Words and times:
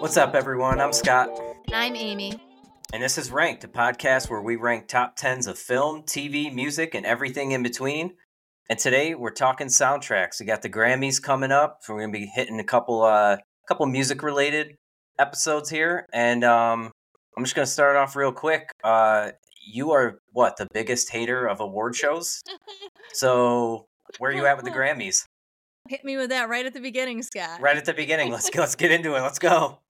What's 0.00 0.16
up, 0.16 0.34
everyone? 0.34 0.80
I'm 0.80 0.94
Scott. 0.94 1.28
And 1.66 1.74
I'm 1.74 1.94
Amy. 1.94 2.32
And 2.94 3.02
this 3.02 3.18
is 3.18 3.30
Ranked, 3.30 3.64
a 3.64 3.68
podcast 3.68 4.30
where 4.30 4.40
we 4.40 4.56
rank 4.56 4.88
top 4.88 5.14
tens 5.14 5.46
of 5.46 5.58
film, 5.58 6.04
TV, 6.04 6.50
music, 6.50 6.94
and 6.94 7.04
everything 7.04 7.50
in 7.52 7.62
between. 7.62 8.14
And 8.70 8.78
today 8.78 9.14
we're 9.14 9.30
talking 9.30 9.66
soundtracks. 9.66 10.40
We 10.40 10.46
got 10.46 10.62
the 10.62 10.70
Grammys 10.70 11.22
coming 11.22 11.52
up, 11.52 11.80
so 11.82 11.92
we're 11.92 12.00
gonna 12.00 12.14
be 12.14 12.24
hitting 12.34 12.58
a 12.58 12.64
couple, 12.64 13.02
uh, 13.02 13.36
couple 13.68 13.84
music 13.84 14.22
related 14.22 14.74
episodes 15.18 15.68
here. 15.68 16.06
And 16.14 16.44
um, 16.44 16.90
I'm 17.36 17.44
just 17.44 17.54
gonna 17.54 17.66
start 17.66 17.96
off 17.96 18.16
real 18.16 18.32
quick. 18.32 18.70
Uh, 18.82 19.32
you 19.70 19.90
are 19.90 20.18
what 20.32 20.56
the 20.56 20.66
biggest 20.72 21.10
hater 21.10 21.46
of 21.46 21.60
award 21.60 21.94
shows. 21.94 22.40
So 23.12 23.86
where 24.18 24.30
are 24.30 24.34
you 24.34 24.46
at 24.46 24.56
with 24.56 24.64
the 24.64 24.70
Grammys? 24.70 25.24
Hit 25.88 26.04
me 26.04 26.16
with 26.16 26.30
that 26.30 26.48
right 26.48 26.64
at 26.64 26.72
the 26.72 26.80
beginning, 26.80 27.22
Scott. 27.22 27.60
Right 27.60 27.76
at 27.76 27.84
the 27.84 27.92
beginning. 27.92 28.30
Let's 28.30 28.48
go. 28.48 28.60
Let's 28.60 28.76
get 28.76 28.92
into 28.92 29.16
it. 29.16 29.20
Let's 29.20 29.40
go. 29.40 29.80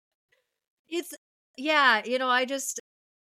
It's 0.90 1.14
yeah, 1.56 2.02
you 2.04 2.18
know, 2.18 2.28
I 2.28 2.44
just 2.44 2.80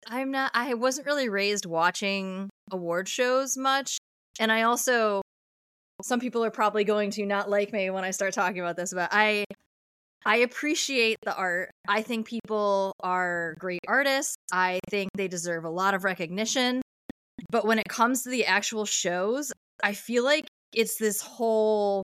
I'm 0.08 0.30
not 0.30 0.50
I 0.54 0.74
wasn't 0.74 1.06
really 1.06 1.28
raised 1.28 1.66
watching 1.66 2.48
award 2.70 3.08
shows 3.08 3.56
much. 3.56 3.98
And 4.38 4.52
I 4.52 4.62
also 4.62 5.22
some 6.02 6.20
people 6.20 6.44
are 6.44 6.50
probably 6.50 6.84
going 6.84 7.10
to 7.12 7.26
not 7.26 7.48
like 7.48 7.72
me 7.72 7.90
when 7.90 8.04
I 8.04 8.10
start 8.10 8.34
talking 8.34 8.60
about 8.60 8.76
this, 8.76 8.92
but 8.92 9.08
I 9.12 9.44
I 10.24 10.38
appreciate 10.38 11.16
the 11.22 11.34
art. 11.34 11.70
I 11.88 12.02
think 12.02 12.26
people 12.26 12.92
are 13.00 13.54
great 13.58 13.80
artists. 13.86 14.36
I 14.52 14.80
think 14.90 15.10
they 15.14 15.28
deserve 15.28 15.64
a 15.64 15.70
lot 15.70 15.94
of 15.94 16.04
recognition. 16.04 16.82
But 17.50 17.64
when 17.64 17.78
it 17.78 17.88
comes 17.88 18.22
to 18.22 18.30
the 18.30 18.44
actual 18.46 18.84
shows, 18.84 19.52
I 19.82 19.92
feel 19.94 20.24
like 20.24 20.46
it's 20.72 20.98
this 20.98 21.20
whole 21.20 22.02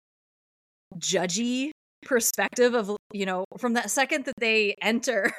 judgy 0.99 1.71
perspective 2.03 2.75
of, 2.75 2.97
you 3.13 3.27
know, 3.27 3.45
from 3.59 3.75
that 3.75 3.91
second 3.91 4.25
that 4.25 4.35
they 4.39 4.75
enter 4.81 5.33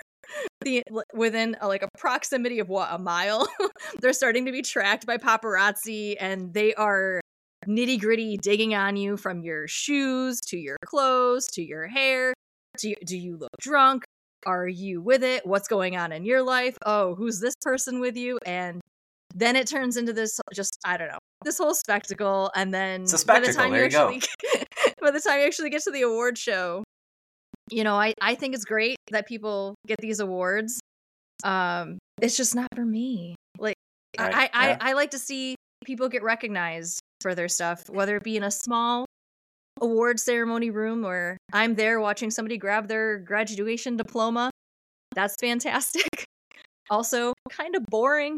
the 0.61 0.83
within 1.13 1.55
a, 1.61 1.67
like 1.67 1.83
a 1.83 1.89
proximity 1.97 2.59
of 2.59 2.69
what 2.69 2.89
a 2.91 2.97
mile 2.97 3.47
they're 4.01 4.13
starting 4.13 4.45
to 4.45 4.51
be 4.51 4.61
tracked 4.61 5.05
by 5.05 5.17
paparazzi 5.17 6.15
and 6.19 6.53
they 6.53 6.73
are 6.73 7.21
nitty 7.67 7.99
gritty 7.99 8.37
digging 8.37 8.73
on 8.73 8.95
you 8.95 9.17
from 9.17 9.41
your 9.41 9.67
shoes 9.67 10.39
to 10.41 10.57
your 10.57 10.77
clothes 10.85 11.47
to 11.53 11.61
your 11.61 11.87
hair. 11.87 12.33
Do 12.77 12.89
you, 12.89 12.95
do 13.05 13.17
you 13.17 13.37
look 13.37 13.49
drunk? 13.59 14.03
Are 14.45 14.67
you 14.67 15.01
with 15.01 15.23
it? 15.23 15.45
What's 15.45 15.67
going 15.67 15.97
on 15.97 16.11
in 16.11 16.25
your 16.25 16.43
life? 16.43 16.77
Oh 16.85 17.15
who's 17.15 17.39
this 17.39 17.55
person 17.61 17.99
with 17.99 18.15
you? 18.15 18.37
And 18.45 18.81
then 19.35 19.55
it 19.55 19.67
turns 19.67 19.97
into 19.97 20.13
this 20.13 20.39
just 20.53 20.79
i 20.85 20.97
don't 20.97 21.09
know 21.09 21.19
this 21.43 21.57
whole 21.57 21.75
spectacle 21.75 22.51
and 22.55 22.73
then 22.73 23.05
by 23.25 23.39
the 23.39 23.53
time 23.53 23.73
you 23.73 23.83
actually 23.83 24.21
by 25.01 25.11
the 25.11 25.19
time 25.19 25.39
you 25.39 25.45
actually 25.45 25.69
get 25.69 25.83
to 25.83 25.91
the 25.91 26.01
award 26.01 26.37
show 26.37 26.83
you 27.69 27.83
know, 27.83 27.95
I, 27.95 28.13
I 28.21 28.35
think 28.35 28.55
it's 28.55 28.65
great 28.65 28.97
that 29.11 29.27
people 29.27 29.75
get 29.87 29.97
these 29.99 30.19
awards. 30.19 30.79
Um, 31.43 31.97
it's 32.21 32.37
just 32.37 32.55
not 32.55 32.67
for 32.75 32.85
me. 32.85 33.35
Like 33.57 33.75
right. 34.19 34.33
I, 34.33 34.49
I, 34.53 34.67
yeah. 34.67 34.77
I, 34.81 34.89
I 34.89 34.93
like 34.93 35.11
to 35.11 35.19
see 35.19 35.55
people 35.85 36.09
get 36.09 36.23
recognized 36.23 36.99
for 37.21 37.35
their 37.35 37.47
stuff, 37.47 37.89
whether 37.89 38.15
it 38.17 38.23
be 38.23 38.37
in 38.37 38.43
a 38.43 38.51
small 38.51 39.05
award 39.81 40.19
ceremony 40.19 40.69
room 40.69 41.05
or 41.05 41.37
I'm 41.53 41.75
there 41.75 41.99
watching 41.99 42.31
somebody 42.31 42.57
grab 42.57 42.87
their 42.87 43.19
graduation 43.19 43.97
diploma. 43.97 44.49
That's 45.15 45.35
fantastic. 45.39 46.25
also, 46.89 47.33
kind 47.49 47.75
of 47.75 47.85
boring. 47.89 48.37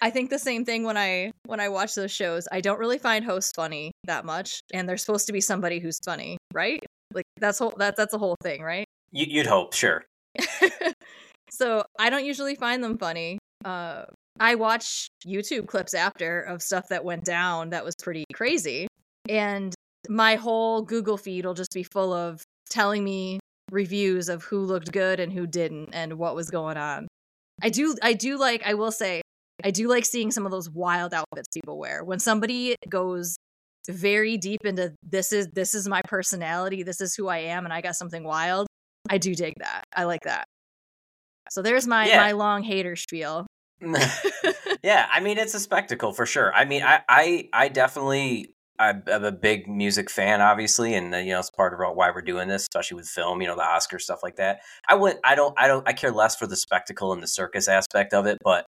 I 0.00 0.10
think 0.10 0.30
the 0.30 0.38
same 0.38 0.64
thing 0.64 0.82
when 0.82 0.96
I 0.96 1.30
when 1.46 1.60
I 1.60 1.68
watch 1.68 1.94
those 1.94 2.10
shows. 2.10 2.48
I 2.50 2.60
don't 2.60 2.78
really 2.78 2.98
find 2.98 3.24
hosts 3.24 3.52
funny 3.54 3.92
that 4.04 4.24
much, 4.24 4.60
and 4.72 4.88
they're 4.88 4.96
supposed 4.96 5.28
to 5.28 5.32
be 5.32 5.40
somebody 5.40 5.78
who's 5.78 6.00
funny, 6.04 6.38
right? 6.52 6.80
Like 7.14 7.26
that's 7.38 7.58
whole 7.58 7.74
that 7.78 7.96
that's 7.96 8.14
a 8.14 8.18
whole 8.18 8.36
thing, 8.42 8.62
right? 8.62 8.86
You'd 9.10 9.46
hope, 9.46 9.74
sure. 9.74 10.04
so 11.50 11.84
I 11.98 12.10
don't 12.10 12.24
usually 12.24 12.54
find 12.54 12.82
them 12.82 12.98
funny. 12.98 13.38
Uh, 13.64 14.04
I 14.40 14.54
watch 14.54 15.08
YouTube 15.26 15.66
clips 15.66 15.94
after 15.94 16.40
of 16.40 16.62
stuff 16.62 16.88
that 16.88 17.04
went 17.04 17.24
down 17.24 17.70
that 17.70 17.84
was 17.84 17.94
pretty 18.02 18.24
crazy, 18.32 18.88
and 19.28 19.74
my 20.08 20.36
whole 20.36 20.82
Google 20.82 21.16
feed 21.16 21.44
will 21.44 21.54
just 21.54 21.72
be 21.72 21.82
full 21.82 22.12
of 22.12 22.42
telling 22.70 23.04
me 23.04 23.38
reviews 23.70 24.28
of 24.28 24.42
who 24.44 24.60
looked 24.60 24.92
good 24.92 25.20
and 25.20 25.32
who 25.32 25.46
didn't 25.46 25.90
and 25.92 26.14
what 26.14 26.34
was 26.34 26.50
going 26.50 26.76
on. 26.76 27.08
I 27.62 27.68
do 27.68 27.96
I 28.02 28.12
do 28.14 28.38
like 28.38 28.62
I 28.66 28.74
will 28.74 28.92
say 28.92 29.22
I 29.64 29.70
do 29.70 29.88
like 29.88 30.04
seeing 30.04 30.30
some 30.30 30.44
of 30.44 30.52
those 30.52 30.70
wild 30.70 31.14
outfits 31.14 31.48
people 31.54 31.78
wear. 31.78 32.02
When 32.04 32.18
somebody 32.18 32.76
goes 32.88 33.36
very 33.88 34.36
deep 34.36 34.64
into 34.64 34.94
this 35.02 35.32
is 35.32 35.48
this 35.52 35.74
is 35.74 35.88
my 35.88 36.02
personality, 36.04 36.82
this 36.82 37.00
is 37.00 37.14
who 37.14 37.28
I 37.28 37.38
am, 37.38 37.64
and 37.64 37.72
I 37.72 37.80
got 37.80 37.96
something 37.96 38.24
wild. 38.24 38.66
I 39.08 39.18
do 39.18 39.34
dig 39.34 39.54
that. 39.58 39.84
I 39.94 40.04
like 40.04 40.22
that. 40.22 40.44
So 41.50 41.62
there's 41.62 41.86
my 41.86 42.06
yeah. 42.06 42.18
my 42.18 42.32
long 42.32 42.62
hater 42.62 42.96
spiel. 42.96 43.46
yeah, 44.82 45.08
I 45.12 45.20
mean 45.20 45.38
it's 45.38 45.54
a 45.54 45.60
spectacle 45.60 46.12
for 46.12 46.26
sure. 46.26 46.54
I 46.54 46.64
mean, 46.64 46.82
I 46.82 47.00
I, 47.08 47.48
I 47.52 47.68
definitely 47.68 48.54
I'm 48.78 49.02
a 49.06 49.32
big 49.32 49.68
music 49.68 50.10
fan, 50.10 50.40
obviously, 50.40 50.94
and 50.94 51.14
uh, 51.14 51.18
you 51.18 51.32
know 51.32 51.38
it's 51.38 51.50
part 51.50 51.72
of 51.74 51.96
why 51.96 52.10
we're 52.10 52.22
doing 52.22 52.48
this, 52.48 52.62
especially 52.62 52.96
with 52.96 53.08
film. 53.08 53.40
You 53.40 53.48
know, 53.48 53.56
the 53.56 53.62
Oscar 53.62 53.98
stuff 53.98 54.22
like 54.22 54.36
that. 54.36 54.60
I 54.88 54.94
would 54.94 55.18
I 55.24 55.34
don't. 55.34 55.54
I 55.58 55.68
don't. 55.68 55.86
I 55.88 55.92
care 55.92 56.10
less 56.10 56.36
for 56.36 56.46
the 56.46 56.56
spectacle 56.56 57.12
and 57.12 57.22
the 57.22 57.28
circus 57.28 57.68
aspect 57.68 58.14
of 58.14 58.26
it, 58.26 58.38
but 58.42 58.66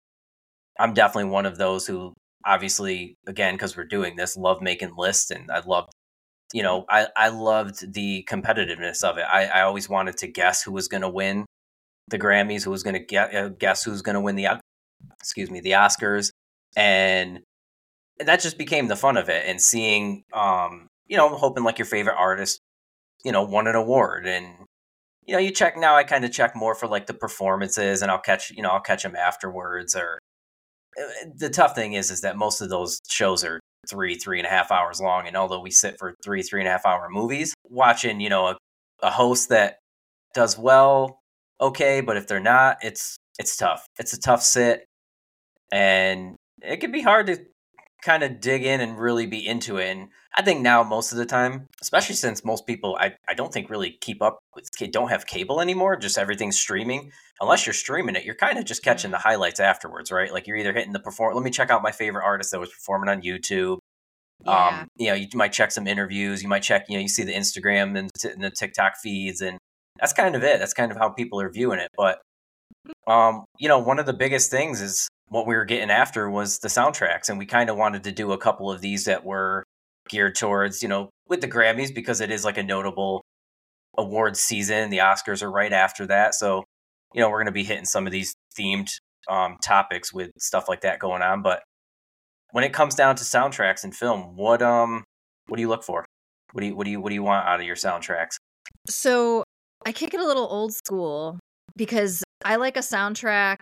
I'm 0.78 0.94
definitely 0.94 1.30
one 1.30 1.46
of 1.46 1.58
those 1.58 1.86
who 1.86 2.14
obviously 2.46 3.16
again 3.26 3.54
because 3.54 3.76
we're 3.76 3.84
doing 3.84 4.16
this 4.16 4.36
love 4.36 4.60
making 4.60 4.94
lists 4.96 5.30
and 5.30 5.50
i 5.50 5.60
loved 5.60 5.90
you 6.52 6.62
know 6.62 6.84
i 6.88 7.06
i 7.16 7.28
loved 7.28 7.92
the 7.94 8.26
competitiveness 8.30 9.02
of 9.02 9.18
it. 9.18 9.24
I, 9.30 9.46
I 9.46 9.62
always 9.62 9.88
wanted 9.88 10.16
to 10.18 10.28
guess 10.28 10.62
who 10.62 10.72
was 10.72 10.88
going 10.88 11.02
to 11.02 11.08
win 11.08 11.46
the 12.08 12.18
grammys 12.18 12.64
who 12.64 12.70
was 12.70 12.82
going 12.82 12.94
to 12.94 13.04
get 13.04 13.34
uh, 13.34 13.48
guess 13.48 13.82
who's 13.82 14.02
going 14.02 14.14
to 14.14 14.20
win 14.20 14.36
the 14.36 14.48
excuse 15.20 15.50
me 15.50 15.60
the 15.60 15.72
oscars 15.72 16.30
and 16.76 17.40
that 18.18 18.40
just 18.40 18.58
became 18.58 18.88
the 18.88 18.96
fun 18.96 19.16
of 19.16 19.28
it 19.28 19.44
and 19.46 19.60
seeing 19.60 20.24
um 20.32 20.86
you 21.06 21.16
know 21.16 21.28
hoping 21.30 21.64
like 21.64 21.78
your 21.78 21.86
favorite 21.86 22.16
artist 22.16 22.60
you 23.24 23.32
know 23.32 23.42
won 23.42 23.66
an 23.66 23.74
award 23.74 24.26
and 24.26 24.46
you 25.26 25.32
know 25.34 25.40
you 25.40 25.50
check 25.50 25.76
now 25.76 25.96
i 25.96 26.04
kind 26.04 26.24
of 26.24 26.32
check 26.32 26.54
more 26.54 26.74
for 26.74 26.86
like 26.86 27.06
the 27.06 27.14
performances 27.14 28.02
and 28.02 28.10
i'll 28.10 28.18
catch 28.18 28.50
you 28.50 28.62
know 28.62 28.70
i'll 28.70 28.80
catch 28.80 29.02
them 29.02 29.16
afterwards 29.16 29.96
or 29.96 30.18
the 31.36 31.50
tough 31.50 31.74
thing 31.74 31.94
is 31.94 32.10
is 32.10 32.20
that 32.22 32.36
most 32.36 32.60
of 32.60 32.68
those 32.68 33.00
shows 33.08 33.44
are 33.44 33.60
three 33.88 34.14
three 34.14 34.38
and 34.38 34.46
a 34.46 34.50
half 34.50 34.70
hours 34.70 35.00
long 35.00 35.26
and 35.26 35.36
although 35.36 35.60
we 35.60 35.70
sit 35.70 35.96
for 35.98 36.14
three 36.24 36.42
three 36.42 36.60
and 36.60 36.68
a 36.68 36.70
half 36.70 36.86
hour 36.86 37.08
movies 37.10 37.54
watching 37.68 38.20
you 38.20 38.30
know 38.30 38.46
a, 38.48 38.56
a 39.02 39.10
host 39.10 39.50
that 39.50 39.78
does 40.34 40.56
well 40.58 41.20
okay 41.60 42.00
but 42.00 42.16
if 42.16 42.26
they're 42.26 42.40
not 42.40 42.78
it's 42.82 43.16
it's 43.38 43.56
tough. 43.56 43.86
It's 43.98 44.12
a 44.12 44.20
tough 44.20 44.42
sit 44.42 44.86
and 45.72 46.36
it 46.62 46.78
can 46.78 46.92
be 46.92 47.02
hard 47.02 47.26
to 47.26 47.38
kind 48.04 48.22
of 48.22 48.40
dig 48.40 48.64
in 48.64 48.80
and 48.80 48.98
really 48.98 49.26
be 49.26 49.44
into 49.44 49.78
it. 49.78 49.90
And 49.90 50.08
I 50.36 50.42
think 50.42 50.60
now 50.60 50.82
most 50.82 51.12
of 51.12 51.18
the 51.18 51.26
time, 51.26 51.66
especially 51.80 52.14
since 52.14 52.44
most 52.44 52.66
people 52.66 52.96
I, 53.00 53.14
I 53.28 53.34
don't 53.34 53.52
think 53.52 53.70
really 53.70 53.96
keep 54.00 54.22
up 54.22 54.38
with 54.54 54.68
don't 54.92 55.08
have 55.08 55.26
cable 55.26 55.60
anymore, 55.60 55.96
just 55.96 56.18
everything's 56.18 56.58
streaming. 56.58 57.10
Unless 57.40 57.66
you're 57.66 57.72
streaming 57.72 58.14
it, 58.14 58.24
you're 58.24 58.34
kind 58.34 58.58
of 58.58 58.64
just 58.64 58.84
catching 58.84 59.10
the 59.10 59.18
highlights 59.18 59.58
afterwards, 59.58 60.12
right? 60.12 60.32
Like 60.32 60.46
you're 60.46 60.56
either 60.56 60.72
hitting 60.72 60.92
the 60.92 61.00
perform. 61.00 61.34
Let 61.34 61.44
me 61.44 61.50
check 61.50 61.70
out 61.70 61.82
my 61.82 61.92
favorite 61.92 62.24
artist 62.24 62.50
that 62.52 62.60
was 62.60 62.70
performing 62.70 63.08
on 63.08 63.22
YouTube. 63.22 63.78
Yeah. 64.44 64.80
Um, 64.80 64.88
you 64.96 65.08
know, 65.08 65.14
you 65.14 65.28
might 65.34 65.52
check 65.52 65.72
some 65.72 65.86
interviews. 65.86 66.42
You 66.42 66.48
might 66.48 66.62
check, 66.62 66.86
you 66.88 66.96
know, 66.96 67.02
you 67.02 67.08
see 67.08 67.24
the 67.24 67.32
Instagram 67.32 67.98
and, 67.98 68.10
t- 68.20 68.28
and 68.28 68.44
the 68.44 68.50
TikTok 68.50 68.96
feeds, 69.02 69.40
and 69.40 69.58
that's 69.98 70.12
kind 70.12 70.36
of 70.36 70.42
it. 70.44 70.58
That's 70.58 70.74
kind 70.74 70.92
of 70.92 70.98
how 70.98 71.08
people 71.08 71.40
are 71.40 71.50
viewing 71.50 71.78
it. 71.78 71.88
But 71.96 72.18
um, 73.06 73.44
you 73.58 73.68
know, 73.68 73.78
one 73.78 73.98
of 73.98 74.06
the 74.06 74.12
biggest 74.12 74.50
things 74.50 74.80
is 74.80 75.08
what 75.28 75.46
we 75.46 75.54
were 75.54 75.64
getting 75.64 75.90
after 75.90 76.28
was 76.28 76.58
the 76.58 76.68
soundtracks, 76.68 77.28
and 77.28 77.38
we 77.38 77.46
kind 77.46 77.70
of 77.70 77.76
wanted 77.76 78.04
to 78.04 78.12
do 78.12 78.32
a 78.32 78.38
couple 78.38 78.70
of 78.70 78.80
these 78.80 79.04
that 79.04 79.24
were 79.24 79.64
geared 80.08 80.34
towards, 80.34 80.82
you 80.82 80.88
know, 80.88 81.10
with 81.28 81.40
the 81.40 81.48
Grammys 81.48 81.94
because 81.94 82.20
it 82.20 82.30
is 82.30 82.44
like 82.44 82.58
a 82.58 82.62
notable 82.62 83.22
awards 83.96 84.40
season. 84.40 84.90
The 84.90 84.98
Oscars 84.98 85.42
are 85.42 85.50
right 85.50 85.72
after 85.72 86.06
that, 86.06 86.34
so 86.34 86.64
you 87.14 87.20
know 87.20 87.30
we're 87.30 87.38
going 87.38 87.46
to 87.46 87.52
be 87.52 87.64
hitting 87.64 87.84
some 87.84 88.06
of 88.06 88.12
these 88.12 88.34
themed 88.58 88.90
um, 89.28 89.56
topics 89.62 90.12
with 90.12 90.30
stuff 90.38 90.68
like 90.68 90.82
that 90.82 90.98
going 90.98 91.22
on. 91.22 91.42
But 91.42 91.62
when 92.52 92.64
it 92.64 92.72
comes 92.72 92.94
down 92.94 93.16
to 93.16 93.24
soundtracks 93.24 93.84
and 93.84 93.94
film, 93.94 94.36
what 94.36 94.62
um 94.62 95.04
what 95.48 95.56
do 95.56 95.62
you 95.62 95.68
look 95.68 95.84
for? 95.84 96.04
What 96.52 96.60
do 96.60 96.66
you 96.68 96.76
what 96.76 96.84
do 96.84 96.90
you 96.90 97.00
what 97.00 97.08
do 97.08 97.14
you 97.14 97.22
want 97.22 97.46
out 97.46 97.60
of 97.60 97.66
your 97.66 97.76
soundtracks? 97.76 98.36
So 98.88 99.42
I 99.86 99.92
kick 99.92 100.14
it 100.14 100.20
a 100.20 100.26
little 100.26 100.46
old 100.48 100.74
school 100.74 101.38
because 101.76 102.22
I 102.44 102.56
like 102.56 102.76
a 102.76 102.80
soundtrack 102.80 103.60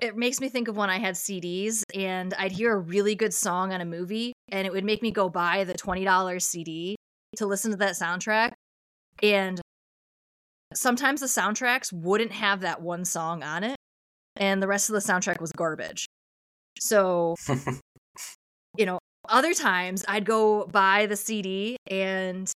it 0.00 0.16
makes 0.16 0.40
me 0.40 0.48
think 0.48 0.68
of 0.68 0.76
when 0.76 0.90
I 0.90 0.98
had 0.98 1.14
CDs 1.14 1.82
and 1.94 2.32
I'd 2.34 2.52
hear 2.52 2.72
a 2.72 2.78
really 2.78 3.14
good 3.14 3.34
song 3.34 3.72
on 3.72 3.80
a 3.80 3.84
movie 3.84 4.32
and 4.50 4.66
it 4.66 4.72
would 4.72 4.84
make 4.84 5.02
me 5.02 5.10
go 5.10 5.28
buy 5.28 5.64
the 5.64 5.74
$20 5.74 6.42
CD 6.42 6.96
to 7.36 7.46
listen 7.46 7.70
to 7.70 7.76
that 7.78 7.94
soundtrack. 7.94 8.52
And 9.22 9.60
sometimes 10.74 11.20
the 11.20 11.26
soundtracks 11.26 11.92
wouldn't 11.92 12.32
have 12.32 12.60
that 12.60 12.80
one 12.80 13.04
song 13.04 13.42
on 13.42 13.64
it 13.64 13.76
and 14.36 14.62
the 14.62 14.68
rest 14.68 14.88
of 14.88 14.94
the 14.94 15.00
soundtrack 15.00 15.40
was 15.40 15.52
garbage. 15.52 16.06
So, 16.78 17.36
you 18.78 18.86
know, 18.86 18.98
other 19.28 19.52
times 19.52 20.04
I'd 20.08 20.24
go 20.24 20.66
buy 20.66 21.06
the 21.06 21.16
CD 21.16 21.76
and 21.90 22.50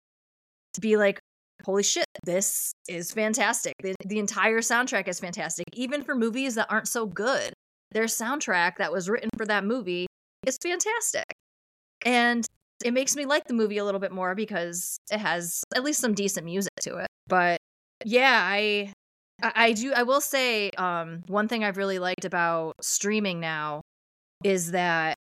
be 0.81 0.97
like, 0.97 1.19
holy 1.65 1.83
shit, 1.83 2.07
this 2.25 2.73
is 2.89 3.13
fantastic. 3.13 3.75
The, 3.83 3.95
the 4.05 4.19
entire 4.19 4.61
soundtrack 4.61 5.09
is 5.09 5.21
fantastic, 5.21 5.67
even 5.73 6.03
for 6.03 6.15
movies 6.15 6.55
that 6.57 6.67
aren't 6.71 6.89
so 6.89 7.07
good. 7.07 7.53
Their 7.93 8.05
soundtrack 8.05 8.77
that 8.79 8.93
was 8.93 9.09
written 9.09 9.31
for 9.37 9.47
that 9.47 9.65
movie 9.65 10.07
is 10.47 10.57
fantastic. 10.63 11.25
And 12.05 12.47
it 12.85 12.93
makes 12.93 13.17
me 13.17 13.27
like 13.27 13.47
the 13.47 13.55
movie 13.55 13.79
a 13.79 13.85
little 13.85 14.01
bit 14.01 14.13
more 14.13 14.35
because 14.35 14.99
it 15.11 15.19
has 15.19 15.63
at 15.75 15.85
least 15.85 16.01
some 16.01 16.15
decent 16.15 16.45
music 16.45 16.73
to 16.81 16.97
it. 16.99 17.07
But 17.27 17.59
yeah, 18.05 18.41
I 18.43 18.93
I 19.43 19.73
do 19.73 19.93
I 19.95 20.03
will 20.03 20.21
say 20.21 20.71
um 20.79 21.23
one 21.27 21.49
thing 21.49 21.65
I've 21.65 21.77
really 21.77 21.99
liked 21.99 22.25
about 22.25 22.75
streaming 22.81 23.41
now 23.41 23.83
is 24.43 24.73
that 24.73 25.17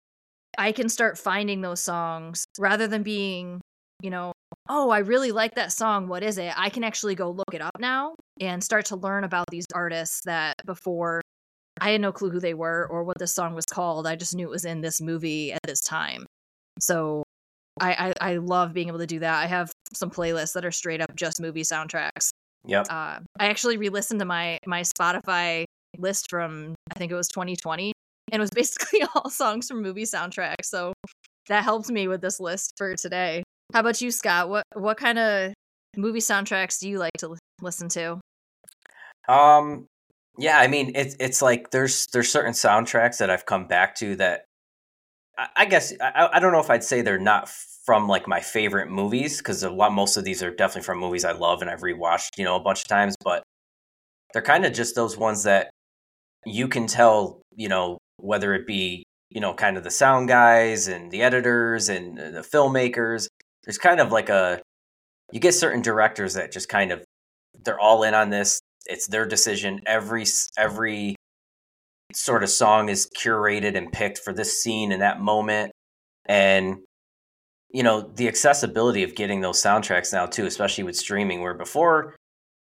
I 0.58 0.72
can 0.72 0.90
start 0.90 1.18
finding 1.18 1.62
those 1.62 1.82
songs 1.82 2.46
rather 2.58 2.88
than 2.88 3.04
being, 3.04 3.62
you 4.02 4.10
know, 4.10 4.32
oh, 4.70 4.90
I 4.90 5.00
really 5.00 5.32
like 5.32 5.56
that 5.56 5.72
song. 5.72 6.08
What 6.08 6.24
is 6.24 6.38
it? 6.38 6.54
I 6.56 6.70
can 6.70 6.84
actually 6.84 7.16
go 7.16 7.32
look 7.32 7.54
it 7.54 7.62
up 7.62 7.80
now 7.80 8.16
and 8.40 8.64
start 8.64 8.86
to 8.86 8.96
learn 8.96 9.24
about 9.24 9.46
these 9.50 9.66
artists 9.74 10.22
that 10.26 10.56
before 10.66 11.22
I 11.82 11.92
had 11.92 12.02
no 12.02 12.12
clue 12.12 12.30
who 12.30 12.40
they 12.40 12.54
were 12.54 12.88
or 12.90 13.04
what 13.04 13.18
this 13.18 13.34
song 13.34 13.56
was 13.56 13.66
called. 13.66 14.06
I 14.06 14.16
just 14.16 14.36
knew 14.36 14.48
it 14.48 14.52
was 14.52 14.66
in 14.66 14.82
this 14.82 15.02
movie 15.02 15.54
at 15.54 15.62
this 15.66 15.82
time. 15.82 16.26
So 16.80 17.24
I, 17.80 18.14
I, 18.22 18.32
I 18.32 18.38
love 18.38 18.74
being 18.74 18.88
able 18.90 19.00
to 19.00 19.08
do 19.08 19.20
that. 19.20 19.44
I 19.44 19.48
have 19.48 19.72
some 19.94 20.10
playlists 20.10 20.54
that 20.54 20.66
are 20.66 20.72
straight 20.72 21.02
up 21.02 21.16
just 21.16 21.42
movie 21.42 21.64
soundtracks. 21.64 22.30
Yep. 22.66 22.88
Uh, 22.90 23.20
I 23.40 23.48
actually 23.48 23.78
re-listened 23.78 24.20
to 24.20 24.26
my 24.26 24.60
my 24.66 24.82
Spotify 24.82 25.64
list 25.98 26.30
from 26.30 26.76
I 26.94 27.00
think 27.00 27.12
it 27.12 27.16
was 27.16 27.30
2020, 27.30 27.94
and 28.32 28.40
it 28.40 28.42
was 28.42 28.50
basically 28.56 29.04
all 29.16 29.30
songs 29.30 29.68
from 29.68 29.82
movie 29.82 30.04
soundtracks. 30.04 30.66
So 30.66 30.94
that 31.48 31.64
helped 31.64 31.90
me 31.90 32.08
with 32.08 32.22
this 32.22 32.40
list 32.40 32.74
for 32.78 32.96
today. 32.96 33.44
How 33.74 33.82
about 33.82 34.02
you, 34.02 34.12
Scott? 34.12 34.50
What 34.50 34.64
what 34.74 34.98
kind 34.98 35.20
of 35.20 35.54
movie 35.96 36.20
soundtracks 36.20 36.80
do 36.80 36.90
you 36.90 37.00
like 37.00 37.14
to 37.20 37.36
listen 37.62 37.90
to? 37.90 38.20
Um, 39.28 39.86
yeah, 40.38 40.58
I 40.60 40.68
mean 40.68 40.94
it's 40.96 41.16
it's 41.20 41.42
like 41.42 41.72
there's 41.72 42.08
there's 42.08 42.32
certain 42.32 42.54
soundtracks 42.54 43.18
that 43.18 43.30
I've 43.30 43.46
come 43.46 43.68
back 43.68 43.96
to 43.96 44.16
that 44.16 44.46
I, 45.38 45.48
I 45.58 45.66
guess 45.66 45.94
I, 46.02 46.30
I 46.34 46.40
don't 46.40 46.52
know 46.52 46.60
if 46.60 46.70
I'd 46.70 46.84
say 46.84 47.02
they're 47.02 47.20
not 47.20 47.50
from 47.86 48.08
like 48.08 48.28
my 48.28 48.40
favorite 48.40 48.90
movies 48.90 49.38
because 49.38 49.64
a 49.64 49.70
lot 49.70 49.92
most 49.92 50.18
of 50.18 50.24
these 50.24 50.42
are 50.42 50.52
definitely 50.52 50.84
from 50.84 51.00
movies 51.00 51.26
I 51.26 51.34
love 51.34 51.62
and 51.62 51.70
I've 51.70 51.82
rewatched 51.82 52.38
you 52.38 52.46
know 52.46 52.56
a 52.56 52.62
bunch 52.62 52.82
of 52.82 52.88
times, 52.88 53.16
but 53.24 53.44
they're 54.34 54.42
kind 54.42 54.66
of 54.66 54.74
just 54.74 54.96
those 54.96 55.18
ones 55.18 55.44
that 55.44 55.70
you 56.46 56.68
can 56.68 56.88
tell 56.88 57.42
you 57.56 57.70
know 57.70 57.98
whether 58.18 58.54
it 58.54 58.66
be 58.66 59.04
you 59.30 59.42
know 59.42 59.54
kind 59.54 59.78
of 59.78 59.84
the 59.84 59.92
sound 59.92 60.28
guys 60.28 60.88
and 60.88 61.12
the 61.12 61.22
editors 61.22 61.90
and 61.90 62.18
the 62.18 62.42
filmmakers. 62.42 63.28
There's 63.66 63.78
kind 63.78 64.00
of 64.00 64.12
like 64.12 64.30
a 64.30 64.62
you 65.32 65.40
get 65.40 65.54
certain 65.54 65.82
directors 65.82 66.34
that 66.34 66.52
just 66.52 66.70
kind 66.70 66.92
of 66.92 67.04
they're 67.64 67.80
all 67.80 68.04
in 68.04 68.14
on 68.14 68.30
this. 68.30 68.62
It's 68.86 69.08
their 69.08 69.26
decision. 69.26 69.82
Every 69.86 70.26
every 70.58 71.16
sort 72.14 72.44
of 72.44 72.50
song 72.50 72.90
is 72.90 73.10
curated 73.18 73.78
and 73.78 73.92
picked 73.92 74.20
for 74.20 74.34
this 74.34 74.62
scene 74.62 74.92
and 74.92 75.02
that 75.02 75.20
moment 75.20 75.72
and 76.26 76.78
you 77.72 77.84
know 77.84 78.02
the 78.16 78.28
accessibility 78.28 79.04
of 79.04 79.16
getting 79.16 79.42
those 79.42 79.62
soundtracks 79.62 80.12
now 80.12 80.26
too 80.26 80.48
especially 80.48 80.84
with 80.84 80.96
streaming 80.96 81.42
where 81.42 81.54
before 81.54 82.16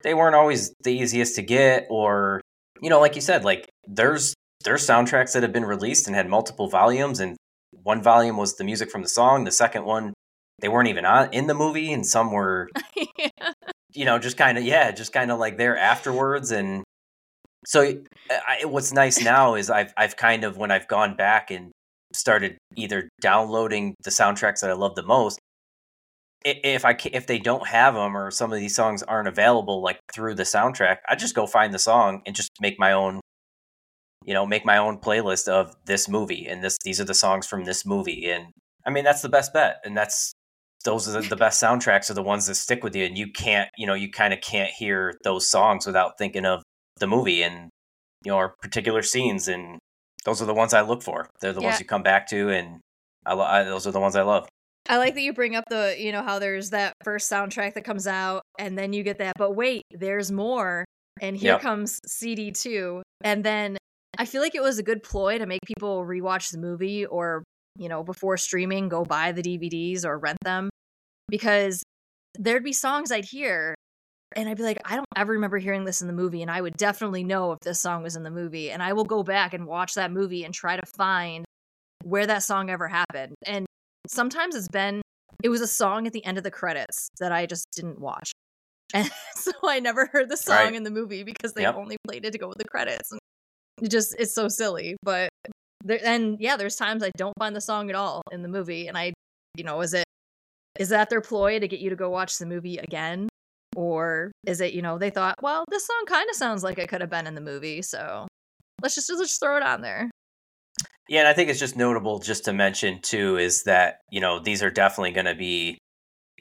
they 0.01 0.15
weren't 0.15 0.35
always 0.35 0.73
the 0.83 0.91
easiest 0.91 1.35
to 1.35 1.43
get 1.43 1.85
or 1.91 2.41
you 2.81 2.89
know 2.89 2.99
like 2.99 3.13
you 3.13 3.21
said 3.21 3.43
like 3.43 3.69
there's 3.87 4.33
there's 4.63 4.85
soundtracks 4.85 5.33
that 5.33 5.43
have 5.43 5.53
been 5.53 5.65
released 5.65 6.07
and 6.07 6.15
had 6.15 6.27
multiple 6.27 6.67
volumes 6.67 7.19
and 7.19 7.37
one 7.83 8.01
volume 8.01 8.37
was 8.37 8.55
the 8.55 8.63
music 8.63 8.89
from 8.89 9.03
the 9.03 9.09
song 9.09 9.43
the 9.43 9.51
second 9.51 9.85
one 9.85 10.11
they 10.59 10.69
weren't 10.69 10.89
even 10.89 11.05
on 11.05 11.33
in 11.33 11.47
the 11.47 11.53
movie 11.53 11.91
and 11.91 12.05
some 12.05 12.31
were 12.31 12.69
yeah. 13.17 13.29
you 13.93 14.05
know 14.05 14.19
just 14.19 14.37
kind 14.37 14.57
of 14.57 14.63
yeah 14.63 14.91
just 14.91 15.11
kind 15.13 15.31
of 15.31 15.39
like 15.39 15.57
there 15.57 15.77
afterwards 15.77 16.51
and 16.51 16.83
so 17.65 17.93
I, 18.29 18.65
what's 18.65 18.93
nice 18.93 19.21
now 19.23 19.55
is 19.55 19.69
I've 19.69 19.93
I've 19.97 20.15
kind 20.15 20.43
of 20.43 20.57
when 20.57 20.71
I've 20.71 20.87
gone 20.87 21.15
back 21.15 21.51
and 21.51 21.71
started 22.13 22.57
either 22.75 23.09
downloading 23.21 23.95
the 24.03 24.09
soundtracks 24.09 24.61
that 24.61 24.69
I 24.69 24.73
love 24.73 24.95
the 24.95 25.03
most. 25.03 25.39
If 26.43 26.85
I 26.85 26.95
if 27.11 27.25
they 27.25 27.39
don't 27.39 27.67
have 27.67 27.95
them 27.95 28.15
or 28.15 28.29
some 28.29 28.53
of 28.53 28.59
these 28.59 28.75
songs 28.75 29.01
aren't 29.03 29.27
available 29.27 29.81
like 29.81 29.99
through 30.13 30.35
the 30.35 30.43
soundtrack, 30.43 30.97
I 31.09 31.15
just 31.15 31.35
go 31.35 31.47
find 31.47 31.73
the 31.73 31.79
song 31.79 32.21
and 32.25 32.35
just 32.35 32.51
make 32.61 32.79
my 32.79 32.91
own, 32.91 33.19
you 34.23 34.33
know, 34.35 34.45
make 34.45 34.63
my 34.63 34.77
own 34.77 34.99
playlist 34.99 35.47
of 35.47 35.75
this 35.85 36.07
movie 36.07 36.45
and 36.47 36.63
this 36.63 36.77
these 36.83 37.01
are 37.01 37.05
the 37.05 37.15
songs 37.15 37.47
from 37.47 37.65
this 37.65 37.83
movie 37.85 38.29
and 38.29 38.47
I 38.85 38.91
mean 38.91 39.03
that's 39.03 39.23
the 39.23 39.29
best 39.29 39.53
bet 39.53 39.77
and 39.83 39.97
that's 39.97 40.33
those 40.85 41.07
are 41.07 41.21
the, 41.21 41.27
the 41.27 41.35
best 41.35 41.61
soundtracks 41.61 42.09
are 42.09 42.13
the 42.13 42.23
ones 42.23 42.47
that 42.47 42.55
stick 42.55 42.83
with 42.83 42.95
you 42.95 43.03
and 43.03 43.17
you 43.17 43.31
can't 43.31 43.69
you 43.77 43.85
know 43.85 43.93
you 43.93 44.09
kind 44.09 44.33
of 44.33 44.39
can't 44.39 44.69
hear 44.69 45.17
those 45.23 45.49
songs 45.49 45.85
without 45.85 46.17
thinking 46.17 46.45
of 46.45 46.63
the 46.99 47.07
movie 47.07 47.43
and 47.43 47.69
you 48.23 48.31
know 48.31 48.49
particular 48.61 49.01
scenes 49.01 49.47
and 49.47 49.77
those 50.25 50.41
are 50.41 50.45
the 50.45 50.53
ones 50.53 50.73
I 50.73 50.81
look 50.81 51.03
for. 51.03 51.29
They're 51.39 51.53
the 51.53 51.61
yeah. 51.61 51.67
ones 51.67 51.79
you 51.79 51.85
come 51.85 52.03
back 52.03 52.27
to 52.29 52.49
and 52.49 52.81
I, 53.25 53.33
I 53.35 53.63
those 53.63 53.87
are 53.87 53.91
the 53.91 53.99
ones 53.99 54.15
I 54.15 54.23
love. 54.23 54.47
I 54.87 54.97
like 54.97 55.15
that 55.15 55.21
you 55.21 55.33
bring 55.33 55.55
up 55.55 55.63
the, 55.69 55.95
you 55.97 56.11
know, 56.11 56.21
how 56.21 56.37
there's 56.37 56.69
that 56.71 56.93
first 57.03 57.31
soundtrack 57.31 57.73
that 57.73 57.83
comes 57.83 58.05
out 58.05 58.43
and 58.59 58.77
then 58.77 58.93
you 58.93 59.01
get 59.03 59.17
that, 59.17 59.33
but 59.37 59.55
wait, 59.55 59.83
there's 59.91 60.31
more. 60.31 60.85
And 61.21 61.37
here 61.37 61.53
yep. 61.53 61.61
comes 61.61 61.99
CD2. 62.07 63.01
And 63.23 63.43
then 63.43 63.77
I 64.17 64.25
feel 64.25 64.41
like 64.41 64.53
it 64.53 64.61
was 64.61 64.77
a 64.77 64.83
good 64.83 65.01
ploy 65.01 65.37
to 65.37 65.45
make 65.45 65.61
people 65.65 66.03
rewatch 66.03 66.51
the 66.51 66.57
movie 66.57 67.05
or, 67.05 67.43
you 67.77 67.89
know, 67.89 68.03
before 68.03 68.37
streaming, 68.37 68.89
go 68.89 69.03
buy 69.03 69.31
the 69.31 69.41
DVDs 69.41 70.05
or 70.05 70.17
rent 70.17 70.39
them 70.43 70.69
because 71.27 71.83
there'd 72.37 72.63
be 72.63 72.73
songs 72.73 73.11
I'd 73.11 73.25
hear 73.25 73.75
and 74.35 74.49
I'd 74.49 74.57
be 74.57 74.63
like, 74.63 74.79
I 74.85 74.95
don't 74.95 75.05
ever 75.15 75.33
remember 75.33 75.57
hearing 75.57 75.85
this 75.85 76.01
in 76.01 76.07
the 76.07 76.13
movie, 76.13 76.41
and 76.41 76.51
I 76.51 76.59
would 76.59 76.75
definitely 76.75 77.23
know 77.23 77.53
if 77.53 77.59
this 77.61 77.79
song 77.79 78.03
was 78.03 78.15
in 78.15 78.23
the 78.23 78.31
movie. 78.31 78.69
And 78.69 78.83
I 78.83 78.91
will 78.93 79.05
go 79.05 79.23
back 79.23 79.53
and 79.53 79.65
watch 79.65 79.93
that 79.93 80.11
movie 80.11 80.43
and 80.43 80.53
try 80.53 80.75
to 80.75 80.85
find 80.85 81.45
where 82.03 82.27
that 82.27 82.43
song 82.43 82.69
ever 82.69 82.87
happened. 82.87 83.35
And 83.45 83.65
sometimes 84.07 84.55
it's 84.55 84.67
been 84.67 85.01
it 85.43 85.49
was 85.49 85.61
a 85.61 85.67
song 85.67 86.07
at 86.07 86.13
the 86.13 86.23
end 86.25 86.37
of 86.37 86.43
the 86.43 86.51
credits 86.51 87.09
that 87.19 87.31
I 87.31 87.45
just 87.45 87.67
didn't 87.75 87.99
watch. 87.99 88.31
And 88.93 89.09
so 89.35 89.51
I 89.63 89.79
never 89.79 90.05
heard 90.05 90.29
the 90.29 90.37
song 90.37 90.55
right. 90.55 90.75
in 90.75 90.83
the 90.83 90.91
movie 90.91 91.23
because 91.23 91.53
they 91.53 91.63
yep. 91.63 91.75
only 91.75 91.97
played 92.07 92.23
it 92.23 92.31
to 92.31 92.37
go 92.37 92.47
with 92.47 92.59
the 92.59 92.65
credits. 92.65 93.11
And 93.11 93.19
it 93.81 93.89
just 93.89 94.15
it's 94.17 94.33
so 94.33 94.47
silly. 94.47 94.95
But 95.01 95.29
there 95.85 95.99
and 96.03 96.37
yeah, 96.39 96.57
there's 96.57 96.75
times 96.75 97.03
I 97.03 97.11
don't 97.15 97.33
find 97.39 97.55
the 97.55 97.61
song 97.61 97.89
at 97.89 97.95
all 97.95 98.21
in 98.31 98.41
the 98.41 98.49
movie. 98.49 98.87
And 98.87 98.97
I 98.97 99.13
you 99.55 99.63
know, 99.63 99.81
is 99.81 99.93
it 99.93 100.05
is 100.79 100.89
that 100.89 101.09
their 101.09 101.21
ploy 101.21 101.59
to 101.59 101.67
get 101.67 101.79
you 101.79 101.89
to 101.89 101.95
go 101.95 102.09
watch 102.09 102.37
the 102.37 102.45
movie 102.45 102.77
again? 102.77 103.29
Or 103.75 104.31
is 104.45 104.61
it, 104.61 104.73
you 104.73 104.81
know, 104.81 104.97
they 104.97 105.09
thought, 105.09 105.35
well, 105.41 105.65
this 105.69 105.85
song 105.85 106.03
kind 106.07 106.29
of 106.29 106.35
sounds 106.35 106.63
like 106.63 106.77
it 106.77 106.89
could 106.89 107.01
have 107.01 107.09
been 107.09 107.27
in 107.27 107.35
the 107.35 107.41
movie, 107.41 107.81
so 107.81 108.27
let's 108.81 108.95
just 108.95 109.09
let's 109.09 109.21
just 109.21 109.39
throw 109.39 109.57
it 109.57 109.63
on 109.63 109.81
there. 109.81 110.09
Yeah, 111.07 111.19
and 111.19 111.27
I 111.27 111.33
think 111.33 111.49
it's 111.49 111.59
just 111.59 111.77
notable 111.77 112.19
just 112.19 112.45
to 112.45 112.53
mention 112.53 112.99
too 113.01 113.37
is 113.37 113.63
that 113.63 113.99
you 114.09 114.21
know 114.21 114.39
these 114.39 114.63
are 114.63 114.71
definitely 114.71 115.11
going 115.11 115.25
to 115.25 115.35
be. 115.35 115.77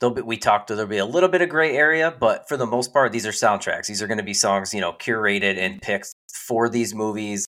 Be, 0.00 0.20
we 0.20 0.36
talked 0.36 0.68
there'll 0.68 0.86
be 0.86 0.98
a 0.98 1.06
little 1.06 1.28
bit 1.30 1.40
of 1.40 1.48
gray 1.48 1.74
area, 1.76 2.14
but 2.18 2.46
for 2.48 2.56
the 2.56 2.66
most 2.66 2.92
part, 2.92 3.12
these 3.12 3.26
are 3.26 3.30
soundtracks. 3.30 3.86
These 3.86 4.02
are 4.02 4.06
going 4.06 4.18
to 4.18 4.24
be 4.24 4.34
songs 4.34 4.74
you 4.74 4.80
know 4.80 4.92
curated 4.92 5.56
and 5.56 5.80
picked 5.80 6.12
for 6.46 6.68
these 6.68 6.94
movies. 6.94 7.46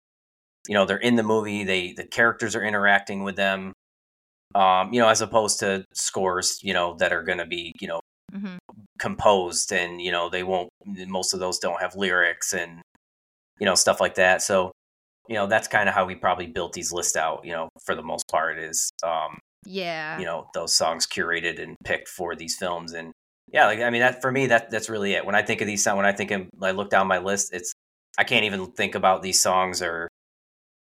You 0.69 0.75
know, 0.75 0.85
they're 0.85 0.97
in 0.97 1.17
the 1.17 1.23
movie. 1.23 1.65
They 1.65 1.93
the 1.93 2.05
characters 2.05 2.55
are 2.57 2.65
interacting 2.65 3.25
with 3.25 3.37
them. 3.37 3.73
Um, 4.55 4.93
you 4.93 5.01
know, 5.01 5.09
as 5.09 5.23
opposed 5.23 5.61
to 5.61 5.85
scores, 5.95 6.61
you 6.63 6.75
know, 6.75 6.95
that 6.99 7.13
are 7.13 7.23
going 7.23 7.39
to 7.39 7.47
be 7.47 7.75
you 7.81 7.89
know 7.89 8.01
mm-hmm. 8.35 8.57
composed 8.99 9.73
and 9.73 10.01
you 10.01 10.11
know 10.11 10.29
they 10.29 10.43
won't 10.43 10.71
most 11.09 11.35
of 11.35 11.41
those 11.41 11.59
don't 11.59 11.81
have 11.81 11.95
lyrics 11.97 12.53
and 12.53 12.81
you 13.59 13.67
know 13.67 13.75
stuff 13.75 14.01
like 14.01 14.15
that 14.15 14.43
so 14.43 14.73
you 15.29 15.35
know 15.35 15.47
that's 15.47 15.69
kind 15.69 15.89
of 15.89 15.95
how 15.95 16.05
we 16.05 16.15
probably 16.15 16.47
built 16.47 16.73
these 16.73 16.93
lists 16.93 17.17
out 17.17 17.45
you 17.45 17.53
know 17.53 17.69
for 17.85 17.95
the 17.95 18.03
most 18.03 18.27
part 18.29 18.59
is 18.59 18.91
um 19.03 19.39
yeah 19.67 20.19
you 20.19 20.25
know 20.25 20.47
those 20.55 20.75
songs 20.75 21.07
curated 21.07 21.63
and 21.63 21.77
picked 21.85 22.09
for 22.09 22.35
these 22.35 22.57
films 22.57 22.93
and 22.93 23.13
yeah 23.53 23.67
like 23.67 23.81
i 23.81 23.91
mean 23.91 24.01
that 24.01 24.21
for 24.21 24.33
me 24.33 24.47
that 24.47 24.71
that's 24.71 24.89
really 24.89 25.13
it 25.15 25.25
when 25.25 25.35
i 25.35 25.43
think 25.43 25.61
of 25.61 25.67
these 25.67 25.85
songs, 25.85 25.97
when 25.97 26.07
i 26.07 26.13
think 26.13 26.31
of 26.31 26.47
i 26.63 26.71
look 26.71 26.91
down 26.91 27.07
my 27.07 27.19
list 27.19 27.53
it's 27.53 27.73
i 28.19 28.25
can't 28.25 28.45
even 28.45 28.67
think 28.73 28.95
about 28.95 29.23
these 29.23 29.41
songs 29.41 29.81
or 29.83 30.09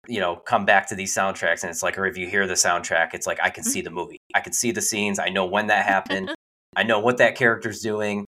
you 0.07 0.19
know 0.19 0.35
come 0.35 0.65
back 0.65 0.87
to 0.87 0.95
these 0.95 1.15
soundtracks 1.15 1.61
and 1.61 1.69
it's 1.69 1.83
like 1.83 1.97
or 1.97 2.05
if 2.05 2.17
you 2.17 2.27
hear 2.27 2.47
the 2.47 2.55
soundtrack 2.55 3.13
it's 3.13 3.27
like 3.27 3.39
i 3.43 3.49
can 3.49 3.63
mm-hmm. 3.63 3.71
see 3.71 3.81
the 3.81 3.91
movie 3.91 4.17
i 4.33 4.39
can 4.39 4.51
see 4.51 4.71
the 4.71 4.81
scenes 4.81 5.19
i 5.19 5.29
know 5.29 5.45
when 5.45 5.67
that 5.67 5.85
happened 5.85 6.31
I 6.75 6.83
know 6.83 6.99
what 6.99 7.17
that 7.17 7.35
character's 7.35 7.81
doing, 7.81 8.25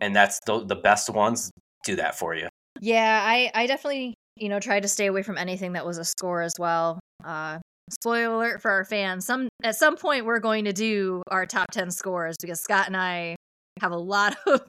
and 0.00 0.14
that's 0.14 0.40
the 0.46 0.64
the 0.64 0.74
best 0.74 1.10
ones 1.10 1.50
do 1.84 1.96
that 1.96 2.18
for 2.18 2.34
you. 2.34 2.48
Yeah, 2.80 3.20
I 3.24 3.50
I 3.54 3.66
definitely 3.66 4.14
you 4.36 4.48
know 4.48 4.60
tried 4.60 4.82
to 4.82 4.88
stay 4.88 5.06
away 5.06 5.22
from 5.22 5.38
anything 5.38 5.72
that 5.74 5.86
was 5.86 5.98
a 5.98 6.04
score 6.04 6.42
as 6.42 6.54
well. 6.58 6.98
Uh, 7.24 7.58
spoiler 7.90 8.34
alert 8.34 8.62
for 8.62 8.70
our 8.70 8.84
fans: 8.84 9.24
some 9.24 9.48
at 9.62 9.76
some 9.76 9.96
point 9.96 10.26
we're 10.26 10.40
going 10.40 10.64
to 10.64 10.72
do 10.72 11.22
our 11.30 11.46
top 11.46 11.70
ten 11.70 11.90
scores 11.90 12.36
because 12.40 12.60
Scott 12.60 12.88
and 12.88 12.96
I 12.96 13.36
have 13.80 13.92
a 13.92 13.98
lot 13.98 14.36
of 14.46 14.62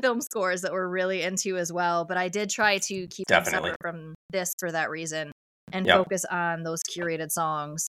film 0.00 0.20
scores 0.22 0.62
that 0.62 0.72
we're 0.72 0.88
really 0.88 1.22
into 1.22 1.58
as 1.58 1.70
well. 1.72 2.06
But 2.06 2.16
I 2.16 2.28
did 2.28 2.48
try 2.48 2.78
to 2.78 3.06
keep 3.08 3.26
Definitely. 3.26 3.70
them 3.70 3.74
separate 3.74 3.76
from 3.82 4.14
this 4.30 4.52
for 4.58 4.72
that 4.72 4.88
reason 4.88 5.32
and 5.74 5.86
yep. 5.86 5.98
focus 5.98 6.24
on 6.30 6.62
those 6.62 6.80
curated 6.82 7.30
songs 7.30 7.86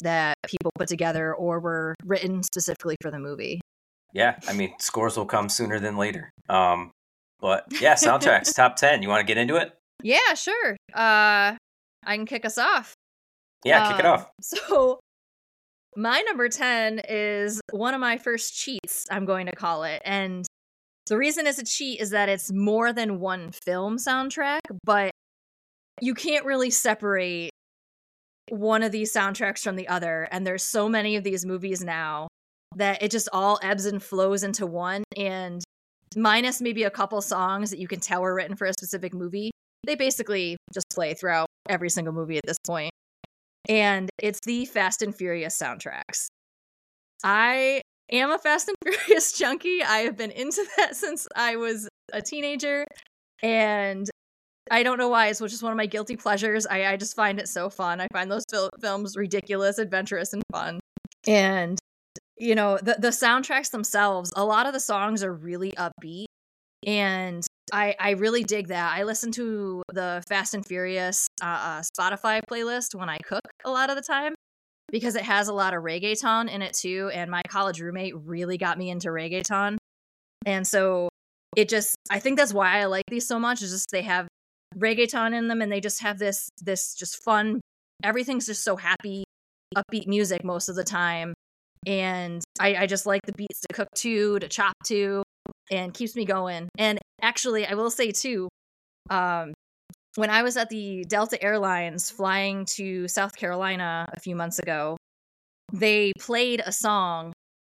that 0.00 0.36
people 0.46 0.70
put 0.78 0.88
together 0.88 1.34
or 1.34 1.60
were 1.60 1.94
written 2.04 2.42
specifically 2.42 2.96
for 3.02 3.10
the 3.10 3.18
movie. 3.18 3.60
yeah, 4.14 4.36
I 4.48 4.52
mean, 4.54 4.72
scores 4.78 5.16
will 5.16 5.26
come 5.26 5.48
sooner 5.48 5.78
than 5.78 5.96
later. 5.98 6.30
Um, 6.48 6.90
but 7.40 7.64
yeah, 7.80 7.94
soundtracks 7.94 8.54
top 8.56 8.76
ten. 8.76 9.02
You 9.02 9.08
want 9.08 9.20
to 9.20 9.26
get 9.26 9.36
into 9.38 9.56
it? 9.56 9.72
Yeah, 10.02 10.34
sure. 10.34 10.76
Uh, 10.94 11.54
I 12.06 12.16
can 12.16 12.26
kick 12.26 12.44
us 12.44 12.56
off. 12.58 12.94
Yeah, 13.64 13.90
kick 13.90 14.00
it 14.00 14.06
Um, 14.06 14.12
off. 14.14 14.30
So, 14.42 15.00
my 15.96 16.20
number 16.22 16.48
10 16.48 17.02
is 17.08 17.60
one 17.70 17.94
of 17.94 18.00
my 18.00 18.18
first 18.18 18.54
cheats, 18.54 19.06
I'm 19.10 19.24
going 19.24 19.46
to 19.46 19.52
call 19.52 19.84
it. 19.84 20.02
And 20.04 20.44
the 21.06 21.16
reason 21.16 21.46
it's 21.46 21.58
a 21.58 21.64
cheat 21.64 22.00
is 22.00 22.10
that 22.10 22.28
it's 22.28 22.52
more 22.52 22.92
than 22.92 23.20
one 23.20 23.52
film 23.52 23.96
soundtrack, 23.96 24.58
but 24.84 25.12
you 26.00 26.14
can't 26.14 26.44
really 26.44 26.70
separate 26.70 27.50
one 28.50 28.82
of 28.82 28.92
these 28.92 29.12
soundtracks 29.12 29.62
from 29.62 29.76
the 29.76 29.88
other. 29.88 30.28
And 30.30 30.46
there's 30.46 30.62
so 30.62 30.88
many 30.88 31.16
of 31.16 31.24
these 31.24 31.46
movies 31.46 31.82
now 31.82 32.28
that 32.76 33.02
it 33.02 33.10
just 33.10 33.28
all 33.32 33.58
ebbs 33.62 33.86
and 33.86 34.02
flows 34.02 34.42
into 34.42 34.66
one. 34.66 35.04
And 35.16 35.62
minus 36.16 36.60
maybe 36.60 36.82
a 36.82 36.90
couple 36.90 37.20
songs 37.22 37.70
that 37.70 37.78
you 37.78 37.88
can 37.88 38.00
tell 38.00 38.22
were 38.22 38.34
written 38.34 38.56
for 38.56 38.66
a 38.66 38.72
specific 38.72 39.14
movie, 39.14 39.50
they 39.86 39.94
basically 39.94 40.56
just 40.72 40.86
play 40.92 41.14
throughout 41.14 41.46
every 41.68 41.88
single 41.88 42.12
movie 42.12 42.36
at 42.36 42.44
this 42.46 42.58
point 42.66 42.90
and 43.68 44.10
it's 44.18 44.40
the 44.44 44.64
Fast 44.66 45.02
and 45.02 45.14
Furious 45.14 45.56
soundtracks. 45.58 46.28
I 47.22 47.80
am 48.10 48.30
a 48.30 48.38
Fast 48.38 48.68
and 48.68 48.76
Furious 48.84 49.32
junkie. 49.32 49.82
I 49.82 49.98
have 50.00 50.16
been 50.16 50.30
into 50.30 50.64
that 50.76 50.96
since 50.96 51.26
I 51.34 51.56
was 51.56 51.88
a 52.12 52.20
teenager, 52.22 52.84
and 53.42 54.08
I 54.70 54.82
don't 54.82 54.98
know 54.98 55.08
why. 55.08 55.28
It's 55.28 55.40
just 55.40 55.62
one 55.62 55.72
of 55.72 55.76
my 55.76 55.86
guilty 55.86 56.16
pleasures. 56.16 56.66
I, 56.66 56.86
I 56.86 56.96
just 56.96 57.14
find 57.14 57.38
it 57.38 57.48
so 57.48 57.68
fun. 57.68 58.00
I 58.00 58.08
find 58.12 58.30
those 58.30 58.44
fil- 58.50 58.70
films 58.80 59.16
ridiculous, 59.16 59.78
adventurous, 59.78 60.32
and 60.32 60.42
fun. 60.52 60.80
And 61.26 61.78
you 62.36 62.54
know, 62.54 62.78
the 62.78 62.96
the 62.98 63.08
soundtracks 63.08 63.70
themselves, 63.70 64.32
a 64.36 64.44
lot 64.44 64.66
of 64.66 64.72
the 64.72 64.80
songs 64.80 65.22
are 65.22 65.32
really 65.32 65.72
upbeat, 65.72 66.26
and 66.86 67.44
I 67.72 67.94
I 67.98 68.10
really 68.10 68.42
dig 68.42 68.68
that. 68.68 68.96
I 68.96 69.04
listen 69.04 69.30
to 69.32 69.82
the 69.92 70.22
Fast 70.28 70.54
and 70.54 70.66
Furious 70.66 71.28
uh, 71.42 71.46
uh, 71.46 71.82
Spotify 71.98 72.40
playlist 72.50 72.94
when 72.94 73.08
I 73.08 73.18
cook 73.18 73.44
a 73.64 73.70
lot 73.70 73.90
of 73.90 73.96
the 73.96 74.02
time 74.02 74.34
because 74.90 75.14
it 75.14 75.22
has 75.22 75.48
a 75.48 75.52
lot 75.54 75.74
of 75.74 75.82
reggaeton 75.82 76.50
in 76.50 76.62
it 76.62 76.74
too. 76.74 77.10
And 77.14 77.30
my 77.30 77.42
college 77.48 77.80
roommate 77.80 78.14
really 78.16 78.58
got 78.58 78.78
me 78.78 78.90
into 78.90 79.08
reggaeton, 79.08 79.76
and 80.46 80.66
so 80.66 81.08
it 81.56 81.68
just 81.68 81.96
I 82.10 82.18
think 82.18 82.38
that's 82.38 82.52
why 82.54 82.80
I 82.80 82.86
like 82.86 83.04
these 83.08 83.28
so 83.28 83.38
much. 83.38 83.62
Is 83.62 83.70
just 83.70 83.90
they 83.92 84.02
have 84.02 84.26
reggaeton 84.78 85.34
in 85.34 85.48
them, 85.48 85.62
and 85.62 85.70
they 85.70 85.80
just 85.80 86.02
have 86.02 86.18
this 86.18 86.48
this 86.62 86.94
just 86.94 87.22
fun. 87.22 87.60
Everything's 88.02 88.46
just 88.46 88.64
so 88.64 88.76
happy, 88.76 89.24
upbeat 89.76 90.06
music 90.06 90.44
most 90.44 90.68
of 90.68 90.76
the 90.76 90.84
time, 90.84 91.34
and 91.86 92.42
I, 92.58 92.74
I 92.76 92.86
just 92.86 93.06
like 93.06 93.22
the 93.24 93.32
beats 93.32 93.60
to 93.60 93.74
cook 93.74 93.88
to, 93.96 94.38
to 94.38 94.48
chop 94.48 94.74
to, 94.86 95.22
and 95.70 95.92
keeps 95.94 96.16
me 96.16 96.24
going. 96.24 96.68
And 96.78 96.98
actually, 97.20 97.66
I 97.66 97.74
will 97.74 97.90
say 97.90 98.10
too, 98.10 98.48
um, 99.10 99.54
when 100.16 100.30
I 100.30 100.42
was 100.42 100.56
at 100.56 100.68
the 100.68 101.04
Delta 101.08 101.42
Airlines 101.42 102.10
flying 102.10 102.66
to 102.76 103.08
South 103.08 103.36
Carolina 103.36 104.08
a 104.12 104.20
few 104.20 104.36
months 104.36 104.58
ago, 104.58 104.96
they 105.72 106.12
played 106.18 106.62
a 106.64 106.72
song 106.72 107.32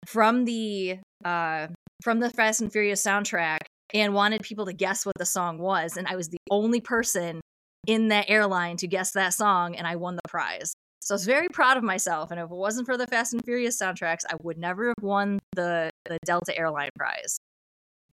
from 0.06 0.44
the 0.44 0.98
uh, 1.24 1.68
from 2.02 2.20
the 2.20 2.30
Fast 2.30 2.60
and 2.60 2.72
Furious 2.72 3.04
soundtrack 3.04 3.58
and 3.94 4.12
wanted 4.12 4.42
people 4.42 4.66
to 4.66 4.72
guess 4.72 5.06
what 5.06 5.14
the 5.18 5.24
song 5.24 5.58
was, 5.58 5.96
and 5.96 6.06
I 6.06 6.16
was 6.16 6.28
the 6.28 6.38
only 6.50 6.80
person 6.80 7.40
in 7.86 8.08
that 8.08 8.28
airline 8.28 8.76
to 8.78 8.86
guess 8.86 9.12
that 9.12 9.32
song, 9.34 9.76
and 9.76 9.86
I 9.86 9.96
won 9.96 10.16
the 10.16 10.28
prize. 10.28 10.74
So 11.00 11.14
I 11.14 11.16
was 11.16 11.26
very 11.26 11.48
proud 11.48 11.76
of 11.76 11.84
myself, 11.84 12.30
and 12.30 12.40
if 12.40 12.44
it 12.44 12.50
wasn't 12.50 12.86
for 12.86 12.96
the 12.96 13.06
Fast 13.06 13.32
and 13.32 13.44
Furious 13.44 13.78
soundtracks, 13.80 14.24
I 14.28 14.34
would 14.42 14.58
never 14.58 14.88
have 14.88 15.02
won 15.02 15.38
the 15.54 15.90
the 16.04 16.18
Delta 16.26 16.56
Airline 16.58 16.90
prize. 16.98 17.38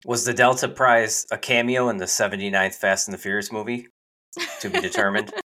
Was 0.04 0.24
the 0.24 0.32
Delta 0.32 0.68
Prize 0.68 1.26
a 1.30 1.38
cameo 1.38 1.88
in 1.88 1.96
the 1.96 2.04
79th 2.04 2.74
Fast 2.74 3.08
and 3.08 3.14
the 3.14 3.18
Furious 3.18 3.50
movie? 3.50 3.88
To 4.60 4.70
be 4.70 4.80
determined. 4.80 5.32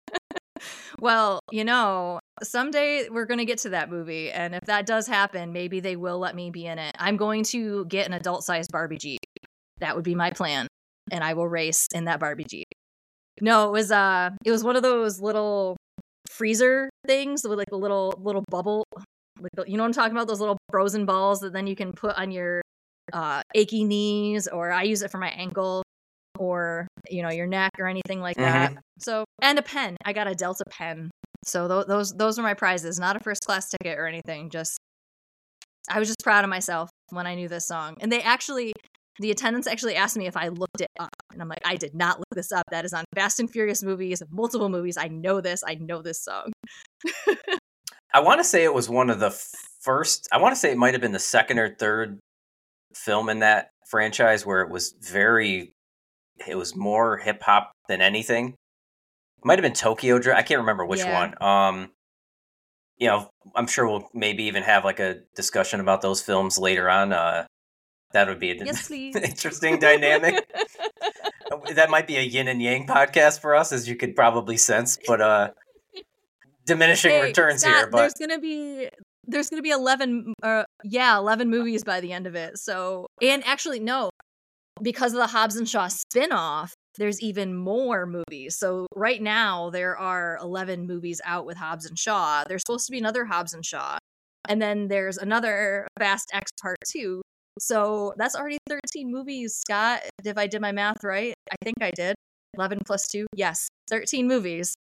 Well, 1.00 1.39
you 1.51 1.63
know, 1.63 2.19
someday 2.43 3.07
we're 3.09 3.25
going 3.25 3.39
to 3.39 3.45
get 3.45 3.57
to 3.59 3.69
that 3.69 3.89
movie. 3.89 4.31
And 4.31 4.53
if 4.53 4.61
that 4.65 4.85
does 4.85 5.07
happen, 5.07 5.51
maybe 5.51 5.79
they 5.79 5.95
will 5.95 6.19
let 6.19 6.35
me 6.35 6.51
be 6.51 6.67
in 6.67 6.77
it. 6.77 6.95
I'm 7.00 7.17
going 7.17 7.43
to 7.45 7.85
get 7.85 8.05
an 8.05 8.13
adult 8.13 8.43
sized 8.43 8.71
Barbie 8.71 9.00
Jeep. 9.00 9.19
That 9.81 9.95
would 9.95 10.05
be 10.05 10.15
my 10.15 10.31
plan. 10.31 10.67
And 11.11 11.23
I 11.23 11.33
will 11.33 11.47
race 11.47 11.88
in 11.93 12.05
that 12.05 12.19
Barbie 12.19 12.45
Jeep. 12.50 12.67
No, 13.41 13.67
it 13.67 13.71
was 13.71 13.91
uh 13.91 14.29
it 14.45 14.51
was 14.51 14.63
one 14.63 14.75
of 14.75 14.83
those 14.83 15.19
little 15.19 15.77
freezer 16.29 16.89
things 17.05 17.41
with 17.43 17.57
like 17.57 17.71
a 17.71 17.77
little 17.77 18.13
little 18.23 18.43
bubble 18.50 18.85
like 19.41 19.67
you 19.67 19.75
know 19.75 19.83
what 19.83 19.88
I'm 19.88 19.93
talking 19.93 20.11
about 20.15 20.27
those 20.27 20.39
little 20.39 20.57
frozen 20.69 21.05
balls 21.05 21.39
that 21.41 21.51
then 21.51 21.67
you 21.67 21.75
can 21.75 21.93
put 21.93 22.17
on 22.17 22.31
your 22.31 22.61
uh 23.11 23.41
achy 23.55 23.83
knees 23.83 24.47
or 24.47 24.71
I 24.71 24.83
use 24.83 25.01
it 25.01 25.11
for 25.11 25.17
my 25.17 25.29
ankle 25.29 25.83
or 26.39 26.88
you 27.09 27.21
know 27.21 27.29
your 27.29 27.47
neck 27.47 27.71
or 27.79 27.88
anything 27.88 28.21
like 28.21 28.38
that. 28.38 28.73
So 29.00 29.25
and 29.41 29.59
a 29.59 29.61
pen. 29.61 29.97
I 30.05 30.13
got 30.13 30.27
a 30.27 30.35
Delta 30.35 30.63
pen. 30.69 31.09
So 31.45 31.67
th- 31.67 31.88
those 31.88 32.11
those 32.11 32.38
are 32.39 32.43
my 32.43 32.53
prizes. 32.53 33.00
Not 33.00 33.15
a 33.15 33.19
first 33.19 33.43
class 33.45 33.69
ticket 33.69 33.97
or 33.97 34.07
anything. 34.07 34.50
Just 34.50 34.77
I 35.89 36.00
was 36.00 36.07
just 36.07 36.23
proud 36.23 36.43
of 36.43 36.50
myself 36.50 36.89
when 37.09 37.27
I 37.27 37.35
knew 37.35 37.47
this 37.47 37.67
song. 37.67 37.95
And 38.00 38.11
they 38.11 38.21
actually 38.21 38.73
the 39.19 39.31
attendants 39.31 39.67
actually 39.67 39.95
asked 39.95 40.17
me 40.17 40.27
if 40.27 40.37
I 40.37 40.47
looked 40.47 40.81
it 40.81 40.89
up. 40.99 41.09
And 41.31 41.41
I'm 41.41 41.49
like, 41.49 41.61
I 41.65 41.75
did 41.75 41.93
not 41.93 42.19
look 42.19 42.27
this 42.33 42.51
up. 42.51 42.63
That 42.71 42.85
is 42.85 42.93
on 42.93 43.03
Fast 43.15 43.39
and 43.39 43.49
Furious 43.49 43.83
movies, 43.83 44.21
multiple 44.31 44.69
movies. 44.69 44.97
I 44.97 45.07
know 45.07 45.41
this. 45.41 45.63
I 45.65 45.75
know 45.75 46.01
this 46.01 46.23
song. 46.23 46.51
I 48.13 48.19
want 48.19 48.39
to 48.39 48.43
say 48.43 48.63
it 48.63 48.73
was 48.73 48.89
one 48.89 49.09
of 49.09 49.19
the 49.19 49.31
first. 49.81 50.27
I 50.31 50.37
want 50.37 50.53
to 50.53 50.59
say 50.59 50.71
it 50.71 50.77
might 50.77 50.93
have 50.93 51.01
been 51.01 51.11
the 51.11 51.19
second 51.19 51.59
or 51.59 51.75
third 51.75 52.19
film 52.93 53.29
in 53.29 53.39
that 53.39 53.69
franchise 53.89 54.45
where 54.45 54.61
it 54.61 54.69
was 54.69 54.93
very. 55.01 55.71
It 56.47 56.55
was 56.55 56.75
more 56.75 57.17
hip 57.17 57.41
hop 57.43 57.71
than 57.87 58.01
anything. 58.01 58.55
Might 59.43 59.59
have 59.59 59.63
been 59.63 59.73
Tokyo 59.73 60.19
Drift. 60.19 60.37
I 60.37 60.43
can't 60.43 60.59
remember 60.61 60.85
which 60.85 60.99
Yeah. 60.99 61.19
one. 61.19 61.41
Um, 61.41 61.91
you 62.97 63.07
know, 63.07 63.29
I'm 63.55 63.67
sure 63.67 63.87
we'll 63.87 64.09
maybe 64.13 64.43
even 64.43 64.63
have 64.63 64.85
like 64.85 64.99
a 64.99 65.21
discussion 65.35 65.79
about 65.79 66.01
those 66.01 66.21
films 66.21 66.57
later 66.57 66.89
on. 66.89 67.13
Uh, 67.13 67.45
that 68.13 68.27
would 68.27 68.39
be 68.39 68.51
an 68.51 68.65
Yes, 68.65 68.89
interesting 68.91 69.79
dynamic. 69.79 70.45
that 71.73 71.89
might 71.89 72.07
be 72.07 72.17
a 72.17 72.21
yin 72.21 72.47
and 72.47 72.61
yang 72.61 72.87
podcast 72.87 73.39
for 73.39 73.55
us, 73.55 73.71
as 73.71 73.87
you 73.87 73.95
could 73.95 74.15
probably 74.15 74.57
sense. 74.57 74.97
But 75.05 75.21
uh, 75.21 75.49
diminishing 76.65 77.11
Hey, 77.11 77.21
returns 77.23 77.63
here. 77.63 77.87
But 77.87 77.97
there's 77.97 78.13
gonna 78.13 78.39
be 78.39 78.89
there's 79.25 79.49
gonna 79.49 79.61
be 79.61 79.71
eleven 79.71 80.33
uh 80.43 80.63
yeah, 80.83 81.17
eleven 81.17 81.49
movies 81.49 81.83
by 81.83 81.99
the 82.01 82.11
end 82.13 82.27
of 82.27 82.35
it. 82.35 82.57
So 82.57 83.07
and 83.21 83.43
actually 83.45 83.79
no, 83.79 84.09
because 84.81 85.13
of 85.13 85.19
the 85.19 85.27
Hobbs 85.27 85.55
and 85.55 85.67
Shaw 85.67 85.87
spin-off, 85.87 86.73
there's 86.97 87.21
even 87.21 87.55
more 87.55 88.05
movies. 88.05 88.57
So 88.57 88.87
right 88.95 89.21
now 89.21 89.69
there 89.69 89.97
are 89.97 90.37
eleven 90.41 90.87
movies 90.87 91.21
out 91.25 91.45
with 91.45 91.57
Hobbs 91.57 91.85
and 91.85 91.97
Shaw. 91.97 92.43
There's 92.47 92.61
supposed 92.65 92.85
to 92.87 92.91
be 92.91 92.99
another 92.99 93.25
Hobbs 93.25 93.53
and 93.53 93.65
Shaw. 93.65 93.97
And 94.49 94.59
then 94.61 94.87
there's 94.87 95.17
another 95.17 95.87
Fast 95.99 96.31
X 96.33 96.51
Part 96.61 96.77
Two. 96.87 97.21
So 97.60 98.13
that's 98.17 98.36
already 98.36 98.58
13 98.70 99.12
movies, 99.12 99.55
Scott. 99.55 100.01
If 100.24 100.38
I 100.38 100.48
did 100.48 100.62
my 100.62 100.72
math 100.72 101.03
right, 101.03 101.34
I 101.51 101.55
think 101.63 101.77
I 101.81 101.91
did. 101.91 102.15
11 102.55 102.79
plus 102.86 103.08
2. 103.08 103.27
Yes, 103.36 103.67
13 103.89 104.27
movies. 104.27 104.74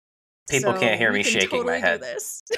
People 0.51 0.73
So 0.75 0.79
can't 0.81 0.99
hear 0.99 1.13
me 1.13 1.23
can 1.23 1.33
shaking 1.33 1.49
totally 1.51 1.75
my 1.75 1.79
head. 1.79 2.01
Do 2.01 2.07
this. 2.07 2.43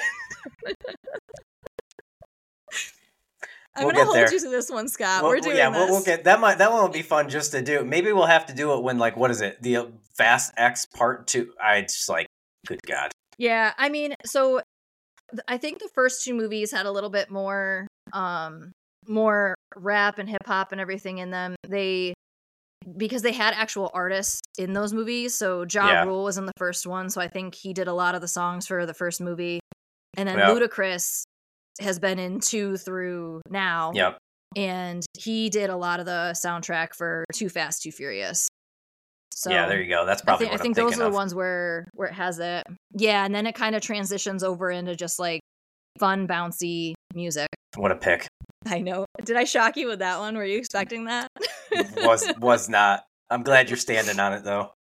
I'm 3.73 3.85
We'll 3.85 3.93
gonna 3.93 4.03
hold 4.05 4.17
there. 4.17 4.33
you 4.33 4.39
to 4.39 4.49
this 4.49 4.69
one, 4.69 4.89
Scott. 4.89 5.23
We'll- 5.23 5.31
We're 5.31 5.39
doing 5.39 5.55
yeah, 5.55 5.69
this. 5.69 5.77
we'll, 5.79 5.87
we'll 5.89 6.03
get 6.03 6.25
that. 6.25 6.41
Might 6.41 6.57
that 6.57 6.71
one 6.71 6.81
will 6.81 6.89
be 6.89 7.01
fun 7.01 7.29
just 7.29 7.51
to 7.53 7.61
do. 7.61 7.85
Maybe 7.85 8.11
we'll 8.11 8.25
have 8.25 8.45
to 8.47 8.53
do 8.53 8.73
it 8.73 8.83
when 8.83 8.97
like 8.97 9.15
what 9.15 9.31
is 9.31 9.39
it? 9.39 9.61
The 9.61 9.77
uh, 9.77 9.85
Fast 10.17 10.53
X 10.57 10.85
Part 10.85 11.27
Two. 11.27 11.53
I 11.61 11.81
just 11.81 12.09
like, 12.09 12.27
good 12.67 12.81
God. 12.85 13.11
Yeah, 13.37 13.73
I 13.77 13.87
mean, 13.87 14.13
so 14.25 14.61
th- 15.31 15.41
I 15.47 15.57
think 15.57 15.79
the 15.79 15.89
first 15.95 16.25
two 16.25 16.33
movies 16.33 16.71
had 16.73 16.85
a 16.85 16.91
little 16.91 17.09
bit 17.09 17.31
more, 17.31 17.87
um, 18.11 18.73
more 19.07 19.55
rap 19.75 20.19
and 20.19 20.29
hip 20.29 20.45
hop 20.45 20.71
and 20.71 20.81
everything 20.81 21.19
in 21.19 21.31
them. 21.31 21.55
They 21.67 22.13
because 22.97 23.21
they 23.21 23.31
had 23.31 23.53
actual 23.53 23.91
artists 23.93 24.41
in 24.57 24.73
those 24.73 24.91
movies. 24.91 25.35
So 25.35 25.65
Ja 25.71 25.87
Yeah. 25.87 26.03
Rule 26.05 26.23
was 26.23 26.37
in 26.37 26.45
the 26.45 26.53
first 26.57 26.87
one, 26.87 27.09
so 27.09 27.21
I 27.21 27.27
think 27.27 27.53
he 27.55 27.73
did 27.73 27.87
a 27.87 27.93
lot 27.93 28.15
of 28.15 28.21
the 28.21 28.27
songs 28.27 28.65
for 28.67 28.85
the 28.85 28.93
first 28.93 29.21
movie, 29.21 29.59
and 30.17 30.27
then. 30.27 30.37
Ludacris 30.37 31.23
has 31.79 31.99
been 31.99 32.19
in 32.19 32.39
two 32.39 32.77
through 32.77 33.41
now. 33.49 33.91
Yep. 33.95 34.17
and 34.57 35.05
he 35.17 35.49
did 35.49 35.69
a 35.69 35.77
lot 35.77 35.99
of 36.01 36.05
the 36.05 36.35
soundtrack 36.35 36.93
for 36.93 37.23
Too 37.33 37.47
Fast, 37.47 37.83
Too 37.83 37.91
Furious. 37.91 38.47
So 39.33 39.49
yeah, 39.49 39.67
there 39.67 39.81
you 39.81 39.89
go. 39.89 40.05
That's 40.05 40.21
I 40.23 40.25
probably 40.25 40.47
think, 40.47 40.59
I 40.59 40.61
think 40.61 40.75
those 40.75 40.99
are 40.99 41.05
of. 41.05 41.11
the 41.11 41.15
ones 41.15 41.33
where 41.33 41.87
where 41.93 42.09
it 42.09 42.13
has 42.13 42.39
it. 42.39 42.67
Yeah, 42.93 43.23
and 43.25 43.33
then 43.33 43.47
it 43.47 43.55
kind 43.55 43.75
of 43.75 43.81
transitions 43.81 44.43
over 44.43 44.69
into 44.69 44.95
just 44.95 45.19
like 45.19 45.39
fun, 45.99 46.27
bouncy 46.27 46.93
music. 47.13 47.47
What 47.77 47.91
a 47.91 47.95
pick. 47.95 48.27
I 48.65 48.79
know. 48.79 49.05
Did 49.23 49.37
I 49.37 49.43
shock 49.43 49.75
you 49.77 49.87
with 49.87 49.99
that 49.99 50.19
one? 50.19 50.35
Were 50.37 50.45
you 50.45 50.57
expecting 50.57 51.05
that? 51.05 51.27
Was 51.97 52.31
was 52.39 52.69
not. 52.69 53.03
I'm 53.29 53.43
glad 53.43 53.69
you're 53.69 53.77
standing 53.77 54.19
on 54.19 54.33
it 54.33 54.43
though. 54.43 54.73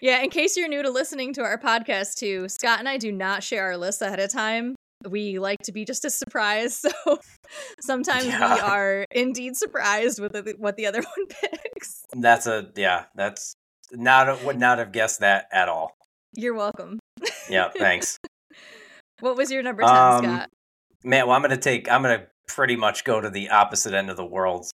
yeah, 0.00 0.22
in 0.22 0.30
case 0.30 0.56
you're 0.56 0.68
new 0.68 0.82
to 0.82 0.90
listening 0.90 1.34
to 1.34 1.42
our 1.42 1.58
podcast 1.58 2.14
too, 2.16 2.48
Scott 2.48 2.78
and 2.78 2.88
I 2.88 2.96
do 2.96 3.12
not 3.12 3.42
share 3.42 3.64
our 3.66 3.76
lists 3.76 4.00
ahead 4.00 4.18
of 4.18 4.30
time. 4.32 4.74
we 5.08 5.38
like 5.38 5.58
to 5.64 5.72
be 5.72 5.84
just 5.84 6.04
a 6.04 6.10
surprise, 6.10 6.78
So 7.04 7.18
sometimes 7.80 8.26
Yeah. 8.26 8.54
we 8.54 8.60
are 8.60 9.04
indeed 9.10 9.56
surprised 9.56 10.20
with 10.20 10.32
the, 10.32 10.54
what 10.58 10.76
the 10.76 10.86
other 10.86 11.00
one 11.16 11.26
picks. 11.28 12.02
That's 12.16 12.46
a 12.46 12.70
yeah. 12.76 13.04
That's 13.14 13.52
not 13.92 14.42
would 14.44 14.58
not 14.58 14.78
have 14.78 14.92
guessed 14.92 15.20
that 15.20 15.46
at 15.52 15.68
all. 15.68 15.92
You're 16.34 16.54
welcome. 16.54 16.98
Yeah, 17.48 17.68
thanks. 17.76 18.18
What 19.20 19.36
was 19.36 19.50
your 19.50 19.62
number 19.62 19.82
10, 19.82 19.90
Um, 19.96 20.24
Scott? 20.24 20.48
Man, 21.02 21.26
well, 21.26 21.36
I'm 21.36 21.42
gonna 21.42 21.56
take. 21.56 21.90
I'm 21.90 22.02
gonna 22.02 22.26
pretty 22.46 22.76
much 22.76 23.04
go 23.04 23.20
to 23.20 23.30
the 23.30 23.50
opposite 23.50 23.94
end 23.94 24.10
of 24.10 24.16
the 24.16 24.24
world, 24.24 24.70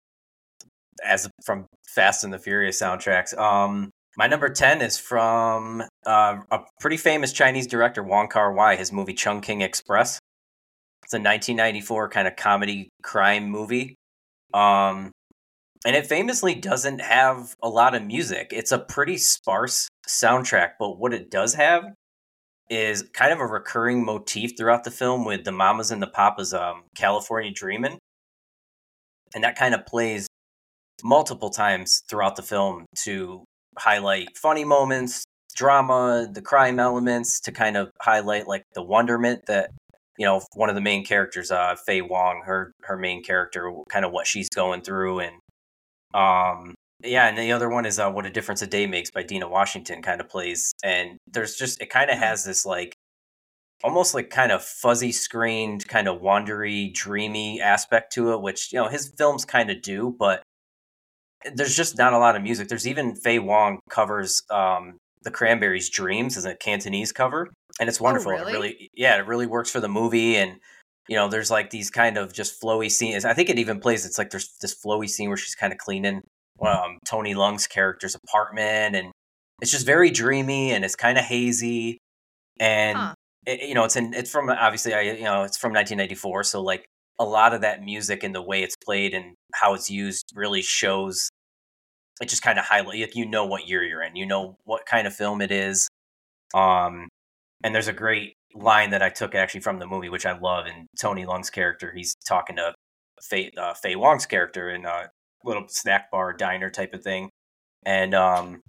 as 1.04 1.28
from 1.44 1.66
Fast 1.88 2.22
and 2.22 2.32
the 2.32 2.38
Furious 2.38 2.80
soundtracks. 2.80 3.36
Um, 3.36 3.90
my 4.16 4.28
number 4.28 4.48
ten 4.48 4.82
is 4.82 4.98
from 4.98 5.82
uh, 6.06 6.36
a 6.50 6.60
pretty 6.80 6.96
famous 6.96 7.32
Chinese 7.32 7.66
director, 7.66 8.02
Wong 8.02 8.28
Kar 8.28 8.52
Wai. 8.52 8.76
His 8.76 8.92
movie 8.92 9.14
Chungking 9.14 9.62
Express. 9.62 10.20
It's 11.02 11.14
a 11.14 11.18
1994 11.18 12.08
kind 12.10 12.28
of 12.28 12.36
comedy 12.36 12.88
crime 13.02 13.50
movie. 13.50 13.96
Um, 14.54 15.10
and 15.84 15.96
it 15.96 16.06
famously 16.06 16.54
doesn't 16.54 17.00
have 17.00 17.54
a 17.60 17.68
lot 17.68 17.94
of 17.96 18.04
music. 18.04 18.52
It's 18.52 18.70
a 18.70 18.78
pretty 18.78 19.16
sparse 19.16 19.88
soundtrack, 20.08 20.72
but 20.78 20.98
what 20.98 21.12
it 21.12 21.30
does 21.30 21.54
have 21.54 21.84
is 22.72 23.04
kind 23.12 23.34
of 23.34 23.38
a 23.38 23.46
recurring 23.46 24.02
motif 24.02 24.56
throughout 24.56 24.82
the 24.82 24.90
film 24.90 25.26
with 25.26 25.44
the 25.44 25.52
mamas 25.52 25.90
and 25.90 26.02
the 26.02 26.06
papas 26.06 26.54
um 26.54 26.84
California 26.96 27.52
dreaming. 27.52 27.98
And 29.34 29.44
that 29.44 29.56
kind 29.56 29.74
of 29.74 29.84
plays 29.84 30.26
multiple 31.04 31.50
times 31.50 32.02
throughout 32.08 32.36
the 32.36 32.42
film 32.42 32.86
to 33.04 33.44
highlight 33.78 34.36
funny 34.36 34.64
moments, 34.64 35.24
drama, 35.54 36.26
the 36.32 36.42
crime 36.42 36.78
elements, 36.78 37.40
to 37.40 37.52
kind 37.52 37.76
of 37.76 37.90
highlight 38.00 38.48
like 38.48 38.62
the 38.74 38.82
wonderment 38.82 39.42
that 39.48 39.70
you 40.18 40.24
know 40.24 40.40
one 40.54 40.70
of 40.70 40.74
the 40.74 40.80
main 40.80 41.04
characters, 41.04 41.50
uh, 41.50 41.76
Faye 41.86 42.02
Wong, 42.02 42.42
her 42.46 42.72
her 42.84 42.96
main 42.96 43.22
character, 43.22 43.70
kind 43.90 44.06
of 44.06 44.12
what 44.12 44.26
she's 44.26 44.48
going 44.48 44.80
through, 44.80 45.20
and 45.20 45.36
um, 46.14 46.74
yeah, 47.04 47.28
and 47.28 47.36
the 47.36 47.52
other 47.52 47.68
one 47.68 47.86
is 47.86 47.98
uh, 47.98 48.10
"What 48.10 48.26
a 48.26 48.30
Difference 48.30 48.62
a 48.62 48.66
Day 48.66 48.86
Makes" 48.86 49.10
by 49.10 49.22
Dinah 49.22 49.48
Washington, 49.48 50.02
kind 50.02 50.20
of 50.20 50.28
plays, 50.28 50.72
and 50.82 51.18
there's 51.26 51.56
just 51.56 51.80
it 51.80 51.90
kind 51.90 52.10
of 52.10 52.18
has 52.18 52.44
this 52.44 52.64
like 52.66 52.94
almost 53.84 54.14
like 54.14 54.30
kind 54.30 54.52
of 54.52 54.62
fuzzy 54.62 55.12
screened, 55.12 55.86
kind 55.88 56.08
of 56.08 56.20
wandery, 56.20 56.92
dreamy 56.94 57.60
aspect 57.60 58.12
to 58.14 58.32
it, 58.32 58.40
which 58.40 58.72
you 58.72 58.78
know 58.78 58.88
his 58.88 59.12
films 59.16 59.44
kind 59.44 59.70
of 59.70 59.82
do, 59.82 60.14
but 60.18 60.42
there's 61.54 61.76
just 61.76 61.98
not 61.98 62.12
a 62.12 62.18
lot 62.18 62.36
of 62.36 62.42
music. 62.42 62.68
There's 62.68 62.86
even 62.86 63.16
Faye 63.16 63.40
Wong 63.40 63.80
covers 63.90 64.42
um, 64.50 64.98
the 65.22 65.30
Cranberries' 65.30 65.90
"Dreams" 65.90 66.36
as 66.36 66.44
a 66.44 66.54
Cantonese 66.54 67.12
cover, 67.12 67.48
and 67.80 67.88
it's 67.88 68.00
wonderful. 68.00 68.32
really? 68.32 68.52
It 68.52 68.54
really, 68.54 68.90
yeah, 68.94 69.18
it 69.18 69.26
really 69.26 69.46
works 69.46 69.70
for 69.70 69.80
the 69.80 69.88
movie, 69.88 70.36
and 70.36 70.58
you 71.08 71.16
know, 71.16 71.28
there's 71.28 71.50
like 71.50 71.70
these 71.70 71.90
kind 71.90 72.16
of 72.16 72.32
just 72.32 72.60
flowy 72.60 72.90
scenes. 72.90 73.24
I 73.24 73.34
think 73.34 73.50
it 73.50 73.58
even 73.58 73.80
plays. 73.80 74.06
It's 74.06 74.18
like 74.18 74.30
there's 74.30 74.56
this 74.60 74.74
flowy 74.74 75.08
scene 75.08 75.28
where 75.28 75.36
she's 75.36 75.54
kind 75.54 75.72
of 75.72 75.78
cleaning 75.78 76.22
um, 76.66 76.98
Tony 77.06 77.34
Leung's 77.34 77.66
character's 77.66 78.14
apartment, 78.14 78.96
and 78.96 79.12
it's 79.60 79.70
just 79.70 79.86
very 79.86 80.10
dreamy 80.10 80.72
and 80.72 80.84
it's 80.84 80.96
kind 80.96 81.18
of 81.18 81.24
hazy, 81.24 81.98
and 82.60 82.96
Huh. 82.98 83.14
it, 83.46 83.62
you 83.68 83.74
know, 83.74 83.84
it's 83.84 83.96
in 83.96 84.14
it's 84.14 84.30
from 84.30 84.48
obviously 84.50 84.94
I 84.94 85.02
you 85.02 85.24
know 85.24 85.42
it's 85.44 85.56
from 85.58 85.72
1994, 85.72 86.44
so 86.44 86.62
like 86.62 86.86
a 87.18 87.24
lot 87.24 87.54
of 87.54 87.60
that 87.62 87.82
music 87.82 88.24
and 88.24 88.34
the 88.34 88.42
way 88.42 88.62
it's 88.62 88.76
played 88.84 89.14
and 89.14 89.34
how 89.54 89.74
it's 89.74 89.90
used 89.90 90.24
really 90.34 90.62
shows. 90.62 91.30
It 92.20 92.28
just 92.28 92.42
kind 92.42 92.58
of 92.58 92.64
highlight 92.66 93.00
like 93.00 93.16
you 93.16 93.26
know 93.26 93.46
what 93.46 93.68
year 93.68 93.82
you're 93.82 94.02
in, 94.02 94.16
you 94.16 94.26
know 94.26 94.56
what 94.64 94.86
kind 94.86 95.06
of 95.06 95.14
film 95.14 95.40
it 95.42 95.50
is, 95.50 95.88
um, 96.54 97.08
and 97.64 97.74
there's 97.74 97.88
a 97.88 97.92
great 97.92 98.34
line 98.54 98.90
that 98.90 99.02
I 99.02 99.08
took 99.10 99.34
actually 99.34 99.60
from 99.60 99.78
the 99.78 99.86
movie, 99.86 100.08
which 100.08 100.26
I 100.26 100.38
love. 100.38 100.66
And 100.66 100.86
Tony 101.00 101.24
Leung's 101.24 101.50
character, 101.50 101.92
he's 101.94 102.14
talking 102.26 102.56
to 102.56 102.74
Faye, 103.22 103.52
uh, 103.56 103.74
Faye 103.74 103.96
Wong's 103.96 104.26
character 104.26 104.70
in 104.70 104.84
a 104.84 105.10
little 105.44 105.64
snack 105.68 106.10
bar 106.10 106.32
diner 106.32 106.70
type 106.70 106.94
of 106.94 107.02
thing, 107.02 107.30
and 107.84 108.14
um, 108.14 108.60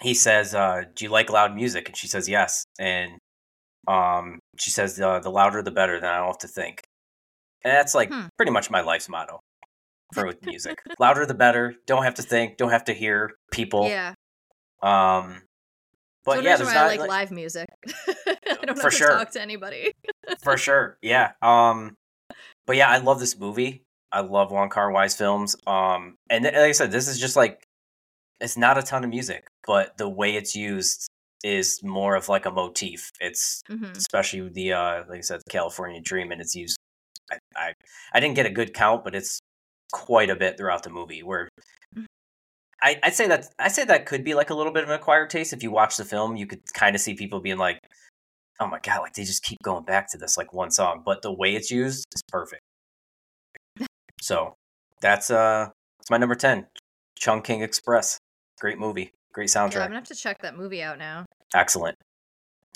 he 0.00 0.14
says, 0.14 0.54
uh, 0.54 0.82
"Do 0.94 1.04
you 1.04 1.10
like 1.10 1.30
loud 1.30 1.54
music?" 1.54 1.88
And 1.88 1.96
she 1.96 2.06
says, 2.08 2.28
"Yes." 2.28 2.64
And 2.78 3.12
um, 3.88 4.38
she 4.58 4.70
says, 4.70 5.00
uh, 5.00 5.18
"The 5.20 5.30
louder, 5.30 5.62
the 5.62 5.70
better." 5.70 6.00
Then 6.00 6.10
I 6.10 6.18
don't 6.18 6.26
have 6.28 6.38
to 6.38 6.48
think. 6.48 6.82
And 7.64 7.72
that's 7.72 7.94
like 7.94 8.10
Hmm. 8.12 8.26
pretty 8.36 8.52
much 8.52 8.70
my 8.70 8.80
life's 8.80 9.08
motto 9.08 9.40
for 10.14 10.26
with 10.26 10.44
music: 10.44 10.78
louder, 10.98 11.26
the 11.26 11.34
better. 11.34 11.74
Don't 11.86 12.04
have 12.04 12.14
to 12.14 12.22
think. 12.22 12.56
Don't 12.56 12.70
have 12.70 12.84
to 12.84 12.92
hear 12.94 13.32
people. 13.52 13.86
Yeah. 13.88 14.14
Um, 14.82 15.42
but 16.24 16.36
But 16.36 16.44
yeah, 16.44 16.56
there's 16.56 16.68
why 16.68 16.74
not 16.74 16.84
I 16.84 16.86
like, 16.88 17.00
like- 17.00 17.08
live 17.08 17.30
music. 17.30 17.68
I 18.26 18.34
don't 18.64 18.68
have 18.78 18.82
to 18.82 18.90
sure. 18.90 19.08
talk 19.16 19.30
to 19.32 19.42
anybody. 19.42 19.92
for 20.42 20.56
sure. 20.56 20.96
Yeah. 21.02 21.32
Um, 21.42 21.94
but 22.66 22.76
yeah, 22.76 22.88
I 22.88 22.98
love 22.98 23.18
this 23.20 23.36
movie. 23.38 23.82
I 24.12 24.20
love 24.20 24.50
Wong 24.50 24.68
Kar 24.68 24.92
Wai's 24.92 25.16
films. 25.16 25.56
Um, 25.66 26.16
and 26.30 26.44
th- 26.44 26.54
like 26.54 26.64
I 26.64 26.72
said, 26.72 26.92
this 26.92 27.08
is 27.08 27.18
just 27.18 27.36
like 27.36 27.64
it's 28.40 28.56
not 28.56 28.78
a 28.78 28.82
ton 28.82 29.04
of 29.04 29.10
music, 29.10 29.46
but 29.66 29.96
the 29.96 30.08
way 30.08 30.34
it's 30.34 30.54
used 30.54 31.08
is 31.44 31.80
more 31.82 32.14
of 32.16 32.28
like 32.28 32.46
a 32.46 32.50
motif. 32.50 33.10
It's 33.20 33.62
hmm 33.68 33.76
especially 33.94 34.40
with 34.40 34.54
the 34.54 34.72
uh, 34.72 35.04
like 35.08 35.18
I 35.18 35.22
said, 35.22 35.40
the 35.44 35.50
California 35.50 36.00
Dream, 36.00 36.32
and 36.32 36.40
it's 36.40 36.54
used. 36.54 36.78
I, 37.30 37.38
I 37.56 37.72
I 38.14 38.20
didn't 38.20 38.36
get 38.36 38.46
a 38.46 38.50
good 38.50 38.74
count, 38.74 39.04
but 39.04 39.14
it's 39.14 39.40
quite 39.92 40.30
a 40.30 40.36
bit 40.36 40.56
throughout 40.56 40.82
the 40.82 40.90
movie. 40.90 41.22
Where 41.22 41.48
I, 42.82 42.98
I'd 43.02 43.14
say 43.14 43.28
that 43.28 43.46
I 43.58 43.68
say 43.68 43.84
that 43.84 44.06
could 44.06 44.24
be 44.24 44.34
like 44.34 44.50
a 44.50 44.54
little 44.54 44.72
bit 44.72 44.82
of 44.82 44.90
an 44.90 44.96
acquired 44.96 45.30
taste. 45.30 45.52
If 45.52 45.62
you 45.62 45.70
watch 45.70 45.96
the 45.96 46.04
film, 46.04 46.36
you 46.36 46.46
could 46.46 46.60
kind 46.74 46.96
of 46.96 47.00
see 47.00 47.14
people 47.14 47.40
being 47.40 47.58
like, 47.58 47.78
"Oh 48.60 48.66
my 48.66 48.80
god!" 48.80 49.00
Like 49.00 49.14
they 49.14 49.24
just 49.24 49.44
keep 49.44 49.58
going 49.62 49.84
back 49.84 50.10
to 50.12 50.18
this 50.18 50.36
like 50.36 50.52
one 50.52 50.70
song, 50.70 51.02
but 51.04 51.22
the 51.22 51.32
way 51.32 51.54
it's 51.54 51.70
used 51.70 52.06
is 52.14 52.22
perfect. 52.28 52.62
So 54.22 54.54
that's 55.00 55.32
uh, 55.32 55.70
it's 56.00 56.08
my 56.08 56.16
number 56.16 56.36
ten, 56.36 56.68
Chungking 57.18 57.60
Express. 57.60 58.20
Great 58.60 58.78
movie, 58.78 59.10
great 59.32 59.52
Yeah, 59.52 59.62
I'm 59.64 59.70
gonna 59.70 59.94
have 59.96 60.04
to 60.04 60.14
check 60.14 60.40
that 60.42 60.56
movie 60.56 60.80
out 60.80 60.96
now. 60.96 61.26
excellent. 61.54 61.98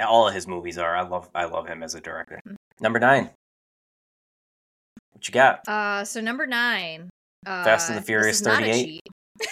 All 0.04 0.26
of 0.26 0.34
his 0.34 0.48
movies 0.48 0.76
are. 0.76 0.96
I 0.96 1.06
love 1.06 1.30
I 1.36 1.44
love 1.44 1.68
him 1.68 1.84
as 1.84 1.94
a 1.94 2.00
director. 2.00 2.40
Mm. 2.46 2.56
Number 2.80 2.98
nine. 2.98 3.30
What 5.12 5.28
you 5.28 5.32
got? 5.32 5.66
Uh, 5.68 6.04
so 6.04 6.20
number 6.20 6.48
nine. 6.48 7.10
Uh, 7.46 7.62
Fast 7.62 7.90
and 7.90 7.98
the 7.98 8.02
Furious 8.02 8.40
is 8.40 8.46
not 8.46 8.60
a 8.60 8.72
38? 8.72 9.00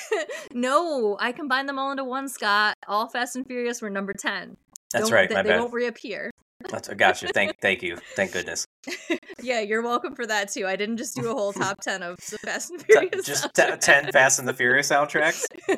no, 0.52 1.16
I 1.20 1.30
combined 1.30 1.68
them 1.68 1.78
all 1.78 1.92
into 1.92 2.04
one. 2.04 2.28
Scott, 2.28 2.74
all 2.88 3.08
Fast 3.08 3.36
and 3.36 3.46
Furious 3.46 3.80
were 3.80 3.88
number 3.88 4.12
ten. 4.12 4.56
That's 4.92 5.04
Don't- 5.04 5.14
right. 5.14 5.28
They, 5.28 5.42
they 5.42 5.58
won't 5.58 5.72
reappear. 5.72 6.32
That's, 6.70 6.88
I 6.88 6.94
got 6.94 7.20
you. 7.22 7.28
Thank 7.28 7.58
thank 7.60 7.82
you. 7.82 7.98
Thank 8.16 8.32
goodness. 8.32 8.66
yeah, 9.42 9.60
you're 9.60 9.82
welcome 9.82 10.14
for 10.14 10.26
that 10.26 10.50
too. 10.50 10.66
I 10.66 10.76
didn't 10.76 10.96
just 10.96 11.14
do 11.16 11.30
a 11.30 11.34
whole 11.34 11.52
top 11.52 11.80
ten 11.80 12.02
of 12.02 12.16
the 12.30 12.38
Fast 12.38 12.70
and 12.70 12.82
Furious. 12.82 13.26
Just 13.26 13.52
t- 13.54 13.76
ten 13.80 14.10
Fast 14.12 14.38
and 14.38 14.48
the 14.48 14.54
Furious 14.54 14.90
soundtracks. 14.90 15.44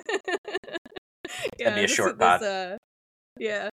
yeah, 1.59 1.75
be 1.75 1.85
a 1.85 1.89
short 1.89 2.19
pod. 2.19 2.43
uh, 2.43 2.77
yeah. 3.39 3.69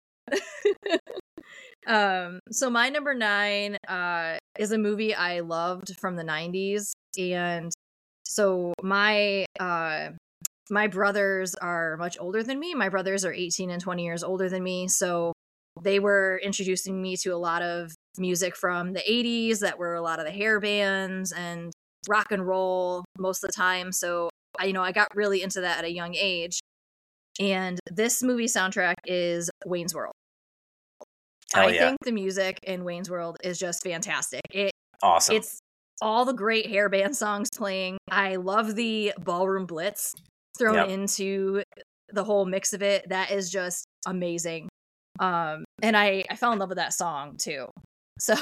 um. 1.88 2.40
So 2.52 2.70
my 2.70 2.90
number 2.90 3.14
nine 3.14 3.78
uh 3.88 4.38
is 4.58 4.72
a 4.72 4.78
movie 4.78 5.14
I 5.14 5.42
loved 5.42 5.98
from 6.00 6.16
the 6.16 6.24
'90s, 6.24 6.92
and 7.20 7.72
so 8.24 8.74
my 8.82 9.46
uh 9.60 10.10
my 10.70 10.88
brothers 10.88 11.54
are 11.56 11.98
much 11.98 12.18
older 12.20 12.42
than 12.42 12.60
me. 12.60 12.74
My 12.74 12.88
brothers 12.88 13.26
are 13.26 13.34
18 13.34 13.70
and 13.70 13.82
20 13.82 14.06
years 14.06 14.24
older 14.24 14.48
than 14.48 14.64
me, 14.64 14.88
so 14.88 15.34
they 15.82 16.00
were 16.00 16.40
introducing 16.44 17.02
me 17.02 17.18
to 17.18 17.30
a 17.30 17.38
lot 17.38 17.62
of 17.62 17.94
music 18.18 18.56
from 18.56 18.94
the 18.94 19.02
80s 19.02 19.60
that 19.60 19.78
were 19.80 19.96
a 19.96 20.02
lot 20.02 20.20
of 20.20 20.26
the 20.26 20.32
hair 20.32 20.60
bands 20.60 21.32
and 21.32 21.72
rock 22.08 22.32
and 22.32 22.46
roll 22.46 23.04
most 23.18 23.44
of 23.44 23.50
the 23.50 23.54
time. 23.54 23.92
So 23.92 24.30
I, 24.60 24.66
you 24.66 24.74
know, 24.74 24.84
I 24.84 24.92
got 24.92 25.08
really 25.16 25.42
into 25.42 25.62
that 25.62 25.80
at 25.80 25.86
a 25.86 25.92
young 25.92 26.16
age. 26.16 26.60
And 27.40 27.80
this 27.90 28.22
movie 28.22 28.46
soundtrack 28.46 28.96
is 29.06 29.50
Wayne's 29.66 29.96
World. 29.96 30.14
Hell 31.54 31.68
I 31.68 31.72
yeah. 31.72 31.88
think 31.88 31.98
the 32.04 32.12
music 32.12 32.60
in 32.64 32.84
Wayne's 32.84 33.10
World 33.10 33.38
is 33.44 33.58
just 33.60 33.84
fantastic. 33.84 34.42
It 34.52 34.72
Awesome. 35.04 35.36
it's 35.36 35.60
all 36.02 36.26
the 36.26 36.34
great 36.34 36.68
hair 36.68 36.90
band 36.90 37.16
songs 37.16 37.48
playing. 37.56 37.98
I 38.10 38.36
love 38.36 38.76
the 38.76 39.14
ballroom 39.20 39.66
blitz 39.66 40.14
thrown 40.58 40.76
Yep. 40.76 40.90
into 40.90 41.64
the 42.10 42.24
whole 42.24 42.46
mix 42.46 42.74
of 42.74 42.82
it. 42.84 43.10
That 43.10 43.32
is 43.32 43.50
just 43.50 43.86
amazing. 44.06 44.70
Um, 45.22 45.64
and 45.82 45.96
I 45.96 46.26
I 46.30 46.36
fell 46.36 46.52
in 46.52 46.60
love 46.60 46.70
with 46.70 46.78
that 46.78 46.94
song 46.94 47.38
too. 47.38 47.68
So 48.20 48.36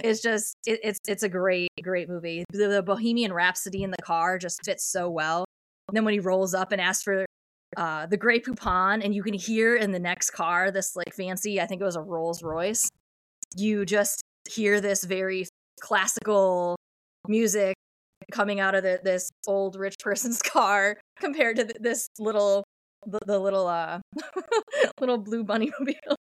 it's 0.00 0.20
just 0.20 0.54
it, 0.66 0.80
it's 0.82 1.00
it's 1.08 1.22
a 1.22 1.30
great 1.30 1.70
great 1.82 2.10
movie. 2.10 2.44
The, 2.52 2.68
the 2.68 2.82
Bohemian 2.82 3.32
Rhapsody 3.32 3.82
in 3.82 3.90
the 3.90 4.02
car 4.02 4.38
just 4.38 4.60
fits 4.66 4.86
so 4.86 5.08
well. 5.08 5.46
And 5.88 5.96
then 5.96 6.04
when 6.04 6.12
he 6.12 6.20
rolls 6.20 6.52
up 6.52 6.72
and 6.72 6.80
asks 6.80 7.02
for 7.02 7.24
uh, 7.78 8.06
the 8.06 8.18
Grey 8.18 8.40
Poupon, 8.40 9.02
and 9.02 9.14
you 9.14 9.22
can 9.22 9.32
hear 9.32 9.76
in 9.76 9.92
the 9.92 9.98
next 9.98 10.30
car 10.30 10.70
this 10.70 10.94
like 10.94 11.14
fancy, 11.14 11.58
I 11.58 11.66
think 11.66 11.80
it 11.80 11.84
was 11.84 11.96
a 11.96 12.02
Rolls 12.02 12.42
Royce. 12.42 12.86
You 13.56 13.86
just 13.86 14.20
hear 14.46 14.80
this 14.80 15.04
very 15.04 15.46
classical 15.80 16.76
music 17.28 17.76
coming 18.32 18.60
out 18.60 18.74
of 18.74 18.82
the, 18.82 19.00
this 19.02 19.30
old 19.46 19.76
rich 19.76 19.96
person's 20.02 20.42
car 20.42 20.98
compared 21.18 21.56
to 21.56 21.64
th- 21.64 21.78
this 21.80 22.08
little 22.18 22.64
the, 23.06 23.18
the 23.26 23.38
little 23.38 23.66
uh 23.66 24.00
little 25.00 25.18
blue 25.18 25.44
bunny 25.44 25.70
mobile. 25.80 26.16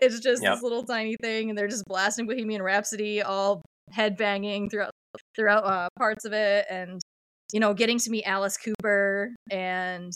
It's 0.00 0.20
just 0.20 0.42
Yep. 0.42 0.54
this 0.54 0.62
little 0.62 0.84
tiny 0.84 1.16
thing, 1.20 1.48
and 1.50 1.58
they're 1.58 1.68
just 1.68 1.84
blasting 1.86 2.26
Bohemian 2.26 2.62
Rhapsody, 2.62 3.22
all 3.22 3.62
headbanging 3.94 4.70
throughout 4.70 4.90
throughout 5.36 5.64
uh, 5.64 5.88
parts 5.98 6.24
of 6.24 6.32
it, 6.32 6.66
and 6.70 7.00
you 7.52 7.60
know, 7.60 7.74
getting 7.74 7.98
to 7.98 8.10
meet 8.10 8.24
Alice 8.24 8.56
Cooper, 8.56 9.34
and 9.50 10.12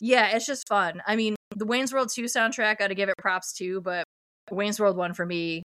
yeah, 0.00 0.28
it's 0.36 0.46
just 0.46 0.66
fun. 0.68 1.02
I 1.06 1.16
mean, 1.16 1.36
the 1.54 1.66
Wayne's 1.66 1.92
World 1.92 2.10
two 2.14 2.24
soundtrack, 2.24 2.78
got 2.78 2.88
to 2.88 2.94
give 2.94 3.08
it 3.08 3.16
props 3.18 3.52
too, 3.52 3.80
but 3.80 4.04
Wayne's 4.50 4.80
World 4.80 4.96
one 4.96 5.14
for 5.14 5.26
me 5.26 5.62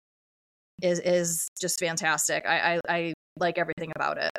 is 0.82 1.00
is 1.00 1.50
just 1.60 1.80
fantastic. 1.80 2.46
I 2.46 2.76
I, 2.76 2.80
I 2.89 3.13
like 3.38 3.58
everything 3.58 3.91
about 3.96 4.17
it. 4.17 4.32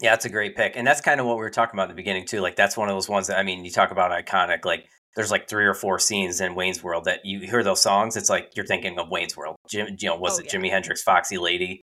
Yeah, 0.00 0.10
that's 0.10 0.24
a 0.24 0.28
great 0.30 0.56
pick. 0.56 0.74
And 0.76 0.86
that's 0.86 1.00
kind 1.00 1.20
of 1.20 1.26
what 1.26 1.36
we 1.36 1.42
were 1.42 1.50
talking 1.50 1.74
about 1.74 1.84
at 1.84 1.88
the 1.88 1.94
beginning 1.94 2.26
too. 2.26 2.40
Like 2.40 2.56
that's 2.56 2.76
one 2.76 2.88
of 2.88 2.94
those 2.94 3.08
ones 3.08 3.26
that 3.26 3.38
I 3.38 3.42
mean, 3.42 3.64
you 3.64 3.70
talk 3.70 3.90
about 3.90 4.10
iconic, 4.12 4.64
like 4.64 4.86
there's 5.16 5.30
like 5.30 5.48
three 5.48 5.64
or 5.66 5.74
four 5.74 5.98
scenes 5.98 6.40
in 6.40 6.54
Wayne's 6.54 6.82
World 6.82 7.04
that 7.06 7.24
you 7.24 7.40
hear 7.40 7.64
those 7.64 7.82
songs, 7.82 8.16
it's 8.16 8.30
like 8.30 8.52
you're 8.54 8.66
thinking 8.66 8.98
of 8.98 9.08
Wayne's 9.08 9.36
World. 9.36 9.56
Jim, 9.68 9.96
you 9.98 10.08
know, 10.08 10.16
was 10.16 10.38
Oh, 10.38 10.42
it 10.42 10.52
yeah. 10.52 10.60
Jimi 10.60 10.70
Hendrix, 10.70 11.02
Foxy 11.02 11.38
Lady? 11.38 11.80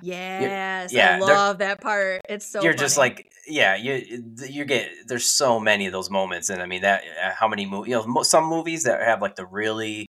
Yes, 0.00 0.92
yeah, 0.92 1.16
I 1.16 1.18
love 1.18 1.58
that 1.58 1.80
part. 1.80 2.22
It's 2.28 2.46
so 2.46 2.62
you're 2.62 2.72
just 2.74 2.96
like, 2.96 3.30
yeah, 3.48 3.74
you 3.74 4.24
you 4.48 4.64
get 4.64 4.88
there's 5.08 5.26
so 5.26 5.58
many 5.58 5.86
of 5.86 5.92
those 5.92 6.08
moments, 6.08 6.50
and 6.50 6.62
I 6.62 6.66
mean 6.66 6.82
that 6.82 7.02
uh, 7.24 7.30
how 7.36 7.48
many 7.48 7.66
movies? 7.66 7.90
You 7.90 8.04
know, 8.04 8.22
some 8.22 8.44
movies 8.44 8.84
that 8.84 9.00
have 9.02 9.20
like 9.20 9.34
the 9.34 9.44
really, 9.44 10.06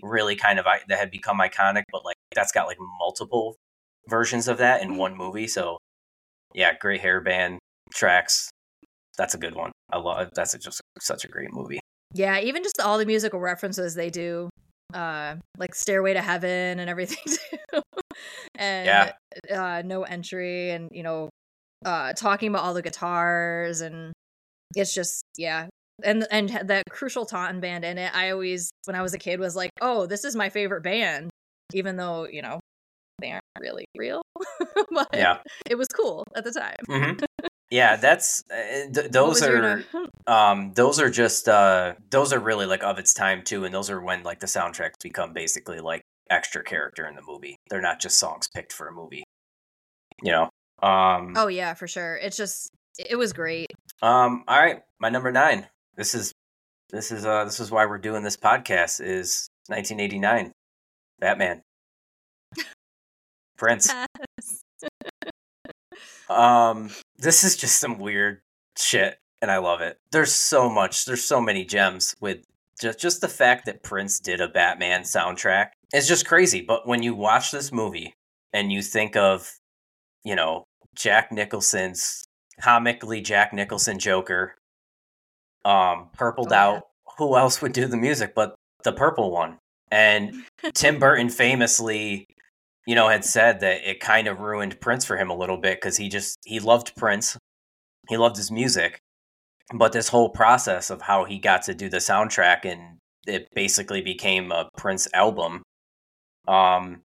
really 0.00 0.36
kind 0.36 0.60
of 0.60 0.66
that 0.88 0.98
have 0.98 1.10
become 1.10 1.38
iconic, 1.38 1.84
but 1.90 2.04
like 2.04 2.14
that's 2.34 2.52
got 2.52 2.66
like 2.68 2.78
multiple 3.00 3.56
versions 4.08 4.46
of 4.46 4.58
that 4.58 4.80
Mm-hmm. 4.80 4.92
in 4.92 4.98
one 4.98 5.16
movie. 5.16 5.48
So 5.48 5.78
yeah, 6.54 6.76
great 6.78 7.00
hair 7.00 7.20
band 7.20 7.58
tracks. 7.94 8.50
That's 9.18 9.34
a 9.34 9.38
good 9.38 9.54
one. 9.54 9.72
I 9.92 9.98
love. 9.98 10.30
That's 10.34 10.56
just 10.58 10.80
such 11.00 11.24
a 11.24 11.28
great 11.28 11.52
movie. 11.52 11.80
Yeah, 12.14 12.40
even 12.40 12.62
just 12.62 12.80
all 12.80 12.98
the 12.98 13.06
musical 13.06 13.40
references 13.40 13.94
they 13.94 14.10
do, 14.10 14.48
uh, 14.94 15.36
like 15.58 15.74
Stairway 15.74 16.14
to 16.14 16.20
Heaven 16.22 16.78
and 16.78 16.88
everything 16.90 17.18
too. 17.26 17.82
and 18.54 18.86
Yeah. 18.86 19.12
uh, 19.50 19.82
No 19.84 20.02
Entry 20.02 20.70
and, 20.70 20.88
you 20.92 21.02
know, 21.02 21.30
uh, 21.84 22.12
talking 22.12 22.48
about 22.48 22.64
all 22.64 22.74
the 22.74 22.82
guitars 22.82 23.80
and 23.80 24.12
it's 24.74 24.94
just 24.94 25.24
yeah. 25.36 25.68
And 26.04 26.26
and 26.30 26.48
that 26.48 26.84
crucial 26.90 27.26
Taunt 27.26 27.60
band 27.60 27.84
in 27.84 27.98
it, 27.98 28.14
I 28.14 28.30
always 28.30 28.70
when 28.86 28.96
I 28.96 29.02
was 29.02 29.14
a 29.14 29.18
kid 29.18 29.38
was 29.38 29.54
like, 29.54 29.70
"Oh, 29.80 30.06
this 30.06 30.24
is 30.24 30.34
my 30.34 30.48
favorite 30.48 30.82
band." 30.82 31.30
Even 31.74 31.96
though, 31.96 32.26
you 32.26 32.42
know, 32.42 32.60
really 33.60 33.84
real. 33.96 34.22
but 34.90 35.08
Yeah, 35.12 35.38
it 35.68 35.76
was 35.76 35.88
cool 35.88 36.24
at 36.34 36.44
the 36.44 36.52
time. 36.52 36.76
hmm 36.86 37.46
yeah. 37.70 37.96
That's 37.96 38.42
uh, 38.50 38.90
th- 38.92 39.10
those 39.10 39.42
are. 39.42 39.84
Um, 40.28 40.72
those 40.74 41.00
are 41.00 41.10
just 41.10 41.48
uh, 41.48 41.94
those 42.10 42.32
are 42.32 42.38
really 42.38 42.64
like 42.64 42.84
of 42.84 43.00
its 43.00 43.12
time 43.12 43.42
too, 43.42 43.64
and 43.64 43.74
those 43.74 43.90
are 43.90 44.00
when 44.00 44.22
like 44.22 44.38
the 44.38 44.46
soundtracks 44.46 45.02
become 45.02 45.32
basically 45.32 45.80
like 45.80 46.02
extra 46.30 46.62
character 46.62 47.08
in 47.08 47.16
the 47.16 47.22
movie. 47.26 47.56
They're 47.68 47.80
not 47.80 48.00
just 48.00 48.20
songs 48.20 48.48
picked 48.54 48.72
for 48.72 48.86
a 48.86 48.92
movie. 48.92 49.24
You 50.22 50.30
know. 50.30 50.48
Um. 50.80 51.34
Oh 51.36 51.48
yeah, 51.48 51.74
for 51.74 51.88
sure. 51.88 52.14
It's 52.16 52.36
just 52.36 52.70
it 52.98 53.16
was 53.16 53.32
great. 53.32 53.72
Um. 54.00 54.44
All 54.46 54.60
right, 54.60 54.82
my 55.00 55.08
number 55.08 55.32
nine. 55.32 55.66
This 55.96 56.14
is 56.14 56.32
this 56.90 57.10
is 57.10 57.26
uh 57.26 57.44
this 57.44 57.58
is 57.58 57.72
why 57.72 57.84
we're 57.86 57.98
doing 57.98 58.22
this 58.22 58.36
podcast. 58.36 59.00
Is 59.04 59.48
1989, 59.66 60.52
Batman, 61.18 61.62
Prince. 63.62 63.92
Um, 66.28 66.90
this 67.18 67.44
is 67.44 67.56
just 67.56 67.78
some 67.78 67.98
weird 67.98 68.40
shit, 68.78 69.18
and 69.42 69.50
I 69.50 69.58
love 69.58 69.80
it. 69.82 69.98
There's 70.12 70.32
so 70.32 70.70
much. 70.70 71.04
There's 71.04 71.22
so 71.22 71.40
many 71.42 71.64
gems 71.64 72.14
with 72.20 72.38
just 72.80 72.98
just 72.98 73.20
the 73.20 73.28
fact 73.28 73.66
that 73.66 73.82
Prince 73.82 74.18
did 74.18 74.40
a 74.40 74.48
Batman 74.48 75.02
soundtrack 75.02 75.68
is 75.92 76.08
just 76.08 76.26
crazy. 76.26 76.62
But 76.62 76.86
when 76.88 77.02
you 77.02 77.14
watch 77.14 77.50
this 77.50 77.70
movie 77.70 78.14
and 78.54 78.72
you 78.72 78.80
think 78.82 79.14
of, 79.14 79.52
you 80.24 80.34
know, 80.34 80.64
Jack 80.94 81.30
Nicholson's 81.32 82.24
comically 82.60 83.20
Jack 83.20 83.52
Nicholson 83.52 83.98
Joker, 83.98 84.54
um, 85.66 86.08
purpled 86.14 86.48
Oh, 86.52 86.54
yeah. 86.54 86.64
out. 86.64 86.82
Who 87.18 87.36
else 87.36 87.60
would 87.60 87.72
do 87.74 87.86
the 87.86 87.98
music 87.98 88.34
but 88.34 88.54
the 88.84 88.92
purple 88.92 89.30
one? 89.30 89.58
And 89.90 90.44
Tim 90.74 90.98
Burton 90.98 91.28
famously 91.28 92.24
you 92.86 92.94
know, 92.94 93.08
had 93.08 93.24
said 93.24 93.60
that 93.60 93.88
it 93.88 94.00
kind 94.00 94.26
of 94.28 94.40
ruined 94.40 94.80
Prince 94.80 95.04
for 95.04 95.16
him 95.16 95.30
a 95.30 95.36
little 95.36 95.56
bit 95.56 95.80
because 95.80 95.96
he 95.96 96.08
just 96.08 96.38
he 96.44 96.60
loved 96.60 96.94
Prince, 96.96 97.36
he 98.08 98.16
loved 98.16 98.36
his 98.36 98.50
music, 98.50 99.00
but 99.74 99.92
this 99.92 100.08
whole 100.08 100.30
process 100.30 100.90
of 100.90 101.02
how 101.02 101.24
he 101.24 101.38
got 101.38 101.62
to 101.64 101.74
do 101.74 101.88
the 101.88 101.98
soundtrack 101.98 102.64
and 102.64 102.98
it 103.26 103.48
basically 103.54 104.02
became 104.02 104.50
a 104.50 104.68
Prince 104.76 105.06
album, 105.14 105.62
um, 106.48 107.02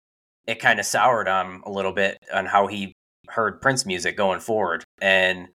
it 0.47 0.59
kind 0.59 0.79
of 0.79 0.85
soured 0.85 1.27
on 1.27 1.45
him 1.45 1.63
a 1.65 1.71
little 1.71 1.91
bit 1.91 2.17
on 2.33 2.45
how 2.45 2.67
he 2.67 2.93
heard 3.29 3.61
Prince 3.61 3.85
music 3.85 4.17
going 4.17 4.39
forward, 4.39 4.83
and 5.01 5.49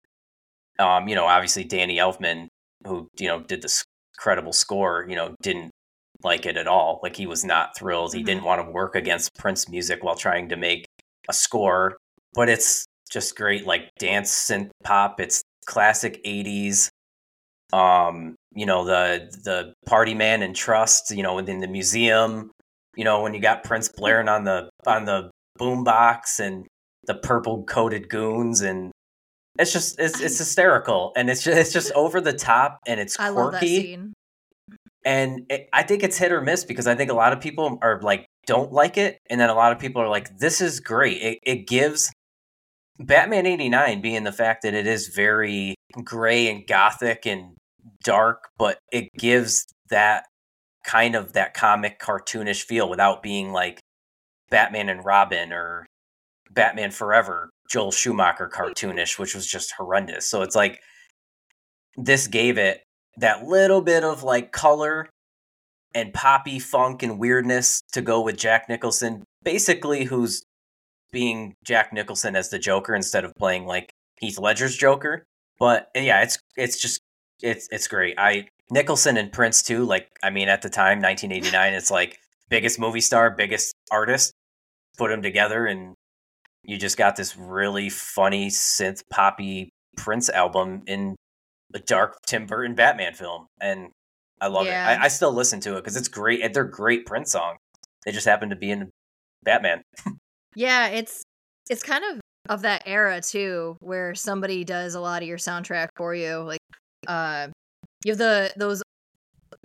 um, 0.79 1.09
you 1.09 1.15
know, 1.15 1.27
obviously 1.27 1.65
Danny 1.65 1.99
Elfman, 1.99 2.49
who 2.87 3.09
you 3.19 3.29
know 3.29 3.41
did 3.41 3.63
this 3.63 3.85
credible 4.19 4.53
score, 4.53 5.07
you 5.09 5.17
know, 5.17 5.35
didn't 5.43 5.71
like 6.25 6.47
it 6.47 6.57
at 6.57 6.67
all. 6.67 7.01
Like 7.03 7.17
he 7.17 7.27
was 7.27 7.45
not 7.45 7.77
thrilled. 7.77 8.15
He 8.15 8.23
Mhm. 8.23 8.27
didn't 8.27 8.45
want 8.45 8.65
to 8.65 8.71
work 8.71 8.95
against 8.95 9.35
Prince 9.35 9.69
music 9.69 10.03
while 10.05 10.17
trying 10.17 10.49
to 10.51 10.57
make 10.57 10.87
a 11.29 11.33
score. 11.33 11.97
But 12.35 12.49
it's 12.49 12.85
just 13.11 13.37
great, 13.37 13.67
like 13.67 13.91
dance 13.99 14.31
synth 14.33 14.71
pop. 14.85 15.21
It's 15.21 15.43
classic 15.67 16.21
'80s. 16.25 16.91
Um, 17.73 18.35
you 18.55 18.67
know 18.67 18.85
the 18.85 19.31
the 19.45 19.73
Party 19.87 20.15
Man 20.15 20.43
and 20.43 20.55
Trust. 20.55 21.11
You 21.11 21.23
know, 21.23 21.35
within 21.35 21.61
the 21.61 21.69
museum. 21.69 22.51
You 22.97 23.05
know 23.05 23.23
when 23.23 23.33
you 23.35 23.41
got 23.41 23.65
Prince 23.65 23.89
blaring 23.89 24.29
on 24.29 24.45
the 24.45 24.69
on 24.87 25.05
the 25.07 25.31
boombox 25.59 26.39
and 26.41 26.67
the 27.07 27.15
purple 27.15 27.65
coated 27.65 28.09
goons 28.09 28.61
and. 28.61 28.91
It's 29.59 29.71
just 29.71 30.01
it's, 30.01 30.19
it's 30.19 30.39
hysterical 30.39 31.13
and 31.15 31.29
it's 31.29 31.43
just 31.45 31.59
it's 31.59 31.73
just 31.75 31.93
over 31.93 32.23
the 32.23 32.33
top 32.33 32.79
and 32.87 32.99
it's 32.99 33.19
quirky 33.19 33.33
love 33.35 33.53
that 33.53 33.61
scene. 33.61 34.15
And 35.05 35.47
it, 35.51 35.69
I 35.73 35.83
think 35.83 36.03
it's 36.03 36.19
hit 36.19 36.33
or 36.33 36.41
miss 36.41 36.65
because 36.65 36.87
I 36.87 36.95
think 36.95 37.11
a 37.11 37.15
lot 37.15 37.33
of 37.33 37.41
people 37.41 37.79
are 37.83 38.01
like 38.03 38.27
don't 38.47 38.73
like 38.73 38.99
it, 38.99 39.19
and 39.31 39.41
then 39.41 39.51
a 39.51 39.55
lot 39.55 39.73
of 39.73 39.79
people 39.79 40.03
are 40.03 40.09
like, 40.09 40.39
"This 40.39 40.61
is 40.61 40.81
great." 40.81 41.23
It, 41.23 41.39
it 41.45 41.67
gives 41.67 42.11
Batman 42.99 43.47
'89 43.47 44.01
being 44.01 44.25
the 44.25 44.33
fact 44.33 44.63
that 44.63 44.75
it 44.75 44.87
is 44.87 45.09
very 45.09 45.75
gray 46.05 46.49
and 46.49 46.67
gothic 46.67 47.27
and 47.27 47.55
dark, 48.05 48.49
but 48.59 48.79
it 48.93 49.09
gives 49.19 49.67
that 49.91 50.25
kind 50.85 51.15
of 51.15 51.33
that 51.35 51.55
comic 51.55 52.01
cartoonish 52.01 52.63
feel 52.63 52.89
without 52.89 53.23
being 53.23 53.53
like 53.53 53.81
Batman 54.51 54.89
and 54.89 55.05
Robin 55.05 55.53
or 55.53 55.87
Batman 56.51 56.91
Forever, 56.91 57.51
Joel 57.71 57.93
Schumacher 57.93 58.51
cartoonish, 58.53 59.19
which 59.19 59.35
was 59.35 59.47
just 59.47 59.73
horrendous. 59.79 60.29
So 60.29 60.43
it's 60.43 60.57
like 60.57 60.81
this 61.97 62.27
gave 62.27 62.59
it 62.59 62.83
that 63.17 63.45
little 63.45 63.81
bit 63.81 64.05
of 64.05 64.23
like 64.23 64.53
color 64.53 65.09
and 65.95 66.15
poppy 66.15 66.59
funk 66.59 67.03
and 67.03 67.19
weirdness 67.19 67.83
to 67.93 68.01
go 68.01 68.21
with 68.21 68.37
Jack 68.37 68.69
Nicholson, 68.69 69.25
basically 69.43 70.05
who's 70.05 70.43
being 71.13 71.55
Jack 71.65 71.93
Nicholson 71.93 72.35
as 72.35 72.49
the 72.49 72.59
Joker 72.59 72.95
instead 72.95 73.25
of 73.25 73.35
playing 73.37 73.67
like 73.67 73.93
Heath 74.19 74.39
Ledger's 74.39 74.77
Joker. 74.77 75.25
But 75.59 75.89
yeah, 75.95 76.23
it's 76.23 76.39
it's 76.57 76.81
just 76.81 77.01
it's 77.43 77.69
it's 77.71 77.89
great. 77.89 78.19
I 78.19 78.49
Nicholson 78.71 79.17
and 79.17 79.31
Prince 79.31 79.63
too. 79.63 79.85
Like 79.85 80.09
I 80.23 80.31
mean, 80.31 80.49
at 80.49 80.63
the 80.63 80.71
time, 80.71 81.01
1989, 81.01 81.75
it's 81.75 81.91
like 81.91 82.19
biggest 82.49 82.81
movie 82.81 83.01
star, 83.01 83.31
biggest 83.31 83.75
artist. 83.91 84.33
Put 84.99 85.11
them 85.11 85.23
together, 85.23 85.67
and 85.67 85.95
you 86.65 86.79
just 86.79 86.97
got 86.97 87.17
this 87.17 87.37
really 87.37 87.89
funny 87.91 88.49
synth 88.49 89.03
poppy 89.11 89.71
Prince 89.97 90.29
album 90.31 90.83
in 90.87 91.17
a 91.75 91.79
dark 91.81 92.17
Tim 92.27 92.47
Burton 92.47 92.75
Batman 92.75 93.15
film, 93.15 93.47
and 93.61 93.91
I 94.41 94.49
love 94.49 94.67
Yeah. 94.67 94.93
it. 94.93 94.99
I, 95.01 95.05
I 95.05 95.09
still 95.09 95.33
listen 95.33 95.61
to 95.61 95.73
it 95.77 95.81
because 95.83 95.97
it's 95.97 96.09
great. 96.09 96.53
They're 96.53 96.65
great 96.65 97.07
Prince 97.07 97.33
songs. 97.33 97.59
They 98.05 98.13
just 98.13 98.27
happen 98.27 98.51
to 98.51 98.57
be 98.57 98.71
in 98.71 98.91
Batman. 99.45 99.83
Yeah, 100.55 100.89
it's 100.89 101.23
it's 101.71 101.83
kind 101.83 102.05
of 102.05 102.21
of 102.49 102.63
that 102.63 102.83
era 102.87 103.21
too, 103.21 103.77
where 103.81 104.15
somebody 104.15 104.65
does 104.65 104.95
a 104.95 105.01
lot 105.01 105.23
of 105.23 105.29
your 105.29 105.39
soundtrack 105.39 105.89
for 105.97 106.15
you. 106.15 106.39
Like, 106.39 106.61
uh, 107.07 107.49
you 108.05 108.13
have 108.13 108.19
the 108.19 108.53
those 108.57 108.83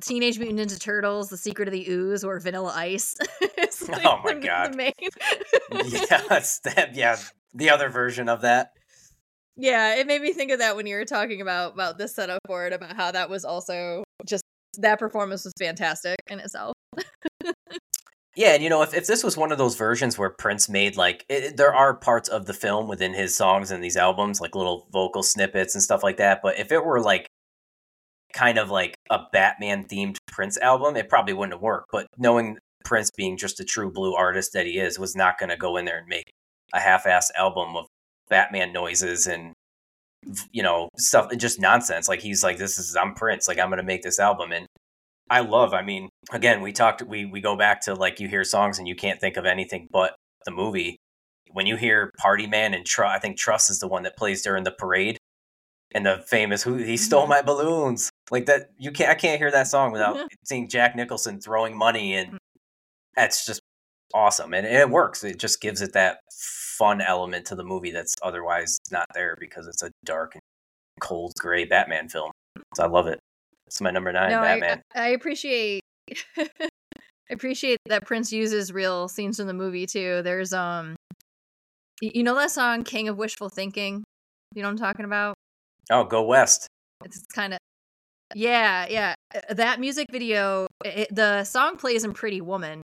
Teenage 0.03 0.37
Mutant 0.37 0.59
Ninja 0.59 0.79
Turtles, 0.79 1.29
The 1.29 1.37
Secret 1.37 1.67
of 1.67 1.71
the 1.71 1.89
Ooze, 1.89 2.23
or 2.23 2.39
Vanilla 2.39 2.73
Ice. 2.75 3.15
Like 3.89 4.05
Oh 4.05 4.19
my 4.23 4.33
the- 4.33 4.39
God. 4.41 4.73
The 4.73 4.77
main. 4.77 4.91
yeah, 5.71 6.21
it's 6.31 6.59
that. 6.59 6.95
Yeah, 6.95 7.17
the 7.53 7.69
other 7.69 7.89
version 7.89 8.27
of 8.29 8.41
that. 8.41 8.71
Yeah, 9.57 9.95
it 9.95 10.07
made 10.07 10.21
me 10.21 10.33
think 10.33 10.51
of 10.51 10.59
that 10.59 10.75
when 10.75 10.87
you 10.87 10.95
were 10.95 11.05
talking 11.05 11.41
about 11.41 11.73
about 11.73 11.97
this 11.97 12.15
setup 12.15 12.39
for 12.47 12.67
it, 12.67 12.73
about 12.73 12.95
how 12.95 13.11
that 13.11 13.29
was 13.29 13.43
also 13.43 14.03
just 14.25 14.43
that 14.77 14.99
performance 14.99 15.43
was 15.43 15.53
fantastic 15.59 16.17
in 16.27 16.39
itself. 16.39 16.73
Yeah, 18.35 18.53
and 18.53 18.63
you 18.63 18.69
know, 18.69 18.83
if, 18.83 18.93
if 18.93 19.07
this 19.07 19.23
was 19.23 19.35
one 19.35 19.51
of 19.51 19.57
those 19.57 19.75
versions 19.75 20.15
where 20.15 20.29
Prince 20.29 20.69
made 20.69 20.95
like, 20.95 21.25
it, 21.27 21.57
there 21.57 21.73
are 21.73 21.95
parts 21.95 22.29
of 22.29 22.45
the 22.45 22.53
film 22.53 22.87
within 22.87 23.15
his 23.15 23.35
songs 23.35 23.71
and 23.71 23.83
these 23.83 23.97
albums, 23.97 24.39
like 24.39 24.53
little 24.53 24.87
vocal 24.91 25.23
snippets 25.23 25.73
and 25.73 25.81
stuff 25.81 26.03
like 26.03 26.17
that. 26.17 26.41
But 26.43 26.59
if 26.59 26.71
it 26.71 26.85
were 26.85 27.01
like 27.01 27.25
kind 28.33 28.59
of 28.59 28.69
like 28.69 28.93
a 29.09 29.21
Batman 29.33 29.85
themed 29.85 30.17
Prince 30.27 30.59
album, 30.59 30.95
it 30.95 31.09
probably 31.09 31.33
wouldn't 31.33 31.55
have 31.55 31.63
worked. 31.63 31.87
But 31.91 32.05
knowing 32.19 32.59
Prince 32.85 33.09
being 33.17 33.37
just 33.37 33.59
a 33.59 33.65
true 33.65 33.91
blue 33.91 34.13
artist 34.13 34.53
that 34.53 34.67
he 34.67 34.77
is, 34.77 34.99
was 34.99 35.15
not 35.15 35.39
going 35.39 35.49
to 35.49 35.57
go 35.57 35.75
in 35.75 35.85
there 35.85 35.97
and 35.97 36.07
make 36.07 36.29
a 36.75 36.79
half-ass 36.79 37.31
album 37.35 37.75
of 37.75 37.87
Batman 38.29 38.73
noises 38.73 39.27
and 39.27 39.53
you 40.51 40.63
know 40.63 40.89
stuff, 40.97 41.31
and 41.31 41.39
just 41.39 41.59
nonsense. 41.59 42.07
Like 42.07 42.21
he's 42.21 42.43
like, 42.43 42.57
this 42.57 42.77
is 42.77 42.95
I'm 42.95 43.13
Prince, 43.13 43.47
like 43.47 43.59
I'm 43.59 43.69
going 43.69 43.77
to 43.77 43.83
make 43.83 44.01
this 44.01 44.19
album, 44.19 44.51
and 44.51 44.67
I 45.29 45.41
love. 45.41 45.73
I 45.73 45.81
mean, 45.81 46.09
again, 46.31 46.61
we 46.61 46.71
talked, 46.71 47.01
we 47.03 47.25
we 47.25 47.41
go 47.41 47.55
back 47.55 47.81
to 47.81 47.93
like 47.93 48.19
you 48.19 48.27
hear 48.27 48.43
songs 48.43 48.79
and 48.79 48.87
you 48.87 48.95
can't 48.95 49.19
think 49.19 49.37
of 49.37 49.45
anything 49.45 49.87
but 49.91 50.15
the 50.45 50.51
movie. 50.51 50.97
When 51.51 51.65
you 51.65 51.77
hear 51.77 52.11
Party 52.19 52.45
Man 52.47 52.73
and 52.73 52.85
I 52.99 53.19
think 53.19 53.37
Trust 53.37 53.69
is 53.69 53.79
the 53.79 53.87
one 53.87 54.03
that 54.03 54.17
plays 54.17 54.41
during 54.43 54.63
the 54.63 54.71
parade 54.71 55.17
and 55.93 56.05
the 56.05 56.23
famous 56.27 56.63
"Who 56.63 56.75
He 56.75 56.97
Stole 56.97 57.21
mm-hmm. 57.21 57.29
My 57.29 57.41
Balloons." 57.41 58.09
Like 58.31 58.45
that, 58.47 58.71
you 58.77 58.91
can't. 58.91 59.09
I 59.09 59.15
can't 59.15 59.39
hear 59.39 59.51
that 59.51 59.67
song 59.67 59.91
without 59.91 60.17
seeing 60.45 60.67
Jack 60.67 60.95
Nicholson 60.95 61.39
throwing 61.39 61.77
money, 61.77 62.15
and 62.15 62.37
that's 63.15 63.45
just 63.45 63.61
awesome. 64.13 64.53
And, 64.53 64.67
and 64.67 64.75
it 64.75 64.89
works. 64.89 65.23
It 65.23 65.39
just 65.39 65.61
gives 65.61 65.81
it 65.81 65.93
that 65.93 66.19
fun 66.77 67.01
element 67.01 67.45
to 67.47 67.55
the 67.55 67.63
movie 67.63 67.91
that's 67.91 68.15
otherwise 68.21 68.77
not 68.91 69.05
there 69.13 69.35
because 69.39 69.67
it's 69.67 69.83
a 69.83 69.91
dark 70.05 70.35
and 70.35 70.41
cold 70.99 71.33
gray 71.39 71.65
Batman 71.65 72.09
film. 72.09 72.31
So 72.75 72.83
I 72.83 72.87
love 72.87 73.07
it. 73.07 73.19
It's 73.67 73.81
my 73.81 73.91
number 73.91 74.11
nine, 74.11 74.31
no, 74.31 74.41
Batman. 74.41 74.81
I, 74.95 74.99
I 74.99 75.07
appreciate. 75.09 75.81
I 76.37 76.47
appreciate 77.31 77.79
that 77.87 78.05
Prince 78.05 78.31
uses 78.31 78.71
real 78.71 79.07
scenes 79.07 79.37
from 79.37 79.47
the 79.47 79.53
movie 79.53 79.85
too. 79.85 80.21
There's 80.23 80.53
um, 80.53 80.95
you 82.01 82.23
know 82.23 82.35
that 82.35 82.51
song 82.51 82.83
"King 82.83 83.09
of 83.09 83.17
Wishful 83.17 83.49
Thinking." 83.49 84.03
You 84.55 84.61
know 84.61 84.69
what 84.69 84.73
I'm 84.73 84.77
talking 84.77 85.05
about? 85.05 85.35
Oh, 85.91 86.05
go 86.05 86.23
west. 86.23 86.67
It's 87.03 87.23
kind 87.33 87.53
of 87.53 87.59
yeah, 88.35 88.87
yeah. 88.89 89.15
Uh, 89.33 89.53
that 89.53 89.79
music 89.79 90.07
video, 90.11 90.67
it, 90.83 91.13
the 91.13 91.43
song 91.43 91.77
plays 91.77 92.03
in 92.03 92.13
Pretty 92.13 92.41
Woman, 92.41 92.81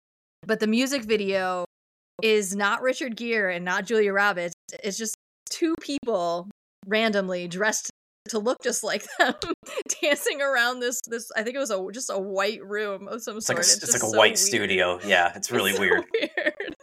but 0.45 0.59
the 0.59 0.67
music 0.67 1.03
video 1.03 1.65
is 2.23 2.55
not 2.55 2.81
Richard 2.81 3.15
Gere 3.15 3.55
and 3.55 3.65
not 3.65 3.85
Julia 3.85 4.13
Roberts. 4.13 4.53
It's 4.83 4.97
just 4.97 5.15
two 5.49 5.75
people 5.81 6.49
randomly 6.85 7.47
dressed 7.47 7.91
to 8.29 8.39
look 8.39 8.57
just 8.63 8.83
like 8.83 9.05
them 9.19 9.33
dancing 10.01 10.41
around 10.41 10.79
this 10.79 11.01
this 11.07 11.31
I 11.35 11.43
think 11.43 11.55
it 11.55 11.59
was 11.59 11.71
a 11.71 11.83
just 11.91 12.09
a 12.09 12.19
white 12.19 12.63
room 12.63 13.07
of 13.07 13.21
some 13.21 13.37
it's 13.37 13.47
sort. 13.47 13.57
Like 13.57 13.65
a, 13.65 13.69
it's, 13.69 13.83
it's 13.83 13.93
like 13.93 14.03
a 14.03 14.11
so 14.11 14.17
white 14.17 14.29
weird. 14.29 14.37
studio. 14.37 14.99
Yeah, 15.05 15.31
it's 15.35 15.51
really 15.51 15.71
it's 15.71 15.77
so 15.77 15.83
weird. 15.83 16.05
weird 16.19 16.75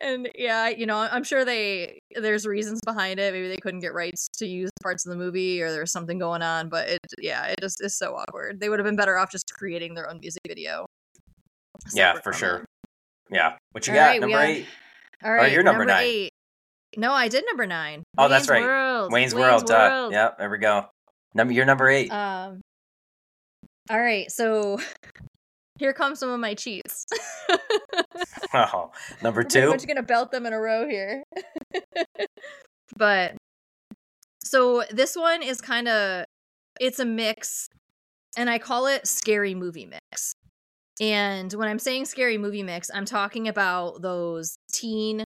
and 0.00 0.28
yeah, 0.34 0.68
you 0.68 0.86
know, 0.86 0.96
I'm 0.96 1.24
sure 1.24 1.44
they 1.44 2.00
there's 2.14 2.46
reasons 2.46 2.80
behind 2.84 3.20
it. 3.20 3.32
Maybe 3.32 3.48
they 3.48 3.56
couldn't 3.56 3.80
get 3.80 3.94
rights 3.94 4.28
to 4.38 4.46
use 4.46 4.70
parts 4.82 5.06
of 5.06 5.10
the 5.10 5.16
movie, 5.16 5.60
or 5.62 5.70
there's 5.70 5.92
something 5.92 6.18
going 6.18 6.42
on. 6.42 6.68
But 6.68 6.88
it, 6.88 7.00
yeah, 7.18 7.46
it 7.46 7.56
just 7.60 7.82
is 7.82 7.96
so 7.96 8.14
awkward. 8.14 8.60
They 8.60 8.68
would 8.68 8.78
have 8.78 8.86
been 8.86 8.96
better 8.96 9.18
off 9.18 9.30
just 9.30 9.52
creating 9.52 9.94
their 9.94 10.08
own 10.08 10.20
music 10.20 10.42
video. 10.46 10.86
Yeah, 11.92 12.14
for 12.20 12.32
sure. 12.32 12.56
It. 12.56 12.66
Yeah, 13.30 13.56
what 13.72 13.86
you 13.86 13.92
all 13.92 13.98
got? 13.98 14.06
Right, 14.06 14.20
number 14.20 14.40
eight. 14.40 14.66
All 15.22 15.32
right, 15.32 15.52
you're 15.52 15.62
number, 15.62 15.80
number 15.80 15.92
nine. 15.92 16.04
Eight. 16.04 16.32
No, 16.96 17.12
I 17.12 17.28
did 17.28 17.44
number 17.46 17.66
nine. 17.66 18.02
Oh, 18.18 18.22
Wayne's 18.22 18.30
that's 18.30 18.48
right. 18.48 18.62
World. 18.62 19.12
Wayne's, 19.12 19.34
Wayne's 19.34 19.64
World. 19.64 19.68
World. 19.68 20.12
Yeah, 20.12 20.30
there 20.38 20.50
we 20.50 20.58
go. 20.58 20.86
Number, 21.34 21.52
you're 21.52 21.66
number 21.66 21.88
eight. 21.88 22.10
Um. 22.10 22.60
All 23.90 24.00
right, 24.00 24.30
so 24.30 24.78
here 25.78 25.92
come 25.92 26.14
some 26.14 26.30
of 26.30 26.40
my 26.40 26.54
cheats. 26.54 27.06
oh, 28.54 28.90
number 29.22 29.42
2 29.44 29.60
I'm 29.60 29.72
just 29.72 29.88
gonna 29.88 30.02
belt 30.02 30.30
them 30.30 30.46
in 30.46 30.52
a 30.52 30.60
row 30.60 30.88
here. 30.88 31.22
but 32.96 33.34
so 34.42 34.84
this 34.90 35.16
one 35.16 35.42
is 35.42 35.60
kind 35.60 35.88
of 35.88 36.24
it's 36.80 36.98
a 36.98 37.04
mix, 37.04 37.68
and 38.36 38.48
I 38.48 38.58
call 38.58 38.86
it 38.86 39.06
scary 39.06 39.54
movie 39.54 39.86
mix. 39.86 40.34
And 41.00 41.50
when 41.54 41.66
I'm 41.66 41.78
saying 41.78 42.04
scary 42.04 42.36
movie 42.36 42.62
mix, 42.62 42.90
I'm 42.92 43.06
talking 43.06 43.48
about 43.48 44.02
those 44.02 44.56
teen 44.70 45.24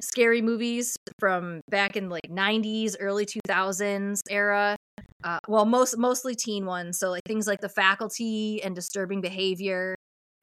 scary 0.00 0.42
movies 0.42 0.96
from 1.18 1.62
back 1.70 1.96
in 1.96 2.10
like 2.10 2.28
90s, 2.30 2.94
early 3.00 3.26
2000s 3.26 4.20
era. 4.30 4.76
Uh, 5.24 5.38
well 5.48 5.64
most 5.64 5.98
mostly 5.98 6.34
teen 6.36 6.64
ones 6.64 6.96
so 6.96 7.10
like 7.10 7.22
things 7.26 7.46
like 7.46 7.60
the 7.60 7.68
faculty 7.68 8.62
and 8.62 8.74
disturbing 8.74 9.20
behavior. 9.20 9.96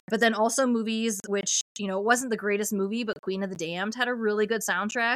But 0.09 0.19
then 0.19 0.33
also 0.33 0.67
movies 0.67 1.19
which 1.27 1.61
you 1.77 1.87
know 1.87 1.99
wasn't 1.99 2.31
the 2.31 2.37
greatest 2.37 2.73
movie 2.73 3.03
but 3.03 3.21
queen 3.21 3.43
of 3.43 3.49
the 3.49 3.55
damned 3.55 3.95
had 3.95 4.07
a 4.07 4.13
really 4.13 4.47
good 4.47 4.61
soundtrack. 4.61 5.15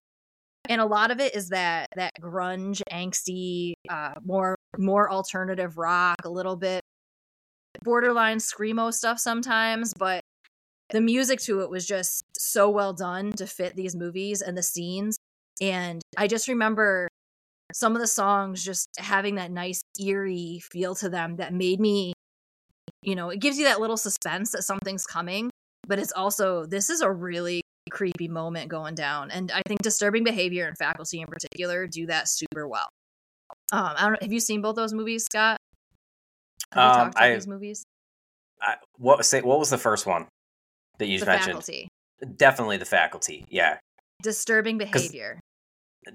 And 0.69 0.79
a 0.79 0.85
lot 0.85 1.09
of 1.12 1.19
it 1.19 1.35
is 1.35 1.49
that 1.49 1.88
that 1.95 2.12
grunge 2.21 2.81
angsty 2.91 3.73
uh, 3.89 4.13
more 4.23 4.55
more 4.77 5.12
alternative 5.12 5.77
rock 5.77 6.17
a 6.23 6.29
little 6.29 6.55
bit 6.55 6.81
borderline 7.84 8.38
screamo 8.38 8.93
stuff 8.93 9.19
sometimes 9.19 9.93
but 9.93 10.21
the 10.91 11.01
music 11.01 11.39
to 11.39 11.62
it 11.62 11.69
was 11.69 11.86
just 11.86 12.23
so 12.36 12.69
well 12.69 12.93
done 12.93 13.32
to 13.34 13.45
fit 13.45 13.75
these 13.75 13.95
movies 13.95 14.41
and 14.41 14.58
the 14.58 14.63
scenes. 14.63 15.17
And 15.62 16.01
i 16.17 16.27
just 16.27 16.47
remember 16.47 17.08
some 17.73 17.95
of 17.95 18.01
the 18.01 18.08
songs 18.08 18.63
just 18.63 18.89
having 18.97 19.36
that 19.36 19.51
nice 19.51 19.84
eerie 19.99 20.62
feel 20.71 20.95
to 20.95 21.10
them 21.10 21.36
that 21.36 21.53
made 21.53 21.79
me 21.79 22.13
you 23.03 23.15
know 23.15 23.29
it 23.29 23.39
gives 23.39 23.60
you 23.60 23.65
that 23.65 23.79
little 23.79 23.97
suspense 23.97 24.51
that 24.51 24.63
something's 24.63 25.05
coming 25.05 25.51
but 25.88 25.99
it's 25.99 26.12
also 26.13 26.65
this 26.65 26.89
is 26.89 27.01
a 27.01 27.12
really 27.12 27.62
creepy 27.91 28.27
moment 28.27 28.69
going 28.69 28.95
down. 28.95 29.32
And 29.32 29.51
i 29.51 29.62
think 29.67 29.82
disturbing 29.82 30.23
behavior 30.23 30.67
and 30.67 30.77
faculty 30.77 31.21
in 31.21 31.27
particular 31.27 31.88
do 31.88 32.08
that 32.08 32.29
super 32.29 32.67
well. 32.67 32.88
Um 33.71 33.93
i 33.97 34.08
don't 34.08 34.21
have 34.23 34.32
you 34.34 34.39
seen 34.39 34.62
both 34.62 34.75
those 34.75 34.93
movies 34.93 35.25
scott 35.25 35.60
have 36.73 36.91
um, 36.91 36.95
talked 36.97 37.15
about 37.15 37.23
I, 37.23 37.34
these 37.34 37.47
movies 37.47 37.84
I, 38.62 38.75
what 38.97 39.25
say 39.25 39.41
what 39.41 39.60
was 39.60 39.69
the 39.69 39.77
first 39.77 40.05
one 40.05 40.27
that 40.97 41.08
you 41.08 41.19
the 41.19 41.25
mentioned 41.25 41.63
faculty. 41.63 41.88
definitely 42.36 42.77
the 42.77 42.86
faculty 42.86 43.45
yeah 43.49 43.77
disturbing 44.21 44.77
behavior 44.77 45.39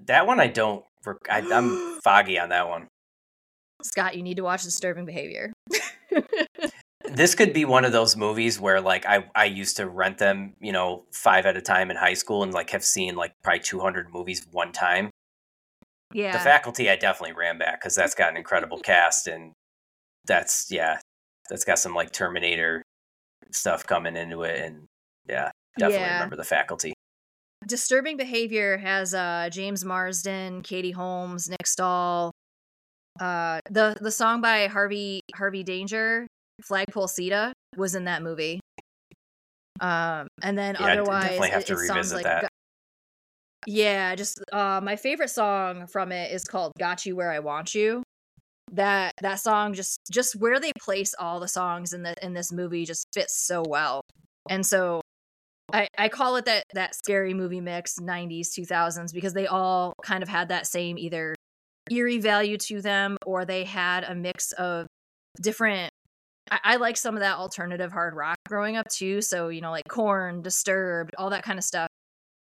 that 0.07 0.27
one 0.27 0.41
i 0.41 0.47
don't 0.47 0.85
I, 1.31 1.43
I'm 1.53 2.01
foggy 2.05 2.39
on 2.39 2.51
that 2.51 2.69
one. 2.69 2.89
Scott, 3.83 4.17
you 4.17 4.23
need 4.23 4.37
to 4.37 4.43
watch 4.43 4.63
Disturbing 4.63 5.05
Behavior. 5.05 5.53
this 7.05 7.35
could 7.35 7.53
be 7.53 7.65
one 7.65 7.85
of 7.85 7.93
those 7.93 8.17
movies 8.17 8.59
where 8.59 8.81
like 8.81 9.05
I, 9.05 9.27
I 9.35 9.45
used 9.45 9.77
to 9.77 9.89
rent 9.89 10.19
them, 10.19 10.55
you 10.61 10.73
know, 10.73 11.05
five 11.13 11.45
at 11.45 11.57
a 11.57 11.61
time 11.61 11.91
in 11.91 11.97
high 11.97 12.15
school 12.15 12.43
and 12.43 12.55
like 12.55 12.71
have 12.71 12.85
seen 12.85 13.15
like 13.15 13.33
probably 13.43 13.61
200 13.61 14.13
movies 14.13 14.47
one 14.51 14.73
time. 14.73 15.11
Yeah. 16.13 16.33
The 16.33 16.39
faculty 16.39 16.89
I 16.89 16.97
definitely 16.97 17.35
ran 17.35 17.59
back 17.59 17.81
because 17.81 17.95
that's 17.95 18.15
got 18.15 18.31
an 18.31 18.37
incredible 18.37 18.79
cast 18.79 19.27
and 19.27 19.53
that's, 20.27 20.67
yeah, 20.71 20.99
that's 21.49 21.65
got 21.65 21.79
some 21.79 21.95
like 21.95 22.13
Terminator 22.13 22.83
stuff 23.53 23.87
coming 23.87 24.17
into 24.17 24.43
it. 24.43 24.61
And 24.61 24.87
yeah, 25.29 25.51
definitely 25.79 26.07
yeah. 26.07 26.15
remember 26.15 26.37
the 26.37 26.45
faculty. 26.45 26.95
Disturbing 27.67 28.17
Behavior 28.17 28.77
has 28.77 29.15
uh, 29.15 29.49
James 29.51 29.85
Marsden, 29.85 30.63
Katie 30.63 30.91
Holmes, 30.91 31.49
Nick 31.49 31.67
Stahl. 31.67 32.31
Uh, 33.21 33.61
the 33.71 33.97
the 34.01 34.11
song 34.11 34.41
by 34.41 34.67
Harvey 34.67 35.21
Harvey 35.35 35.63
Danger, 35.63 36.27
Flagpole 36.63 37.07
Sitta, 37.07 37.53
was 37.77 37.95
in 37.95 38.05
that 38.05 38.23
movie. 38.23 38.61
Um, 39.81 40.27
and 40.43 40.59
then 40.59 40.77
yeah, 40.79 40.93
otherwise, 40.93 41.23
definitely 41.23 41.51
have 41.51 41.65
to 41.67 41.73
it, 41.75 41.77
revisit 41.77 42.17
like, 42.17 42.25
that. 42.25 42.49
Yeah, 43.67 44.15
just 44.15 44.43
uh, 44.53 44.81
my 44.83 44.97
favorite 44.97 45.31
song 45.31 45.87
from 45.87 46.13
it 46.13 46.33
is 46.33 46.45
called 46.45 46.73
"Got 46.79 47.07
You 47.07 47.17
Where 47.17 47.31
I 47.31 47.39
Want 47.39 47.75
You." 47.75 48.03
That 48.73 49.15
that 49.21 49.41
song 49.41 49.75
just 49.75 50.01
just 50.11 50.35
where 50.37 50.59
they 50.59 50.73
place 50.81 51.15
all 51.19 51.39
the 51.39 51.49
songs 51.49 51.93
in 51.93 52.03
the 52.03 52.15
in 52.25 52.33
this 52.33 52.51
movie 52.51 52.85
just 52.85 53.07
fits 53.13 53.37
so 53.37 53.63
well. 53.67 54.01
And 54.49 54.65
so 54.65 55.01
I, 55.73 55.89
I 55.99 56.09
call 56.09 56.37
it 56.37 56.45
that 56.45 56.65
that 56.75 56.95
scary 56.95 57.35
movie 57.35 57.61
mix 57.61 57.99
90s 57.99 58.49
2000s 58.51 59.13
because 59.13 59.33
they 59.33 59.47
all 59.47 59.95
kind 60.05 60.23
of 60.23 60.29
had 60.29 60.49
that 60.49 60.67
same 60.67 60.99
either 60.99 61.35
eerie 61.91 62.19
value 62.19 62.57
to 62.57 62.81
them 62.81 63.17
or 63.27 63.45
they 63.45 63.65
had 63.65 64.05
a 64.05 64.15
mix 64.15 64.53
of 64.53 64.87
different 65.41 65.91
I, 66.51 66.61
I 66.65 66.77
like 66.77 66.97
some 66.97 67.15
of 67.15 67.21
that 67.21 67.39
alternative 67.39 67.91
hard 67.91 68.15
rock 68.15 68.37
growing 68.47 68.77
up 68.77 68.89
too. 68.89 69.21
So 69.21 69.49
you 69.49 69.61
know 69.61 69.71
like 69.73 69.89
Korn 69.89 70.43
disturbed 70.43 71.15
all 71.19 71.31
that 71.31 71.43
kind 71.43 71.59
of 71.59 71.65
stuff. 71.65 71.89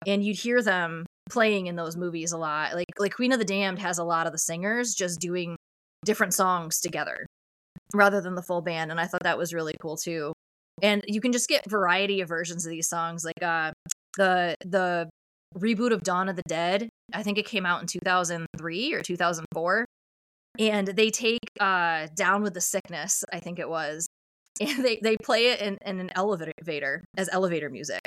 And 0.06 0.24
you'd 0.24 0.38
hear 0.38 0.62
them 0.62 1.06
playing 1.30 1.68
in 1.68 1.76
those 1.76 1.98
movies 1.98 2.32
a 2.32 2.38
lot. 2.38 2.76
Like 2.76 2.88
like 2.98 3.16
queen 3.16 3.34
of 3.34 3.40
the 3.40 3.46
damned 3.46 3.80
has 3.80 3.98
a 3.98 4.04
lot 4.04 4.26
of 4.28 4.32
the 4.32 4.40
singers 4.40 4.94
just 4.94 5.20
doing 5.20 5.57
different 6.06 6.34
songs 6.34 6.80
together 6.80 7.26
rather 7.94 8.22
than 8.22 8.36
the 8.36 8.42
full 8.42 8.62
band 8.62 8.92
and 8.92 9.00
i 9.00 9.06
thought 9.06 9.24
that 9.24 9.38
was 9.38 9.54
really 9.54 9.74
cool 9.82 9.98
too 9.98 10.34
and 10.82 11.04
you 11.08 11.22
can 11.22 11.32
just 11.32 11.50
get 11.50 11.70
variety 11.70 12.22
of 12.22 12.28
versions 12.30 12.66
of 12.66 12.70
these 12.70 12.88
songs 12.88 13.24
like 13.24 13.42
uh 13.42 13.72
the 14.18 14.56
the 14.66 15.10
reboot 15.56 15.94
of 15.94 16.04
Dawn 16.04 16.30
of 16.30 16.36
the 16.36 16.44
Dead 16.48 16.90
I 17.14 17.24
think 17.24 17.38
it 17.38 17.46
came 17.46 17.66
out 17.66 17.82
in 17.82 17.88
2003 17.88 18.94
or 18.94 19.02
2004 19.02 19.86
and 20.60 20.88
they 20.88 21.10
take 21.10 21.40
uh 21.60 22.08
Down 22.16 22.44
with 22.44 22.54
the 22.54 22.62
Sickness 22.62 23.24
I 23.32 23.40
think 23.40 23.60
it 23.60 23.70
was 23.70 24.08
and 24.62 24.84
they 24.84 25.00
they 25.02 25.18
play 25.18 25.48
it 25.52 25.62
in, 25.62 25.78
in 25.86 26.00
an 26.00 26.12
elevator 26.16 27.04
as 27.16 27.30
elevator 27.32 27.70
music 27.70 28.02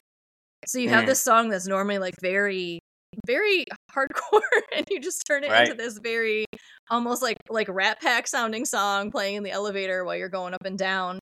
so 0.66 0.78
you 0.78 0.90
have 0.90 1.04
mm. 1.04 1.08
this 1.08 1.22
song 1.22 1.48
that's 1.48 1.66
normally 1.66 1.98
like 1.98 2.14
very 2.20 2.80
very 3.26 3.64
hardcore 3.94 4.40
and 4.76 4.86
you 4.90 5.00
just 5.00 5.24
turn 5.26 5.44
it 5.44 5.50
Right. 5.50 5.68
into 5.68 5.74
this 5.74 5.98
very 5.98 6.46
almost 6.90 7.22
like 7.22 7.36
like 7.48 7.68
rat 7.68 8.00
pack 8.00 8.26
sounding 8.26 8.64
song 8.64 9.10
playing 9.10 9.36
in 9.36 9.42
the 9.42 9.50
elevator 9.50 10.04
while 10.04 10.16
you're 10.16 10.28
going 10.28 10.54
up 10.54 10.64
and 10.64 10.78
down 10.78 11.18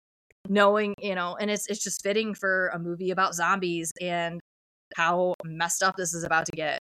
knowing 0.48 0.94
you 1.00 1.14
know 1.14 1.37
and 1.40 1.50
it's 1.50 1.66
it's 1.68 1.82
just 1.82 2.02
fitting 2.02 2.34
for 2.34 2.68
a 2.68 2.78
movie 2.78 3.11
about 3.11 3.34
zombies 3.34 3.92
and 4.00 4.40
how 4.96 5.34
messed 5.44 5.82
up 5.82 5.96
this 5.96 6.14
is 6.14 6.24
about 6.24 6.46
to 6.46 6.52
get 6.52 6.78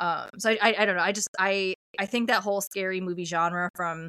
um 0.00 0.28
so 0.38 0.50
i 0.50 0.58
i, 0.62 0.74
I 0.80 0.84
don't 0.86 0.96
know 0.96 1.02
i 1.02 1.12
just 1.12 1.28
i 1.38 1.74
i 1.98 2.04
think 2.06 2.28
that 2.28 2.42
whole 2.42 2.60
scary 2.60 3.00
movie 3.00 3.24
genre 3.24 3.70
from 3.74 4.08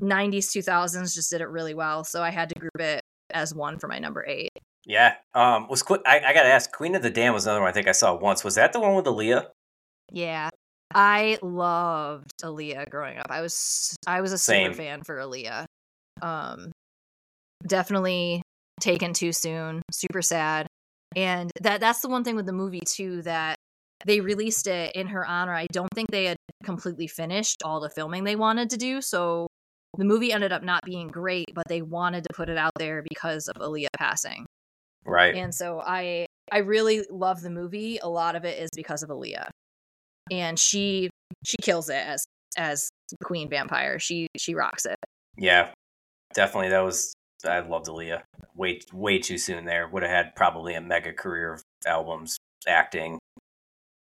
90s 0.00 0.50
2000s 0.50 1.14
just 1.14 1.30
did 1.30 1.40
it 1.40 1.48
really 1.48 1.74
well 1.74 2.02
so 2.04 2.22
i 2.22 2.30
had 2.30 2.48
to 2.48 2.54
group 2.58 2.80
it 2.80 3.00
as 3.32 3.54
one 3.54 3.78
for 3.78 3.86
my 3.86 3.98
number 3.98 4.24
eight 4.26 4.50
Yeah. 4.86 5.14
Um. 5.34 5.68
Was 5.68 5.82
quick. 5.82 6.00
I, 6.06 6.20
I 6.20 6.32
gotta 6.32 6.48
ask. 6.48 6.72
Queen 6.72 6.94
of 6.94 7.02
the 7.02 7.10
Damned 7.10 7.34
was 7.34 7.46
another 7.46 7.60
one 7.60 7.68
I 7.68 7.72
think 7.72 7.88
I 7.88 7.92
saw 7.92 8.14
once. 8.14 8.44
Was 8.44 8.54
that 8.54 8.72
the 8.72 8.80
one 8.80 8.94
with 8.94 9.04
Aaliyah? 9.04 9.46
Yeah. 10.10 10.50
I 10.92 11.38
loved 11.42 12.32
Aaliyah 12.42 12.90
growing 12.90 13.18
up. 13.18 13.26
I 13.30 13.42
was 13.42 13.96
I 14.06 14.20
was 14.20 14.32
a 14.32 14.38
Same. 14.38 14.72
super 14.72 14.82
fan 14.82 15.02
for 15.04 15.18
Aaliyah. 15.18 15.66
Um 16.22 16.72
definitely 17.66 18.42
taken 18.80 19.12
too 19.12 19.32
soon, 19.32 19.82
super 19.92 20.22
sad. 20.22 20.66
And 21.14 21.50
that 21.60 21.80
that's 21.80 22.00
the 22.00 22.08
one 22.08 22.24
thing 22.24 22.36
with 22.36 22.46
the 22.46 22.52
movie 22.52 22.82
too 22.86 23.22
that 23.22 23.56
they 24.06 24.20
released 24.20 24.66
it 24.66 24.96
in 24.96 25.06
her 25.08 25.26
honor. 25.26 25.54
I 25.54 25.66
don't 25.72 25.92
think 25.94 26.10
they 26.10 26.24
had 26.24 26.36
completely 26.64 27.06
finished 27.06 27.62
all 27.64 27.80
the 27.80 27.90
filming 27.90 28.24
they 28.24 28.36
wanted 28.36 28.70
to 28.70 28.76
do, 28.76 29.00
so 29.00 29.46
the 29.98 30.04
movie 30.04 30.32
ended 30.32 30.52
up 30.52 30.62
not 30.62 30.84
being 30.84 31.08
great, 31.08 31.52
but 31.54 31.64
they 31.68 31.82
wanted 31.82 32.24
to 32.24 32.30
put 32.34 32.48
it 32.48 32.56
out 32.56 32.72
there 32.78 33.04
because 33.08 33.48
of 33.48 33.60
Aaliyah 33.60 33.88
passing. 33.98 34.46
Right. 35.04 35.34
And 35.34 35.54
so 35.54 35.80
I 35.84 36.26
I 36.52 36.58
really 36.58 37.04
love 37.10 37.42
the 37.42 37.50
movie. 37.50 37.98
A 38.02 38.08
lot 38.08 38.36
of 38.36 38.44
it 38.44 38.62
is 38.62 38.70
because 38.74 39.02
of 39.02 39.10
Aaliyah. 39.10 39.48
And 40.30 40.58
she 40.58 41.10
she 41.44 41.56
kills 41.62 41.88
it 41.88 41.96
as 42.06 42.24
as 42.56 42.90
the 43.10 43.16
queen 43.24 43.48
vampire. 43.48 43.98
She 43.98 44.28
she 44.36 44.54
rocks 44.54 44.86
it. 44.86 44.96
Yeah. 45.36 45.70
Definitely. 46.34 46.70
That 46.70 46.84
was. 46.84 47.12
I 47.46 47.60
loved 47.60 47.86
Aaliyah. 47.86 48.22
Way 48.54 48.80
way 48.92 49.18
too 49.18 49.38
soon 49.38 49.64
there. 49.64 49.88
Would 49.88 50.02
have 50.02 50.12
had 50.12 50.34
probably 50.36 50.74
a 50.74 50.80
mega 50.80 51.12
career 51.12 51.54
of 51.54 51.62
albums, 51.86 52.36
acting 52.68 53.18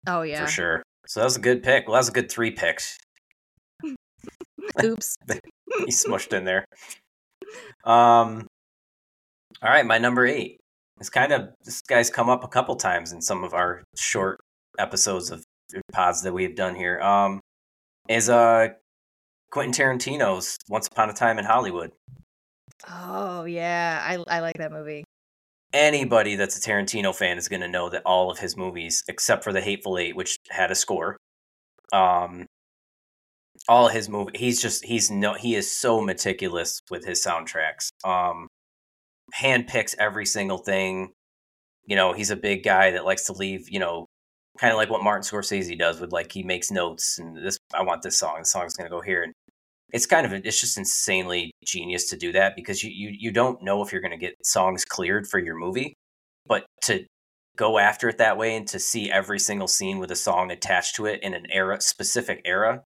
Oh 0.07 0.21
yeah. 0.21 0.45
for 0.45 0.51
sure. 0.51 0.83
So 1.05 1.19
that 1.19 1.25
was 1.25 1.37
a 1.37 1.41
good 1.41 1.63
pick. 1.63 1.87
Well, 1.87 1.93
that 1.93 1.99
was 1.99 2.09
a 2.09 2.13
good 2.13 2.31
three 2.31 2.51
picks. 2.51 2.97
Oops. 4.83 5.15
he 5.77 5.91
smushed 5.91 6.33
in 6.33 6.45
there. 6.45 6.65
Um. 7.83 8.47
All 9.61 9.69
right, 9.69 9.85
my 9.85 9.97
number 9.97 10.25
eight. 10.25 10.57
It's 10.99 11.09
kind 11.09 11.31
of 11.31 11.49
this 11.63 11.81
guy's 11.81 12.09
come 12.09 12.29
up 12.29 12.43
a 12.43 12.47
couple 12.47 12.75
times 12.75 13.11
in 13.11 13.21
some 13.21 13.43
of 13.43 13.53
our 13.53 13.83
short 13.95 14.39
episodes 14.79 15.31
of 15.31 15.43
pods 15.91 16.23
that 16.23 16.33
we've 16.33 16.55
done 16.55 16.75
here. 16.75 16.99
Um, 17.01 17.39
is 18.09 18.29
uh 18.29 18.69
Quentin 19.51 19.73
Tarantino's 19.73 20.57
Once 20.69 20.87
Upon 20.87 21.09
a 21.09 21.13
Time 21.13 21.39
in 21.39 21.45
Hollywood. 21.45 21.91
Oh 22.89 23.45
yeah. 23.45 24.01
I 24.03 24.37
I 24.37 24.39
like 24.39 24.57
that 24.57 24.71
movie. 24.71 25.03
Anybody 25.73 26.35
that's 26.35 26.57
a 26.57 26.69
Tarantino 26.69 27.13
fan 27.13 27.37
is 27.37 27.49
going 27.49 27.61
to 27.61 27.67
know 27.67 27.89
that 27.89 28.01
all 28.05 28.31
of 28.31 28.39
his 28.39 28.55
movies, 28.55 29.03
except 29.09 29.43
for 29.43 29.51
The 29.51 29.59
Hateful 29.59 29.97
Eight, 29.97 30.15
which 30.15 30.37
had 30.49 30.71
a 30.71 30.75
score, 30.75 31.17
um, 31.91 32.45
all 33.67 33.89
his 33.89 34.07
movie, 34.07 34.31
he's 34.35 34.61
just 34.61 34.85
he's 34.85 35.11
no 35.11 35.33
he 35.33 35.55
is 35.55 35.69
so 35.69 36.01
meticulous 36.01 36.81
with 36.89 37.05
his 37.05 37.23
soundtracks. 37.23 37.89
Um, 38.05 38.46
handpicks 39.35 39.95
every 39.99 40.25
single 40.25 40.57
thing. 40.57 41.11
You 41.85 41.95
know, 41.95 42.13
he's 42.13 42.31
a 42.31 42.35
big 42.35 42.63
guy 42.63 42.91
that 42.91 43.05
likes 43.05 43.25
to 43.25 43.33
leave. 43.33 43.69
You 43.69 43.79
know, 43.79 44.05
kind 44.59 44.71
of 44.71 44.77
like 44.77 44.89
what 44.89 45.03
Martin 45.03 45.23
Scorsese 45.23 45.77
does 45.77 45.99
with 45.99 46.11
like 46.11 46.31
he 46.31 46.43
makes 46.43 46.71
notes 46.71 47.17
and 47.19 47.37
this. 47.37 47.57
I 47.73 47.83
want 47.83 48.01
this 48.01 48.19
song. 48.19 48.37
The 48.39 48.45
song's 48.45 48.75
going 48.75 48.89
to 48.89 48.95
go 48.95 49.01
here, 49.01 49.23
and 49.23 49.33
it's 49.93 50.05
kind 50.05 50.25
of 50.25 50.33
it's 50.33 50.59
just 50.59 50.77
insanely 50.77 51.51
genius 51.65 52.09
to 52.09 52.17
do 52.17 52.31
that 52.33 52.55
because 52.55 52.83
you 52.83 52.91
you, 52.91 53.15
you 53.17 53.31
don't 53.31 53.61
know 53.63 53.81
if 53.81 53.91
you're 53.91 54.01
going 54.01 54.11
to 54.11 54.17
get 54.17 54.35
songs 54.43 54.85
cleared 54.85 55.27
for 55.27 55.39
your 55.39 55.55
movie, 55.55 55.93
but 56.45 56.65
to 56.83 57.05
go 57.57 57.79
after 57.79 58.07
it 58.07 58.19
that 58.19 58.37
way 58.37 58.55
and 58.55 58.67
to 58.67 58.79
see 58.79 59.11
every 59.11 59.39
single 59.39 59.67
scene 59.67 59.97
with 59.97 60.11
a 60.11 60.15
song 60.15 60.51
attached 60.51 60.95
to 60.95 61.05
it 61.05 61.21
in 61.23 61.33
an 61.33 61.47
era 61.49 61.81
specific 61.81 62.41
era 62.45 62.83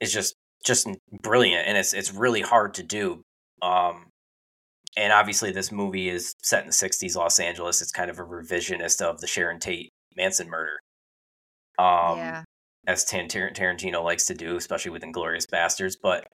is 0.00 0.12
just 0.12 0.34
just 0.64 0.88
brilliant 1.22 1.66
and 1.66 1.76
it's 1.76 1.92
it's 1.92 2.14
really 2.14 2.40
hard 2.40 2.72
to 2.72 2.82
do 2.82 3.20
um 3.60 4.06
and 4.96 5.12
obviously 5.12 5.50
this 5.50 5.72
movie 5.72 6.08
is 6.08 6.34
set 6.42 6.62
in 6.62 6.68
the 6.68 6.72
60s 6.72 7.16
Los 7.16 7.38
Angeles 7.38 7.80
it's 7.82 7.92
kind 7.92 8.10
of 8.10 8.18
a 8.18 8.24
revisionist 8.24 9.00
of 9.00 9.20
the 9.20 9.26
Sharon 9.26 9.58
Tate 9.58 9.90
Manson 10.16 10.48
murder 10.48 10.78
um 11.78 12.18
yeah. 12.18 12.42
as 12.86 13.04
Tar- 13.04 13.26
Tarantino 13.26 14.02
likes 14.04 14.26
to 14.26 14.34
do, 14.34 14.56
especially 14.56 14.90
with 14.90 15.02
Inglourious 15.02 15.46
Basterds. 15.46 15.96
But 16.00 16.26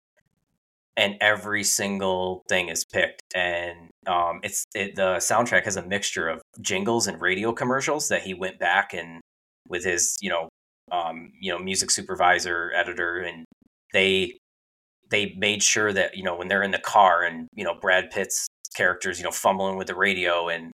and 0.99 1.15
every 1.21 1.63
single 1.63 2.43
thing 2.49 2.69
is 2.69 2.85
picked, 2.85 3.23
and 3.33 3.89
um, 4.09 4.41
it's 4.43 4.65
it, 4.75 4.97
the 4.97 5.17
soundtrack 5.19 5.65
has 5.65 5.77
a 5.77 5.87
mixture 5.87 6.29
of 6.29 6.43
jingles 6.61 7.07
and 7.07 7.21
radio 7.21 7.53
commercials 7.53 8.09
that 8.09 8.23
he 8.23 8.35
went 8.35 8.59
back 8.59 8.93
and 8.93 9.21
with 9.69 9.85
his 9.85 10.17
you 10.21 10.29
know 10.29 10.49
um, 10.91 11.31
you 11.41 11.53
know 11.53 11.59
music 11.61 11.93
supervisor 11.93 12.73
editor, 12.75 13.19
and 13.19 13.45
they 13.93 14.37
they 15.11 15.35
made 15.39 15.63
sure 15.63 15.93
that 15.93 16.17
you 16.17 16.23
know 16.23 16.37
when 16.37 16.49
they're 16.49 16.63
in 16.63 16.71
the 16.71 16.79
car 16.79 17.23
and 17.23 17.49
you 17.55 17.65
know 17.65 17.75
Brad 17.75 18.11
Pitt's 18.11 18.47
characters 18.75 19.19
you 19.19 19.25
know 19.25 19.31
fumbling 19.31 19.77
with 19.77 19.87
the 19.89 19.95
radio 19.95 20.49
and 20.49 20.71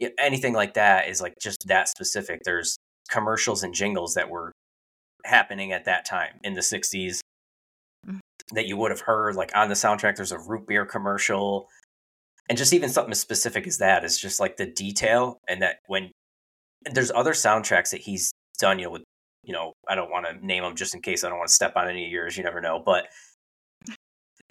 yeah, 0.00 0.08
anything 0.18 0.54
like 0.54 0.74
that 0.74 1.08
is 1.08 1.20
like 1.20 1.34
just 1.40 1.66
that 1.68 1.88
specific. 1.88 2.40
There's 2.44 2.76
commercials 3.10 3.62
and 3.62 3.74
jingles 3.74 4.14
that 4.14 4.28
were 4.30 4.52
happening 5.24 5.72
at 5.72 5.84
that 5.84 6.04
time 6.04 6.40
in 6.44 6.54
the 6.54 6.62
60s 6.62 7.20
Mhm. 8.08 8.18
that 8.52 8.66
you 8.66 8.76
would 8.76 8.90
have 8.90 9.00
heard 9.02 9.36
like 9.36 9.54
on 9.54 9.68
the 9.68 9.74
soundtrack 9.74 10.16
there's 10.16 10.32
a 10.32 10.38
root 10.38 10.66
beer 10.66 10.84
commercial 10.84 11.68
and 12.48 12.58
just 12.58 12.72
even 12.72 12.88
something 12.90 13.12
as 13.12 13.20
specific 13.20 13.66
as 13.66 13.78
that 13.78 14.04
is 14.04 14.18
just 14.18 14.40
like 14.40 14.56
the 14.56 14.66
detail 14.66 15.38
and 15.48 15.62
that 15.62 15.78
when 15.86 16.10
and 16.86 16.94
there's 16.96 17.12
other 17.12 17.32
soundtracks 17.32 17.90
that 17.90 18.00
he's 18.00 18.32
done 18.58 18.78
you 18.80 18.86
know 18.86 18.90
with 18.90 19.02
you 19.44 19.52
know 19.52 19.72
i 19.88 19.94
don't 19.94 20.10
want 20.10 20.26
to 20.26 20.44
name 20.44 20.62
them 20.64 20.74
just 20.74 20.94
in 20.94 21.00
case 21.02 21.22
i 21.24 21.28
don't 21.28 21.38
want 21.38 21.48
to 21.48 21.54
step 21.54 21.74
on 21.76 21.88
any 21.88 22.04
of 22.06 22.10
yours 22.10 22.36
you 22.36 22.42
never 22.42 22.60
know 22.60 22.80
but 22.84 23.06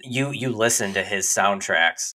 you 0.02 0.30
you 0.30 0.50
listen 0.50 0.94
to 0.94 1.02
his 1.02 1.26
soundtracks 1.26 2.12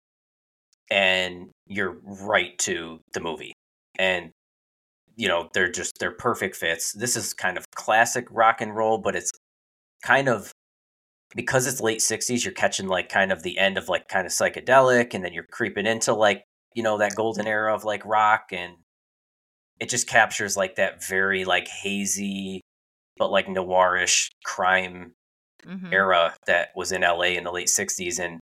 and 0.90 1.50
you're 1.66 1.96
right 2.04 2.56
to 2.58 3.00
the 3.12 3.20
movie. 3.20 3.52
And 3.98 4.30
you 5.16 5.28
know 5.28 5.48
they're 5.54 5.70
just 5.70 5.98
they're 5.98 6.12
perfect 6.12 6.56
fits. 6.56 6.92
This 6.92 7.16
is 7.16 7.34
kind 7.34 7.56
of 7.56 7.64
classic 7.74 8.26
rock 8.30 8.60
and 8.60 8.74
roll 8.76 8.98
but 8.98 9.16
it's 9.16 9.32
kind 10.02 10.28
of 10.28 10.52
because 11.34 11.66
it's 11.66 11.80
late 11.80 11.98
60s 11.98 12.44
you're 12.44 12.52
catching 12.52 12.86
like 12.86 13.08
kind 13.08 13.32
of 13.32 13.42
the 13.42 13.58
end 13.58 13.78
of 13.78 13.88
like 13.88 14.08
kind 14.08 14.26
of 14.26 14.32
psychedelic 14.32 15.14
and 15.14 15.24
then 15.24 15.32
you're 15.32 15.46
creeping 15.50 15.86
into 15.86 16.14
like 16.14 16.44
you 16.74 16.82
know 16.82 16.98
that 16.98 17.14
golden 17.16 17.46
era 17.46 17.74
of 17.74 17.84
like 17.84 18.04
rock 18.04 18.48
and 18.52 18.74
it 19.80 19.88
just 19.88 20.06
captures 20.06 20.56
like 20.56 20.76
that 20.76 21.04
very 21.06 21.44
like 21.44 21.68
hazy 21.68 22.60
but 23.18 23.30
like 23.30 23.46
noirish 23.46 24.28
crime 24.44 25.12
Mhm. 25.64 25.92
era 25.92 26.36
that 26.46 26.68
was 26.76 26.92
in 26.92 27.02
LA 27.02 27.36
in 27.36 27.44
the 27.44 27.52
late 27.52 27.68
60s 27.68 28.18
and 28.18 28.40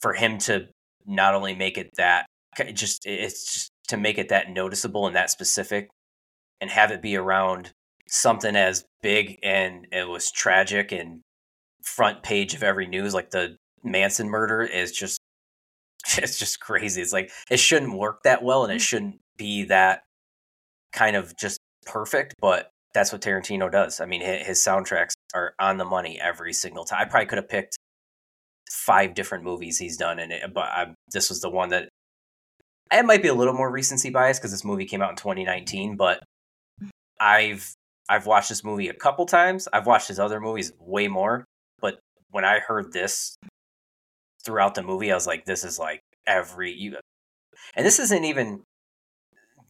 for 0.00 0.14
him 0.14 0.38
to 0.38 0.68
not 1.06 1.34
only 1.34 1.54
make 1.54 1.78
it 1.78 1.90
that 1.96 2.26
just 2.74 3.06
it's 3.06 3.52
just 3.54 3.70
to 3.88 3.96
make 3.96 4.18
it 4.18 4.28
that 4.30 4.50
noticeable 4.50 5.06
and 5.06 5.14
that 5.16 5.30
specific 5.30 5.88
and 6.60 6.70
have 6.70 6.90
it 6.90 7.02
be 7.02 7.16
around 7.16 7.70
something 8.08 8.56
as 8.56 8.84
big 9.02 9.38
and 9.42 9.86
it 9.92 10.08
was 10.08 10.30
tragic 10.30 10.92
and 10.92 11.20
front 11.84 12.22
page 12.22 12.54
of 12.54 12.62
every 12.62 12.86
news 12.86 13.14
like 13.14 13.30
the 13.30 13.56
Manson 13.84 14.28
murder 14.28 14.62
is 14.62 14.92
just 14.92 15.18
it's 16.18 16.38
just 16.38 16.60
crazy 16.60 17.02
it's 17.02 17.12
like 17.12 17.30
it 17.50 17.58
shouldn't 17.58 17.96
work 17.98 18.22
that 18.24 18.42
well 18.42 18.64
and 18.64 18.72
it 18.72 18.80
shouldn't 18.80 19.18
be 19.36 19.64
that 19.64 20.02
kind 20.92 21.16
of 21.16 21.36
just 21.36 21.58
perfect 21.86 22.34
but 22.40 22.70
that's 22.94 23.12
what 23.12 23.20
Tarantino 23.20 23.70
does. 23.70 24.00
I 24.00 24.06
mean, 24.06 24.22
his 24.22 24.58
soundtracks 24.60 25.12
are 25.34 25.54
on 25.58 25.76
the 25.76 25.84
money 25.84 26.20
every 26.20 26.52
single 26.52 26.84
time. 26.84 27.00
I 27.00 27.04
probably 27.04 27.26
could 27.26 27.38
have 27.38 27.48
picked 27.48 27.76
five 28.70 29.14
different 29.14 29.44
movies 29.44 29.78
he's 29.78 29.96
done 29.96 30.18
in 30.18 30.30
it, 30.30 30.52
but 30.52 30.64
I, 30.64 30.94
this 31.12 31.28
was 31.28 31.40
the 31.40 31.50
one 31.50 31.70
that 31.70 31.88
it 32.92 33.04
might 33.04 33.22
be 33.22 33.28
a 33.28 33.34
little 33.34 33.54
more 33.54 33.70
recency 33.70 34.10
bias 34.10 34.38
because 34.38 34.52
this 34.52 34.64
movie 34.64 34.84
came 34.84 35.02
out 35.02 35.10
in 35.10 35.16
2019. 35.16 35.96
But 35.96 36.22
I've 37.20 37.74
I've 38.08 38.26
watched 38.26 38.48
this 38.48 38.64
movie 38.64 38.88
a 38.88 38.94
couple 38.94 39.26
times. 39.26 39.68
I've 39.72 39.86
watched 39.86 40.08
his 40.08 40.18
other 40.20 40.40
movies 40.40 40.72
way 40.78 41.08
more, 41.08 41.44
but 41.80 41.98
when 42.30 42.44
I 42.44 42.60
heard 42.60 42.92
this 42.92 43.36
throughout 44.44 44.74
the 44.74 44.82
movie, 44.82 45.10
I 45.10 45.14
was 45.14 45.26
like, 45.26 45.44
this 45.44 45.64
is 45.64 45.78
like 45.78 46.00
every 46.26 46.72
you, 46.72 46.96
and 47.74 47.84
this 47.84 47.98
isn't 47.98 48.24
even 48.24 48.62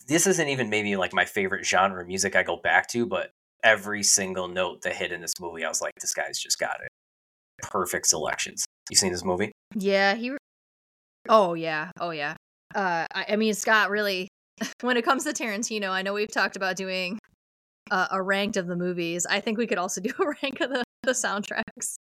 this 0.09 0.27
isn't 0.27 0.49
even 0.49 0.71
maybe 0.71 0.97
like 0.97 1.13
my 1.13 1.25
favorite 1.25 1.65
genre 1.65 2.05
music 2.05 2.37
I 2.37 2.43
go 2.43 2.57
back 2.57 2.89
to, 2.89 3.07
but 3.07 3.31
every 3.63 4.03
single 4.03 4.49
note 4.49 4.83
that 4.83 4.95
hit 4.95 5.13
in 5.13 5.21
this 5.21 5.35
movie, 5.41 5.65
I 5.65 5.69
was 5.69 5.81
like, 5.83 5.93
this 6.01 6.15
guy's 6.15 6.39
just 6.39 6.59
got 6.59 6.77
it. 6.83 6.89
Perfect 7.63 8.07
selections. 8.07 8.65
You 8.91 8.97
seen 8.97 9.13
this 9.13 9.25
movie? 9.25 9.53
Yeah, 9.75 10.15
he. 10.15 10.31
re- 10.31 10.39
Oh 11.29 11.55
yeah, 11.55 11.91
oh 12.01 12.11
yeah. 12.11 12.35
Uh, 12.75 13.05
I, 13.13 13.27
I 13.31 13.37
mean, 13.37 13.55
Scott 13.55 13.91
really. 13.91 14.29
When 14.81 14.97
it 14.97 15.05
comes 15.05 15.25
to 15.25 15.33
Tarantino, 15.33 15.91
I 15.91 16.01
know 16.03 16.15
we've 16.15 16.31
talked 16.31 16.57
about 16.57 16.77
doing 16.77 17.19
a, 17.91 18.09
a 18.13 18.23
ranked 18.23 18.57
of 18.57 18.67
the 18.67 18.77
movies. 18.77 19.27
I 19.29 19.41
think 19.41 19.59
we 19.59 19.67
could 19.67 19.79
also 19.79 20.01
do 20.03 20.11
a 20.19 20.27
rank 20.43 20.61
of 20.61 20.71
the, 20.71 20.85
the 21.03 21.13
soundtracks. 21.13 21.97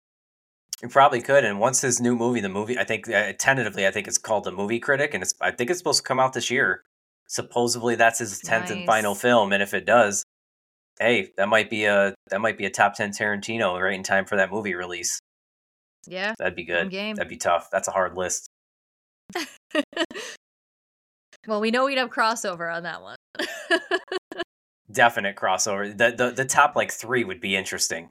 You 0.83 0.89
probably 0.89 1.23
could. 1.23 1.45
And 1.45 1.59
once 1.59 1.81
his 1.81 2.01
new 2.01 2.15
movie, 2.15 2.41
the 2.41 2.49
movie, 2.49 2.79
I 2.79 2.85
think 2.85 3.09
uh, 3.09 3.33
tentatively, 3.39 3.87
I 3.87 3.91
think 3.91 4.07
it's 4.07 4.19
called 4.19 4.45
The 4.45 4.53
Movie 4.53 4.81
Critic, 4.81 5.15
and 5.15 5.23
it's 5.23 5.35
I 5.41 5.51
think 5.51 5.71
it's 5.71 5.79
supposed 5.79 6.03
to 6.03 6.09
come 6.09 6.21
out 6.21 6.33
this 6.33 6.51
year. 6.51 6.83
Supposedly, 7.27 7.95
that's 7.95 8.19
his 8.19 8.39
tenth 8.41 8.71
and 8.71 8.85
final 8.87 9.15
film, 9.15 9.53
and 9.53 9.63
if 9.63 9.73
it 9.73 9.87
does, 9.87 10.25
hey, 10.99 11.31
that 11.37 11.49
might 11.49 11.71
be 11.71 11.85
a 11.85 12.15
that 12.31 12.41
might 12.41 12.59
be 12.59 12.67
a 12.67 12.71
top 12.71 12.95
ten 12.95 13.11
Tarantino 13.11 13.81
right 13.81 13.95
in 13.95 14.03
time 14.03 14.25
for 14.25 14.37
that 14.37 14.51
movie 14.51 14.75
release. 14.75 15.19
Yeah, 16.07 16.35
That'd 16.39 16.55
be 16.57 16.65
good. 16.65 16.91
game. 16.91 17.17
That'd 17.17 17.31
be 17.31 17.37
tough. 17.37 17.69
That's 17.71 17.89
a 17.89 17.91
hard 17.91 18.15
list. 18.17 18.47
well, 21.47 21.61
we 21.61 21.71
know 21.71 21.87
we'd 21.87 21.99
have 21.99 22.11
crossover 22.11 22.73
on 22.75 22.83
that 22.83 23.01
one. 23.03 23.17
Definite 24.93 25.37
crossover. 25.37 25.97
The 25.97 26.15
the 26.17 26.31
the 26.31 26.45
top 26.45 26.77
like 26.77 26.93
three 26.93 27.25
would 27.25 27.41
be 27.41 27.57
interesting. 27.57 28.11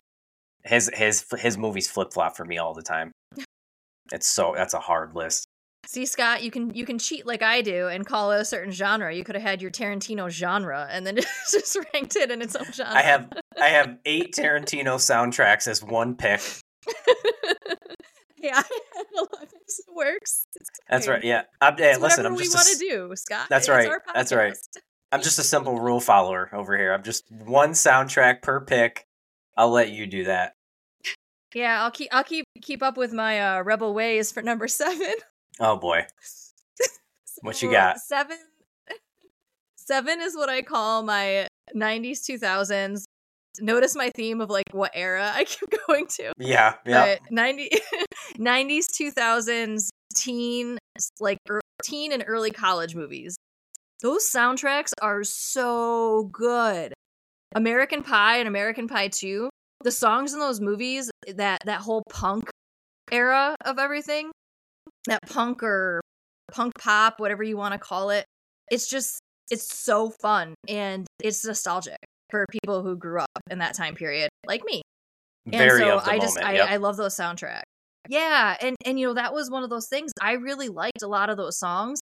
His 0.63 0.89
his 0.93 1.25
his 1.37 1.57
movies 1.57 1.89
flip 1.89 2.11
flop 2.13 2.35
for 2.35 2.45
me 2.45 2.57
all 2.57 2.73
the 2.73 2.81
time. 2.81 3.11
It's 4.11 4.27
so 4.27 4.53
that's 4.55 4.73
a 4.73 4.79
hard 4.79 5.15
list. 5.15 5.45
See, 5.85 6.05
Scott, 6.05 6.43
you 6.43 6.49
can 6.49 6.73
you 6.73 6.85
can 6.85 6.97
cheat 6.97 7.25
like 7.25 7.41
I 7.41 7.61
do 7.61 7.87
and 7.87 8.05
call 8.05 8.31
it 8.31 8.39
a 8.39 8.45
certain 8.45 8.71
genre. 8.71 9.13
You 9.13 9.23
could 9.23 9.35
have 9.35 9.43
had 9.43 9.61
your 9.61 9.69
Tarantino 9.69 10.29
genre 10.29 10.87
and 10.89 11.05
then 11.05 11.17
just 11.51 11.77
ranked 11.93 12.15
it 12.15 12.31
in 12.31 12.41
its 12.41 12.55
own 12.55 12.71
genre. 12.71 12.95
I 12.95 13.01
have 13.01 13.29
I 13.61 13.67
have 13.67 13.97
eight 14.05 14.33
Tarantino 14.33 14.95
soundtracks 14.95 15.67
as 15.67 15.83
one 15.83 16.15
pick. 16.15 16.41
yeah, 18.37 18.61
it 18.95 19.29
works. 19.93 20.45
That's 20.89 21.07
right. 21.07 21.23
Yeah. 21.23 21.43
I'm, 21.59 21.77
hey, 21.77 21.97
listen, 21.97 22.25
I'm 22.25 22.35
we 22.35 22.43
just 22.43 22.55
a 22.55 22.57
want 22.57 22.67
to 22.69 22.77
do, 22.77 23.15
Scott. 23.15 23.47
That's 23.49 23.67
right. 23.67 23.89
That's 24.13 24.31
right. 24.31 24.55
I'm 25.11 25.21
just 25.21 25.37
a 25.37 25.43
simple 25.43 25.79
rule 25.79 25.99
follower 25.99 26.49
over 26.53 26.77
here. 26.77 26.93
I'm 26.93 27.03
just 27.03 27.29
one 27.29 27.71
soundtrack 27.71 28.41
per 28.41 28.61
pick. 28.61 29.05
I'll 29.55 29.69
let 29.69 29.91
you 29.91 30.07
do 30.07 30.23
that. 30.25 30.53
Yeah, 31.53 31.83
I'll 31.83 31.91
keep 31.91 32.09
I'll 32.11 32.23
keep 32.23 32.45
keep 32.61 32.81
up 32.81 32.97
with 32.97 33.13
my 33.13 33.57
uh, 33.57 33.61
rebel 33.63 33.93
ways 33.93 34.31
for 34.31 34.41
number 34.41 34.67
seven. 34.67 35.13
Oh 35.59 35.77
boy. 35.77 36.05
What 37.41 37.61
you 37.61 37.69
got? 37.69 37.99
Seven. 37.99 38.37
Seven 39.75 40.21
is 40.21 40.33
what 40.33 40.47
I 40.47 40.61
call 40.61 41.03
my 41.03 41.47
'90s, 41.75 42.21
2000s. 42.21 43.03
Notice 43.59 43.95
my 43.95 44.11
theme 44.15 44.39
of 44.39 44.49
like 44.49 44.65
what 44.71 44.91
era 44.93 45.31
I 45.35 45.43
keep 45.45 45.69
going 45.87 46.07
to. 46.07 46.31
Yeah. 46.37 46.75
Yeah. 46.85 47.17
But 47.19 47.31
90, 47.31 47.69
90s, 48.37 48.85
2000s 48.97 49.89
teen, 50.15 50.77
like 51.19 51.37
er, 51.49 51.59
teen 51.83 52.13
and 52.13 52.23
early 52.25 52.51
college 52.51 52.95
movies. 52.95 53.35
Those 54.01 54.23
soundtracks 54.29 54.91
are 55.01 55.23
so 55.23 56.29
good. 56.31 56.93
American 57.55 58.03
Pie 58.03 58.37
and 58.37 58.47
American 58.47 58.87
Pie 58.87 59.09
2, 59.09 59.49
the 59.83 59.91
songs 59.91 60.33
in 60.33 60.39
those 60.39 60.59
movies, 60.59 61.11
that 61.35 61.61
that 61.65 61.81
whole 61.81 62.03
punk 62.09 62.49
era 63.11 63.55
of 63.65 63.79
everything, 63.79 64.31
that 65.07 65.19
punk 65.29 65.63
or 65.63 66.01
punk 66.51 66.73
pop, 66.79 67.19
whatever 67.19 67.43
you 67.43 67.57
want 67.57 67.73
to 67.73 67.79
call 67.79 68.09
it, 68.09 68.25
it's 68.69 68.89
just 68.89 69.19
it's 69.51 69.77
so 69.77 70.11
fun 70.21 70.55
and 70.67 71.05
it's 71.21 71.45
nostalgic 71.45 71.97
for 72.29 72.45
people 72.49 72.81
who 72.81 72.95
grew 72.95 73.19
up 73.19 73.41
in 73.51 73.59
that 73.59 73.75
time 73.75 73.95
period, 73.95 74.29
like 74.47 74.63
me 74.65 74.81
and 75.45 75.55
Very 75.55 75.79
so 75.79 75.99
I 76.03 76.19
just 76.19 76.35
moment. 76.35 76.53
I, 76.53 76.57
yep. 76.57 76.69
I 76.69 76.77
love 76.77 76.97
those 76.97 77.15
soundtracks. 77.15 77.63
Yeah, 78.09 78.55
and 78.61 78.75
and 78.85 78.99
you 78.99 79.07
know 79.07 79.13
that 79.13 79.33
was 79.33 79.49
one 79.49 79.63
of 79.63 79.69
those 79.69 79.87
things. 79.87 80.11
I 80.21 80.33
really 80.33 80.69
liked 80.69 81.01
a 81.03 81.07
lot 81.07 81.29
of 81.29 81.37
those 81.37 81.57
songs, 81.57 81.99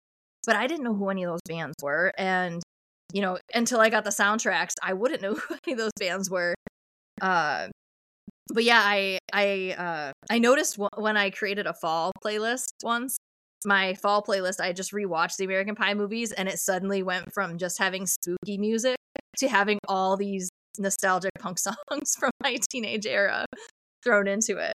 but 0.46 0.56
I 0.56 0.66
didn't 0.66 0.84
know 0.84 0.94
who 0.94 1.08
any 1.08 1.24
of 1.24 1.30
those 1.30 1.40
bands 1.48 1.74
were, 1.82 2.12
and 2.16 2.62
you 3.12 3.20
know 3.20 3.38
until 3.54 3.80
I 3.80 3.90
got 3.90 4.04
the 4.04 4.10
soundtracks, 4.10 4.74
I 4.82 4.92
wouldn't 4.92 5.22
know 5.22 5.34
who 5.48 5.56
any 5.66 5.72
of 5.72 5.78
those 5.78 5.92
bands 5.98 6.30
were. 6.30 6.54
Uh, 7.20 7.68
but 8.52 8.64
yeah, 8.64 8.80
I 8.84 9.18
I 9.32 9.74
uh, 9.78 10.12
I 10.30 10.38
noticed 10.38 10.76
w- 10.76 10.88
when 10.96 11.16
I 11.16 11.30
created 11.30 11.66
a 11.66 11.74
fall 11.74 12.12
playlist 12.24 12.68
once. 12.82 13.16
My 13.64 13.94
fall 13.94 14.22
playlist, 14.22 14.60
I 14.60 14.72
just 14.72 14.92
rewatched 14.92 15.36
the 15.36 15.44
American 15.44 15.74
Pie 15.74 15.94
movies, 15.94 16.32
and 16.32 16.48
it 16.48 16.58
suddenly 16.58 17.02
went 17.02 17.32
from 17.32 17.58
just 17.58 17.78
having 17.78 18.06
spooky 18.06 18.56
music 18.56 18.96
to 19.38 19.48
having 19.48 19.78
all 19.88 20.16
these 20.16 20.48
nostalgic 20.78 21.32
punk 21.38 21.58
songs 21.90 22.14
from 22.18 22.30
my 22.42 22.58
teenage 22.70 23.06
era 23.06 23.44
thrown 24.04 24.28
into 24.28 24.58
it. 24.58 24.72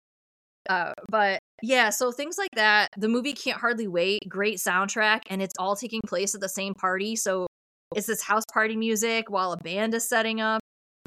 Uh, 0.69 0.93
but 1.09 1.39
yeah, 1.61 1.89
so 1.89 2.11
things 2.11 2.37
like 2.37 2.49
that. 2.55 2.89
The 2.97 3.07
movie 3.07 3.33
can't 3.33 3.59
hardly 3.59 3.87
wait. 3.87 4.21
Great 4.27 4.57
soundtrack, 4.57 5.21
and 5.29 5.41
it's 5.41 5.53
all 5.59 5.75
taking 5.75 6.01
place 6.07 6.33
at 6.35 6.41
the 6.41 6.49
same 6.49 6.73
party. 6.73 7.15
So 7.15 7.47
it's 7.95 8.07
this 8.07 8.23
house 8.23 8.45
party 8.53 8.75
music 8.75 9.29
while 9.29 9.51
a 9.51 9.57
band 9.57 9.93
is 9.93 10.07
setting 10.07 10.41
up, 10.41 10.60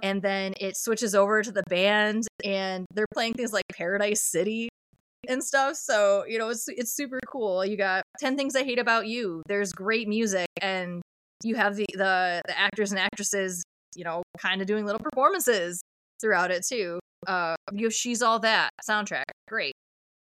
and 0.05 0.21
then 0.21 0.53
it 0.61 0.77
switches 0.77 1.15
over 1.15 1.43
to 1.43 1.51
the 1.51 1.63
band, 1.71 2.29
and 2.45 2.85
they're 2.93 3.07
playing 3.15 3.33
things 3.33 3.55
like 3.55 3.65
Paradise 3.73 4.23
City 4.23 4.69
and 5.27 5.43
stuff. 5.43 5.77
So 5.77 6.25
you 6.29 6.39
know, 6.39 6.51
it's 6.51 6.67
it's 6.69 6.95
super 6.95 7.19
cool. 7.27 7.65
You 7.65 7.77
got 7.79 8.05
Ten 8.21 8.37
Things 8.37 8.55
I 8.55 8.65
Hate 8.65 8.79
About 8.79 9.07
You. 9.09 9.43
There's 9.49 9.73
great 9.73 10.07
music, 10.07 10.47
and 10.61 11.01
you 11.43 11.57
have 11.57 11.75
the 11.75 11.87
the, 11.95 12.43
the 12.47 12.59
actors 12.59 12.93
and 12.93 13.01
actresses, 13.01 13.65
you 13.97 14.05
know, 14.05 14.23
kind 14.39 14.61
of 14.61 14.67
doing 14.67 14.85
little 14.85 15.01
performances 15.01 15.81
throughout 16.21 16.51
it 16.51 16.67
too. 16.67 17.01
Uh, 17.27 17.57
you 17.73 17.87
have 17.87 17.95
She's 17.95 18.21
All 18.21 18.39
That 18.41 18.71
soundtrack, 18.87 19.25
great. 19.49 19.73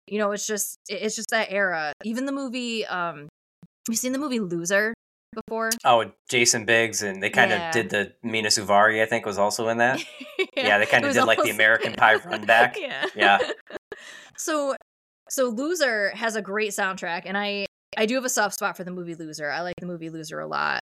You 0.06 0.18
know, 0.18 0.30
it's 0.30 0.46
just 0.46 0.76
it's 0.88 1.16
just 1.16 1.30
that 1.30 1.50
era. 1.50 1.92
Even 2.04 2.24
the 2.24 2.32
movie, 2.32 2.86
um, 2.86 3.28
you 3.88 3.96
seen 3.96 4.12
the 4.12 4.18
movie 4.20 4.38
Loser 4.38 4.94
before? 5.34 5.70
Oh, 5.84 6.10
Jason 6.28 6.64
Biggs, 6.64 7.02
and 7.02 7.22
they 7.22 7.30
kind 7.30 7.52
of 7.52 7.72
did 7.72 7.90
the 7.90 8.12
Mina 8.22 8.48
Suvari. 8.48 9.02
I 9.02 9.06
think 9.06 9.26
was 9.26 9.38
also 9.38 9.68
in 9.68 9.78
that. 9.78 10.02
Yeah, 10.56 10.78
they 10.78 10.86
kinda 10.86 11.06
it 11.06 11.10
was 11.10 11.16
did, 11.16 11.24
like, 11.24 11.42
the 11.42 11.50
American 11.50 11.94
Pie 11.94 12.16
run 12.16 12.44
back. 12.44 12.76
yeah. 12.78 13.06
Yeah. 13.14 13.38
So 14.36 14.74
so 15.28 15.48
Loser 15.48 16.10
has 16.10 16.36
a 16.36 16.42
great 16.42 16.70
soundtrack 16.72 17.22
and 17.26 17.36
I 17.38 17.66
I 17.96 18.06
do 18.06 18.14
have 18.16 18.24
a 18.24 18.28
soft 18.28 18.54
spot 18.56 18.76
for 18.76 18.84
the 18.84 18.90
movie 18.90 19.14
Loser. 19.14 19.50
I 19.50 19.60
like 19.60 19.74
the 19.78 19.86
movie 19.86 20.10
Loser 20.10 20.40
a 20.40 20.46
lot. 20.46 20.80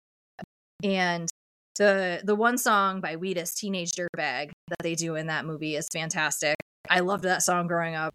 And 0.84 1.30
the 1.78 2.22
the 2.24 2.36
one 2.36 2.58
song 2.58 3.00
by 3.02 3.16
Wheatus, 3.16 3.54
Teenage 3.54 3.91
Dirtbag, 3.91 4.52
that 4.70 4.80
they 4.82 4.96
do 4.96 5.16
in 5.16 5.28
that 5.28 5.46
movie 5.46 5.76
is 5.76 5.88
fantastic. 5.94 6.56
I 6.89 7.02
loved 7.02 7.24
that 7.26 7.44
song 7.44 7.68
growing 7.68 7.96
up. 7.96 8.14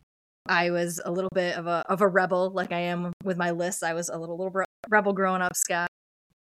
I 0.49 0.71
was 0.71 1.01
a 1.05 1.11
little 1.11 1.31
bit 1.35 1.57
of 1.57 1.67
a 1.67 1.85
of 1.89 2.01
a 2.01 2.09
rebel, 2.09 2.51
like 2.51 2.73
I 2.73 2.81
am 2.81 3.13
with 3.25 3.37
my 3.37 3.51
list. 3.51 3.83
I 3.85 3.95
was 3.95 4.09
a 4.09 4.17
little 4.19 4.37
little 4.37 4.53
re- 4.53 4.65
rebel 4.89 5.13
growing 5.13 5.43
up, 5.43 5.55
Scott. 5.57 5.89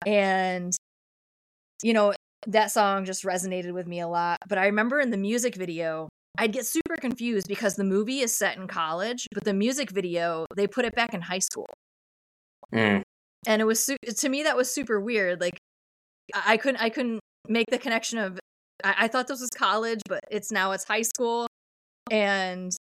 And 0.05 0.75
you 1.83 1.93
know, 1.93 2.13
that 2.47 2.71
song 2.71 3.05
just 3.05 3.23
resonated 3.23 3.73
with 3.73 3.87
me 3.87 3.99
a 3.99 4.07
lot. 4.07 4.37
But 4.47 4.57
I 4.57 4.65
remember 4.65 4.99
in 4.99 5.11
the 5.11 5.17
music 5.17 5.55
video, 5.55 6.09
I'd 6.37 6.51
get 6.51 6.65
super 6.65 6.95
confused 6.99 7.47
because 7.47 7.75
the 7.75 7.83
movie 7.83 8.19
is 8.19 8.35
set 8.35 8.57
in 8.57 8.67
college, 8.67 9.27
but 9.33 9.43
the 9.43 9.53
music 9.53 9.91
video, 9.91 10.45
they 10.55 10.67
put 10.67 10.85
it 10.85 10.95
back 10.95 11.13
in 11.13 11.21
high 11.21 11.39
school. 11.39 11.67
Mm. 12.73 13.01
And 13.47 13.61
it 13.61 13.65
was 13.65 13.83
su- 13.83 13.97
to 14.03 14.29
me 14.29 14.43
that 14.43 14.57
was 14.57 14.71
super 14.71 14.99
weird. 14.99 15.39
Like 15.39 15.59
I, 16.33 16.53
I 16.53 16.57
couldn't 16.57 16.81
I 16.81 16.89
couldn't 16.89 17.19
make 17.47 17.67
the 17.69 17.77
connection 17.77 18.17
of 18.19 18.39
I-, 18.83 18.95
I 18.99 19.07
thought 19.07 19.27
this 19.27 19.41
was 19.41 19.49
college, 19.49 20.01
but 20.07 20.21
it's 20.31 20.51
now 20.51 20.71
it's 20.71 20.83
high 20.83 21.03
school. 21.03 21.47
And 22.11 22.75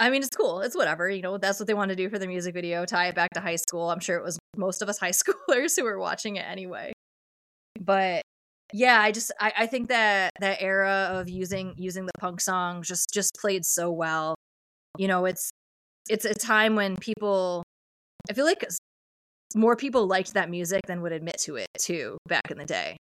I 0.00 0.10
mean 0.10 0.22
it's 0.22 0.36
cool. 0.36 0.60
It's 0.60 0.76
whatever. 0.76 1.08
You 1.08 1.22
know, 1.22 1.38
that's 1.38 1.58
what 1.58 1.66
they 1.66 1.74
want 1.74 1.90
to 1.90 1.96
do 1.96 2.08
for 2.08 2.18
the 2.18 2.26
music 2.26 2.54
video, 2.54 2.84
tie 2.84 3.08
it 3.08 3.14
back 3.14 3.30
to 3.34 3.40
high 3.40 3.56
school. 3.56 3.90
I'm 3.90 4.00
sure 4.00 4.16
it 4.16 4.24
was 4.24 4.38
most 4.56 4.82
of 4.82 4.88
us 4.88 4.98
high 5.00 5.10
schoolers 5.10 5.76
who 5.76 5.84
were 5.84 5.98
watching 5.98 6.36
it 6.36 6.44
anyway. 6.48 6.92
But 7.80 8.22
yeah, 8.72 9.00
I 9.00 9.12
just 9.12 9.32
I, 9.40 9.52
I 9.58 9.66
think 9.66 9.88
that 9.88 10.32
that 10.40 10.60
era 10.60 11.08
of 11.12 11.28
using 11.28 11.74
using 11.76 12.06
the 12.06 12.12
punk 12.18 12.40
song 12.40 12.82
just 12.82 13.10
just 13.12 13.36
played 13.40 13.64
so 13.64 13.90
well. 13.90 14.34
You 14.98 15.08
know, 15.08 15.24
it's 15.24 15.50
it's 16.08 16.24
a 16.24 16.34
time 16.34 16.74
when 16.74 16.96
people 16.96 17.62
I 18.28 18.32
feel 18.32 18.44
like 18.44 18.64
more 19.54 19.76
people 19.76 20.06
liked 20.06 20.34
that 20.34 20.50
music 20.50 20.82
than 20.86 21.02
would 21.02 21.12
admit 21.12 21.36
to 21.44 21.56
it 21.56 21.68
too 21.78 22.18
back 22.28 22.50
in 22.50 22.58
the 22.58 22.66
day. 22.66 22.96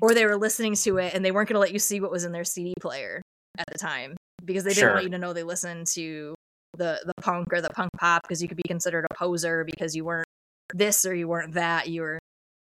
Or 0.00 0.14
they 0.14 0.26
were 0.26 0.36
listening 0.36 0.74
to 0.76 0.98
it 0.98 1.14
and 1.14 1.24
they 1.24 1.30
weren't 1.30 1.48
going 1.48 1.54
to 1.54 1.60
let 1.60 1.72
you 1.72 1.78
see 1.78 2.00
what 2.00 2.10
was 2.10 2.24
in 2.24 2.32
their 2.32 2.44
CD 2.44 2.74
player 2.80 3.22
at 3.58 3.66
the 3.70 3.78
time 3.78 4.16
because 4.44 4.64
they 4.64 4.70
didn't 4.70 4.80
Sure. 4.84 4.92
want 4.94 5.04
you 5.04 5.10
to 5.10 5.18
know 5.18 5.32
they 5.32 5.42
listened 5.42 5.86
to 5.88 6.34
the 6.74 7.00
the 7.04 7.14
punk 7.22 7.52
or 7.52 7.60
the 7.60 7.70
punk 7.70 7.90
pop 7.98 8.22
because 8.22 8.40
you 8.42 8.48
could 8.48 8.56
be 8.56 8.62
considered 8.66 9.06
a 9.10 9.14
poser 9.14 9.64
because 9.64 9.94
you 9.94 10.04
weren't 10.04 10.26
this 10.74 11.04
or 11.04 11.14
you 11.14 11.28
weren't 11.28 11.54
that. 11.54 11.88
You 11.88 12.02
were 12.02 12.18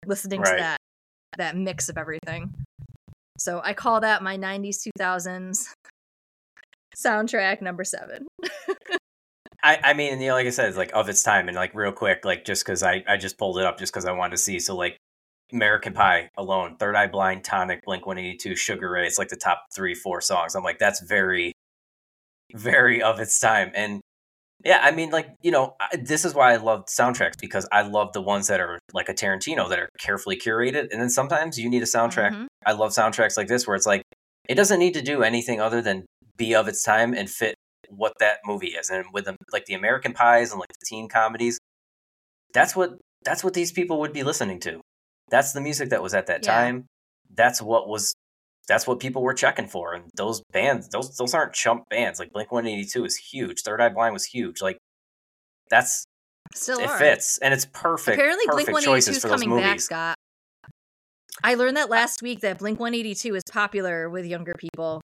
listening 0.05 0.41
Right. 0.41 0.57
to 0.57 0.63
that 0.63 0.77
that 1.37 1.55
mix 1.57 1.89
of 1.89 1.97
everything. 1.97 2.51
So 3.37 3.61
I 3.63 3.73
call 3.73 3.99
that 4.01 4.23
my 4.23 4.37
90s 4.37 4.87
2000s 4.97 5.67
soundtrack 6.97 7.61
number 7.61 7.83
7. 7.83 8.25
I, 9.63 9.79
I 9.83 9.93
mean, 9.93 10.19
you 10.21 10.27
know, 10.29 10.33
like 10.35 10.47
I 10.47 10.51
said, 10.51 10.69
it's 10.69 10.77
like 10.77 10.91
of 10.93 11.09
its 11.09 11.23
time, 11.23 11.47
and 11.47 11.55
like 11.55 11.73
real 11.75 11.91
quick, 11.91 12.23
like 12.23 12.45
just 12.45 12.63
because 12.63 12.83
I, 12.83 13.03
I 13.07 13.17
just 13.17 13.37
pulled 13.37 13.57
it 13.57 13.65
up 13.65 13.77
just 13.79 13.91
because 13.91 14.05
I 14.05 14.11
wanted 14.11 14.31
to 14.31 14.37
see. 14.37 14.59
So 14.59 14.75
like 14.75 14.97
American 15.51 15.93
Pie 15.93 16.29
alone, 16.37 16.77
Third 16.77 16.95
Eye 16.95 17.07
Blind, 17.07 17.43
Tonic, 17.43 17.83
Blink 17.83 18.05
One 18.05 18.17
Eighty 18.17 18.37
Two, 18.37 18.55
Sugar 18.55 18.89
Ray. 18.89 19.07
It's 19.07 19.17
like 19.17 19.29
the 19.29 19.35
top 19.35 19.65
three, 19.75 19.93
four 19.95 20.21
songs. 20.21 20.55
I'm 20.55 20.63
like, 20.63 20.79
that's 20.79 21.01
very, 21.01 21.53
very 22.55 23.01
of 23.01 23.19
its 23.19 23.39
time, 23.39 23.71
and 23.75 24.01
yeah, 24.65 24.79
I 24.81 24.91
mean, 24.91 25.11
like 25.11 25.29
you 25.41 25.51
know, 25.51 25.75
I, 25.79 25.97
this 25.97 26.25
is 26.25 26.33
why 26.33 26.53
I 26.53 26.57
love 26.57 26.85
soundtracks 26.87 27.39
because 27.39 27.67
I 27.71 27.83
love 27.83 28.13
the 28.13 28.21
ones 28.21 28.47
that 28.47 28.59
are 28.59 28.79
like 28.93 29.09
a 29.09 29.13
Tarantino 29.13 29.69
that 29.69 29.79
are 29.79 29.89
carefully 29.99 30.37
curated, 30.37 30.87
and 30.91 31.01
then 31.01 31.09
sometimes 31.09 31.57
you 31.59 31.69
need 31.69 31.83
a 31.83 31.85
soundtrack 31.85 32.31
Mhm. 32.31 32.47
I 32.65 32.73
love 32.73 32.91
soundtracks 32.91 33.37
like 33.37 33.47
this 33.47 33.67
where 33.67 33.75
it's 33.75 33.85
like 33.85 34.01
it 34.49 34.55
doesn't 34.55 34.79
need 34.79 34.93
to 34.95 35.01
do 35.01 35.23
anything 35.23 35.61
other 35.61 35.81
than 35.81 36.05
be 36.37 36.55
of 36.55 36.67
its 36.67 36.83
time 36.83 37.13
and 37.13 37.29
fit 37.29 37.55
what 37.89 38.13
that 38.19 38.39
movie 38.45 38.67
is. 38.69 38.89
And 38.89 39.05
with 39.13 39.25
the, 39.25 39.35
like 39.53 39.65
the 39.65 39.73
American 39.73 40.13
Pies 40.13 40.51
and 40.51 40.59
like 40.59 40.69
the 40.69 40.85
teen 40.85 41.07
comedies, 41.07 41.57
that's 42.53 42.75
what 42.75 42.97
that's 43.23 43.43
what 43.43 43.53
these 43.53 43.71
people 43.71 43.99
would 43.99 44.13
be 44.13 44.23
listening 44.23 44.59
to. 44.61 44.81
That's 45.29 45.53
the 45.53 45.61
music 45.61 45.89
that 45.89 46.01
was 46.01 46.13
at 46.13 46.27
that 46.27 46.43
Yeah. 46.43 46.51
time. 46.53 46.85
That's 47.33 47.61
what 47.61 47.87
was 47.87 48.13
that's 48.67 48.85
what 48.87 48.99
people 48.99 49.21
were 49.21 49.33
checking 49.33 49.67
for. 49.67 49.93
And 49.93 50.05
those 50.15 50.41
bands, 50.51 50.89
those 50.89 51.15
those 51.17 51.33
aren't 51.33 51.53
chump 51.53 51.83
bands. 51.89 52.19
Like 52.19 52.31
Blink 52.31 52.51
One 52.51 52.67
Eighty 52.67 52.85
Two 52.85 53.05
is 53.05 53.15
huge. 53.15 53.61
Third 53.61 53.81
Eye 53.81 53.89
Blind 53.89 54.13
was 54.13 54.25
huge. 54.25 54.61
Like 54.61 54.77
that's 55.69 56.05
Still 56.55 56.79
it 56.79 56.87
are. 56.89 56.97
fits 56.97 57.37
and 57.39 57.53
it's 57.53 57.65
perfect. 57.73 58.17
Apparently, 58.17 58.45
Blink 58.47 58.69
182 58.69 59.11
is 59.11 59.21
for 59.21 59.27
those 59.27 59.41
coming 59.41 59.57
back. 59.59 59.79
Scott. 59.81 60.15
I 61.43 61.55
learned 61.55 61.77
that 61.77 61.89
last 61.89 62.21
week 62.21 62.39
that 62.41 62.57
Blink 62.59 62.79
182 62.79 63.35
is 63.35 63.43
popular 63.51 64.09
with 64.09 64.25
younger 64.25 64.53
people 64.57 65.01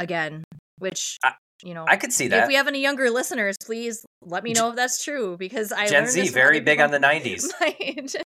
again, 0.00 0.44
which, 0.78 1.18
I- 1.22 1.34
you 1.62 1.74
know, 1.74 1.84
I 1.86 1.96
could 1.96 2.12
see 2.12 2.28
that. 2.28 2.42
if 2.44 2.48
we 2.48 2.54
have 2.54 2.68
any 2.68 2.80
younger 2.80 3.10
listeners, 3.10 3.56
please 3.64 4.04
let 4.22 4.42
me 4.44 4.52
know 4.54 4.70
if 4.70 4.76
that's 4.76 5.04
true 5.04 5.36
because 5.36 5.72
I 5.72 5.86
Gen 5.88 6.04
learned 6.04 6.12
Z 6.12 6.28
very 6.30 6.60
big 6.60 6.80
on 6.80 6.90
the 6.90 6.98
'90s. 6.98 7.44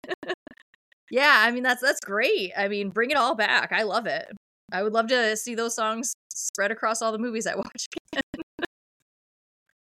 Yeah, 1.11 1.43
I 1.47 1.51
mean 1.53 1.63
that's 1.63 1.81
that's 1.81 2.01
great. 2.01 2.53
I 2.57 2.69
mean, 2.69 2.91
bring 2.91 3.11
it 3.11 3.17
all 3.17 3.35
back. 3.35 3.73
I 3.73 3.85
love 3.85 4.07
it. 4.07 4.31
I 4.73 4.83
would 4.83 4.93
love 4.93 5.09
to 5.09 5.37
see 5.37 5.55
those 5.55 5.75
songs 5.75 6.15
spread 6.35 6.71
across 6.71 7.03
all 7.03 7.13
the 7.13 7.19
movies 7.19 7.47
I 7.47 7.57
watch. 7.57 7.87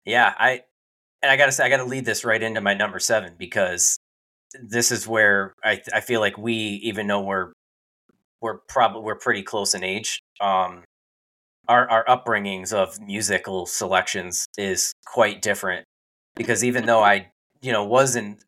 Yeah, 0.08 0.32
I 0.38 0.62
and 1.22 1.30
I 1.30 1.36
gotta 1.36 1.52
say 1.52 1.64
I 1.64 1.68
gotta 1.68 1.84
lead 1.84 2.06
this 2.06 2.24
right 2.24 2.42
into 2.42 2.62
my 2.62 2.72
number 2.72 2.98
seven 2.98 3.34
because 3.38 3.98
this 4.58 4.90
is 4.90 5.06
where 5.06 5.52
I 5.62 5.82
I 5.92 6.00
feel 6.00 6.20
like 6.20 6.38
we 6.38 6.54
even 6.54 7.06
though 7.06 7.20
we're 7.20 7.52
we're 8.40 8.58
probably 8.68 9.02
we're 9.02 9.16
pretty 9.16 9.42
close 9.42 9.74
in 9.74 9.84
age. 9.84 10.22
Um, 10.40 10.84
our 11.68 11.90
our 11.90 12.04
upbringings 12.06 12.72
of 12.72 12.98
musical 13.00 13.66
selections 13.66 14.46
is 14.56 14.94
quite 15.06 15.42
different 15.42 15.84
because 16.36 16.64
even 16.64 16.86
though 16.86 17.02
I 17.02 17.30
you 17.60 17.72
know 17.72 17.84
was 17.84 18.16
in 18.16 18.38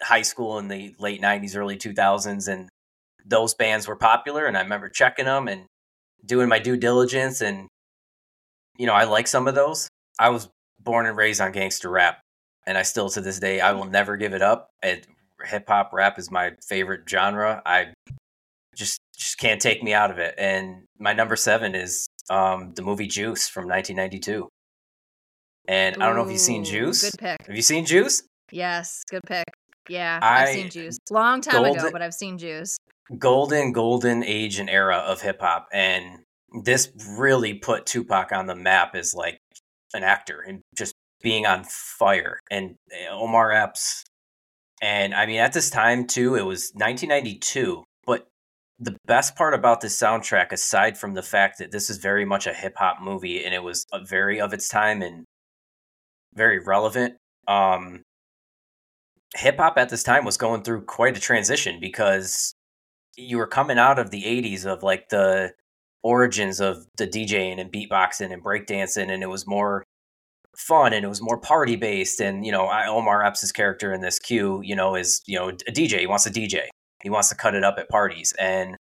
high 0.00 0.22
school 0.22 0.58
in 0.58 0.68
the 0.68 0.94
late 1.00 1.20
'90s, 1.20 1.56
early 1.56 1.76
2000s, 1.76 2.46
and 2.46 2.68
those 3.26 3.54
bands 3.54 3.88
were 3.88 3.96
popular, 3.96 4.46
and 4.46 4.56
I 4.56 4.62
remember 4.62 4.88
checking 4.88 5.24
them 5.24 5.48
and 5.48 5.66
doing 6.24 6.48
my 6.48 6.58
due 6.58 6.76
diligence, 6.76 7.40
and 7.40 7.68
you 8.76 8.86
know 8.86 8.94
I 8.94 9.04
like 9.04 9.26
some 9.26 9.48
of 9.48 9.54
those. 9.54 9.88
I 10.18 10.30
was 10.30 10.48
born 10.80 11.06
and 11.06 11.16
raised 11.16 11.40
on 11.40 11.52
gangster 11.52 11.90
rap, 11.90 12.20
and 12.66 12.78
I 12.78 12.82
still 12.82 13.08
to 13.10 13.20
this 13.20 13.38
day 13.38 13.60
I 13.60 13.72
will 13.72 13.86
never 13.86 14.16
give 14.16 14.34
it 14.34 14.42
up. 14.42 14.70
It, 14.82 15.06
hip 15.44 15.64
hop 15.68 15.92
rap 15.92 16.18
is 16.18 16.30
my 16.30 16.52
favorite 16.66 17.02
genre. 17.08 17.62
I 17.64 17.92
just 18.74 19.00
just 19.16 19.38
can't 19.38 19.60
take 19.60 19.82
me 19.82 19.92
out 19.92 20.10
of 20.10 20.18
it. 20.18 20.34
And 20.38 20.84
my 20.98 21.12
number 21.12 21.36
seven 21.36 21.74
is 21.74 22.08
um, 22.30 22.72
the 22.74 22.82
movie 22.82 23.08
Juice 23.08 23.48
from 23.48 23.64
1992. 23.68 24.48
And 25.66 26.02
I 26.02 26.06
don't 26.06 26.16
know 26.16 26.22
if 26.22 26.30
you've 26.30 26.40
seen 26.40 26.64
Juice. 26.64 27.10
Good 27.10 27.18
pick. 27.18 27.46
Have 27.46 27.56
you 27.56 27.62
seen 27.62 27.84
Juice? 27.84 28.22
Yes, 28.50 29.02
good 29.10 29.22
pick. 29.26 29.44
Yeah, 29.88 30.18
I've 30.22 30.48
seen 30.48 30.70
Juice. 30.70 30.98
Long 31.10 31.40
time 31.42 31.64
ago, 31.64 31.90
but 31.92 32.00
I've 32.00 32.14
seen 32.14 32.38
Juice. 32.38 32.78
Golden 33.16 33.72
golden 33.72 34.22
age 34.22 34.58
and 34.58 34.68
era 34.68 34.96
of 34.96 35.22
hip 35.22 35.40
hop 35.40 35.68
and 35.72 36.20
this 36.64 36.90
really 37.16 37.54
put 37.54 37.86
Tupac 37.86 38.32
on 38.32 38.46
the 38.46 38.54
map 38.54 38.94
as 38.94 39.14
like 39.14 39.38
an 39.94 40.02
actor 40.02 40.40
and 40.46 40.60
just 40.76 40.94
being 41.22 41.46
on 41.46 41.64
fire 41.64 42.38
and 42.50 42.76
uh, 42.92 43.14
Omar 43.14 43.52
Epps. 43.52 44.04
And 44.80 45.14
I 45.14 45.26
mean 45.26 45.40
at 45.40 45.52
this 45.52 45.70
time 45.70 46.06
too 46.06 46.34
it 46.36 46.44
was 46.44 46.70
1992 46.74 47.84
but 48.06 48.26
the 48.78 48.96
best 49.06 49.36
part 49.36 49.54
about 49.54 49.80
this 49.80 50.00
soundtrack 50.00 50.52
aside 50.52 50.96
from 50.96 51.14
the 51.14 51.22
fact 51.22 51.58
that 51.58 51.72
this 51.72 51.90
is 51.90 51.98
very 51.98 52.24
much 52.24 52.46
a 52.46 52.54
hip 52.54 52.74
hop 52.76 53.00
movie 53.02 53.44
and 53.44 53.54
it 53.54 53.62
was 53.62 53.84
a 53.92 54.04
very 54.04 54.40
of 54.40 54.52
its 54.52 54.68
time 54.68 55.02
and 55.02 55.24
very 56.34 56.60
relevant 56.60 57.16
um 57.48 58.02
hip 59.34 59.56
hop 59.58 59.76
at 59.76 59.88
this 59.88 60.04
time 60.04 60.24
was 60.24 60.36
going 60.36 60.62
through 60.62 60.82
quite 60.82 61.16
a 61.16 61.20
transition 61.20 61.78
because 61.80 62.54
you 63.18 63.36
were 63.36 63.46
coming 63.46 63.78
out 63.78 63.98
of 63.98 64.10
the 64.10 64.22
80s 64.22 64.64
of 64.64 64.82
like 64.82 65.08
the 65.08 65.52
origins 66.02 66.60
of 66.60 66.86
the 66.96 67.06
DJing 67.06 67.60
and 67.60 67.72
beatboxing 67.72 68.32
and 68.32 68.42
breakdancing 68.42 69.10
and 69.10 69.22
it 69.22 69.28
was 69.28 69.46
more 69.46 69.84
fun 70.56 70.92
and 70.92 71.04
it 71.04 71.08
was 71.08 71.20
more 71.20 71.38
party 71.38 71.76
based 71.76 72.20
and 72.20 72.46
you 72.46 72.52
know 72.52 72.66
I, 72.66 72.86
Omar 72.86 73.24
Epps' 73.24 73.52
character 73.52 73.92
in 73.92 74.00
this 74.00 74.18
Q 74.18 74.60
you 74.62 74.76
know 74.76 74.94
is 74.94 75.20
you 75.26 75.38
know 75.38 75.48
a 75.48 75.72
DJ 75.72 76.00
he 76.00 76.06
wants 76.06 76.24
to 76.24 76.30
DJ 76.30 76.68
he 77.02 77.10
wants 77.10 77.28
to 77.28 77.34
cut 77.34 77.54
it 77.54 77.64
up 77.64 77.76
at 77.78 77.88
parties 77.88 78.32
and 78.38 78.76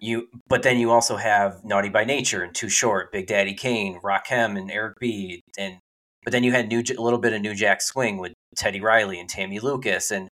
you 0.00 0.28
but 0.48 0.62
then 0.62 0.78
you 0.78 0.90
also 0.90 1.16
have 1.16 1.62
Naughty 1.64 1.88
by 1.90 2.04
Nature 2.04 2.42
and 2.42 2.54
Too 2.54 2.68
Short 2.68 3.12
Big 3.12 3.26
Daddy 3.26 3.54
Kane 3.54 4.00
Rakim 4.02 4.58
and 4.58 4.70
Eric 4.70 4.96
B 4.98 5.42
and 5.58 5.78
but 6.24 6.32
then 6.32 6.42
you 6.44 6.52
had 6.52 6.68
new 6.68 6.82
a 6.96 7.02
little 7.02 7.18
bit 7.18 7.32
of 7.34 7.42
New 7.42 7.54
Jack 7.54 7.82
Swing 7.82 8.18
with 8.18 8.32
Teddy 8.56 8.80
Riley 8.80 9.20
and 9.20 9.28
Tammy 9.28 9.60
Lucas 9.60 10.10
and 10.10 10.28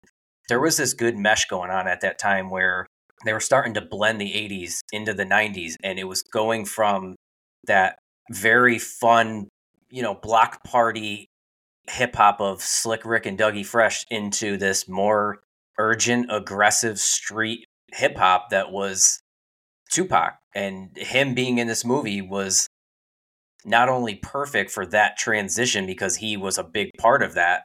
there 0.50 0.60
was 0.60 0.78
this 0.78 0.94
good 0.94 1.18
mesh 1.18 1.46
going 1.46 1.72
on 1.72 1.88
at 1.88 2.02
that 2.02 2.20
time 2.20 2.50
where 2.50 2.86
they 3.26 3.34
were 3.34 3.40
starting 3.40 3.74
to 3.74 3.82
blend 3.82 4.20
the 4.22 4.32
80s 4.32 4.80
into 4.92 5.14
the 5.14 5.26
90s 5.26 5.74
and 5.84 5.98
it 6.00 6.04
was 6.06 6.22
going 6.22 6.66
from 6.66 7.16
that 7.66 7.98
very 8.32 8.80
fun 8.80 9.48
you 9.90 10.02
know 10.02 10.16
block 10.16 10.64
party 10.64 11.28
hip 11.88 12.16
hop 12.16 12.42
of 12.42 12.62
slick 12.62 13.06
rick 13.06 13.26
and 13.26 13.38
dougie 13.38 13.66
fresh 13.66 14.04
into 14.10 14.58
this 14.58 14.88
more 14.88 15.40
urgent 15.78 16.28
aggressive 16.30 17.00
street 17.00 17.66
hip 17.94 18.18
hop 18.18 18.50
that 18.50 18.72
was 18.72 19.20
tupac. 19.92 20.38
And 20.54 20.96
him 20.96 21.34
being 21.34 21.58
in 21.58 21.68
this 21.68 21.86
movie 21.86 22.22
was 22.22 22.68
not 23.66 23.90
only 23.90 24.16
perfect 24.16 24.72
for 24.72 24.86
that 24.88 25.18
transition 25.18 25.86
because 25.86 26.18
he 26.18 26.38
was 26.38 26.58
a 26.58 26.64
big 26.64 26.92
part 26.98 27.24
of 27.24 27.34
that 27.34 27.64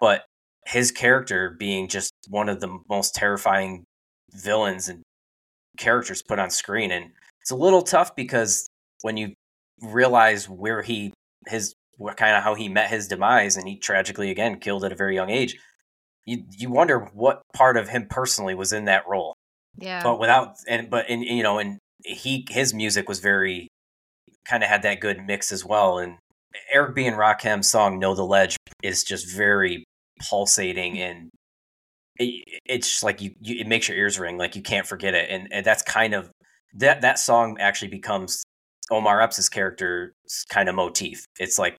but 0.00 0.24
his 0.66 0.90
character 0.90 1.56
being 1.58 1.88
just 1.88 2.12
one 2.28 2.48
of 2.48 2.60
the 2.60 2.78
most 2.88 3.14
terrifying 3.14 3.84
villains 4.32 4.88
and 4.88 5.02
characters 5.78 6.22
put 6.22 6.38
on 6.38 6.50
screen. 6.50 6.90
And 6.90 7.10
it's 7.40 7.50
a 7.50 7.56
little 7.56 7.82
tough 7.82 8.16
because 8.16 8.66
when 9.02 9.16
you 9.16 9.34
realize 9.82 10.48
where 10.48 10.82
he 10.82 11.12
his 11.46 11.74
what 11.98 12.16
kind 12.16 12.36
of 12.36 12.42
how 12.42 12.54
he 12.54 12.68
met 12.68 12.90
his 12.90 13.08
demise 13.08 13.56
and 13.56 13.68
he 13.68 13.76
tragically 13.76 14.30
again 14.30 14.58
killed 14.58 14.84
at 14.84 14.92
a 14.92 14.96
very 14.96 15.14
young 15.14 15.30
age 15.30 15.56
you 16.26 16.44
you 16.50 16.70
wonder 16.70 17.08
what 17.14 17.42
part 17.54 17.76
of 17.76 17.88
him 17.88 18.06
personally 18.10 18.54
was 18.54 18.72
in 18.72 18.84
that 18.84 19.08
role. 19.08 19.34
Yeah. 19.78 20.02
but 20.02 20.18
without 20.18 20.56
and 20.68 20.90
but 20.90 21.06
and 21.08 21.22
you 21.24 21.42
know 21.42 21.58
and 21.58 21.78
he 22.04 22.46
his 22.50 22.74
music 22.74 23.08
was 23.08 23.20
very 23.20 23.68
kind 24.46 24.62
of 24.62 24.68
had 24.68 24.82
that 24.82 25.00
good 25.00 25.24
mix 25.24 25.52
as 25.52 25.64
well. 25.64 25.98
And 25.98 26.16
Eric 26.72 26.94
B 26.94 27.06
and 27.06 27.16
Rakim's 27.16 27.68
song 27.68 27.98
"Know 27.98 28.14
the 28.14 28.24
Ledge" 28.24 28.56
is 28.82 29.04
just 29.04 29.34
very 29.34 29.84
pulsating 30.28 30.98
and 30.98 31.30
it, 32.16 32.44
it's 32.64 32.88
just 32.88 33.02
like 33.02 33.20
you, 33.20 33.34
you 33.40 33.60
it 33.60 33.66
makes 33.66 33.88
your 33.88 33.96
ears 33.96 34.18
ring 34.18 34.38
like 34.38 34.56
you 34.56 34.62
can't 34.62 34.86
forget 34.86 35.14
it. 35.14 35.28
And, 35.30 35.48
and 35.52 35.64
that's 35.64 35.82
kind 35.82 36.14
of 36.14 36.30
that 36.76 37.02
that 37.02 37.18
song 37.18 37.56
actually 37.60 37.88
becomes 37.88 38.42
Omar 38.90 39.20
Epps' 39.20 39.48
character's 39.48 40.12
kind 40.48 40.68
of 40.68 40.74
motif. 40.74 41.24
It's 41.38 41.58
like 41.58 41.76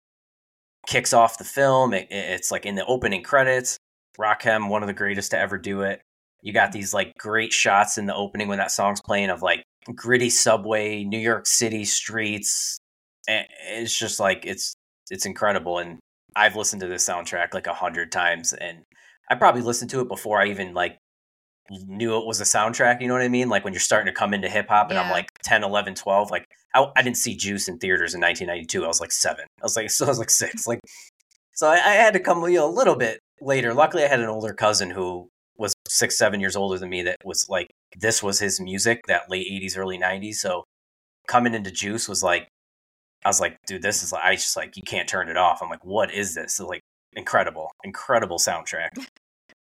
kicks 0.87 1.13
off 1.13 1.37
the 1.37 1.43
film 1.43 1.93
it, 1.93 2.07
it's 2.09 2.51
like 2.51 2.65
in 2.65 2.75
the 2.75 2.85
opening 2.85 3.21
credits 3.21 3.77
Rakim 4.17 4.69
one 4.69 4.83
of 4.83 4.87
the 4.87 4.93
greatest 4.93 5.31
to 5.31 5.39
ever 5.39 5.57
do 5.57 5.81
it. 5.81 6.01
You 6.41 6.53
got 6.53 6.71
these 6.71 6.93
like 6.93 7.13
great 7.17 7.53
shots 7.53 7.97
in 7.97 8.05
the 8.05 8.15
opening 8.15 8.47
when 8.47 8.57
that 8.57 8.71
song's 8.71 9.01
playing 9.01 9.29
of 9.29 9.41
like 9.41 9.63
gritty 9.95 10.29
subway 10.29 11.03
New 11.03 11.19
York 11.19 11.45
City 11.45 11.85
streets. 11.85 12.77
And 13.27 13.45
it's 13.69 13.97
just 13.97 14.19
like 14.19 14.45
it's 14.45 14.75
it's 15.09 15.25
incredible. 15.25 15.79
And 15.79 15.99
I've 16.37 16.55
listened 16.55 16.81
to 16.81 16.87
this 16.87 17.07
soundtrack 17.07 17.53
like 17.53 17.67
a 17.67 17.73
hundred 17.73 18.11
times 18.11 18.53
and 18.53 18.83
I 19.29 19.35
probably 19.35 19.61
listened 19.61 19.89
to 19.91 20.01
it 20.01 20.07
before 20.07 20.41
I 20.41 20.47
even 20.47 20.73
like 20.73 20.99
knew 21.69 22.17
it 22.17 22.25
was 22.25 22.39
a 22.39 22.45
soundtrack, 22.45 23.01
you 23.01 23.07
know 23.07 23.13
what 23.13 23.23
I 23.23 23.27
mean? 23.27 23.49
Like 23.49 23.63
when 23.63 23.73
you're 23.73 23.81
starting 23.81 24.05
to 24.05 24.17
come 24.17 24.33
into 24.33 24.47
hip 24.47 24.67
hop 24.69 24.89
and 24.89 24.99
I'm 24.99 25.11
like 25.11 25.31
10, 25.43 25.63
11, 25.63 25.95
12, 25.95 26.31
like 26.31 26.45
I, 26.73 26.85
I 26.95 27.01
didn't 27.01 27.17
see 27.17 27.35
Juice 27.35 27.67
in 27.67 27.77
theaters 27.79 28.13
in 28.13 28.21
1992. 28.21 28.83
I 28.83 28.87
was 28.87 29.01
like 29.01 29.11
7. 29.11 29.43
I 29.43 29.63
was 29.63 29.75
like 29.75 29.89
so 29.91 30.05
I 30.05 30.09
was 30.09 30.19
like 30.19 30.29
6. 30.29 30.67
Like 30.67 30.79
so 31.53 31.67
I, 31.67 31.75
I 31.75 31.93
had 31.93 32.13
to 32.13 32.19
come 32.19 32.43
you 32.43 32.57
know, 32.57 32.69
a 32.69 32.71
little 32.71 32.95
bit 32.95 33.19
later. 33.41 33.73
Luckily 33.73 34.03
I 34.03 34.07
had 34.07 34.19
an 34.19 34.29
older 34.29 34.53
cousin 34.53 34.91
who 34.91 35.29
was 35.57 35.73
6 35.87 36.17
7 36.17 36.39
years 36.39 36.55
older 36.55 36.77
than 36.77 36.89
me 36.89 37.01
that 37.01 37.17
was 37.25 37.47
like 37.49 37.67
this 37.99 38.21
was 38.21 38.39
his 38.39 38.59
music 38.61 39.01
that 39.07 39.29
late 39.29 39.47
80s 39.51 39.77
early 39.77 39.97
90s. 39.97 40.35
So 40.35 40.63
coming 41.27 41.55
into 41.55 41.71
Juice 41.71 42.07
was 42.07 42.21
like 42.21 42.47
I 43.25 43.29
was 43.29 43.39
like, 43.39 43.57
dude, 43.65 43.81
this 43.81 44.03
is 44.03 44.11
like 44.11 44.23
I 44.23 44.35
just 44.35 44.55
like 44.55 44.77
you 44.77 44.83
can't 44.83 45.07
turn 45.07 45.29
it 45.29 45.37
off. 45.37 45.61
I'm 45.61 45.69
like, 45.69 45.83
what 45.85 46.13
is 46.13 46.35
this? 46.35 46.55
So, 46.55 46.67
like 46.67 46.81
incredible, 47.13 47.71
incredible 47.83 48.37
soundtrack. 48.37 48.89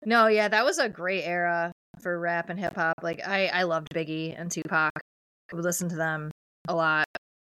No, 0.05 0.27
yeah, 0.27 0.49
that 0.49 0.65
was 0.65 0.79
a 0.79 0.89
great 0.89 1.23
era 1.23 1.71
for 2.01 2.19
rap 2.19 2.51
and 2.51 2.59
hip 2.59 2.75
hop. 2.75 2.97
Like 3.05 3.21
I, 3.25 3.47
I 3.47 3.63
loved 3.63 3.89
Biggie 3.95 4.35
and 4.37 4.51
Tupac. 4.51 4.91
I 4.97 5.55
would 5.55 5.65
listen 5.65 5.89
to 5.91 5.95
them 5.97 6.31
a 6.67 6.75
lot. 6.75 7.07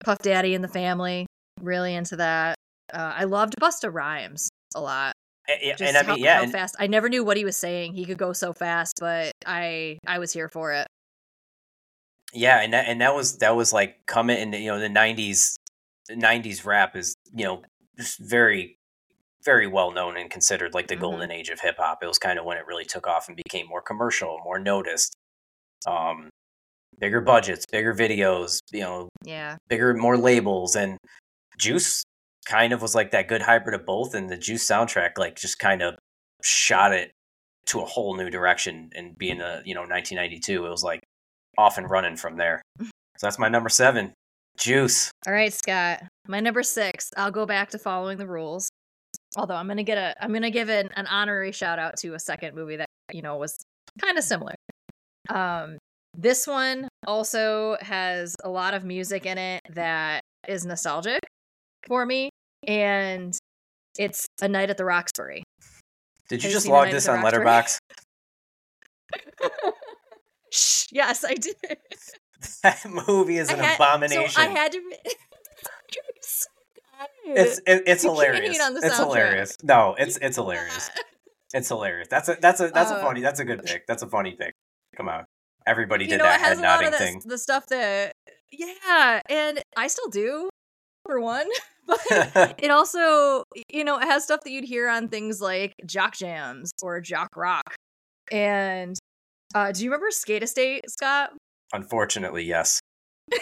Puff 0.04 0.20
Daddy 0.20 0.54
and 0.54 0.62
the 0.62 0.68
Family, 0.68 1.26
really 1.62 1.96
into 1.96 2.18
that. 2.18 2.58
Uh, 2.94 3.14
I 3.16 3.24
loved 3.24 3.56
Busta 3.62 3.94
Rhymes 3.94 4.50
a 4.76 4.82
lot. 4.82 5.14
And, 5.48 5.60
yeah, 5.62 5.76
and 5.80 5.98
I 5.98 6.04
how, 6.04 6.16
mean, 6.16 6.24
yeah, 6.24 6.44
how 6.44 6.52
fast. 6.52 6.76
I 6.80 6.88
never 6.88 7.08
knew 7.08 7.24
what 7.24 7.38
he 7.38 7.46
was 7.46 7.56
saying. 7.56 7.94
He 7.94 8.06
could 8.06 8.18
go 8.18 8.34
so 8.34 8.54
fast, 8.54 8.96
but 9.00 9.32
I, 9.46 10.00
I 10.06 10.20
was 10.20 10.34
here 10.34 10.50
for 10.50 10.74
it. 10.74 10.88
Yeah, 12.34 12.62
and 12.62 12.74
that 12.74 12.88
and 12.88 13.00
that 13.02 13.14
was 13.14 13.38
that 13.38 13.56
was 13.56 13.72
like 13.72 14.08
coming 14.08 14.38
in 14.40 14.54
you 14.54 14.72
know 14.72 14.80
the 14.80 14.90
nineties. 14.90 15.56
Nineties 16.10 16.66
rap 16.66 16.96
is 16.96 17.16
you 17.34 17.46
know 17.46 17.64
just 17.98 18.20
very 18.20 18.76
very 19.44 19.68
well 19.68 19.92
known 19.92 20.16
and 20.18 20.30
considered 20.30 20.74
like 20.74 20.88
the 20.88 20.96
Mhm. 20.96 21.02
golden 21.02 21.32
age 21.32 21.50
of 21.50 21.60
hip 21.60 21.76
hop. 21.78 22.02
It 22.02 22.08
was 22.08 22.18
kind 22.18 22.40
of 22.40 22.46
when 22.46 22.58
it 22.58 22.66
really 22.66 22.86
took 22.86 23.08
off 23.08 23.28
and 23.28 23.36
became 23.36 23.68
more 23.68 23.82
commercial, 23.82 24.40
more 24.44 24.58
noticed. 24.58 25.16
Um, 25.86 26.30
bigger 26.98 27.20
budgets, 27.20 27.66
bigger 27.70 27.94
videos, 27.94 28.60
you 28.72 28.80
know, 28.82 29.10
Yeah. 29.24 29.58
bigger, 29.68 29.94
more 29.94 30.16
labels, 30.18 30.76
and 30.78 30.98
Juice 31.58 32.04
kind 32.46 32.72
of 32.72 32.82
was 32.82 32.96
like 32.96 33.12
that 33.12 33.28
good 33.28 33.42
hybrid 33.42 33.76
of 33.76 33.86
both. 33.86 34.14
And 34.14 34.30
the 34.30 34.38
Juice 34.38 34.66
soundtrack, 34.66 35.18
like, 35.18 35.36
just 35.36 35.60
kind 35.60 35.82
of 35.82 35.96
shot 36.42 36.94
it 36.94 37.12
to 37.66 37.82
a 37.82 37.86
whole 37.86 38.16
new 38.16 38.30
direction. 38.30 38.92
And 38.96 39.18
being 39.18 39.42
a 39.42 39.62
you 39.66 39.76
know 39.76 39.84
1992, 39.86 40.66
it 40.66 40.70
was 40.70 40.84
like 40.84 41.02
off 41.58 41.78
and 41.78 41.90
running 41.90 42.16
from 42.16 42.38
there. 42.38 42.62
So 43.18 43.28
that's 43.28 43.38
my 43.40 43.48
number 43.50 43.70
seven, 43.70 44.14
Juice. 44.58 45.12
All 45.28 45.34
right, 45.34 45.54
Scott. 45.54 46.04
My 46.28 46.40
number 46.40 46.64
six. 46.64 47.10
I'll 47.18 47.32
go 47.32 47.46
back 47.46 47.72
to 47.72 47.78
following 47.78 48.18
the 48.18 48.28
rules. 48.28 48.70
Although 49.36 49.56
I'm 49.56 49.68
gonna 49.68 49.84
get 49.84 49.98
a, 49.98 50.16
I'm 50.24 50.32
gonna 50.32 50.52
give 50.52 50.70
an, 50.70 50.90
an 50.96 51.08
honorary 51.08 51.52
shout 51.52 51.80
out 51.80 51.98
to 51.98 52.14
a 52.14 52.20
second 52.20 52.56
movie 52.56 52.76
that 52.78 52.88
you 53.12 53.22
know 53.22 53.38
was 53.38 53.58
kind 54.00 54.18
of 54.18 54.24
similar. 54.24 54.54
Um, 55.30 55.78
this 56.16 56.46
one 56.46 56.88
also 57.08 57.78
has 57.82 58.36
a 58.44 58.50
lot 58.50 58.74
of 58.74 58.84
music 58.84 59.26
in 59.26 59.38
it 59.38 59.62
that 59.72 60.22
is 60.48 60.66
nostalgic 60.66 61.20
for 61.88 62.06
me, 62.06 62.30
and 62.68 63.36
it's 63.98 64.28
A 64.42 64.48
Night 64.48 64.70
at 64.70 64.78
the 64.78 64.86
Roxbury. 64.86 65.44
Did 66.30 66.44
you 66.44 66.50
Have 66.50 66.54
just 66.54 66.68
log 66.68 66.92
this 66.92 67.08
on 67.08 67.22
Roxbury? 67.22 67.46
Letterboxd? 67.46 67.78
Shh, 70.52 70.86
yes, 70.92 71.24
I 71.24 71.34
did. 71.34 71.56
that 72.64 72.80
movie 73.08 73.38
is 73.38 73.50
an 73.50 73.60
had- 73.60 73.76
abomination. 73.76 74.30
So 74.30 74.42
I 74.42 74.46
had 74.48 74.72
to. 74.74 74.82
So 76.22 76.48
it's 77.26 77.60
it, 77.68 77.84
it's 77.86 78.04
You 78.04 78.12
hilarious. 78.12 78.58
It's 78.58 78.86
soundtrack. 78.86 78.96
hilarious. 78.98 79.58
No, 79.64 79.96
it's 79.98 80.18
it's 80.22 80.36
hilarious. 80.38 80.90
It's 81.54 81.68
hilarious. 81.68 82.08
That's 82.10 82.30
a 82.30 82.38
that's 82.42 82.62
a 82.62 82.70
that's 82.70 82.92
a 82.92 82.96
Uh, 82.96 83.02
funny 83.02 83.22
that's 83.22 83.40
a 83.40 83.46
good 83.46 83.64
pick. 83.64 83.86
That's 83.88 84.04
a 84.04 84.08
funny 84.08 84.36
pick. 84.40 84.54
Come 84.96 85.10
on. 85.10 85.26
Everybody 85.66 86.08
did 86.08 86.20
know, 86.20 86.24
that 86.26 86.40
head 86.42 86.58
a 86.58 86.62
nodding 86.62 86.92
the, 86.92 86.98
thing. 86.98 87.22
the 87.26 87.38
stuff 87.38 87.66
that, 87.68 88.14
yeah, 88.52 89.22
and 89.30 89.62
I 89.78 89.88
still 89.88 90.10
do, 90.10 90.50
for 91.06 91.20
one. 91.20 91.48
But 91.86 92.00
it 92.64 92.72
also, 92.72 93.44
you 93.70 93.84
know, 93.84 93.98
it 94.00 94.06
has 94.06 94.24
stuff 94.24 94.40
that 94.46 94.52
you'd 94.52 94.64
hear 94.64 94.88
on 94.88 95.10
things 95.10 95.42
like 95.42 95.74
Jock 95.86 96.16
Jams 96.16 96.72
or 96.82 97.02
Jock 97.02 97.36
Rock. 97.36 97.76
And 98.32 98.98
uh, 99.54 99.74
do 99.74 99.84
you 99.84 99.90
remember 99.90 100.10
Skate 100.10 100.44
Estate, 100.44 100.90
Scott? 100.90 101.32
Unfortunately, 101.74 102.44
yes. 102.44 102.80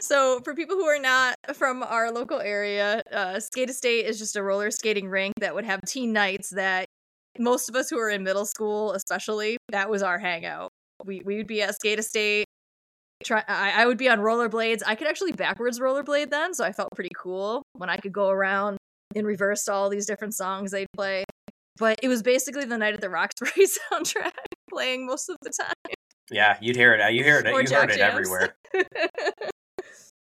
so, 0.00 0.40
for 0.40 0.54
people 0.54 0.76
who 0.76 0.86
are 0.86 0.98
not 0.98 1.36
from 1.54 1.82
our 1.82 2.10
local 2.10 2.40
area, 2.40 3.02
uh, 3.12 3.38
Skate 3.38 3.68
Estate 3.68 4.06
is 4.06 4.18
just 4.18 4.36
a 4.36 4.42
roller 4.42 4.70
skating 4.70 5.08
rink 5.08 5.34
that 5.40 5.54
would 5.54 5.64
have 5.64 5.80
teen 5.86 6.12
nights 6.12 6.50
that 6.50 6.86
most 7.38 7.68
of 7.68 7.76
us 7.76 7.90
who 7.90 7.98
are 7.98 8.08
in 8.08 8.24
middle 8.24 8.46
school, 8.46 8.92
especially, 8.92 9.58
that 9.70 9.90
was 9.90 10.02
our 10.02 10.18
hangout. 10.18 10.70
We 11.04 11.22
we 11.24 11.36
would 11.36 11.46
be 11.46 11.62
at 11.62 11.74
Skate 11.74 11.98
Estate. 11.98 12.46
Try, 13.24 13.42
I, 13.46 13.82
I 13.82 13.86
would 13.86 13.98
be 13.98 14.08
on 14.08 14.20
rollerblades. 14.20 14.82
I 14.86 14.94
could 14.94 15.08
actually 15.08 15.32
backwards 15.32 15.80
rollerblade 15.80 16.30
then, 16.30 16.54
so 16.54 16.64
I 16.64 16.72
felt 16.72 16.90
pretty 16.94 17.10
cool 17.16 17.62
when 17.74 17.90
I 17.90 17.96
could 17.96 18.12
go 18.12 18.30
around 18.30 18.78
in 19.14 19.26
reverse 19.26 19.64
to 19.64 19.72
all 19.72 19.90
these 19.90 20.06
different 20.06 20.34
songs 20.34 20.70
they'd 20.70 20.86
play. 20.94 21.24
But 21.78 21.98
it 22.02 22.08
was 22.08 22.22
basically 22.22 22.64
the 22.64 22.78
Night 22.78 22.94
at 22.94 23.00
the 23.00 23.10
Roxbury 23.10 23.66
soundtrack 23.92 24.32
playing 24.70 25.06
most 25.06 25.28
of 25.28 25.36
the 25.42 25.50
time. 25.50 25.94
Yeah, 26.30 26.58
you'd 26.60 26.76
hear 26.76 26.94
it. 26.94 27.00
Uh, 27.00 27.08
you 27.08 27.24
hear 27.24 27.38
it. 27.38 27.46
Uh, 27.46 27.52
or 27.52 27.62
You 27.62 27.74
heard 27.74 27.90
it 27.90 28.00
everywhere. 28.00 28.54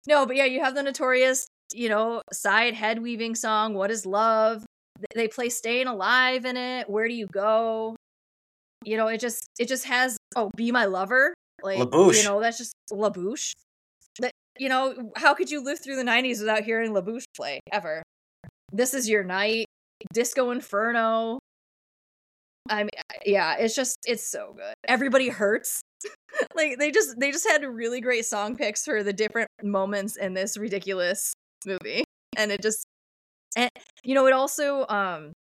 no, 0.07 0.25
but 0.25 0.35
yeah, 0.35 0.45
you 0.45 0.63
have 0.63 0.75
the 0.75 0.83
notorious, 0.83 1.47
you 1.73 1.89
know, 1.89 2.21
side 2.33 2.73
head 2.73 3.01
weaving 3.01 3.35
song, 3.35 3.73
What 3.73 3.91
is 3.91 4.05
Love? 4.05 4.65
They 5.13 5.27
play 5.27 5.49
Staying 5.49 5.87
Alive 5.87 6.45
in 6.45 6.57
it. 6.57 6.89
Where 6.89 7.07
do 7.07 7.13
you 7.13 7.27
go? 7.27 7.95
You 8.83 8.97
know, 8.97 9.07
it 9.07 9.19
just 9.19 9.47
it 9.59 9.67
just 9.67 9.85
has 9.85 10.17
oh, 10.35 10.51
Be 10.55 10.71
My 10.71 10.85
Lover. 10.85 11.33
Like 11.63 11.79
La 11.79 11.85
Bouche. 11.85 12.17
you 12.17 12.23
know, 12.23 12.39
that's 12.39 12.57
just 12.57 12.73
La 12.91 13.09
Bouche. 13.09 13.53
That 14.19 14.31
you 14.57 14.69
know, 14.69 15.11
how 15.15 15.33
could 15.33 15.49
you 15.49 15.63
live 15.63 15.79
through 15.79 15.95
the 15.95 16.03
nineties 16.03 16.39
without 16.39 16.63
hearing 16.63 16.93
La 16.93 17.01
Bouche 17.01 17.25
play 17.35 17.59
ever? 17.71 18.03
This 18.71 18.93
is 18.93 19.09
your 19.09 19.23
night, 19.23 19.65
Disco 20.13 20.51
Inferno. 20.51 21.39
I 22.69 22.83
mean, 22.83 22.89
yeah, 23.25 23.55
it's 23.57 23.75
just 23.75 23.99
it's 24.05 24.29
so 24.29 24.53
good. 24.55 24.73
Everybody 24.87 25.29
hurts. 25.29 25.81
like 26.55 26.77
they 26.79 26.91
just 26.91 27.19
they 27.19 27.31
just 27.31 27.47
had 27.47 27.63
really 27.63 28.01
great 28.01 28.25
song 28.25 28.55
picks 28.55 28.83
for 28.83 29.03
the 29.03 29.13
different 29.13 29.49
moments 29.63 30.15
in 30.15 30.33
this 30.33 30.57
ridiculous 30.57 31.33
movie, 31.65 32.03
and 32.37 32.51
it 32.51 32.61
just 32.61 32.85
and 33.55 33.69
you 34.03 34.15
know 34.15 34.25
it 34.27 34.33
also 34.33 34.85
um. 34.87 35.31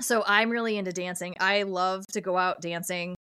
So 0.00 0.22
I'm 0.26 0.50
really 0.50 0.76
into 0.76 0.92
dancing. 0.92 1.34
I 1.40 1.64
love 1.64 2.04
to 2.12 2.20
go 2.20 2.36
out 2.36 2.60
dancing. 2.60 3.16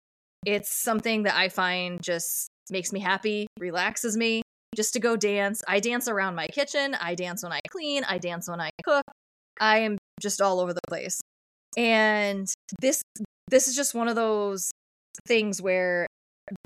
It's 0.47 0.73
something 0.73 1.25
that 1.25 1.35
I 1.35 1.49
find 1.49 2.03
just 2.03 2.49
makes 2.71 2.93
me 2.93 3.01
happy, 3.01 3.47
relaxes 3.59 4.17
me. 4.17 4.43
Just 4.75 4.95
to 4.95 5.01
go 5.01 5.17
dance. 5.17 5.63
I 5.69 5.81
dance 5.81 6.09
around 6.09 6.35
my 6.35 6.47
kitchen. 6.47 6.95
I 6.95 7.15
dance 7.15 7.43
when 7.43 7.53
I 7.53 7.61
clean. 7.69 8.05
I 8.05 8.17
dance 8.17 8.49
when 8.49 8.59
I 8.59 8.71
cook. 8.85 9.05
I 9.61 9.81
am 9.81 9.99
just 10.19 10.41
all 10.41 10.61
over 10.61 10.73
the 10.73 10.81
place. 10.89 11.21
And 11.77 12.47
this 12.81 13.03
this 13.51 13.69
is 13.69 13.77
just 13.77 13.95
one 13.95 14.09
of 14.09 14.17
those 14.17 14.71
things 15.27 15.61
where 15.61 16.07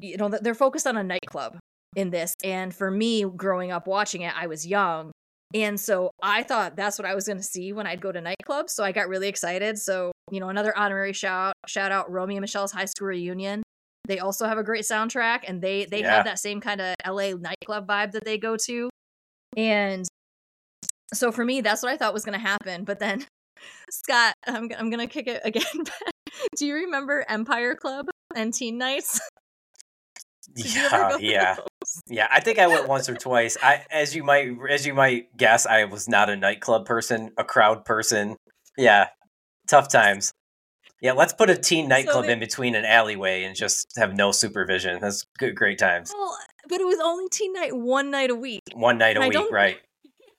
you 0.00 0.16
know 0.16 0.28
they're 0.28 0.54
focused 0.54 0.86
on 0.86 0.96
a 0.96 1.04
nightclub 1.04 1.58
in 1.94 2.10
this 2.10 2.34
and 2.44 2.74
for 2.74 2.90
me 2.90 3.24
growing 3.24 3.70
up 3.70 3.86
watching 3.86 4.22
it 4.22 4.32
I 4.36 4.46
was 4.46 4.66
young. 4.66 5.12
And 5.54 5.78
so 5.78 6.10
I 6.22 6.42
thought 6.42 6.74
that's 6.76 6.98
what 6.98 7.06
I 7.06 7.14
was 7.14 7.26
going 7.26 7.36
to 7.38 7.42
see 7.42 7.72
when 7.72 7.86
I'd 7.86 8.00
go 8.00 8.10
to 8.10 8.20
nightclubs 8.20 8.70
so 8.70 8.82
I 8.84 8.92
got 8.92 9.08
really 9.08 9.28
excited. 9.28 9.78
So 9.78 10.12
you 10.30 10.40
know 10.40 10.48
another 10.48 10.76
honorary 10.76 11.12
shout 11.12 11.54
shout 11.66 11.92
out 11.92 12.10
Romy 12.10 12.36
and 12.36 12.42
Michele's 12.42 12.72
high 12.72 12.84
school 12.86 13.08
reunion. 13.08 13.62
They 14.06 14.18
also 14.18 14.46
have 14.46 14.58
a 14.58 14.62
great 14.64 14.84
soundtrack 14.84 15.40
and 15.46 15.62
they 15.62 15.84
they 15.84 16.00
Yeah. 16.00 16.16
have 16.16 16.24
that 16.24 16.38
same 16.38 16.60
kind 16.60 16.80
of 16.80 16.94
LA 17.06 17.32
nightclub 17.34 17.86
vibe 17.86 18.12
that 18.12 18.24
they 18.24 18.38
go 18.38 18.56
to. 18.66 18.90
And 19.56 20.04
so 21.14 21.30
for 21.30 21.44
me 21.44 21.60
that's 21.60 21.82
what 21.82 21.92
I 21.92 21.96
thought 21.96 22.12
was 22.14 22.24
going 22.24 22.38
to 22.38 22.44
happen 22.44 22.84
but 22.84 22.98
then 22.98 23.24
Scott 23.90 24.34
I'm 24.46 24.70
I'm 24.78 24.90
going 24.90 25.06
to 25.06 25.12
kick 25.12 25.26
it 25.26 25.42
again. 25.44 25.84
Do 26.56 26.66
you 26.66 26.74
remember 26.74 27.24
Empire 27.28 27.74
Club 27.74 28.06
and 28.34 28.52
Teen 28.52 28.78
Nights? 28.78 29.20
Did 30.54 30.74
you 30.74 30.82
ever 30.82 31.18
Yeah, 31.18 31.56
yeah, 31.56 31.56
yeah. 32.06 32.28
I 32.30 32.40
think 32.40 32.58
I 32.58 32.66
went 32.66 32.88
once 32.88 33.08
or 33.08 33.14
twice. 33.14 33.56
I, 33.62 33.84
as 33.90 34.14
you 34.14 34.22
might, 34.22 34.50
as 34.70 34.86
you 34.86 34.94
might 34.94 35.36
guess, 35.36 35.66
I 35.66 35.84
was 35.84 36.08
not 36.08 36.30
a 36.30 36.36
nightclub 36.36 36.86
person, 36.86 37.32
a 37.36 37.44
crowd 37.44 37.84
person. 37.84 38.36
Yeah, 38.76 39.08
tough 39.68 39.88
times. 39.88 40.32
Yeah, 41.02 41.12
let's 41.12 41.32
put 41.32 41.50
a 41.50 41.56
teen 41.56 41.88
nightclub 41.88 42.26
they- 42.26 42.32
in 42.32 42.38
between 42.38 42.74
an 42.74 42.84
alleyway 42.84 43.44
and 43.44 43.54
just 43.54 43.92
have 43.96 44.14
no 44.14 44.32
supervision. 44.32 44.98
That's 45.00 45.24
good, 45.38 45.54
great 45.54 45.78
times. 45.78 46.12
Well, 46.16 46.36
but 46.68 46.80
it 46.80 46.86
was 46.86 46.98
only 47.02 47.28
teen 47.30 47.52
night 47.52 47.76
one 47.76 48.10
night 48.10 48.30
a 48.30 48.34
week. 48.34 48.62
One 48.74 48.98
night 48.98 49.16
a 49.16 49.22
I 49.22 49.28
week, 49.28 49.50
right? 49.50 49.76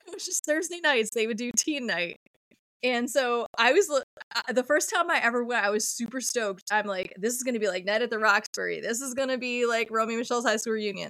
It 0.07 0.13
was 0.13 0.25
just 0.25 0.45
Thursday 0.45 0.79
nights 0.79 1.09
they 1.13 1.27
would 1.27 1.35
do 1.35 1.51
teen 1.51 1.85
night. 1.85 2.15
And 2.83 3.09
so 3.09 3.47
I 3.57 3.73
was 3.73 3.89
uh, 3.89 4.53
the 4.53 4.63
first 4.63 4.91
time 4.93 5.09
I 5.09 5.19
ever 5.23 5.43
went, 5.43 5.65
I 5.65 5.69
was 5.69 5.87
super 5.87 6.21
stoked. 6.21 6.63
I'm 6.71 6.85
like, 6.85 7.13
this 7.17 7.33
is 7.33 7.43
gonna 7.43 7.59
be 7.59 7.67
like 7.67 7.85
Night 7.85 8.01
at 8.01 8.09
the 8.09 8.19
Roxbury. 8.19 8.81
This 8.81 9.01
is 9.01 9.13
gonna 9.13 9.37
be 9.37 9.65
like 9.65 9.89
Romy 9.91 10.13
and 10.13 10.19
Michele's 10.19 10.45
high 10.45 10.57
school 10.57 10.73
reunion. 10.73 11.09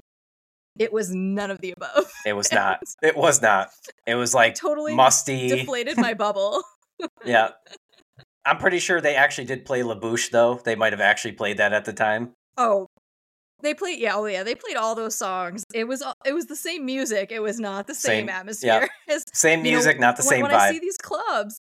It 0.79 0.93
was 0.93 1.13
none 1.13 1.51
of 1.51 1.59
the 1.59 1.73
above. 1.75 2.11
It 2.25 2.33
was 2.33 2.51
not. 2.53 2.81
It 3.01 3.17
was 3.17 3.41
not. 3.41 3.69
It 4.05 4.15
was 4.15 4.33
like 4.33 4.55
totally 4.55 4.95
musty. 4.95 5.49
deflated 5.49 5.97
my 5.97 6.13
bubble. 6.13 6.63
Yeah. 7.25 7.49
I'm 8.45 8.59
pretty 8.59 8.79
sure 8.79 9.01
they 9.01 9.15
actually 9.15 9.43
did 9.43 9.65
play 9.65 9.83
La 9.83 9.95
Bouche 9.95 10.31
though. 10.31 10.61
They 10.63 10.75
might 10.75 10.93
have 10.93 11.01
actually 11.01 11.33
played 11.33 11.57
that 11.57 11.73
at 11.73 11.83
the 11.83 11.91
time. 11.91 12.31
Oh, 12.55 12.86
they 13.61 13.73
played. 13.73 13.99
Yeah, 13.99 14.15
oh 14.15 14.25
yeah, 14.25 14.43
they 14.43 14.55
played 14.55 14.77
all 14.77 14.95
those 14.95 15.15
songs. 15.15 15.63
It 15.73 15.85
was 15.87 16.03
it 16.25 16.33
was 16.33 16.45
the 16.45 16.55
same 16.55 16.85
music. 16.85 17.31
It 17.31 17.39
was 17.41 17.59
not 17.59 17.87
the 17.87 17.95
same, 17.95 18.27
Same- 18.27 18.29
atmosphere 18.29 18.87
as 19.09 19.23
Same 19.33 19.65
you 19.65 19.71
know, 19.71 19.77
music, 19.77 19.99
not 19.99 20.17
the 20.17 20.21
when, 20.23 20.29
same 20.29 20.41
when 20.43 20.51
vibe. 20.51 20.55
I 20.55 20.71
see 20.71 20.79
these 20.79 20.97
clubs. 20.97 21.59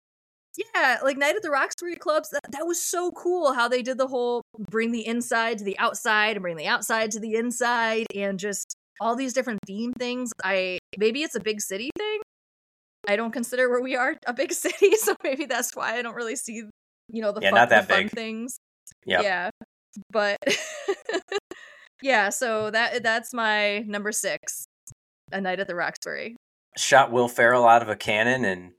Yeah, 0.57 0.99
like 1.03 1.17
Night 1.17 1.35
at 1.35 1.43
the 1.43 1.51
Roxbury 1.51 1.97
clubs. 1.97 2.31
That, 2.31 2.53
that 2.53 2.65
was 2.67 2.81
so 2.81 3.11
cool 3.11 3.55
how 3.55 3.67
they 3.67 3.83
did 3.83 3.99
the 3.99 4.07
whole 4.07 4.43
bring 4.71 4.93
the 4.93 5.05
inside 5.07 5.59
to 5.59 5.65
the 5.65 5.77
outside 5.79 6.37
and 6.37 6.43
bring 6.43 6.57
the 6.57 6.69
outside 6.69 7.11
to 7.13 7.21
the 7.21 7.35
inside 7.35 8.07
and 8.15 8.39
just 8.39 8.75
all 9.01 9.17
these 9.17 9.33
different 9.33 9.59
theme 9.67 9.93
things. 9.99 10.31
I 10.45 10.79
maybe 10.97 11.23
it's 11.23 11.35
a 11.35 11.41
big 11.41 11.61
city 11.61 11.91
thing. 11.99 12.21
I 13.09 13.17
don't 13.17 13.33
consider 13.33 13.69
where 13.69 13.83
we 13.83 13.97
are 13.97 14.17
a 14.27 14.33
big 14.33 14.53
city, 14.65 14.95
so 14.97 15.17
maybe 15.25 15.47
that's 15.47 15.75
why 15.75 15.97
I 15.99 16.03
don't 16.03 16.15
really 16.15 16.37
see 16.37 16.63
you 17.09 17.21
know 17.23 17.33
the 17.33 17.41
Yeah, 17.41 17.51
fun, 17.51 17.59
not 17.59 17.69
that 17.71 17.89
big. 17.89 18.11
things. 18.11 18.57
Yep. 19.07 19.23
Yeah, 19.23 19.51
but 20.11 20.39
yeah, 22.05 22.29
so 22.29 22.71
that 22.71 23.03
that's 23.03 23.33
my 23.33 23.79
number 23.81 24.13
six, 24.13 24.67
A 25.33 25.41
Night 25.41 25.59
at 25.59 25.67
the 25.67 25.75
Roxbury. 25.75 26.37
Shot 26.77 27.11
Will 27.11 27.29
Ferrell 27.29 27.67
out 27.67 27.81
of 27.81 27.89
a 27.89 27.97
cannon 27.97 28.45
and 28.45 28.73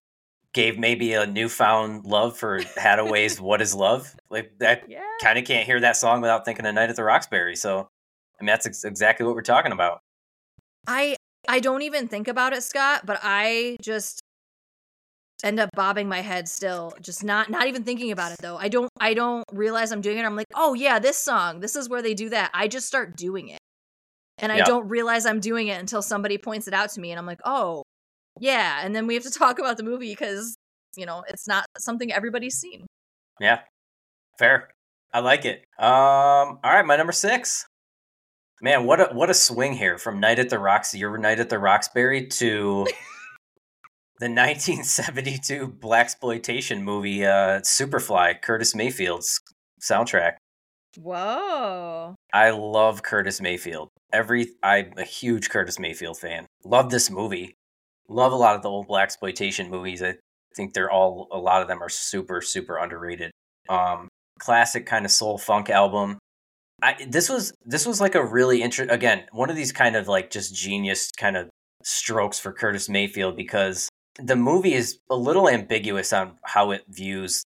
gave 0.54 0.78
maybe 0.78 1.14
a 1.14 1.26
newfound 1.26 2.06
love 2.06 2.38
for 2.38 2.60
Hadaway's 2.60 3.42
"What 3.42 3.64
Is 3.64 3.74
Love." 3.74 4.16
Like 4.30 4.52
that, 4.60 4.84
Yeah, 4.88 5.02
kind 5.24 5.40
of 5.40 5.46
can't 5.46 5.66
hear 5.66 5.80
that 5.80 5.98
song 5.98 6.22
without 6.22 6.46
thinking 6.46 6.66
of 6.66 6.70
A 6.70 6.74
"Night 6.74 6.92
at 6.92 6.96
the 6.96 7.04
Roxbury." 7.04 7.56
So 7.56 7.80
I 8.40 8.44
mean, 8.44 8.48
that's 8.48 8.68
ex- 8.68 8.84
exactly 8.84 9.26
what 9.26 9.34
we're 9.34 9.42
talking 9.42 9.72
about. 9.72 10.02
I 10.86 11.16
I 11.50 11.60
don't 11.62 11.82
even 11.82 12.08
think 12.08 12.28
about 12.28 12.54
it, 12.54 12.62
Scott, 12.62 13.08
but 13.08 13.20
I 13.24 13.78
just 13.82 14.22
end 15.46 15.60
up 15.60 15.70
bobbing 15.76 16.10
my 16.10 16.22
head 16.22 16.50
still, 16.50 16.94
just 17.00 17.24
not 17.24 17.50
not 17.50 17.68
even 17.68 17.84
thinking 17.84 18.12
about 18.12 18.32
it 18.32 18.40
though. 18.42 18.58
I 18.58 18.68
don't 18.68 18.90
I 19.00 19.14
don't 19.14 19.46
realize 19.54 19.92
I'm 19.92 20.02
doing 20.02 20.18
it. 20.18 20.26
I'm 20.26 20.36
like, 20.36 20.48
"Oh 20.56 20.74
yeah, 20.74 21.00
this 21.00 21.18
song. 21.18 21.60
This 21.62 21.76
is 21.76 21.88
where 21.88 22.02
they 22.02 22.14
do 22.14 22.30
that." 22.30 22.50
I 22.54 22.68
just 22.68 22.88
start 22.88 23.16
doing 23.16 23.48
it. 23.50 23.60
And 24.40 24.52
I 24.52 24.58
Yeah. 24.58 24.66
don't 24.66 24.90
realize 24.90 25.26
I'm 25.26 25.40
doing 25.40 25.68
it 25.68 25.80
until 25.80 26.02
somebody 26.02 26.38
points 26.38 26.68
it 26.68 26.74
out 26.74 26.90
to 26.92 27.00
me 27.00 27.12
and 27.12 27.20
I'm 27.20 27.26
like, 27.26 27.40
"Oh, 27.46 27.84
yeah." 28.40 28.82
And 28.84 28.96
then 28.96 29.08
we 29.08 29.14
have 29.14 29.24
to 29.24 29.32
talk 29.40 29.60
about 29.60 29.78
the 29.78 29.84
movie 29.84 30.12
because, 30.12 30.56
you 30.98 31.06
know, 31.06 31.24
it's 31.30 31.48
not 31.48 31.66
something 31.78 32.12
everybody's 32.12 32.56
seen. 32.56 32.86
Yeah, 33.40 33.60
fair. 34.40 34.70
I 35.14 35.20
like 35.20 35.46
it. 35.46 35.60
Um, 35.80 36.60
all 36.64 36.74
right, 36.74 36.86
my 36.86 36.98
number 36.98 37.14
six. 37.14 37.66
Man, 38.62 38.86
what 38.86 39.00
a 39.00 39.14
what 39.14 39.30
a 39.30 39.34
swing 39.34 39.74
here 39.74 39.98
from 39.98 40.20
Night 40.20 40.40
at 40.40 40.50
the 40.50 40.58
Rocks, 40.60 40.96
your 40.96 41.18
Night 41.18 41.40
at 41.40 41.50
the 41.50 41.60
Roxbury 41.60 42.28
to 42.28 42.88
the 44.20 44.28
1972 44.28 45.68
blaxploitation 45.68 46.82
movie 46.82 47.26
uh, 47.26 47.60
Superfly, 47.60 48.42
Curtis 48.42 48.74
Mayfield's 48.74 49.42
soundtrack. 49.82 50.36
Whoa. 50.98 52.16
I 52.32 52.52
love 52.52 53.04
Curtis 53.04 53.42
Mayfield. 53.42 53.90
Every 54.14 54.48
I'm 54.64 54.94
a 54.98 55.04
huge 55.04 55.50
Curtis 55.50 55.80
Mayfield 55.80 56.18
fan. 56.18 56.46
Love 56.64 56.90
this 56.90 57.12
movie. 57.12 57.56
Love 58.08 58.32
a 58.32 58.38
lot 58.38 58.56
of 58.56 58.62
the 58.62 58.70
old 58.70 58.88
blaxploitation 58.88 59.70
movies. 59.70 60.02
I 60.02 60.16
think 60.56 60.74
they're 60.74 60.92
all 60.92 61.28
a 61.32 61.38
lot 61.38 61.62
of 61.62 61.68
them 61.68 61.84
are 61.84 61.90
super 61.90 62.40
super 62.42 62.78
underrated. 62.78 63.32
Um, 63.68 64.08
classic 64.40 64.86
kind 64.86 65.04
of 65.04 65.12
soul 65.12 65.38
funk 65.38 65.70
album. 65.70 66.20
I 66.82 67.06
this 67.08 67.30
was 67.30 67.52
this 67.66 67.86
was 67.86 68.00
like 68.00 68.16
a 68.16 68.24
really 68.24 68.62
interesting 68.62 68.94
again 68.94 69.26
one 69.32 69.50
of 69.50 69.58
these 69.58 69.74
kind 69.74 69.98
of 69.98 70.08
like 70.08 70.30
just 70.30 70.56
genius 70.56 71.12
kind 71.18 71.36
of 71.36 71.50
strokes 71.84 72.40
for 72.40 72.54
Curtis 72.54 72.88
Mayfield 72.88 73.36
because 73.36 73.90
the 74.18 74.36
movie 74.36 74.74
is 74.74 75.00
a 75.10 75.16
little 75.16 75.50
ambiguous 75.50 76.14
on 76.14 76.38
how 76.44 76.72
it 76.72 76.84
views 76.88 77.44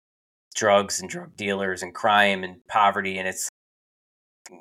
drugs 0.55 1.01
and 1.01 1.11
drug 1.11 1.37
dealers 1.37 1.83
and 1.83 1.95
crime 1.95 2.43
and 2.43 2.67
poverty 2.67 3.19
and 3.19 3.29
it's 3.29 3.49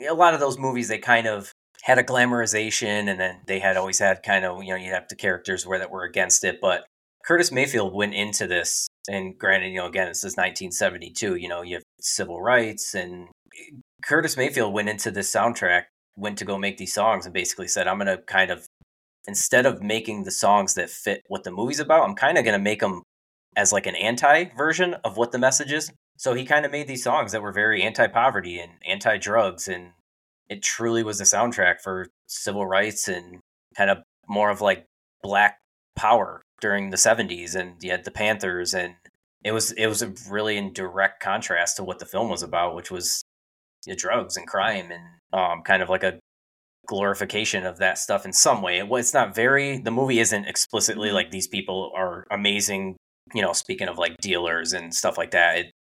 a 0.07 0.13
lot 0.13 0.33
of 0.33 0.39
those 0.39 0.59
movies 0.59 0.87
they 0.87 0.97
kind 0.97 1.25
of 1.25 1.51
had 1.83 1.97
a 1.97 2.03
glamorization 2.03 3.09
and 3.09 3.19
then 3.19 3.39
they 3.47 3.59
had 3.59 3.77
always 3.77 3.99
had 3.99 4.21
kind 4.23 4.43
of 4.43 4.61
you 4.61 4.69
know 4.69 4.75
you'd 4.75 4.91
have 4.91 5.07
the 5.07 5.15
characters 5.15 5.65
where 5.65 5.79
that 5.79 5.91
were 5.91 6.03
against 6.03 6.43
it 6.43 6.59
but 6.61 6.85
Curtis 7.25 7.51
Mayfield 7.51 7.93
went 7.93 8.13
into 8.13 8.45
this 8.45 8.87
and 9.07 9.37
granted 9.37 9.69
you 9.69 9.77
know 9.77 9.87
again 9.87 10.07
this 10.07 10.23
is 10.23 10.35
1972 10.35 11.35
you 11.35 11.47
know 11.47 11.61
you 11.61 11.75
have 11.75 11.83
civil 12.01 12.41
rights 12.41 12.93
and 12.93 13.29
Curtis 14.03 14.35
Mayfield 14.35 14.73
went 14.73 14.89
into 14.89 15.11
this 15.11 15.33
soundtrack 15.33 15.83
went 16.17 16.37
to 16.37 16.45
go 16.45 16.57
make 16.57 16.77
these 16.77 16.93
songs 16.93 17.25
and 17.25 17.33
basically 17.33 17.67
said 17.67 17.87
I'm 17.87 17.99
going 17.99 18.07
to 18.07 18.21
kind 18.23 18.51
of 18.51 18.65
instead 19.28 19.65
of 19.65 19.82
making 19.82 20.23
the 20.23 20.32
songs 20.32 20.76
that 20.76 20.89
fit 20.89 21.23
what 21.28 21.43
the 21.43 21.51
movie's 21.51 21.80
about 21.80 22.07
I'm 22.07 22.15
kind 22.15 22.38
of 22.38 22.43
going 22.43 22.57
to 22.57 22.63
make 22.63 22.80
them 22.80 23.01
as 23.55 23.71
like 23.71 23.88
an 23.88 23.95
anti 23.95 24.45
version 24.55 24.95
of 25.03 25.17
what 25.17 25.32
the 25.32 25.39
message 25.39 25.71
is. 25.71 25.91
So 26.17 26.34
he 26.34 26.45
kind 26.45 26.65
of 26.65 26.71
made 26.71 26.88
these 26.88 27.03
songs 27.03 27.32
that 27.32 27.41
were 27.41 27.51
very 27.51 27.82
anti 27.82 28.07
poverty 28.07 28.59
and 28.59 28.73
anti 28.88 29.17
drugs, 29.17 29.67
and 29.67 29.91
it 30.49 30.61
truly 30.61 31.03
was 31.03 31.19
a 31.19 31.26
soundtrack 31.26 31.82
for 31.82 32.07
civil 32.28 32.65
rights 32.65 33.07
and 33.07 33.39
kind 33.76 33.89
of 33.89 33.99
more 34.28 34.49
of 34.49 34.61
like 34.61 34.86
black 35.21 35.57
power 35.95 36.41
during 36.61 36.89
the 36.89 36.97
70s. 36.97 37.55
And 37.55 37.82
you 37.82 37.91
had 37.91 38.05
the 38.05 38.11
Panthers, 38.11 38.73
and 38.73 38.95
it 39.43 39.51
was 39.51 39.71
it 39.73 39.88
was 39.88 40.01
a 40.01 40.13
really 40.30 40.57
in 40.57 40.73
direct 40.73 41.21
contrast 41.21 41.78
to 41.78 41.84
what 41.84 41.99
the 41.99 42.05
film 42.05 42.30
was 42.30 42.43
about, 42.43 42.76
which 42.76 42.91
was 42.91 43.23
drugs 43.97 44.36
and 44.36 44.47
crime 44.47 44.89
and 44.91 45.03
um, 45.32 45.61
kind 45.61 45.84
of 45.84 45.89
like 45.89 46.03
a 46.03 46.19
glorification 46.86 47.65
of 47.65 47.77
that 47.77 47.97
stuff 47.97 48.25
in 48.25 48.33
some 48.33 48.61
way. 48.61 48.79
It, 48.79 48.88
it's 48.91 49.13
not 49.13 49.36
very 49.36 49.79
the 49.79 49.91
movie 49.91 50.19
isn't 50.19 50.45
explicitly 50.45 51.11
like 51.11 51.31
these 51.31 51.47
people 51.47 51.91
are 51.95 52.25
amazing 52.31 52.97
you 53.33 53.41
know, 53.41 53.53
speaking 53.53 53.88
of 53.88 53.97
like 53.97 54.17
dealers 54.17 54.73
and 54.73 54.93
stuff 54.93 55.17
like 55.17 55.31
that. 55.31 55.57
It, 55.57 55.71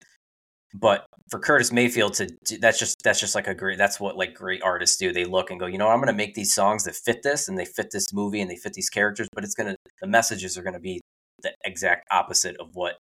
but 0.74 1.06
for 1.30 1.38
Curtis 1.38 1.72
Mayfield 1.72 2.14
to 2.14 2.28
that's 2.60 2.78
just 2.78 2.96
that's 3.04 3.20
just 3.20 3.34
like 3.34 3.46
a 3.46 3.54
great 3.54 3.78
that's 3.78 4.00
what 4.00 4.16
like 4.16 4.34
great 4.34 4.62
artists 4.62 4.96
do. 4.96 5.12
They 5.12 5.24
look 5.24 5.50
and 5.50 5.60
go, 5.60 5.66
you 5.66 5.78
know, 5.78 5.88
I'm 5.88 5.98
going 5.98 6.08
to 6.08 6.12
make 6.12 6.34
these 6.34 6.54
songs 6.54 6.84
that 6.84 6.96
fit 6.96 7.22
this 7.22 7.48
and 7.48 7.58
they 7.58 7.64
fit 7.64 7.90
this 7.92 8.12
movie 8.12 8.40
and 8.40 8.50
they 8.50 8.56
fit 8.56 8.72
these 8.72 8.90
characters, 8.90 9.28
but 9.34 9.44
it's 9.44 9.54
going 9.54 9.70
to 9.70 9.76
the 10.00 10.06
messages 10.06 10.58
are 10.58 10.62
going 10.62 10.74
to 10.74 10.80
be 10.80 11.00
the 11.42 11.52
exact 11.64 12.06
opposite 12.10 12.56
of 12.58 12.70
what 12.74 12.96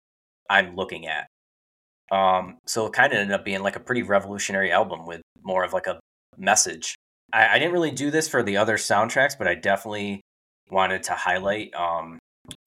I'm 0.49 0.75
looking 0.75 1.07
at. 1.07 1.27
Um, 2.11 2.57
so 2.67 2.87
it 2.87 2.93
kind 2.93 3.13
of 3.13 3.19
ended 3.19 3.33
up 3.33 3.45
being 3.45 3.63
like 3.63 3.77
a 3.77 3.79
pretty 3.79 4.03
revolutionary 4.03 4.71
album 4.71 5.05
with 5.05 5.21
more 5.43 5.63
of 5.63 5.71
like 5.71 5.87
a 5.87 5.99
message. 6.37 6.95
I, 7.33 7.55
I 7.55 7.59
didn't 7.59 7.73
really 7.73 7.91
do 7.91 8.11
this 8.11 8.27
for 8.27 8.43
the 8.43 8.57
other 8.57 8.77
soundtracks, 8.77 9.37
but 9.37 9.47
I 9.47 9.55
definitely 9.55 10.21
wanted 10.69 11.03
to 11.03 11.13
highlight 11.13 11.73
um, 11.75 12.19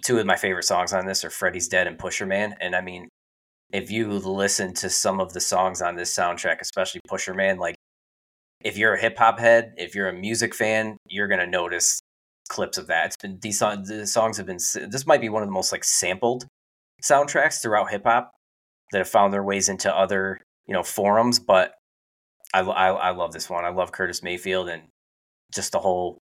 two 0.04 0.18
of 0.18 0.26
my 0.26 0.36
favorite 0.36 0.64
songs 0.64 0.92
on 0.92 1.06
this 1.06 1.24
are 1.24 1.30
Freddie's 1.30 1.68
Dead 1.68 1.86
and 1.86 1.98
Pusher 1.98 2.26
Man. 2.26 2.54
And 2.60 2.74
I 2.74 2.80
mean, 2.80 3.08
if 3.72 3.90
you 3.90 4.08
listen 4.08 4.74
to 4.74 4.90
some 4.90 5.20
of 5.20 5.32
the 5.32 5.40
songs 5.40 5.82
on 5.82 5.96
this 5.96 6.14
soundtrack, 6.14 6.60
especially 6.60 7.00
Pusher 7.08 7.34
Man, 7.34 7.58
like 7.58 7.74
if 8.62 8.76
you're 8.76 8.94
a 8.94 9.00
hip 9.00 9.18
hop 9.18 9.38
head, 9.38 9.74
if 9.76 9.94
you're 9.94 10.08
a 10.08 10.12
music 10.12 10.54
fan, 10.54 10.96
you're 11.06 11.28
gonna 11.28 11.46
notice 11.46 12.00
clips 12.48 12.78
of 12.78 12.86
that. 12.88 13.06
It's 13.06 13.16
been 13.16 13.38
these 13.40 13.58
songs, 13.58 14.12
songs 14.12 14.36
have 14.36 14.46
been. 14.46 14.58
This 14.88 15.06
might 15.06 15.20
be 15.20 15.28
one 15.28 15.42
of 15.42 15.48
the 15.48 15.52
most 15.52 15.72
like 15.72 15.84
sampled 15.84 16.46
soundtracks 17.02 17.60
throughout 17.60 17.90
hip 17.90 18.04
hop 18.04 18.30
that 18.92 18.98
have 18.98 19.08
found 19.08 19.32
their 19.32 19.42
ways 19.42 19.68
into 19.68 19.94
other 19.94 20.40
you 20.66 20.74
know 20.74 20.82
forums. 20.82 21.38
But 21.38 21.74
I, 22.54 22.60
I 22.60 22.88
I 22.90 23.10
love 23.10 23.32
this 23.32 23.50
one. 23.50 23.64
I 23.64 23.70
love 23.70 23.92
Curtis 23.92 24.22
Mayfield 24.22 24.68
and 24.68 24.82
just 25.54 25.72
the 25.72 25.78
whole 25.80 26.18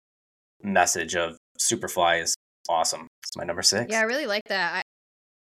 message 0.64 1.16
of 1.16 1.38
Superfly 1.60 2.22
is 2.24 2.36
awesome. 2.70 3.08
It's 3.24 3.36
my 3.38 3.44
number 3.44 3.62
six. 3.62 3.92
Yeah, 3.92 4.00
I 4.00 4.04
really 4.04 4.26
like 4.28 4.44
that. 4.50 4.76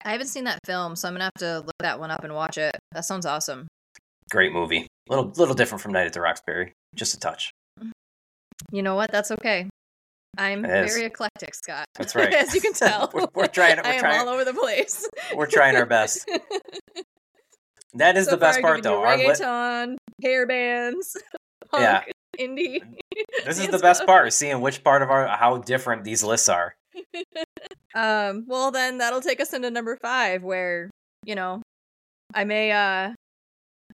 I, 0.03 0.07
I 0.09 0.11
haven't 0.11 0.27
seen 0.27 0.43
that 0.45 0.59
film, 0.65 0.95
so 0.95 1.07
I'm 1.07 1.13
gonna 1.15 1.25
have 1.25 1.33
to 1.39 1.59
look 1.65 1.75
that 1.79 1.99
one 1.99 2.11
up 2.11 2.23
and 2.23 2.33
watch 2.35 2.57
it. 2.57 2.75
That 2.91 3.05
sounds 3.05 3.25
awesome. 3.25 3.67
Great 4.31 4.53
movie. 4.53 4.87
Little 5.09 5.31
little 5.35 5.55
different 5.55 5.81
from 5.81 5.91
Night 5.93 6.05
at 6.07 6.13
the 6.13 6.21
Roxbury. 6.21 6.73
Just 6.95 7.13
a 7.15 7.19
touch. 7.19 7.51
You 8.71 8.81
know 8.83 8.95
what? 8.95 9.11
That's 9.11 9.31
okay. 9.31 9.67
I'm 10.37 10.65
It 10.65 10.85
is. 10.85 10.93
very 10.93 11.05
eclectic, 11.05 11.53
Scott. 11.55 11.85
That's 11.95 12.15
right. 12.15 12.33
As 12.33 12.53
you 12.53 12.61
can 12.61 12.73
tell, 12.85 13.09
We're- 13.13 13.27
we're 13.35 13.47
trying- 13.47 13.77
we're 13.77 13.83
I 13.85 13.93
am 13.93 13.99
trying- 13.99 14.19
all 14.21 14.29
over 14.29 14.43
the 14.45 14.53
place. 14.53 15.07
We're 15.35 15.45
trying 15.47 15.75
our 15.75 15.85
best. 15.85 16.29
That 17.97 18.17
is 18.17 18.25
So 18.25 18.31
the 18.31 18.37
best 18.37 18.59
part, 18.61 18.83
though. 18.83 19.01
Our 19.03 19.15
you 19.17 19.27
li- 19.29 19.33
reggaeton, 19.33 19.95
hair 20.21 20.45
bands, 20.47 21.15
punk, 21.71 21.81
Yeah. 21.83 22.03
indie. 22.39 22.81
this 23.45 23.59
is 23.59 23.67
the 23.69 23.79
best 23.79 24.05
part. 24.05 24.31
Seeing 24.33 24.61
which 24.61 24.83
part 24.83 25.01
of 25.01 25.09
our 25.09 25.27
how 25.27 25.57
different 25.57 26.03
these 26.03 26.23
lists 26.23 26.49
are. 26.49 26.75
Um, 27.95 28.43
well 28.45 28.71
then 28.71 28.97
that'll 28.97 29.21
take 29.21 29.39
us 29.39 29.53
into 29.53 29.71
number 29.71 29.95
five, 30.01 30.43
where, 30.43 30.91
you 31.23 31.33
know, 31.33 31.61
I 32.33 32.43
may 32.43 32.73
uh 32.73 33.13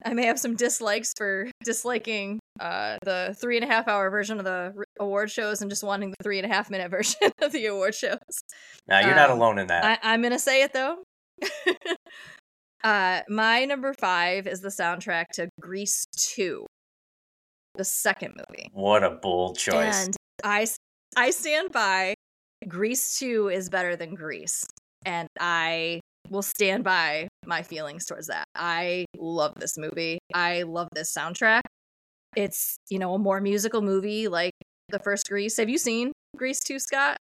I 0.02 0.14
may 0.14 0.24
have 0.24 0.38
some 0.40 0.56
dislikes 0.56 1.12
for 1.18 1.50
disliking 1.64 2.38
uh 2.58 2.96
the 3.04 3.36
three 3.38 3.56
and 3.58 3.64
a 3.64 3.68
half 3.68 3.88
hour 3.88 4.08
version 4.08 4.38
of 4.38 4.46
the 4.46 4.72
award 4.98 5.30
shows 5.30 5.60
and 5.60 5.70
just 5.70 5.84
wanting 5.84 6.10
the 6.12 6.16
three 6.22 6.38
and 6.38 6.50
a 6.50 6.54
half 6.54 6.70
minute 6.70 6.90
version 6.96 7.30
of 7.42 7.52
the 7.52 7.66
award 7.66 7.94
shows. 7.94 8.16
Now 8.88 9.00
you're 9.00 9.14
not 9.14 9.28
Um, 9.30 9.36
alone 9.36 9.58
in 9.58 9.66
that. 9.66 10.00
I, 10.02 10.14
I'm 10.14 10.22
gonna 10.22 10.38
say 10.38 10.62
it 10.62 10.72
though. 10.72 11.02
Uh 12.84 13.20
my 13.28 13.64
number 13.64 13.92
five 13.92 14.46
is 14.46 14.60
the 14.60 14.68
soundtrack 14.68 15.26
to 15.34 15.48
Grease 15.60 16.06
2. 16.16 16.66
The 17.76 17.84
second 17.84 18.34
movie. 18.36 18.68
what 18.72 19.04
a 19.04 19.10
bold 19.10 19.56
choice. 19.56 20.06
And 20.06 20.16
I, 20.42 20.66
I 21.16 21.30
stand 21.30 21.72
by 21.72 22.14
Grease 22.68 23.18
2 23.18 23.48
is 23.48 23.68
better 23.70 23.96
than 23.96 24.14
Grease. 24.14 24.66
And 25.06 25.28
I 25.38 26.00
will 26.28 26.42
stand 26.42 26.84
by 26.84 27.28
my 27.46 27.62
feelings 27.62 28.06
towards 28.06 28.26
that. 28.26 28.44
I 28.54 29.06
love 29.16 29.54
this 29.56 29.78
movie. 29.78 30.18
I 30.34 30.62
love 30.62 30.88
this 30.94 31.12
soundtrack. 31.12 31.62
It's, 32.36 32.76
you 32.88 32.98
know, 32.98 33.14
a 33.14 33.18
more 33.18 33.40
musical 33.40 33.82
movie 33.82 34.28
like 34.28 34.52
the 34.88 34.98
first 34.98 35.28
Grease. 35.28 35.56
Have 35.56 35.68
you 35.68 35.78
seen 35.78 36.12
Grease 36.36 36.60
2, 36.60 36.78
Scott? 36.78 37.16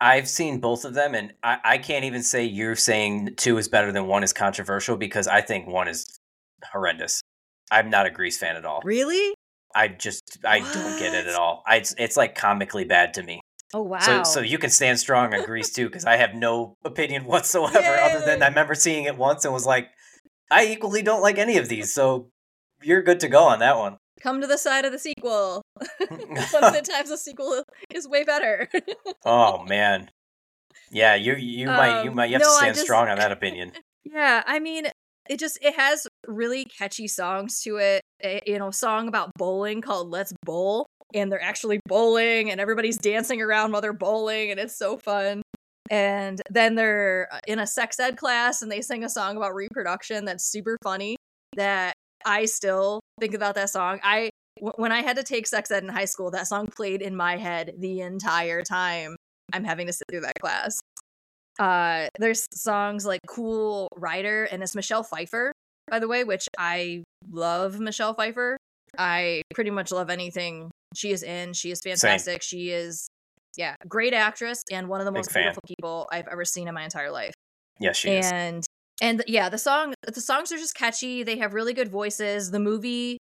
I've 0.00 0.28
seen 0.28 0.60
both 0.60 0.84
of 0.84 0.94
them, 0.94 1.14
and 1.14 1.34
I, 1.42 1.58
I 1.62 1.78
can't 1.78 2.04
even 2.04 2.22
say 2.22 2.44
you're 2.44 2.76
saying 2.76 3.34
two 3.36 3.58
is 3.58 3.68
better 3.68 3.92
than 3.92 4.06
one 4.06 4.22
is 4.22 4.32
controversial 4.32 4.96
because 4.96 5.28
I 5.28 5.42
think 5.42 5.66
one 5.66 5.88
is 5.88 6.18
horrendous. 6.72 7.20
I'm 7.70 7.90
not 7.90 8.06
a 8.06 8.10
Grease 8.10 8.38
fan 8.38 8.56
at 8.56 8.64
all. 8.64 8.80
Really? 8.82 9.34
I 9.74 9.88
just 9.88 10.38
I 10.44 10.60
don't 10.60 10.98
get 10.98 11.14
it 11.14 11.26
at 11.26 11.34
all. 11.34 11.62
I, 11.66 11.76
it's, 11.76 11.94
it's 11.98 12.16
like 12.16 12.34
comically 12.34 12.84
bad 12.84 13.14
to 13.14 13.22
me. 13.22 13.40
Oh, 13.72 13.82
wow. 13.82 13.98
So 14.00 14.22
so 14.24 14.40
you 14.40 14.58
can 14.58 14.70
stand 14.70 14.98
strong 14.98 15.32
on 15.32 15.44
Grease 15.44 15.70
too 15.70 15.86
because 15.86 16.04
I 16.04 16.16
have 16.16 16.34
no 16.34 16.74
opinion 16.84 17.24
whatsoever 17.24 17.78
other 17.78 18.24
than 18.24 18.42
I 18.42 18.48
remember 18.48 18.74
seeing 18.74 19.04
it 19.04 19.16
once 19.16 19.44
and 19.44 19.54
was 19.54 19.66
like, 19.66 19.88
I 20.50 20.66
equally 20.66 21.02
don't 21.02 21.22
like 21.22 21.38
any 21.38 21.56
of 21.56 21.68
these. 21.68 21.94
So 21.94 22.30
you're 22.82 23.02
good 23.02 23.20
to 23.20 23.28
go 23.28 23.44
on 23.44 23.60
that 23.60 23.76
one. 23.76 23.98
Come 24.20 24.40
to 24.40 24.46
the 24.46 24.58
side 24.58 24.84
of 24.84 24.92
the 24.92 24.98
sequel. 24.98 25.62
One 25.76 26.64
of 26.64 26.74
the 26.74 26.82
times 26.92 27.08
the 27.08 27.16
sequel 27.16 27.64
is 27.92 28.06
way 28.08 28.24
better. 28.24 28.68
oh 29.24 29.64
man, 29.64 30.10
yeah, 30.90 31.14
you 31.14 31.34
you 31.36 31.66
might 31.66 32.02
you 32.04 32.10
Um, 32.10 32.16
might 32.16 32.26
you 32.30 32.34
have 32.34 32.42
no, 32.42 32.48
to 32.48 32.54
stand 32.54 32.74
just- 32.74 32.86
strong 32.86 33.08
on 33.08 33.18
that 33.18 33.32
opinion. 33.32 33.72
Yeah, 34.04 34.42
I 34.46 34.58
mean, 34.60 34.86
it 35.28 35.38
just 35.38 35.58
it 35.62 35.74
has 35.76 36.06
really 36.26 36.64
catchy 36.64 37.06
songs 37.08 37.60
to 37.62 37.76
it. 37.76 38.02
A, 38.24 38.42
you 38.46 38.58
know, 38.58 38.70
song 38.70 39.08
about 39.08 39.30
bowling 39.36 39.80
called 39.80 40.08
"Let's 40.10 40.32
Bowl," 40.44 40.86
and 41.14 41.30
they're 41.30 41.42
actually 41.42 41.80
bowling, 41.86 42.50
and 42.50 42.60
everybody's 42.60 42.96
dancing 42.98 43.40
around 43.42 43.72
while 43.72 43.80
they're 43.82 43.92
bowling, 43.92 44.50
and 44.50 44.58
it's 44.60 44.76
so 44.76 44.96
fun. 44.96 45.42
And 45.90 46.40
then 46.50 46.76
they're 46.76 47.28
uh, 47.32 47.40
in 47.48 47.58
a 47.58 47.66
sex 47.66 47.98
ed 47.98 48.16
class, 48.16 48.62
and 48.62 48.70
they 48.70 48.80
sing 48.80 49.04
a 49.04 49.08
song 49.08 49.36
about 49.36 49.54
reproduction 49.54 50.24
that's 50.24 50.44
super 50.44 50.76
funny. 50.82 51.16
That 51.56 51.94
I 52.24 52.44
still 52.44 53.00
think 53.20 53.34
about 53.34 53.54
that 53.56 53.70
song. 53.70 54.00
I 54.02 54.30
when 54.60 54.92
I 54.92 55.02
had 55.02 55.16
to 55.16 55.22
take 55.22 55.46
sex 55.46 55.70
ed 55.70 55.82
in 55.82 55.88
high 55.88 56.04
school, 56.04 56.30
that 56.32 56.46
song 56.46 56.66
played 56.66 57.00
in 57.02 57.16
my 57.16 57.36
head 57.36 57.74
the 57.78 58.00
entire 58.00 58.62
time 58.62 59.16
I'm 59.52 59.64
having 59.64 59.86
to 59.86 59.92
sit 59.92 60.04
through 60.10 60.20
that 60.20 60.38
class. 60.40 60.80
Uh, 61.58 62.08
there's 62.18 62.46
songs 62.52 63.04
like 63.04 63.20
Cool 63.26 63.88
Rider, 63.96 64.44
and 64.44 64.62
it's 64.62 64.74
Michelle 64.74 65.02
Pfeiffer, 65.02 65.52
by 65.88 65.98
the 65.98 66.08
way, 66.08 66.24
which 66.24 66.48
I 66.58 67.04
love 67.30 67.80
Michelle 67.80 68.14
Pfeiffer. 68.14 68.56
I 68.98 69.42
pretty 69.54 69.70
much 69.70 69.92
love 69.92 70.10
anything 70.10 70.70
she 70.94 71.12
is 71.12 71.22
in. 71.22 71.52
She 71.52 71.70
is 71.70 71.80
fantastic. 71.80 72.42
Same. 72.42 72.58
She 72.58 72.70
is, 72.70 73.08
yeah, 73.56 73.76
great 73.88 74.14
actress 74.14 74.62
and 74.70 74.88
one 74.88 75.00
of 75.00 75.04
the 75.06 75.12
Big 75.12 75.18
most 75.18 75.32
fan. 75.32 75.42
beautiful 75.44 75.62
people 75.66 76.08
I've 76.10 76.28
ever 76.28 76.44
seen 76.44 76.68
in 76.68 76.74
my 76.74 76.84
entire 76.84 77.10
life. 77.10 77.34
Yes, 77.78 77.96
she 77.96 78.10
and, 78.10 78.60
is. 78.60 78.66
And 79.00 79.22
yeah, 79.26 79.48
the 79.48 79.58
song 79.58 79.94
the 80.06 80.20
songs 80.20 80.52
are 80.52 80.58
just 80.58 80.74
catchy. 80.74 81.22
They 81.22 81.38
have 81.38 81.54
really 81.54 81.72
good 81.72 81.90
voices. 81.90 82.50
The 82.50 82.60
movie 82.60 83.18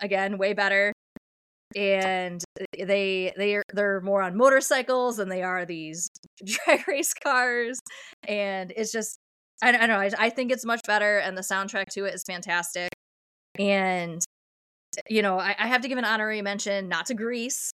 again 0.00 0.38
way 0.38 0.52
better 0.52 0.92
and 1.76 2.42
eh, 2.60 2.84
they 2.84 3.32
they 3.36 3.54
are 3.56 3.62
they're 3.72 4.00
more 4.00 4.22
on 4.22 4.36
motorcycles 4.36 5.16
than 5.16 5.28
they 5.28 5.42
are 5.42 5.64
these 5.64 6.08
drag 6.44 6.86
race 6.88 7.12
cars 7.14 7.78
and 8.26 8.72
it's 8.76 8.92
just 8.92 9.18
i, 9.62 9.68
I 9.68 9.72
don't 9.72 9.88
know 9.88 9.98
I, 9.98 10.10
I 10.18 10.30
think 10.30 10.50
it's 10.50 10.64
much 10.64 10.80
better 10.86 11.18
and 11.18 11.36
the 11.36 11.42
soundtrack 11.42 11.86
to 11.92 12.04
it 12.04 12.14
is 12.14 12.22
fantastic 12.26 12.90
and 13.58 14.22
eh, 14.96 15.02
you 15.08 15.22
know 15.22 15.38
I, 15.38 15.54
I 15.58 15.66
have 15.66 15.82
to 15.82 15.88
give 15.88 15.98
an 15.98 16.04
honorary 16.04 16.42
mention 16.42 16.88
not 16.88 17.06
to 17.06 17.14
grease 17.14 17.70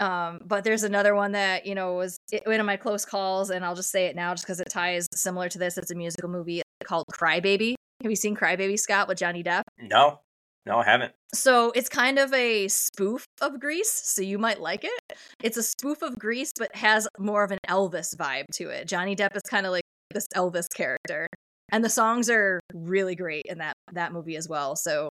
um 0.00 0.40
but 0.44 0.64
there's 0.64 0.82
another 0.82 1.14
one 1.14 1.32
that 1.32 1.66
you 1.66 1.74
know 1.74 1.94
was 1.94 2.18
one 2.44 2.60
of 2.60 2.66
my 2.66 2.76
close 2.76 3.04
calls 3.04 3.50
and 3.50 3.64
i'll 3.64 3.74
just 3.74 3.90
say 3.90 4.06
it 4.06 4.16
now 4.16 4.32
just 4.32 4.44
because 4.44 4.60
it 4.60 4.68
ties 4.70 5.06
similar 5.12 5.48
to 5.48 5.58
this 5.58 5.78
it's 5.78 5.90
a 5.90 5.94
musical 5.94 6.28
movie 6.28 6.62
called 6.84 7.04
crybaby 7.12 7.74
have 8.02 8.10
you 8.10 8.16
seen 8.16 8.36
crybaby 8.36 8.78
scott 8.78 9.08
with 9.08 9.18
johnny 9.18 9.42
depp 9.42 9.62
no 9.78 10.20
no, 10.66 10.78
I 10.78 10.84
haven't. 10.84 11.14
So 11.32 11.70
it's 11.76 11.88
kind 11.88 12.18
of 12.18 12.34
a 12.34 12.66
spoof 12.66 13.24
of 13.40 13.60
Grease, 13.60 13.90
so 13.90 14.20
you 14.20 14.36
might 14.36 14.60
like 14.60 14.82
it. 14.82 15.18
It's 15.42 15.56
a 15.56 15.62
spoof 15.62 16.02
of 16.02 16.18
Grease, 16.18 16.52
but 16.58 16.74
has 16.74 17.06
more 17.18 17.44
of 17.44 17.52
an 17.52 17.60
Elvis 17.68 18.16
vibe 18.16 18.46
to 18.54 18.68
it. 18.70 18.88
Johnny 18.88 19.14
Depp 19.14 19.36
is 19.36 19.42
kind 19.42 19.64
of 19.64 19.70
like 19.70 19.84
this 20.12 20.26
Elvis 20.34 20.66
character, 20.74 21.28
and 21.70 21.84
the 21.84 21.88
songs 21.88 22.28
are 22.28 22.58
really 22.74 23.14
great 23.14 23.44
in 23.48 23.58
that 23.58 23.74
that 23.92 24.12
movie 24.12 24.36
as 24.36 24.48
well. 24.48 24.74
So 24.74 25.08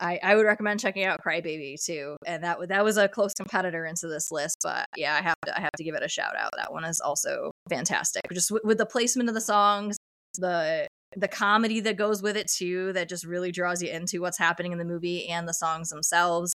I, 0.00 0.18
I 0.22 0.34
would 0.34 0.44
recommend 0.44 0.80
checking 0.80 1.04
out 1.04 1.20
Crybaby 1.24 1.82
too, 1.82 2.16
and 2.26 2.42
that 2.42 2.58
that 2.68 2.84
was 2.84 2.96
a 2.96 3.08
close 3.08 3.32
competitor 3.32 3.86
into 3.86 4.08
this 4.08 4.32
list. 4.32 4.58
But 4.62 4.86
yeah, 4.96 5.14
I 5.14 5.22
have 5.22 5.36
to 5.46 5.56
I 5.56 5.60
have 5.60 5.72
to 5.76 5.84
give 5.84 5.94
it 5.94 6.02
a 6.02 6.08
shout 6.08 6.34
out. 6.36 6.50
That 6.56 6.72
one 6.72 6.84
is 6.84 7.00
also 7.00 7.52
fantastic. 7.68 8.22
Just 8.32 8.48
w- 8.48 8.66
with 8.66 8.78
the 8.78 8.86
placement 8.86 9.28
of 9.28 9.34
the 9.34 9.40
songs, 9.40 9.96
the 10.36 10.88
the 11.16 11.28
comedy 11.28 11.80
that 11.80 11.96
goes 11.96 12.22
with 12.22 12.36
it 12.36 12.48
too 12.48 12.92
that 12.92 13.08
just 13.08 13.24
really 13.24 13.52
draws 13.52 13.82
you 13.82 13.88
into 13.88 14.20
what's 14.20 14.38
happening 14.38 14.72
in 14.72 14.78
the 14.78 14.84
movie 14.84 15.28
and 15.28 15.46
the 15.46 15.54
songs 15.54 15.90
themselves 15.90 16.54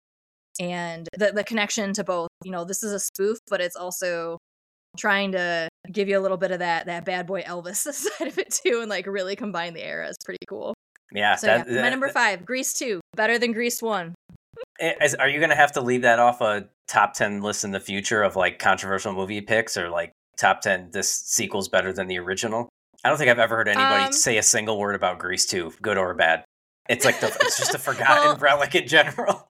and 0.60 1.08
the 1.18 1.32
the 1.32 1.44
connection 1.44 1.94
to 1.94 2.04
both 2.04 2.28
you 2.44 2.52
know 2.52 2.66
this 2.66 2.84
is 2.84 2.92
a 2.92 3.00
spoof 3.00 3.38
but 3.50 3.62
it's 3.62 3.78
also 3.78 4.38
trying 4.98 5.32
to 5.32 5.70
give 5.92 6.10
you 6.10 6.18
a 6.18 6.22
little 6.22 6.38
bit 6.38 6.52
of 6.52 6.60
that 6.60 6.88
that 6.88 7.06
bad 7.06 7.26
boy 7.26 7.42
elvis 7.44 7.76
side 7.94 8.28
of 8.28 8.38
it 8.38 8.52
too 8.52 8.80
and 8.82 8.90
like 8.90 9.08
really 9.08 9.36
combine 9.36 9.74
the 9.74 9.86
eras 9.86 10.18
pretty 10.26 10.46
cool 10.50 10.74
yeah 11.14 11.36
so 11.36 11.48
that, 11.48 11.68
yeah, 11.68 11.74
that, 11.76 11.82
my 11.82 11.90
number 11.90 12.10
five 12.10 12.46
grease 12.46 12.74
2 12.74 13.00
better 13.16 13.38
than 13.38 13.52
grease 13.52 13.82
1 13.82 14.14
Is, 14.80 15.16
are 15.16 15.30
you 15.30 15.40
gonna 15.40 15.56
have 15.56 15.72
to 15.74 15.82
leave 15.82 16.04
that 16.04 16.20
off 16.20 16.42
a 16.42 16.70
top 16.88 17.14
10 17.14 17.42
list 17.42 17.64
in 17.64 17.72
the 17.72 17.80
future 17.80 18.24
of 18.24 18.36
like 18.36 18.60
controversial 18.60 19.14
movie 19.14 19.42
picks 19.42 19.78
or 19.78 19.90
like 19.90 20.12
top 20.38 20.62
10 20.62 20.90
this 20.92 21.12
sequel's 21.12 21.68
better 21.68 21.92
than 21.92 22.08
the 22.08 22.18
original 22.18 22.70
I 23.04 23.10
don't 23.10 23.18
think 23.18 23.30
I've 23.30 23.40
ever 23.40 23.56
heard 23.56 23.68
anybody 23.68 24.06
um, 24.06 24.12
say 24.12 24.38
a 24.38 24.44
single 24.44 24.78
word 24.78 24.96
about 24.96 25.20
Grease 25.20 25.46
2, 25.46 25.74
good 25.82 25.98
or 25.98 26.14
bad. 26.14 26.44
It's 26.90 27.06
like 27.06 27.20
the, 27.20 27.28
it's 27.42 27.58
just 27.58 27.74
a 27.74 27.80
forgotten 27.80 28.26
well, 28.26 28.36
relic 28.38 28.76
in 28.76 28.88
general. 28.88 29.48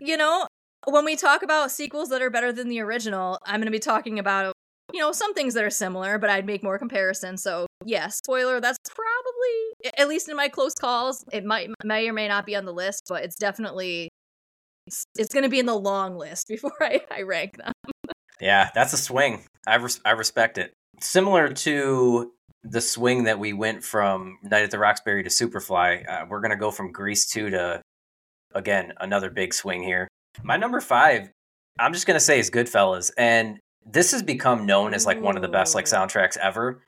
You 0.00 0.16
know, 0.16 0.46
when 0.86 1.04
we 1.04 1.16
talk 1.16 1.42
about 1.42 1.70
sequels 1.70 2.08
that 2.08 2.22
are 2.22 2.30
better 2.30 2.52
than 2.52 2.68
the 2.68 2.80
original, 2.80 3.38
I'm 3.44 3.60
going 3.60 3.66
to 3.66 3.70
be 3.70 3.78
talking 3.78 4.18
about 4.18 4.54
you 4.92 5.00
know 5.00 5.12
some 5.12 5.34
things 5.34 5.54
that 5.54 5.64
are 5.64 5.70
similar, 5.70 6.18
but 6.18 6.30
I'd 6.30 6.46
make 6.46 6.62
more 6.62 6.78
comparisons. 6.78 7.42
So 7.42 7.66
yeah, 7.84 8.08
spoiler. 8.08 8.60
That's 8.60 8.78
probably 8.88 9.92
at 9.98 10.08
least 10.08 10.28
in 10.28 10.36
my 10.36 10.48
close 10.48 10.74
calls. 10.74 11.24
It 11.32 11.44
might 11.44 11.70
may 11.84 12.08
or 12.08 12.12
may 12.12 12.28
not 12.28 12.46
be 12.46 12.56
on 12.56 12.64
the 12.64 12.72
list, 12.72 13.04
but 13.08 13.24
it's 13.24 13.36
definitely 13.36 14.08
it's, 14.86 15.04
it's 15.16 15.32
going 15.32 15.44
to 15.44 15.50
be 15.50 15.58
in 15.58 15.66
the 15.66 15.78
long 15.78 16.16
list 16.16 16.46
before 16.48 16.72
I, 16.80 17.00
I 17.10 17.22
rank 17.22 17.58
them. 17.58 17.72
yeah, 18.40 18.70
that's 18.74 18.92
a 18.92 18.98
swing. 18.98 19.44
I 19.66 19.76
res- 19.76 20.00
I 20.04 20.12
respect 20.12 20.58
it. 20.58 20.72
Similar 21.00 21.52
to 21.52 22.32
the 22.64 22.80
swing 22.80 23.24
that 23.24 23.38
we 23.38 23.52
went 23.52 23.84
from 23.84 24.38
Night 24.42 24.64
at 24.64 24.70
the 24.70 24.78
Roxbury 24.78 25.22
to 25.22 25.30
Superfly, 25.30 26.08
uh, 26.08 26.26
we're 26.28 26.40
going 26.40 26.50
to 26.50 26.56
go 26.56 26.70
from 26.70 26.90
Grease 26.90 27.30
2 27.30 27.50
to, 27.50 27.80
again, 28.52 28.92
another 29.00 29.30
big 29.30 29.54
swing 29.54 29.82
here. 29.82 30.08
My 30.42 30.56
number 30.56 30.80
five, 30.80 31.30
I'm 31.78 31.92
just 31.92 32.06
going 32.06 32.16
to 32.16 32.24
say 32.24 32.38
is 32.40 32.50
Goodfellas. 32.50 33.12
And 33.16 33.58
this 33.90 34.12
has 34.12 34.22
become 34.22 34.66
known 34.66 34.94
as 34.94 35.06
like 35.06 35.20
one 35.20 35.36
of 35.36 35.42
the 35.42 35.48
best 35.48 35.74
like 35.74 35.86
soundtracks 35.86 36.36
ever. 36.36 36.82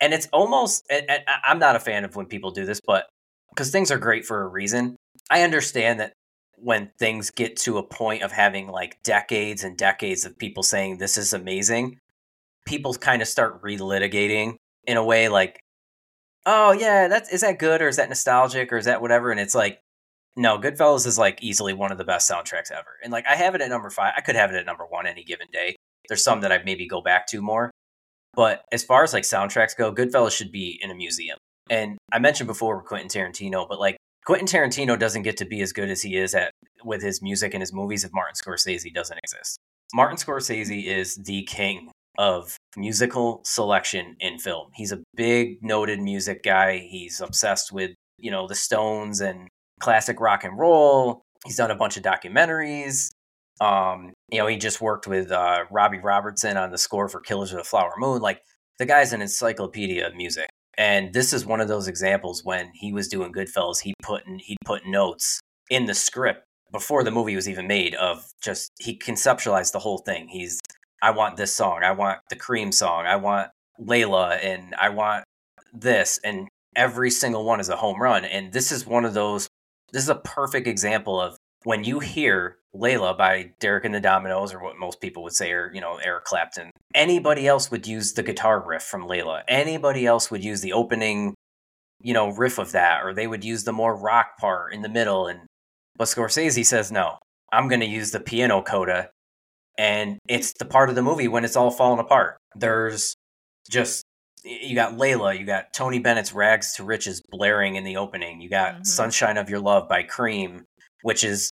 And 0.00 0.14
it's 0.14 0.28
almost, 0.32 0.84
and, 0.90 1.08
and 1.10 1.22
I'm 1.44 1.58
not 1.58 1.76
a 1.76 1.80
fan 1.80 2.04
of 2.04 2.16
when 2.16 2.26
people 2.26 2.50
do 2.50 2.64
this, 2.64 2.80
but 2.84 3.06
because 3.50 3.70
things 3.70 3.90
are 3.90 3.98
great 3.98 4.24
for 4.24 4.42
a 4.42 4.48
reason. 4.48 4.96
I 5.30 5.42
understand 5.42 6.00
that 6.00 6.14
when 6.56 6.90
things 6.98 7.30
get 7.30 7.56
to 7.56 7.78
a 7.78 7.82
point 7.82 8.22
of 8.22 8.32
having 8.32 8.68
like 8.68 9.02
decades 9.02 9.64
and 9.64 9.76
decades 9.76 10.24
of 10.24 10.38
people 10.38 10.62
saying 10.62 10.98
this 10.98 11.16
is 11.16 11.32
amazing, 11.32 11.98
people 12.66 12.94
kind 12.94 13.22
of 13.22 13.28
start 13.28 13.62
relitigating 13.62 14.56
in 14.86 14.96
a 14.96 15.04
way 15.04 15.28
like, 15.28 15.60
oh 16.46 16.72
yeah, 16.72 17.08
that's 17.08 17.30
is 17.30 17.42
that 17.42 17.58
good 17.58 17.82
or 17.82 17.88
is 17.88 17.96
that 17.96 18.08
nostalgic 18.08 18.72
or 18.72 18.78
is 18.78 18.86
that 18.86 19.02
whatever? 19.02 19.30
And 19.30 19.40
it's 19.40 19.54
like, 19.54 19.80
no, 20.36 20.58
Goodfellas 20.58 21.06
is 21.06 21.18
like 21.18 21.42
easily 21.42 21.74
one 21.74 21.92
of 21.92 21.98
the 21.98 22.04
best 22.04 22.30
soundtracks 22.30 22.70
ever. 22.70 22.96
And 23.02 23.12
like 23.12 23.26
I 23.26 23.36
have 23.36 23.54
it 23.54 23.60
at 23.60 23.68
number 23.68 23.90
five. 23.90 24.14
I 24.16 24.20
could 24.22 24.36
have 24.36 24.50
it 24.50 24.56
at 24.56 24.66
number 24.66 24.84
one 24.84 25.06
any 25.06 25.24
given 25.24 25.48
day. 25.52 25.76
There's 26.08 26.24
some 26.24 26.40
that 26.40 26.52
I 26.52 26.62
maybe 26.64 26.86
go 26.86 27.00
back 27.00 27.26
to 27.28 27.40
more. 27.40 27.70
But 28.34 28.64
as 28.72 28.84
far 28.84 29.02
as 29.02 29.12
like 29.12 29.24
soundtracks 29.24 29.76
go, 29.76 29.92
Goodfellas 29.92 30.36
should 30.36 30.52
be 30.52 30.78
in 30.82 30.90
a 30.90 30.94
museum. 30.94 31.38
And 31.68 31.98
I 32.12 32.18
mentioned 32.18 32.46
before 32.46 32.82
Quentin 32.82 33.08
Tarantino, 33.08 33.68
but 33.68 33.78
like 33.78 33.96
Quentin 34.24 34.46
Tarantino 34.46 34.98
doesn't 34.98 35.22
get 35.22 35.36
to 35.38 35.44
be 35.44 35.62
as 35.62 35.72
good 35.72 35.88
as 35.88 36.02
he 36.02 36.16
is 36.16 36.34
at 36.34 36.52
with 36.84 37.02
his 37.02 37.22
music 37.22 37.54
and 37.54 37.62
his 37.62 37.72
movies 37.72 38.04
if 38.04 38.12
Martin 38.12 38.34
Scorsese 38.34 38.92
doesn't 38.92 39.18
exist. 39.22 39.58
Martin 39.94 40.16
Scorsese 40.16 40.84
is 40.84 41.16
the 41.16 41.42
king 41.44 41.90
of 42.18 42.56
musical 42.76 43.40
selection 43.44 44.16
in 44.20 44.38
film. 44.38 44.70
He's 44.74 44.92
a 44.92 45.02
big 45.16 45.62
noted 45.62 46.00
music 46.00 46.42
guy. 46.42 46.78
He's 46.78 47.20
obsessed 47.20 47.72
with, 47.72 47.92
you 48.18 48.30
know, 48.30 48.46
the 48.46 48.54
Stones 48.54 49.20
and 49.20 49.48
classic 49.80 50.20
rock 50.20 50.44
and 50.44 50.58
roll. 50.58 51.22
He's 51.44 51.56
done 51.56 51.70
a 51.70 51.76
bunch 51.76 51.96
of 51.96 52.02
documentaries. 52.02 53.10
Um, 53.60 54.12
you 54.30 54.38
know, 54.38 54.46
he 54.46 54.56
just 54.56 54.80
worked 54.80 55.06
with 55.06 55.30
uh, 55.30 55.64
Robbie 55.70 55.98
Robertson 55.98 56.56
on 56.56 56.70
the 56.70 56.78
score 56.78 57.08
for 57.08 57.20
Killers 57.20 57.52
of 57.52 57.58
the 57.58 57.64
Flower 57.64 57.94
Moon. 57.98 58.20
Like 58.20 58.42
the 58.78 58.86
guy's 58.86 59.12
an 59.12 59.22
encyclopedia 59.22 60.06
of 60.06 60.14
music. 60.14 60.48
And 60.78 61.12
this 61.12 61.32
is 61.32 61.44
one 61.44 61.60
of 61.60 61.68
those 61.68 61.88
examples 61.88 62.44
when 62.44 62.70
he 62.74 62.92
was 62.92 63.08
doing 63.08 63.32
Goodfellas, 63.32 63.80
he 63.80 63.92
put 64.02 64.26
in, 64.26 64.38
he 64.38 64.56
put 64.64 64.86
notes 64.86 65.40
in 65.68 65.86
the 65.86 65.94
script 65.94 66.44
before 66.72 67.04
the 67.04 67.10
movie 67.10 67.34
was 67.34 67.48
even 67.48 67.66
made 67.66 67.94
of 67.96 68.24
just 68.42 68.70
he 68.78 68.96
conceptualized 68.96 69.72
the 69.72 69.80
whole 69.80 69.98
thing. 69.98 70.28
He's 70.28 70.60
I 71.02 71.10
want 71.10 71.36
this 71.36 71.52
song. 71.52 71.80
I 71.82 71.92
want 71.92 72.20
the 72.28 72.36
Cream 72.36 72.72
song. 72.72 73.06
I 73.06 73.16
want 73.16 73.50
Layla 73.80 74.42
and 74.44 74.74
I 74.80 74.90
want 74.90 75.24
this. 75.72 76.20
And 76.22 76.48
every 76.76 77.10
single 77.10 77.44
one 77.44 77.60
is 77.60 77.68
a 77.68 77.76
home 77.76 78.00
run. 78.00 78.24
And 78.24 78.52
this 78.52 78.70
is 78.70 78.86
one 78.86 79.04
of 79.04 79.14
those, 79.14 79.48
this 79.92 80.02
is 80.02 80.08
a 80.08 80.14
perfect 80.14 80.66
example 80.66 81.20
of 81.20 81.36
when 81.64 81.84
you 81.84 82.00
hear 82.00 82.56
Layla 82.74 83.16
by 83.16 83.52
Derek 83.58 83.84
and 83.84 83.94
the 83.94 84.00
Dominos, 84.00 84.54
or 84.54 84.62
what 84.62 84.78
most 84.78 85.00
people 85.00 85.22
would 85.24 85.34
say, 85.34 85.52
or, 85.52 85.70
you 85.74 85.80
know, 85.80 85.96
Eric 85.96 86.24
Clapton, 86.24 86.70
anybody 86.94 87.46
else 87.46 87.70
would 87.70 87.86
use 87.86 88.12
the 88.12 88.22
guitar 88.22 88.60
riff 88.64 88.82
from 88.82 89.06
Layla. 89.06 89.42
Anybody 89.48 90.06
else 90.06 90.30
would 90.30 90.44
use 90.44 90.60
the 90.60 90.72
opening, 90.72 91.34
you 92.00 92.14
know, 92.14 92.28
riff 92.28 92.58
of 92.58 92.72
that, 92.72 93.04
or 93.04 93.12
they 93.12 93.26
would 93.26 93.44
use 93.44 93.64
the 93.64 93.72
more 93.72 93.96
rock 93.96 94.38
part 94.38 94.72
in 94.72 94.82
the 94.82 94.88
middle. 94.88 95.26
And, 95.26 95.40
but 95.96 96.08
Scorsese 96.08 96.64
says, 96.64 96.92
no, 96.92 97.18
I'm 97.52 97.68
going 97.68 97.80
to 97.80 97.86
use 97.86 98.12
the 98.12 98.20
piano 98.20 98.62
coda 98.62 99.10
and 99.80 100.18
it's 100.28 100.52
the 100.58 100.66
part 100.66 100.90
of 100.90 100.94
the 100.94 101.02
movie 101.02 101.26
when 101.26 101.42
it's 101.42 101.56
all 101.56 101.70
falling 101.70 102.00
apart. 102.00 102.36
There's 102.54 103.14
just 103.70 104.04
you 104.44 104.74
got 104.74 104.94
Layla, 104.94 105.38
you 105.38 105.46
got 105.46 105.72
Tony 105.72 105.98
Bennett's 105.98 106.34
"Rags 106.34 106.74
to 106.74 106.84
Riches" 106.84 107.22
blaring 107.30 107.76
in 107.76 107.84
the 107.84 107.96
opening. 107.96 108.42
You 108.42 108.50
got 108.50 108.74
mm-hmm. 108.74 108.84
"Sunshine 108.84 109.38
of 109.38 109.48
Your 109.48 109.60
Love" 109.60 109.88
by 109.88 110.02
Cream, 110.02 110.64
which 111.02 111.24
is 111.24 111.50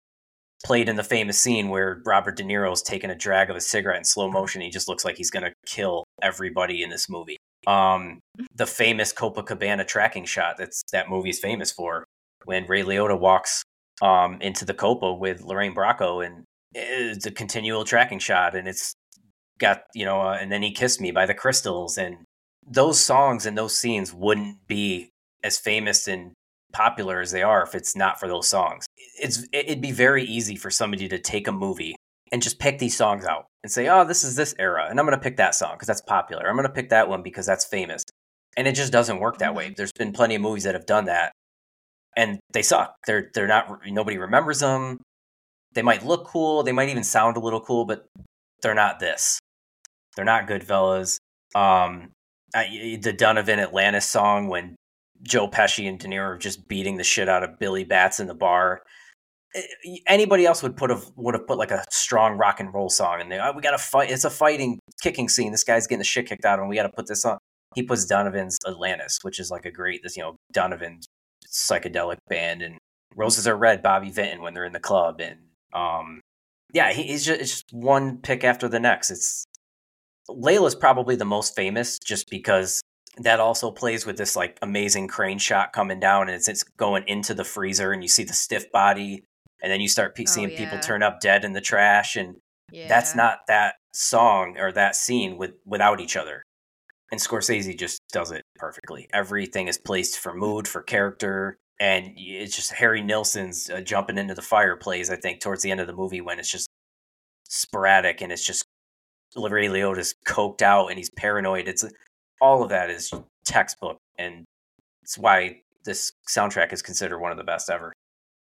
played 0.63 0.89
in 0.89 0.95
the 0.95 1.03
famous 1.03 1.39
scene 1.39 1.69
where 1.69 2.01
Robert 2.05 2.37
De 2.37 2.43
Niro 2.43 2.71
is 2.71 2.81
taking 2.81 3.09
a 3.09 3.15
drag 3.15 3.49
of 3.49 3.55
a 3.55 3.61
cigarette 3.61 3.97
in 3.97 4.03
slow 4.03 4.29
motion. 4.29 4.61
He 4.61 4.69
just 4.69 4.87
looks 4.87 5.05
like 5.05 5.17
he's 5.17 5.31
gonna 5.31 5.53
kill 5.65 6.05
everybody 6.21 6.83
in 6.83 6.89
this 6.89 7.09
movie. 7.09 7.37
Um, 7.67 8.19
the 8.55 8.65
famous 8.65 9.13
Copacabana 9.13 9.87
tracking 9.87 10.25
shot 10.25 10.55
that's 10.57 10.83
that 10.91 11.09
movie's 11.09 11.39
famous 11.39 11.71
for 11.71 12.05
when 12.45 12.65
Ray 12.67 12.83
Liotta 12.83 13.19
walks 13.19 13.63
um, 14.01 14.39
into 14.41 14.65
the 14.65 14.73
Copa 14.73 15.13
with 15.13 15.41
Lorraine 15.41 15.75
Bracco, 15.75 16.25
and 16.25 16.43
it's 16.73 17.25
a 17.25 17.31
continual 17.31 17.83
tracking 17.83 18.19
shot, 18.19 18.55
and 18.55 18.67
it's 18.67 18.93
got 19.59 19.83
you 19.93 20.05
know, 20.05 20.21
uh, 20.21 20.37
and 20.39 20.51
then 20.51 20.61
he 20.61 20.71
kissed 20.71 21.01
me 21.01 21.11
by 21.11 21.25
the 21.25 21.33
Crystals, 21.33 21.97
and 21.97 22.17
those 22.67 22.99
songs 22.99 23.45
and 23.45 23.57
those 23.57 23.77
scenes 23.77 24.13
wouldn't 24.13 24.67
be 24.67 25.09
as 25.43 25.59
famous 25.59 26.07
and 26.07 26.33
popular 26.75 27.21
as 27.21 27.31
they 27.31 27.41
are 27.41 27.63
if 27.63 27.73
it's 27.73 27.95
not 27.95 28.19
for 28.19 28.27
those 28.27 28.47
songs. 28.47 28.85
It's 29.17 29.47
it'd 29.53 29.81
be 29.81 29.91
very 29.91 30.23
easy 30.23 30.57
for 30.57 30.69
somebody 30.69 31.07
to 31.07 31.17
take 31.17 31.47
a 31.47 31.51
movie 31.51 31.95
and 32.31 32.41
just 32.41 32.59
pick 32.59 32.79
these 32.79 32.97
songs 32.97 33.25
out 33.25 33.45
and 33.63 33.71
say, 33.71 33.87
"Oh, 33.87 34.03
this 34.03 34.23
is 34.23 34.35
this 34.35 34.53
era," 34.59 34.87
and 34.89 34.99
I'm 34.99 35.05
going 35.05 35.17
to 35.17 35.23
pick 35.23 35.37
that 35.37 35.55
song 35.55 35.75
because 35.75 35.87
that's 35.87 36.01
popular. 36.01 36.47
I'm 36.47 36.55
going 36.55 36.67
to 36.67 36.73
pick 36.73 36.89
that 36.89 37.07
one 37.07 37.23
because 37.23 37.45
that's 37.45 37.65
famous. 37.65 38.03
And 38.57 38.67
it 38.67 38.75
just 38.75 38.91
doesn't 38.91 39.19
work 39.19 39.37
that 39.39 39.55
way. 39.55 39.65
Mm-hmm. 39.65 39.73
There's 39.77 39.91
been 39.93 40.11
plenty 40.11 40.35
of 40.35 40.41
movies 40.41 40.63
that 40.65 40.75
have 40.75 40.85
done 40.85 41.05
that, 41.05 41.31
and 42.17 42.39
they 42.51 42.61
suck. 42.61 42.95
They're 43.07 43.31
they're 43.33 43.47
not. 43.47 43.69
Nobody 43.87 44.17
remembers 44.17 44.59
them. 44.59 44.99
They 45.73 45.81
might 45.81 46.05
look 46.05 46.27
cool. 46.27 46.63
They 46.63 46.71
might 46.73 46.89
even 46.89 47.03
sound 47.03 47.37
a 47.37 47.41
little 47.41 47.61
cool, 47.61 47.85
but 47.85 48.05
they're 48.61 48.75
not 48.75 48.99
this. 48.99 49.39
They're 50.15 50.25
not 50.25 50.47
Goodfellas. 50.47 51.17
Um, 51.53 52.11
I, 52.53 52.99
the 53.01 53.13
Donovan 53.13 53.59
Atlantis 53.59 54.05
song 54.05 54.47
when 54.47 54.75
Joe 55.25 55.47
Pesci 55.47 55.89
and 55.89 55.99
De 55.99 56.07
Niro 56.07 56.39
just 56.39 56.67
beating 56.67 56.97
the 56.97 57.03
shit 57.03 57.27
out 57.27 57.43
of 57.43 57.59
Billy 57.59 57.83
Batts 57.83 58.19
in 58.19 58.27
the 58.27 58.35
bar. 58.35 58.81
Eh, 59.55 59.97
anybody 60.07 60.45
else 60.45 60.61
would 60.61 60.77
put 60.77 60.89
have 60.89 61.05
would 61.15 61.33
have 61.33 61.47
put 61.47 61.57
like 61.57 61.71
a 61.71 61.83
strong 61.89 62.37
rock 62.37 62.59
and 62.59 62.73
roll 62.73 62.89
song 62.89 63.21
in 63.21 63.29
there. 63.29 63.43
Oh, 63.43 63.51
we 63.53 63.61
got 63.61 63.71
to 63.71 63.77
fight. 63.77 64.11
It's 64.11 64.25
a 64.25 64.29
fighting 64.29 64.79
kicking 65.01 65.29
scene. 65.29 65.51
This 65.51 65.63
guy's 65.63 65.87
getting 65.87 65.99
the 65.99 66.05
shit 66.05 66.27
kicked 66.27 66.45
out 66.45 66.59
of 66.59 66.63
him. 66.63 66.69
We 66.69 66.75
got 66.75 66.83
to 66.83 66.89
put 66.89 67.07
this 67.07 67.25
on. 67.25 67.37
He 67.73 67.83
puts 67.83 68.05
Donovan's 68.05 68.57
Atlantis, 68.67 69.19
which 69.23 69.39
is 69.39 69.49
like 69.51 69.65
a 69.65 69.71
great 69.71 70.03
this 70.03 70.15
you 70.15 70.23
know 70.23 70.35
Donovan 70.53 71.01
psychedelic 71.47 72.17
band 72.29 72.61
and 72.61 72.77
Roses 73.15 73.47
Are 73.47 73.57
Red, 73.57 73.81
Bobby 73.81 74.11
Vinton 74.11 74.41
when 74.41 74.53
they're 74.53 74.65
in 74.65 74.73
the 74.73 74.79
club 74.79 75.21
and 75.21 75.39
um 75.73 76.21
yeah 76.73 76.91
he, 76.91 77.03
he's 77.03 77.25
just 77.25 77.41
it's 77.41 77.51
just 77.51 77.65
one 77.71 78.17
pick 78.17 78.43
after 78.43 78.67
the 78.67 78.79
next. 78.79 79.09
It's 79.09 79.45
Layla's 80.29 80.75
probably 80.75 81.15
the 81.15 81.25
most 81.25 81.55
famous 81.55 81.99
just 81.99 82.29
because 82.29 82.81
that 83.17 83.39
also 83.39 83.71
plays 83.71 84.05
with 84.05 84.17
this 84.17 84.35
like 84.35 84.57
amazing 84.61 85.07
crane 85.07 85.37
shot 85.37 85.73
coming 85.73 85.99
down 85.99 86.23
and 86.23 86.35
it's, 86.35 86.47
it's 86.47 86.63
going 86.63 87.03
into 87.07 87.33
the 87.33 87.43
freezer 87.43 87.91
and 87.91 88.03
you 88.03 88.09
see 88.09 88.23
the 88.23 88.33
stiff 88.33 88.71
body 88.71 89.23
and 89.61 89.71
then 89.71 89.81
you 89.81 89.87
start 89.87 90.15
pe- 90.15 90.23
oh, 90.23 90.31
seeing 90.31 90.51
yeah. 90.51 90.57
people 90.57 90.79
turn 90.79 91.03
up 91.03 91.19
dead 91.19 91.45
in 91.45 91.53
the 91.53 91.61
trash 91.61 92.15
and 92.15 92.35
yeah. 92.71 92.87
that's 92.87 93.15
not 93.15 93.39
that 93.47 93.75
song 93.93 94.57
or 94.59 94.71
that 94.71 94.95
scene 94.95 95.37
with 95.37 95.51
without 95.65 96.01
each 96.01 96.17
other 96.17 96.43
and 97.11 97.21
scorsese 97.21 97.77
just 97.77 98.01
does 98.11 98.31
it 98.31 98.43
perfectly 98.57 99.07
everything 99.13 99.67
is 99.67 99.77
placed 99.77 100.19
for 100.19 100.33
mood 100.33 100.67
for 100.67 100.81
character 100.81 101.57
and 101.79 102.11
it's 102.17 102.55
just 102.55 102.73
harry 102.73 103.01
nilsson's 103.01 103.69
uh, 103.69 103.79
jumping 103.79 104.17
into 104.17 104.33
the 104.33 104.41
fireplace 104.41 105.09
i 105.09 105.15
think 105.15 105.39
towards 105.39 105.63
the 105.63 105.71
end 105.71 105.79
of 105.79 105.87
the 105.87 105.93
movie 105.93 106.19
when 106.19 106.39
it's 106.39 106.51
just 106.51 106.67
sporadic 107.47 108.21
and 108.21 108.31
it's 108.33 108.45
just 108.45 108.65
Ray 109.37 109.67
Liotta's 109.67 110.15
coked 110.25 110.61
out 110.61 110.87
and 110.87 110.97
he's 110.97 111.09
paranoid. 111.09 111.67
It's 111.67 111.83
all 112.41 112.63
of 112.63 112.69
that 112.69 112.89
is 112.89 113.11
textbook, 113.45 113.97
and 114.17 114.43
it's 115.03 115.17
why 115.17 115.61
this 115.85 116.11
soundtrack 116.29 116.73
is 116.73 116.81
considered 116.81 117.19
one 117.19 117.31
of 117.31 117.37
the 117.37 117.43
best 117.43 117.69
ever. 117.69 117.93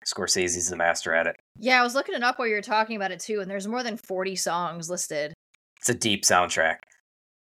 Scorsese's 0.07 0.68
the 0.68 0.76
master 0.76 1.14
at 1.14 1.26
it. 1.26 1.36
Yeah, 1.59 1.80
I 1.80 1.84
was 1.84 1.95
looking 1.95 2.14
it 2.14 2.22
up 2.22 2.38
while 2.38 2.49
you 2.49 2.55
were 2.55 2.62
talking 2.62 2.97
about 2.97 3.12
it 3.12 3.20
too, 3.20 3.40
and 3.40 3.51
there's 3.51 3.68
more 3.68 3.82
than 3.82 3.97
40 3.97 4.34
songs 4.36 4.90
listed. 4.90 5.32
It's 5.78 5.88
a 5.88 5.95
deep 5.95 6.24
soundtrack. 6.24 6.78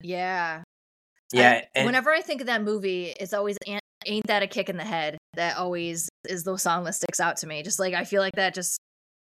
Yeah. 0.02 0.62
Yeah. 1.34 1.62
I, 1.64 1.68
and- 1.76 1.86
whenever 1.86 2.12
I 2.12 2.22
think 2.22 2.42
of 2.42 2.48
that 2.48 2.64
movie, 2.64 3.14
it's 3.20 3.34
always 3.34 3.58
Ain't 4.08 4.28
That 4.28 4.44
a 4.44 4.48
Kick 4.48 4.70
in 4.70 4.78
the 4.78 4.84
Head 4.84 5.18
that 5.34 5.58
always 5.58 6.08
is 6.30 6.44
the 6.44 6.58
song 6.58 6.84
that 6.84 6.94
sticks 6.94 7.20
out 7.20 7.38
to 7.38 7.48
me. 7.48 7.64
Just 7.64 7.80
like 7.80 7.94
I 7.94 8.04
feel 8.04 8.22
like 8.22 8.36
that 8.36 8.54
just 8.54 8.78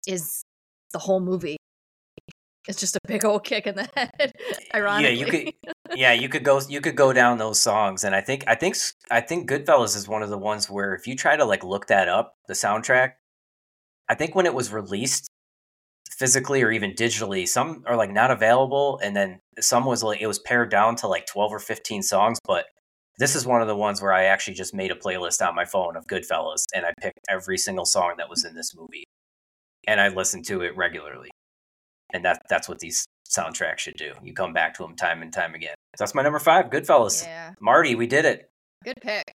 is 0.07 0.43
the 0.93 0.99
whole 0.99 1.21
movie. 1.21 1.57
It's 2.69 2.79
just 2.79 2.97
a 2.97 3.01
big 3.07 3.25
old 3.25 3.45
kick 3.45 3.67
in 3.67 3.75
the 3.75 3.89
head. 3.97 4.33
Ironically. 4.75 5.17
Yeah, 5.17 5.25
you 5.25 5.27
could. 5.27 5.55
Yeah, 5.97 6.13
you 6.13 6.29
could 6.29 6.45
go. 6.45 6.61
You 6.69 6.81
could 6.81 6.95
go 6.95 7.13
down 7.13 7.39
those 7.39 7.61
songs, 7.61 8.05
and 8.05 8.15
I 8.15 8.21
think, 8.21 8.45
I 8.47 8.55
think, 8.55 8.77
I 9.11 9.21
think 9.21 9.51
Goodfellas 9.51 9.97
is 9.97 10.07
one 10.07 10.23
of 10.23 10.31
the 10.31 10.39
ones 10.39 10.71
where 10.71 10.95
if 10.95 11.09
you 11.09 11.17
try 11.17 11.35
to 11.35 11.45
like 11.45 11.65
look 11.65 11.89
that 11.89 12.09
up, 12.09 12.37
the 12.47 12.55
soundtrack, 12.55 13.15
I 14.09 14.15
think 14.15 14.37
when 14.37 14.47
it 14.47 14.55
was 14.55 14.73
released 14.73 15.27
physically 16.17 16.63
or 16.63 16.71
even 16.71 16.93
digitally, 16.93 17.49
some 17.49 17.83
are 17.87 17.97
like 17.97 18.13
not 18.13 18.31
available, 18.31 19.01
and 19.03 19.17
then 19.17 19.41
some 19.59 19.85
was 19.85 20.05
like 20.05 20.21
it 20.21 20.29
was 20.29 20.39
pared 20.39 20.71
down 20.71 20.95
to 20.97 21.09
like 21.09 21.27
twelve 21.27 21.53
or 21.53 21.59
fifteen 21.59 22.05
songs. 22.05 22.39
But 22.47 22.67
this 23.19 23.35
is 23.35 23.45
one 23.45 23.61
of 23.61 23.67
the 23.67 23.77
ones 23.77 24.01
where 24.01 24.13
I 24.13 24.27
actually 24.27 24.55
just 24.55 24.73
made 24.73 24.93
a 24.93 24.95
playlist 24.95 25.45
on 25.45 25.57
my 25.57 25.65
phone 25.65 25.97
of 25.97 26.07
Goodfellas, 26.07 26.67
and 26.73 26.87
I 26.87 26.93
picked 27.01 27.19
every 27.29 27.59
single 27.59 27.85
song 27.85 28.15
that 28.19 28.31
was 28.31 28.45
in 28.45 28.55
this 28.55 28.77
movie, 28.77 29.09
and 29.89 30.01
I 30.01 30.07
listened 30.07 30.45
to 30.47 30.63
it 30.63 30.77
regularly 30.77 31.31
and 32.13 32.25
that 32.25 32.43
that's 32.49 32.69
what 32.69 32.79
these 32.79 33.05
soundtracks 33.29 33.79
should 33.79 33.97
do. 33.97 34.13
You 34.23 34.33
come 34.35 34.53
back 34.53 34.75
to 34.75 34.83
them 34.83 34.97
time 34.97 35.23
and 35.23 35.33
time 35.33 35.55
again. 35.55 35.75
So 35.97 36.05
that's 36.05 36.15
my 36.15 36.23
number 36.23 36.39
five, 36.39 36.67
Goodfellas. 36.67 37.25
Yeah. 37.25 37.53
Marty, 37.61 37.95
we 37.95 38.07
did 38.07 38.25
it. 38.25 38.49
Good 38.85 38.99
pick. 39.01 39.33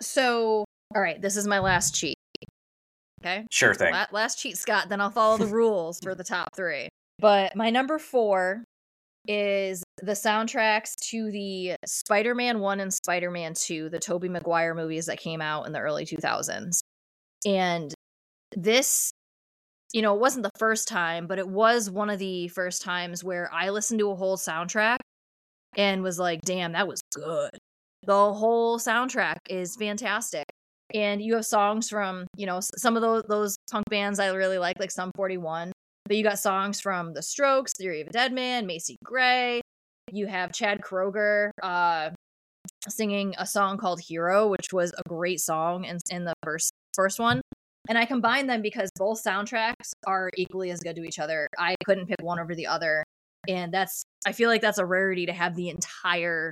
So, 0.00 0.64
all 0.94 1.02
right, 1.02 1.20
this 1.20 1.36
is 1.36 1.46
my 1.46 1.60
last 1.60 1.94
cheat. 1.94 2.16
Okay. 3.24 3.46
Sure 3.50 3.74
thing. 3.74 3.92
La- 3.92 4.06
last 4.12 4.38
cheat, 4.38 4.58
Scott. 4.58 4.88
Then 4.88 5.00
I'll 5.00 5.10
follow 5.10 5.38
the 5.38 5.46
rules 5.46 5.98
for 6.02 6.14
the 6.14 6.24
top 6.24 6.54
three. 6.54 6.88
But 7.18 7.56
my 7.56 7.70
number 7.70 7.98
four 7.98 8.64
is 9.26 9.82
the 10.02 10.12
soundtracks 10.12 10.94
to 11.10 11.30
the 11.30 11.76
Spider-Man 11.86 12.60
1 12.60 12.80
and 12.80 12.92
Spider-Man 12.92 13.54
2, 13.54 13.88
the 13.88 13.98
Tobey 13.98 14.28
Maguire 14.28 14.74
movies 14.74 15.06
that 15.06 15.18
came 15.18 15.40
out 15.40 15.66
in 15.66 15.72
the 15.72 15.78
early 15.78 16.04
2000s. 16.04 16.80
And 17.46 17.94
this 18.54 19.10
you 19.94 20.02
know, 20.02 20.12
it 20.12 20.20
wasn't 20.20 20.42
the 20.42 20.50
first 20.58 20.88
time, 20.88 21.28
but 21.28 21.38
it 21.38 21.48
was 21.48 21.88
one 21.88 22.10
of 22.10 22.18
the 22.18 22.48
first 22.48 22.82
times 22.82 23.22
where 23.22 23.48
I 23.52 23.70
listened 23.70 24.00
to 24.00 24.10
a 24.10 24.16
whole 24.16 24.36
soundtrack 24.36 24.96
and 25.76 26.02
was 26.02 26.18
like, 26.18 26.42
damn, 26.42 26.72
that 26.72 26.88
was 26.88 27.00
good. 27.14 27.50
The 28.02 28.32
whole 28.34 28.80
soundtrack 28.80 29.36
is 29.48 29.76
fantastic. 29.76 30.46
And 30.92 31.22
you 31.22 31.36
have 31.36 31.46
songs 31.46 31.88
from, 31.88 32.26
you 32.36 32.44
know, 32.44 32.58
some 32.60 32.96
of 32.96 33.02
those 33.02 33.22
those 33.28 33.56
punk 33.70 33.84
bands 33.88 34.18
I 34.18 34.26
really 34.34 34.58
like, 34.58 34.80
like 34.80 34.90
Sum 34.90 35.12
41. 35.14 35.70
But 36.06 36.16
you 36.16 36.24
got 36.24 36.40
songs 36.40 36.80
from 36.80 37.14
The 37.14 37.22
Strokes, 37.22 37.72
Theory 37.78 38.00
of 38.00 38.08
a 38.08 38.10
Deadman, 38.10 38.66
Macy 38.66 38.96
Gray. 39.04 39.60
You 40.10 40.26
have 40.26 40.52
Chad 40.52 40.80
Kroeger 40.80 41.50
uh, 41.62 42.10
singing 42.88 43.34
a 43.38 43.46
song 43.46 43.78
called 43.78 44.00
Hero, 44.00 44.48
which 44.48 44.72
was 44.72 44.92
a 44.92 45.08
great 45.08 45.40
song 45.40 45.84
in, 45.84 45.98
in 46.10 46.24
the 46.24 46.34
first 46.42 46.72
first 46.94 47.20
one. 47.20 47.40
And 47.88 47.98
I 47.98 48.06
combine 48.06 48.46
them 48.46 48.62
because 48.62 48.90
both 48.96 49.22
soundtracks 49.22 49.92
are 50.06 50.30
equally 50.36 50.70
as 50.70 50.80
good 50.80 50.96
to 50.96 51.04
each 51.04 51.18
other. 51.18 51.48
I 51.58 51.76
couldn't 51.84 52.06
pick 52.06 52.22
one 52.22 52.38
over 52.38 52.54
the 52.54 52.66
other. 52.66 53.04
And 53.46 53.72
that's, 53.72 54.04
I 54.26 54.32
feel 54.32 54.48
like 54.48 54.62
that's 54.62 54.78
a 54.78 54.86
rarity 54.86 55.26
to 55.26 55.32
have 55.32 55.54
the 55.54 55.68
entire 55.68 56.50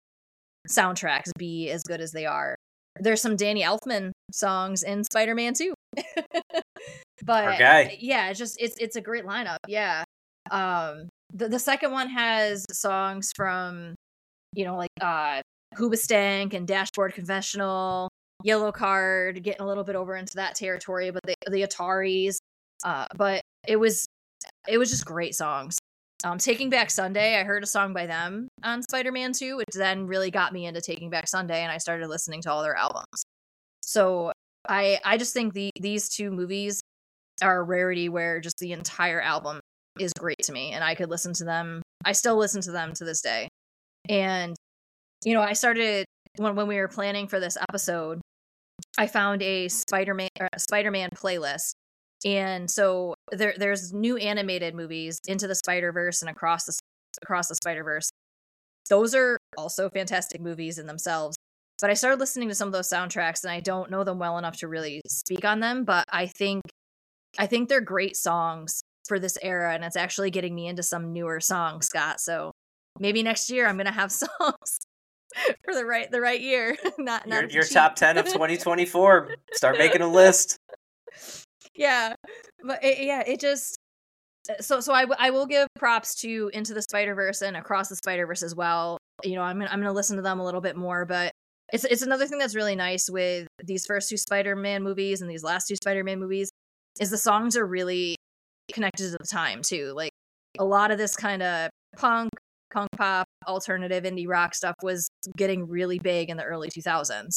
soundtracks 0.68 1.30
be 1.38 1.70
as 1.70 1.82
good 1.82 2.00
as 2.00 2.12
they 2.12 2.26
are. 2.26 2.54
There's 3.00 3.22
some 3.22 3.36
Danny 3.36 3.62
Elfman 3.62 4.12
songs 4.30 4.82
in 4.82 5.04
Spider 5.04 5.34
Man 5.34 5.54
2. 5.54 5.72
but 7.24 7.54
okay. 7.54 7.96
yeah, 8.00 8.28
it's 8.28 8.38
just, 8.38 8.60
it's, 8.60 8.76
it's 8.78 8.96
a 8.96 9.00
great 9.00 9.24
lineup. 9.24 9.56
Yeah. 9.66 10.04
Um, 10.50 11.08
the, 11.32 11.48
the 11.48 11.58
second 11.58 11.92
one 11.92 12.08
has 12.08 12.66
songs 12.70 13.30
from, 13.34 13.94
you 14.52 14.66
know, 14.66 14.76
like, 14.76 14.90
uh, 15.00 15.40
Hoobastank 15.76 16.52
and 16.52 16.68
Dashboard 16.68 17.14
Confessional 17.14 18.10
Yellowcard, 18.46 19.42
getting 19.42 19.62
a 19.62 19.66
little 19.66 19.84
bit 19.84 19.96
over 19.96 20.16
into 20.16 20.34
that 20.36 20.54
territory, 20.54 21.10
but 21.10 21.22
the 21.24 21.34
the 21.50 21.62
Ataris. 21.62 22.38
Uh, 22.84 23.06
but 23.16 23.42
it 23.66 23.76
was 23.76 24.06
it 24.68 24.78
was 24.78 24.90
just 24.90 25.04
great 25.04 25.34
songs. 25.34 25.78
Um, 26.24 26.38
Taking 26.38 26.70
Back 26.70 26.90
Sunday, 26.90 27.38
I 27.38 27.42
heard 27.42 27.64
a 27.64 27.66
song 27.66 27.92
by 27.92 28.06
them 28.06 28.46
on 28.62 28.82
Spider 28.82 29.10
Man 29.10 29.32
2, 29.32 29.56
which 29.56 29.66
then 29.74 30.06
really 30.06 30.30
got 30.30 30.52
me 30.52 30.66
into 30.66 30.80
Taking 30.80 31.10
Back 31.10 31.26
Sunday, 31.26 31.62
and 31.62 31.72
I 31.72 31.78
started 31.78 32.08
listening 32.08 32.42
to 32.42 32.52
all 32.52 32.62
their 32.62 32.76
albums. 32.76 33.24
So 33.80 34.32
I 34.68 34.98
I 35.04 35.16
just 35.16 35.34
think 35.34 35.52
the 35.54 35.70
these 35.80 36.08
two 36.08 36.30
movies 36.30 36.80
are 37.42 37.60
a 37.60 37.62
rarity 37.62 38.08
where 38.08 38.40
just 38.40 38.58
the 38.58 38.72
entire 38.72 39.20
album 39.20 39.60
is 39.98 40.12
great 40.18 40.38
to 40.44 40.52
me, 40.52 40.72
and 40.72 40.84
I 40.84 40.94
could 40.94 41.10
listen 41.10 41.32
to 41.34 41.44
them. 41.44 41.82
I 42.04 42.12
still 42.12 42.36
listen 42.36 42.62
to 42.62 42.72
them 42.72 42.92
to 42.94 43.04
this 43.04 43.20
day. 43.20 43.48
And 44.08 44.56
you 45.24 45.34
know, 45.34 45.42
I 45.42 45.52
started 45.54 46.06
when 46.36 46.54
when 46.54 46.68
we 46.68 46.76
were 46.76 46.88
planning 46.88 47.26
for 47.26 47.40
this 47.40 47.56
episode. 47.68 48.20
I 48.98 49.06
found 49.06 49.42
a 49.42 49.68
Spider-Man 49.68 50.28
Spider-Man 50.56 51.10
playlist. 51.14 51.74
And 52.24 52.70
so 52.70 53.14
there 53.30 53.54
there's 53.56 53.92
new 53.92 54.16
animated 54.16 54.74
movies 54.74 55.20
into 55.26 55.46
the 55.46 55.54
Spider-Verse 55.54 56.22
and 56.22 56.30
across 56.30 56.64
the 56.64 56.78
across 57.22 57.48
the 57.48 57.54
Spider-Verse. 57.54 58.10
Those 58.88 59.14
are 59.14 59.38
also 59.56 59.88
fantastic 59.90 60.40
movies 60.40 60.78
in 60.78 60.86
themselves. 60.86 61.36
But 61.80 61.90
I 61.90 61.94
started 61.94 62.20
listening 62.20 62.48
to 62.48 62.54
some 62.54 62.68
of 62.68 62.72
those 62.72 62.88
soundtracks 62.88 63.42
and 63.42 63.50
I 63.50 63.60
don't 63.60 63.90
know 63.90 64.04
them 64.04 64.18
well 64.18 64.38
enough 64.38 64.58
to 64.58 64.68
really 64.68 65.00
speak 65.08 65.44
on 65.44 65.60
them, 65.60 65.84
but 65.84 66.04
I 66.10 66.26
think 66.26 66.62
I 67.38 67.46
think 67.46 67.68
they're 67.68 67.80
great 67.80 68.16
songs 68.16 68.82
for 69.08 69.18
this 69.18 69.36
era 69.42 69.74
and 69.74 69.84
it's 69.84 69.96
actually 69.96 70.30
getting 70.30 70.54
me 70.54 70.68
into 70.68 70.82
some 70.82 71.12
newer 71.12 71.40
songs, 71.40 71.86
Scott. 71.86 72.20
So 72.20 72.52
maybe 73.00 73.22
next 73.22 73.50
year 73.50 73.66
I'm 73.66 73.76
going 73.76 73.86
to 73.86 73.92
have 73.92 74.12
songs 74.12 74.78
for 75.64 75.74
the 75.74 75.84
right 75.84 76.10
the 76.10 76.20
right 76.20 76.40
year. 76.40 76.76
not 76.98 77.26
not 77.26 77.42
your, 77.42 77.50
your 77.50 77.64
top 77.64 77.96
ten 77.96 78.18
of 78.18 78.26
2024. 78.32 79.34
Start 79.52 79.78
making 79.78 80.02
a 80.02 80.08
list. 80.08 80.56
Yeah, 81.74 82.14
but 82.64 82.82
it, 82.84 83.04
yeah, 83.04 83.22
it 83.26 83.40
just 83.40 83.76
so 84.60 84.80
so 84.80 84.92
I, 84.92 85.02
w- 85.02 85.16
I 85.18 85.30
will 85.30 85.46
give 85.46 85.68
props 85.76 86.14
to 86.22 86.50
Into 86.52 86.74
the 86.74 86.82
Spider 86.82 87.14
Verse 87.14 87.42
and 87.42 87.56
Across 87.56 87.88
the 87.88 87.96
Spider 87.96 88.26
Verse 88.26 88.42
as 88.42 88.54
well. 88.54 88.98
You 89.22 89.36
know, 89.36 89.42
I'm 89.42 89.58
gonna, 89.58 89.70
I'm 89.70 89.80
gonna 89.80 89.92
listen 89.92 90.16
to 90.16 90.22
them 90.22 90.40
a 90.40 90.44
little 90.44 90.60
bit 90.60 90.76
more, 90.76 91.04
but 91.04 91.32
it's 91.72 91.84
it's 91.84 92.02
another 92.02 92.26
thing 92.26 92.38
that's 92.38 92.54
really 92.54 92.76
nice 92.76 93.08
with 93.08 93.46
these 93.62 93.86
first 93.86 94.08
two 94.08 94.16
Spider 94.16 94.56
Man 94.56 94.82
movies 94.82 95.22
and 95.22 95.30
these 95.30 95.44
last 95.44 95.68
two 95.68 95.76
Spider 95.76 96.04
Man 96.04 96.18
movies 96.18 96.50
is 97.00 97.10
the 97.10 97.18
songs 97.18 97.56
are 97.56 97.66
really 97.66 98.16
connected 98.72 99.04
to 99.04 99.16
the 99.18 99.26
time 99.26 99.62
too. 99.62 99.92
Like 99.94 100.12
a 100.58 100.64
lot 100.64 100.90
of 100.90 100.98
this 100.98 101.16
kind 101.16 101.42
of 101.42 101.70
punk, 101.96 102.30
punk 102.72 102.88
pop, 102.96 103.26
alternative 103.46 104.04
indie 104.04 104.28
rock 104.28 104.54
stuff 104.54 104.74
was 104.82 105.08
getting 105.36 105.68
really 105.68 105.98
big 105.98 106.30
in 106.30 106.36
the 106.36 106.44
early 106.44 106.68
2000s. 106.68 107.36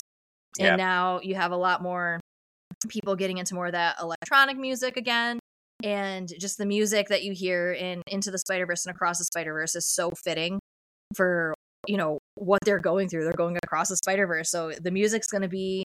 And 0.59 0.77
now 0.77 1.19
you 1.21 1.35
have 1.35 1.51
a 1.51 1.57
lot 1.57 1.81
more 1.81 2.19
people 2.87 3.15
getting 3.15 3.37
into 3.37 3.55
more 3.55 3.67
of 3.67 3.73
that 3.73 3.97
electronic 4.01 4.57
music 4.57 4.95
again 4.97 5.39
and 5.83 6.31
just 6.39 6.57
the 6.57 6.65
music 6.65 7.09
that 7.09 7.23
you 7.23 7.33
hear 7.33 7.73
in 7.73 8.01
Into 8.07 8.31
the 8.31 8.37
Spider 8.37 8.65
Verse 8.65 8.85
and 8.85 8.95
Across 8.95 9.19
the 9.19 9.25
Spider 9.25 9.53
Verse 9.53 9.75
is 9.75 9.87
so 9.87 10.11
fitting 10.23 10.59
for 11.15 11.53
you 11.87 11.97
know 11.97 12.17
what 12.35 12.59
they're 12.65 12.79
going 12.79 13.09
through. 13.09 13.23
They're 13.23 13.33
going 13.33 13.57
across 13.63 13.89
the 13.89 13.97
Spider 13.97 14.25
Verse, 14.25 14.49
so 14.49 14.71
the 14.71 14.91
music's 14.91 15.27
going 15.27 15.43
to 15.43 15.49
be 15.49 15.83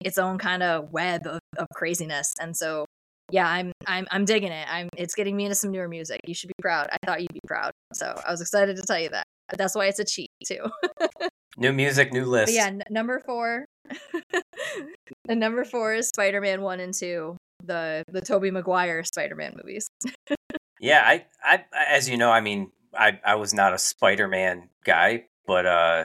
its 0.00 0.18
own 0.18 0.38
kind 0.38 0.62
of 0.62 0.92
web 0.92 1.26
of, 1.26 1.40
of 1.58 1.66
craziness. 1.74 2.32
And 2.40 2.56
so, 2.56 2.86
yeah, 3.30 3.48
I'm 3.48 3.72
I'm 3.86 4.06
I'm 4.10 4.24
digging 4.24 4.52
it. 4.52 4.66
I'm 4.70 4.88
it's 4.96 5.14
getting 5.14 5.36
me 5.36 5.44
into 5.44 5.54
some 5.54 5.70
newer 5.70 5.88
music. 5.88 6.20
You 6.26 6.34
should 6.34 6.48
be 6.48 6.54
proud. 6.60 6.88
I 6.92 6.96
thought 7.06 7.20
you'd 7.20 7.32
be 7.32 7.40
proud, 7.46 7.72
so 7.92 8.20
I 8.26 8.30
was 8.30 8.40
excited 8.40 8.76
to 8.76 8.82
tell 8.82 8.98
you 8.98 9.10
that. 9.10 9.24
That's 9.56 9.74
why 9.74 9.86
it's 9.86 9.98
a 9.98 10.04
cheat 10.04 10.30
too. 10.44 10.70
new 11.56 11.72
music, 11.72 12.12
new 12.12 12.24
list. 12.24 12.48
But 12.48 12.54
yeah, 12.54 12.66
n- 12.66 12.82
number 12.90 13.20
four. 13.20 13.66
the 15.24 15.34
number 15.34 15.64
four 15.64 15.94
is 15.94 16.08
Spider 16.08 16.40
Man 16.40 16.62
one 16.62 16.80
and 16.80 16.94
two 16.94 17.36
the 17.64 18.04
the 18.10 18.20
Tobey 18.20 18.50
Maguire 18.50 19.04
Spider-Man 19.04 19.54
movies. 19.56 19.88
yeah, 20.80 21.02
I, 21.04 21.24
I 21.44 21.64
as 21.88 22.08
you 22.08 22.16
know, 22.16 22.30
I 22.30 22.40
mean, 22.40 22.70
I 22.94 23.18
I 23.24 23.34
was 23.36 23.54
not 23.54 23.72
a 23.74 23.78
Spider-Man 23.78 24.68
guy, 24.84 25.26
but 25.46 25.66
uh 25.66 26.04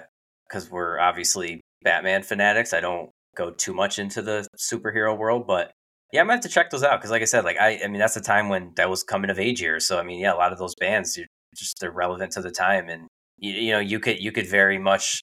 cuz 0.50 0.70
we're 0.70 1.00
obviously 1.00 1.62
Batman 1.84 2.24
fanatics, 2.24 2.74
I 2.74 2.82
don't 2.82 3.12
go 3.36 3.52
too 3.52 3.74
much 3.74 4.00
into 4.00 4.22
the 4.22 4.48
superhero 4.58 5.18
world, 5.18 5.48
but 5.48 5.72
yeah, 6.16 6.22
I'm 6.22 6.28
gonna 6.28 6.38
have 6.38 6.44
to 6.44 6.50
check 6.50 6.70
those 6.70 6.84
out 6.84 7.00
because, 7.00 7.12
like 7.12 7.22
I 7.22 7.26
said, 7.26 7.44
like 7.44 7.58
I, 7.60 7.82
I 7.84 7.88
mean, 7.88 8.00
that's 8.00 8.14
the 8.14 8.22
time 8.22 8.48
when 8.48 8.72
that 8.78 8.90
was 8.90 9.04
coming 9.04 9.30
of 9.30 9.38
age 9.38 9.62
years. 9.62 9.86
So 9.86 10.00
I 10.00 10.04
mean, 10.04 10.20
yeah, 10.20 10.34
a 10.34 10.36
lot 10.36 10.54
of 10.54 10.58
those 10.58 10.74
bands, 10.76 11.18
are 11.18 11.26
just 11.54 11.80
they're 11.82 11.92
relevant 11.92 12.32
to 12.34 12.42
the 12.42 12.52
time, 12.52 12.88
and 12.88 13.08
you, 13.38 13.52
you 13.52 13.72
know, 13.74 13.80
you 13.80 14.00
could 14.00 14.20
you 14.20 14.32
could 14.32 14.48
very 14.48 14.78
much 14.80 15.22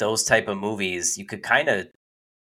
those 0.00 0.24
type 0.24 0.48
of 0.48 0.58
movies. 0.58 1.16
You 1.16 1.24
could 1.24 1.44
kind 1.44 1.68
of 1.68 1.86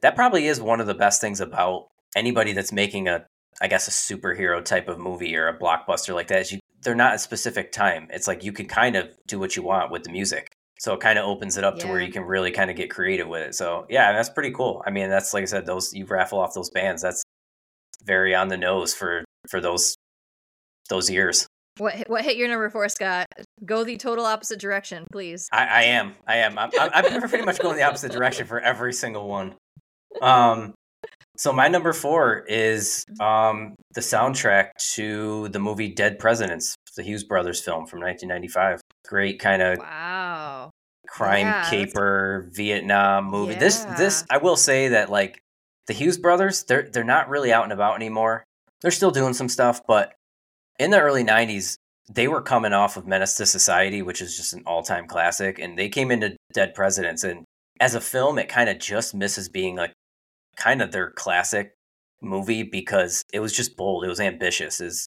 that 0.02 0.14
probably 0.14 0.46
is 0.48 0.60
one 0.60 0.80
of 0.80 0.86
the 0.86 0.94
best 0.94 1.22
things 1.22 1.40
about 1.40 1.86
anybody 2.14 2.52
that's 2.52 2.72
making 2.72 3.08
a 3.08 3.24
I 3.62 3.68
guess 3.68 3.88
a 3.88 3.90
superhero 3.90 4.62
type 4.62 4.88
of 4.88 4.98
movie 4.98 5.34
or 5.34 5.48
a 5.48 5.58
blockbuster 5.58 6.14
like 6.14 6.28
that 6.28 6.42
is 6.42 6.52
you 6.52 6.58
they're 6.82 6.94
not 6.94 7.14
a 7.14 7.18
specific 7.18 7.72
time. 7.72 8.06
It's 8.10 8.28
like 8.28 8.44
you 8.44 8.52
can 8.52 8.66
kind 8.66 8.96
of 8.96 9.08
do 9.26 9.38
what 9.38 9.56
you 9.56 9.62
want 9.62 9.90
with 9.90 10.02
the 10.02 10.12
music. 10.12 10.48
So 10.78 10.92
it 10.92 11.00
kind 11.00 11.18
of 11.18 11.24
opens 11.24 11.56
it 11.56 11.64
up 11.64 11.76
yeah. 11.76 11.84
to 11.84 11.88
where 11.88 12.00
you 12.00 12.12
can 12.12 12.24
really 12.24 12.50
kind 12.50 12.70
of 12.70 12.76
get 12.76 12.90
creative 12.90 13.28
with 13.28 13.40
it. 13.42 13.54
So 13.54 13.86
yeah, 13.88 14.12
that's 14.12 14.28
pretty 14.28 14.50
cool. 14.50 14.82
I 14.86 14.90
mean, 14.90 15.08
that's 15.08 15.32
like 15.32 15.42
I 15.42 15.46
said, 15.46 15.64
those 15.64 15.94
you 15.94 16.04
raffle 16.04 16.38
off 16.38 16.52
those 16.54 16.70
bands. 16.70 17.00
That's 17.00 17.22
very 18.05 18.34
on 18.34 18.48
the 18.48 18.57
nose 18.57 18.94
for 18.94 19.24
for 19.48 19.61
those 19.61 19.96
those 20.88 21.11
years. 21.11 21.46
What 21.78 22.05
what 22.09 22.24
hit 22.24 22.36
your 22.36 22.48
number 22.48 22.68
four, 22.70 22.88
Scott? 22.88 23.26
Go 23.64 23.84
the 23.84 23.96
total 23.96 24.26
opposite 24.26 24.61
direction, 24.61 25.07
please. 25.11 25.48
I, 25.53 25.64
I 25.64 25.82
am. 25.84 26.14
I 26.26 26.36
am. 26.38 26.59
I'm, 26.59 26.70
I'm 26.78 27.28
pretty 27.28 27.44
much 27.44 27.59
going 27.59 27.76
the 27.76 27.82
opposite 27.82 28.12
direction 28.12 28.46
for 28.46 28.61
every 28.61 28.92
single 28.92 29.26
one. 29.28 29.55
Um, 30.20 30.74
so 31.38 31.53
my 31.53 31.68
number 31.68 31.94
four 31.94 32.44
is 32.46 33.07
um, 33.20 33.74
the 33.94 34.03
soundtrack 34.03 34.72
to 34.94 35.48
the 35.48 35.59
movie 35.59 35.88
Dead 35.88 36.18
Presidents, 36.18 36.74
the 36.94 37.03
Hughes 37.03 37.24
Brothers 37.24 37.61
film 37.61 37.86
from 37.86 38.00
1995. 38.00 38.82
Great 39.09 39.40
kind 39.40 39.62
of 39.62 39.78
wow 39.78 40.70
crime 41.12 41.46
yeah, 41.46 41.68
caper. 41.68 42.48
Vietnam 42.53 43.26
movie. 43.26 43.53
Yeah. 43.53 43.59
This 43.59 43.84
this 43.98 44.24
I 44.30 44.38
will 44.38 44.57
say 44.57 44.88
that 44.88 45.11
like 45.11 45.41
the 45.87 45.95
Hughes 45.95 46.18
brothers, 46.18 46.64
they're 46.64 46.89
they're 46.93 47.05
not 47.05 47.28
really 47.28 47.53
out 47.53 47.64
and 47.64 47.72
about 47.72 47.97
anymore. 47.97 48.45
They're 48.80 48.91
still 48.91 49.11
doing 49.11 49.35
some 49.35 49.49
stuff, 49.49 49.80
but 49.87 50.14
in 50.78 50.91
the 50.91 51.01
early 51.01 51.24
90s, 51.24 51.76
they 52.11 52.26
were 52.26 52.43
coming 52.43 52.72
off 52.72 52.97
of 52.97 53.07
Menace 53.07 53.37
to 53.37 53.47
Society, 53.47 54.03
which 54.03 54.20
is 54.20 54.37
just 54.37 54.55
an 54.55 54.64
all-time 54.66 55.07
classic, 55.07 55.59
and 55.59 55.78
they 55.78 55.89
came 55.89 56.11
into 56.11 56.37
Dead 56.53 56.74
Presidents 56.74 57.22
and 57.22 57.45
as 57.83 57.97
a 57.97 58.01
film, 58.01 58.39
it 58.39 58.49
kind 58.49 58.70
of 58.70 58.78
just 58.78 59.12
misses 59.12 59.49
being 59.49 59.74
like 59.74 59.93
kind 60.57 60.80
of 60.80 60.93
their 60.93 61.11
classic 61.11 61.74
movie 62.20 62.62
because 62.62 63.24
it 63.33 63.41
was 63.41 63.53
just 63.53 63.76
bold. 63.76 64.05
It 64.05 64.09
was 64.09 64.20
ambitious. 64.20 64.80
Is 64.80 65.09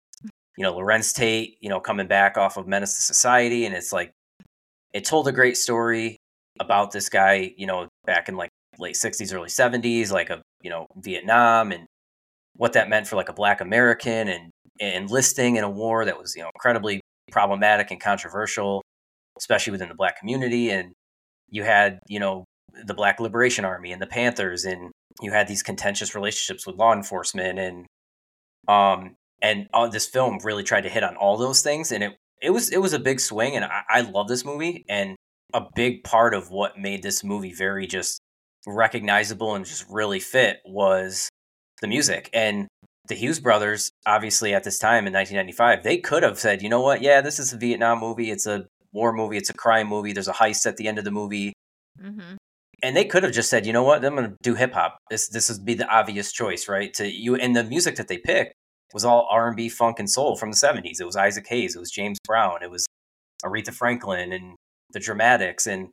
you 0.57 0.63
know 0.63 0.75
Larenz 0.75 1.15
Tate, 1.15 1.57
you 1.63 1.71
know, 1.71 1.81
coming 1.81 2.09
back 2.09 2.37
off 2.37 2.59
of 2.59 2.69
Menace 2.69 2.97
to 2.97 3.03
Society, 3.03 3.65
and 3.65 3.75
it's 3.75 3.91
like 3.91 4.13
it 4.93 5.05
told 5.05 5.29
a 5.29 5.33
great 5.33 5.57
story 5.57 6.19
about 6.61 6.91
this 6.91 7.09
guy, 7.09 7.55
you 7.57 7.67
know, 7.67 7.89
back 8.05 8.29
in 8.29 8.37
like 8.37 8.48
late 8.79 8.95
'60s, 8.95 9.35
early 9.35 9.49
'70s, 9.49 10.11
like 10.11 10.31
a 10.31 10.43
you 10.63 10.71
know 10.71 10.87
Vietnam 10.97 11.73
and 11.73 11.87
what 12.57 12.73
that 12.73 12.89
meant 12.89 13.07
for 13.07 13.17
like 13.17 13.29
a 13.29 13.33
Black 13.35 13.61
American 13.61 14.29
and, 14.29 14.51
enlisting 14.81 15.57
in 15.57 15.65
a 15.65 15.71
war 15.71 16.05
that 16.05 16.17
was 16.17 16.37
you 16.37 16.43
know 16.43 16.51
incredibly 16.55 17.01
problematic 17.33 17.91
and 17.91 18.01
controversial, 18.01 18.81
especially 19.37 19.73
within 19.73 19.89
the 19.89 19.95
Black 19.95 20.19
community. 20.21 20.71
And 20.71 20.93
you 21.49 21.65
had 21.65 21.99
you 22.09 22.21
know 22.21 22.45
the 22.85 22.95
Black 22.95 23.19
Liberation 23.19 23.65
Army 23.65 23.93
and 23.93 24.01
the 24.01 24.07
Panthers 24.07 24.65
and 24.65 24.93
you 25.21 25.33
had 25.33 25.49
these 25.49 25.63
contentious 25.63 26.15
relationships 26.15 26.67
with 26.67 26.77
law 26.77 26.93
enforcement. 26.93 27.59
And 27.59 27.87
um 28.69 29.17
and 29.43 29.67
uh, 29.73 29.89
this 29.89 30.07
film 30.07 30.39
really 30.45 30.63
tried 30.63 30.83
to 30.83 30.89
hit 30.89 31.03
on 31.03 31.17
all 31.17 31.37
those 31.37 31.63
things. 31.63 31.91
And 31.93 32.05
it 32.05 32.13
it 32.41 32.51
was 32.51 32.71
it 32.71 32.81
was 32.81 32.93
a 32.93 32.99
big 32.99 33.21
swing. 33.21 33.57
And 33.57 33.65
I, 33.65 33.83
I 33.89 34.01
love 34.03 34.29
this 34.29 34.45
movie. 34.45 34.85
And 34.89 35.17
a 35.55 35.63
big 35.75 36.05
part 36.05 36.35
of 36.35 36.51
what 36.51 36.79
made 36.79 37.03
this 37.03 37.25
movie 37.25 37.53
very 37.53 37.87
just 37.87 38.21
recognizable 38.75 39.55
and 39.55 39.65
just 39.65 39.87
really 39.89 40.21
fit 40.21 40.61
was 40.65 41.29
the 41.81 41.89
music. 41.89 42.31
And 42.33 42.69
the 43.07 43.15
Hughes 43.15 43.41
brothers 43.41 43.91
obviously 44.07 44.53
at 44.53 44.65
this 44.65 44.79
time 44.79 45.07
in 45.07 45.15
1995 45.15 45.83
they 45.83 45.97
could 45.97 46.23
have 46.23 46.39
said 46.39 46.63
you 46.63 46.69
know 46.69 46.83
what? 46.83 47.01
Yeah 47.01 47.21
this 47.21 47.39
is 47.39 47.53
a 47.53 47.57
Vietnam 47.57 48.01
movie. 48.01 48.31
It's 48.31 48.47
a 48.47 48.67
war 48.93 49.13
movie. 49.13 49.37
It's 49.37 49.51
a 49.51 49.55
crime 49.55 49.89
movie. 49.89 50.13
There's 50.13 50.29
a 50.29 50.33
heist 50.33 50.67
at 50.67 50.77
the 50.77 50.89
end 50.89 50.99
of 50.99 51.05
the 51.05 51.11
movie. 51.11 51.53
Mm-hmm. 52.03 52.37
And 52.83 52.97
they 52.97 53.05
could 53.05 53.25
have 53.25 53.33
just 53.33 53.51
said, 53.51 53.67
you 53.67 53.73
know 53.73 53.83
what, 53.83 54.05
I'm 54.05 54.15
going 54.15 54.31
to 54.31 54.37
do 54.43 54.55
hip 54.55 54.73
hop. 54.73 54.99
This 55.11 55.29
this 55.29 55.49
would 55.51 55.65
be 55.65 55.75
the 55.75 55.89
obvious 55.89 56.31
choice, 56.31 56.69
right? 56.69 56.95
To 56.95 57.09
you, 57.09 57.35
and 57.35 57.57
the 57.57 57.65
music 57.65 57.97
that 57.97 58.07
they 58.07 58.19
picked 58.19 58.53
was 58.95 59.05
all 59.05 59.27
R 59.31 59.49
and 59.49 59.57
B, 59.57 59.69
funk, 59.69 59.99
and 59.99 60.09
soul 60.09 60.37
from 60.37 60.51
the 60.51 60.57
'70s. 60.57 61.01
It 61.01 61.05
was 61.05 61.17
Isaac 61.17 61.47
Hayes, 61.49 61.75
it 61.75 61.81
was 61.81 61.91
James 61.91 62.19
Brown, 62.25 62.63
it 62.63 62.71
was 62.71 62.87
Aretha 63.45 63.73
Franklin, 63.73 64.33
and 64.33 64.55
the 64.93 65.01
Dramatics. 65.01 65.67
And 65.67 65.89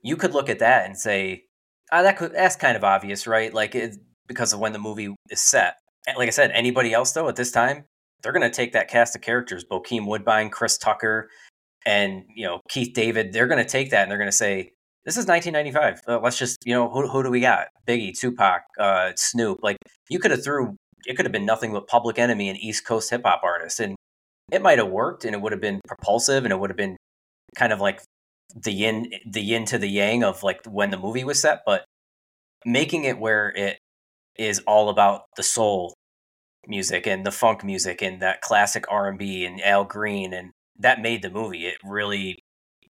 you 0.00 0.16
could 0.16 0.32
look 0.32 0.48
at 0.48 0.58
that 0.60 0.86
and 0.86 0.96
say, 0.96 1.44
ah, 1.92 2.02
that 2.02 2.16
could 2.16 2.32
that's 2.32 2.56
kind 2.56 2.76
of 2.76 2.84
obvious, 2.84 3.26
right? 3.26 3.52
Like 3.52 3.74
it, 3.74 3.96
because 4.26 4.52
of 4.52 4.60
when 4.60 4.72
the 4.72 4.78
movie 4.78 5.14
is 5.30 5.40
set. 5.40 5.76
Like 6.16 6.26
I 6.26 6.30
said, 6.30 6.50
anybody 6.52 6.92
else 6.92 7.12
though 7.12 7.28
at 7.28 7.36
this 7.36 7.52
time, 7.52 7.84
they're 8.22 8.32
going 8.32 8.48
to 8.48 8.50
take 8.50 8.72
that 8.72 8.88
cast 8.88 9.14
of 9.14 9.22
characters, 9.22 9.64
Bokeem 9.64 10.06
Woodbine, 10.06 10.50
Chris 10.50 10.78
Tucker, 10.78 11.30
and 11.86 12.24
you 12.34 12.44
know 12.44 12.60
Keith 12.68 12.92
David. 12.94 13.32
They're 13.32 13.46
going 13.46 13.64
to 13.64 13.68
take 13.68 13.90
that 13.90 14.02
and 14.02 14.10
they're 14.10 14.18
going 14.18 14.30
to 14.30 14.36
say 14.36 14.72
this 15.04 15.16
is 15.16 15.26
1995. 15.26 16.02
Uh, 16.06 16.20
let's 16.20 16.38
just, 16.38 16.58
you 16.64 16.74
know, 16.74 16.88
who, 16.88 17.08
who 17.08 17.24
do 17.24 17.30
we 17.30 17.40
got? 17.40 17.68
Biggie, 17.88 18.16
Tupac, 18.16 18.62
uh, 18.78 19.10
Snoop. 19.16 19.58
Like, 19.60 19.76
you 20.08 20.20
could 20.20 20.30
have 20.30 20.44
threw, 20.44 20.76
it 21.06 21.16
could 21.16 21.26
have 21.26 21.32
been 21.32 21.44
nothing 21.44 21.72
but 21.72 21.88
Public 21.88 22.18
Enemy 22.20 22.48
and 22.48 22.58
East 22.58 22.86
Coast 22.86 23.10
hip 23.10 23.22
hop 23.24 23.40
artists. 23.42 23.80
And 23.80 23.96
it 24.52 24.62
might 24.62 24.78
have 24.78 24.88
worked 24.88 25.24
and 25.24 25.34
it 25.34 25.40
would 25.40 25.52
have 25.52 25.60
been 25.60 25.80
propulsive 25.88 26.44
and 26.44 26.52
it 26.52 26.58
would 26.58 26.70
have 26.70 26.76
been 26.76 26.96
kind 27.56 27.72
of 27.72 27.80
like 27.80 28.00
the 28.54 28.72
yin, 28.72 29.12
the 29.26 29.42
yin 29.42 29.64
to 29.66 29.78
the 29.78 29.88
yang 29.88 30.22
of 30.22 30.42
like 30.42 30.64
when 30.66 30.90
the 30.90 30.98
movie 30.98 31.24
was 31.24 31.40
set. 31.40 31.62
But 31.64 31.84
making 32.64 33.04
it 33.04 33.18
where 33.18 33.50
it 33.50 33.78
is 34.38 34.60
all 34.66 34.88
about 34.88 35.22
the 35.36 35.42
soul 35.42 35.94
music 36.66 37.06
and 37.06 37.26
the 37.26 37.32
funk 37.32 37.64
music 37.64 38.02
and 38.02 38.22
that 38.22 38.40
classic 38.40 38.84
R&B 38.90 39.44
and 39.44 39.60
Al 39.62 39.84
Green 39.84 40.32
and 40.32 40.52
that 40.78 41.02
made 41.02 41.22
the 41.22 41.30
movie. 41.30 41.66
It 41.66 41.76
really 41.84 42.38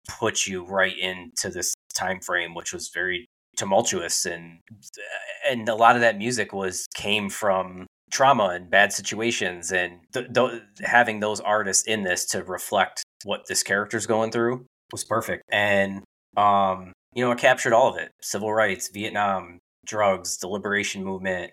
put 0.08 0.46
you 0.46 0.64
right 0.64 0.96
into 0.96 1.50
this 1.50 1.74
time 1.94 2.20
frame, 2.20 2.54
which 2.54 2.72
was 2.72 2.90
very 2.94 3.26
tumultuous 3.56 4.26
and 4.26 4.58
uh, 4.70 5.50
and 5.50 5.68
a 5.68 5.74
lot 5.74 5.94
of 5.94 6.02
that 6.02 6.18
music 6.18 6.52
was 6.52 6.86
came 6.94 7.30
from 7.30 7.86
trauma 8.10 8.48
and 8.48 8.70
bad 8.70 8.92
situations 8.92 9.72
and 9.72 10.00
th- 10.12 10.32
th- 10.32 10.62
having 10.84 11.20
those 11.20 11.40
artists 11.40 11.86
in 11.86 12.02
this 12.02 12.26
to 12.26 12.44
reflect 12.44 13.02
what 13.24 13.46
this 13.48 13.62
character's 13.62 14.06
going 14.06 14.30
through 14.30 14.64
was 14.92 15.04
perfect 15.04 15.42
and 15.50 16.02
um 16.36 16.92
you 17.14 17.24
know 17.24 17.30
it 17.32 17.38
captured 17.38 17.72
all 17.72 17.88
of 17.88 17.96
it 17.96 18.12
civil 18.20 18.52
rights 18.52 18.88
vietnam 18.92 19.58
drugs 19.84 20.38
the 20.38 20.48
liberation 20.48 21.04
movement 21.04 21.52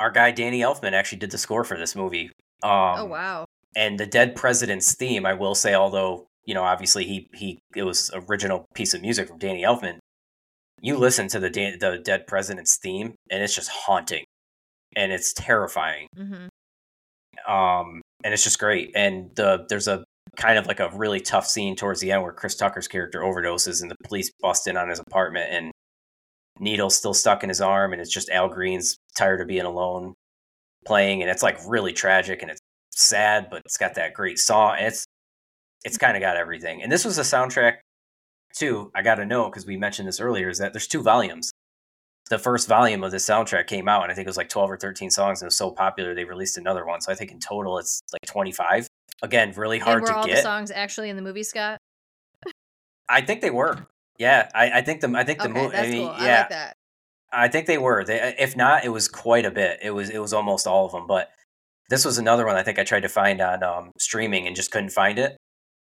our 0.00 0.10
guy 0.10 0.30
danny 0.30 0.60
elfman 0.60 0.92
actually 0.92 1.18
did 1.18 1.30
the 1.30 1.38
score 1.38 1.64
for 1.64 1.76
this 1.76 1.94
movie 1.94 2.30
oh, 2.62 2.68
um, 2.68 3.00
oh 3.00 3.04
wow 3.04 3.44
and 3.76 3.98
the 3.98 4.06
dead 4.06 4.34
president's 4.34 4.94
theme 4.94 5.24
i 5.26 5.34
will 5.34 5.54
say 5.54 5.74
although 5.74 6.28
you 6.48 6.54
know, 6.54 6.64
obviously 6.64 7.04
he 7.04 7.28
he 7.34 7.58
it 7.76 7.82
was 7.82 8.10
original 8.14 8.64
piece 8.74 8.94
of 8.94 9.02
music 9.02 9.28
from 9.28 9.36
Danny 9.38 9.64
Elfman. 9.64 9.98
you 10.80 10.96
listen 10.96 11.28
to 11.28 11.38
the 11.38 11.50
da- 11.50 11.76
the 11.76 11.98
dead 11.98 12.26
president's 12.26 12.78
theme, 12.78 13.14
and 13.30 13.42
it's 13.42 13.54
just 13.54 13.68
haunting, 13.68 14.24
and 14.96 15.12
it's 15.12 15.34
terrifying. 15.34 16.06
Mm-hmm. 16.16 17.52
Um, 17.52 18.00
and 18.24 18.32
it's 18.32 18.44
just 18.44 18.58
great. 18.58 18.92
And 18.96 19.30
the 19.36 19.66
there's 19.68 19.88
a 19.88 20.04
kind 20.38 20.58
of 20.58 20.66
like 20.66 20.80
a 20.80 20.90
really 20.94 21.20
tough 21.20 21.46
scene 21.46 21.76
towards 21.76 22.00
the 22.00 22.12
end 22.12 22.22
where 22.22 22.32
Chris 22.32 22.54
Tucker's 22.54 22.88
character 22.88 23.20
overdoses, 23.20 23.82
and 23.82 23.90
the 23.90 23.96
police 24.04 24.30
bust 24.40 24.66
in 24.66 24.76
on 24.76 24.88
his 24.88 25.00
apartment, 25.00 25.50
and 25.52 25.72
needle's 26.60 26.96
still 26.96 27.14
stuck 27.14 27.42
in 27.42 27.48
his 27.48 27.60
arm, 27.60 27.92
and 27.92 28.00
it's 28.00 28.12
just 28.12 28.30
Al 28.30 28.48
Green's 28.48 28.96
tired 29.16 29.40
of 29.40 29.48
being 29.48 29.66
alone 29.66 30.14
playing, 30.86 31.22
and 31.22 31.30
it's 31.30 31.42
like 31.42 31.58
really 31.66 31.92
tragic 31.92 32.40
and 32.42 32.50
it's 32.50 32.60
sad, 32.92 33.48
but 33.50 33.62
it's 33.64 33.76
got 33.76 33.94
that 33.94 34.14
great 34.14 34.38
song. 34.38 34.76
And 34.78 34.86
it's 34.86 35.04
it's 35.84 35.96
mm-hmm. 35.96 36.06
kind 36.06 36.16
of 36.16 36.20
got 36.20 36.36
everything. 36.36 36.82
And 36.82 36.90
this 36.90 37.04
was 37.04 37.18
a 37.18 37.22
soundtrack 37.22 37.74
too. 38.54 38.90
I 38.94 39.02
got 39.02 39.16
to 39.16 39.26
know 39.26 39.48
because 39.48 39.66
we 39.66 39.76
mentioned 39.76 40.08
this 40.08 40.20
earlier. 40.20 40.48
Is 40.48 40.58
that 40.58 40.72
there's 40.72 40.86
two 40.86 41.02
volumes. 41.02 41.50
The 42.30 42.38
first 42.38 42.68
volume 42.68 43.04
of 43.04 43.10
this 43.10 43.26
soundtrack 43.26 43.68
came 43.68 43.88
out, 43.88 44.02
and 44.02 44.12
I 44.12 44.14
think 44.14 44.26
it 44.26 44.28
was 44.28 44.36
like 44.36 44.50
12 44.50 44.70
or 44.70 44.76
13 44.76 45.10
songs, 45.10 45.40
and 45.40 45.46
it 45.46 45.48
was 45.48 45.56
so 45.56 45.70
popular 45.70 46.14
they 46.14 46.24
released 46.24 46.58
another 46.58 46.84
one. 46.84 47.00
So 47.00 47.10
I 47.10 47.14
think 47.14 47.30
in 47.30 47.40
total 47.40 47.78
it's 47.78 48.02
like 48.12 48.26
25. 48.26 48.86
Again, 49.22 49.52
really 49.56 49.78
hard 49.78 49.96
and 49.96 50.02
were 50.02 50.08
to 50.08 50.16
all 50.16 50.26
get. 50.26 50.36
the 50.36 50.42
songs 50.42 50.70
actually 50.70 51.10
in 51.10 51.16
the 51.16 51.22
movie, 51.22 51.42
Scott? 51.42 51.78
I 53.08 53.20
think 53.20 53.40
they 53.40 53.50
were. 53.50 53.86
Yeah, 54.18 54.48
I, 54.54 54.70
I 54.78 54.82
think 54.82 55.00
the 55.00 55.12
I 55.14 55.24
think 55.24 55.38
the 55.40 55.48
Okay, 55.48 55.62
movie. 55.62 55.72
that's 55.76 55.88
I 55.88 55.90
mean, 55.90 56.06
cool. 56.06 56.16
I 56.16 56.26
yeah, 56.26 56.38
like 56.40 56.48
that. 56.50 56.76
I 57.32 57.48
think 57.48 57.66
they 57.66 57.78
were. 57.78 58.04
They, 58.04 58.34
if 58.38 58.56
not, 58.56 58.84
it 58.84 58.88
was 58.90 59.08
quite 59.08 59.44
a 59.44 59.50
bit. 59.50 59.78
It 59.82 59.90
was 59.90 60.10
it 60.10 60.18
was 60.18 60.32
almost 60.32 60.66
all 60.66 60.86
of 60.86 60.92
them. 60.92 61.06
But 61.06 61.30
this 61.88 62.04
was 62.04 62.18
another 62.18 62.44
one 62.46 62.56
I 62.56 62.62
think 62.62 62.78
I 62.78 62.84
tried 62.84 63.00
to 63.02 63.08
find 63.08 63.40
on 63.40 63.62
um, 63.62 63.92
streaming 63.98 64.46
and 64.46 64.54
just 64.56 64.70
couldn't 64.70 64.90
find 64.90 65.18
it. 65.18 65.36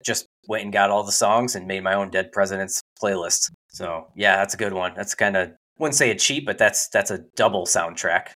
Just 0.05 0.27
went 0.49 0.65
and 0.65 0.73
got 0.73 0.90
all 0.90 1.05
the 1.05 1.12
songs 1.12 1.55
and 1.55 1.66
made 1.66 1.82
my 1.82 1.94
own 1.94 2.11
Dead 2.11 2.32
Presidents 2.32 2.81
playlist. 3.03 3.51
So 3.69 4.09
yeah, 4.16 4.36
that's 4.36 4.55
a 4.55 4.59
good 4.59 4.73
one. 4.73 4.93
That's 4.97 5.15
kind 5.15 5.36
of 5.36 5.53
wouldn't 5.78 5.97
say 5.97 6.11
a 6.11 6.15
cheap, 6.15 6.47
but 6.47 6.59
that's 6.59 6.89
that's 6.89 7.11
a 7.11 7.19
double 7.36 7.66
soundtrack. 7.66 8.28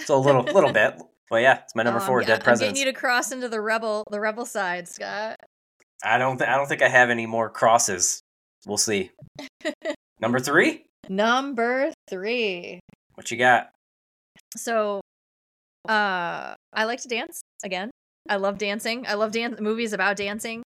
So 0.00 0.16
a 0.16 0.18
little 0.18 0.42
little 0.42 0.72
bit. 0.82 0.94
Well, 1.30 1.40
yeah, 1.40 1.60
it's 1.64 1.74
my 1.74 1.82
number 1.82 2.00
Oh, 2.00 2.04
four, 2.06 2.20
I'm, 2.20 2.26
Dead 2.26 2.42
I'm 2.46 2.58
getting 2.58 2.76
you 2.76 2.84
to 2.84 2.92
cross 2.92 3.32
into 3.32 3.48
the 3.48 3.60
rebel, 3.60 4.04
the 4.10 4.20
rebel 4.20 4.44
side, 4.44 4.86
Scott. 4.88 5.36
I 6.04 6.18
don't 6.18 6.36
th- 6.38 6.48
I 6.48 6.56
don't 6.56 6.66
think 6.66 6.82
I 6.82 6.88
have 6.88 7.10
any 7.10 7.26
more 7.26 7.48
crosses. 7.48 8.20
We'll 8.66 8.76
see. 8.76 9.10
number 10.20 10.38
three, 10.38 10.84
Number 11.08 11.90
three. 12.08 12.80
what 13.14 13.30
you 13.30 13.36
got? 13.36 13.70
So, 14.56 15.00
uh, 15.88 16.54
I 16.72 16.84
like 16.84 17.00
to 17.02 17.08
dance 17.08 17.42
again. 17.64 17.90
I 18.28 18.36
love 18.36 18.58
dancing. 18.58 19.06
I 19.06 19.14
love 19.14 19.32
dance 19.32 19.60
movies 19.60 19.92
about 19.92 20.16
dancing. 20.16 20.62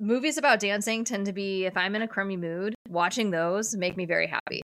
Movies 0.00 0.36
about 0.38 0.60
dancing 0.60 1.04
tend 1.04 1.26
to 1.26 1.32
be 1.32 1.64
if 1.66 1.76
I'm 1.76 1.94
in 1.94 2.02
a 2.02 2.08
crummy 2.08 2.36
mood, 2.36 2.74
watching 2.88 3.30
those 3.30 3.74
make 3.76 3.96
me 3.96 4.06
very 4.06 4.26
happy. 4.26 4.60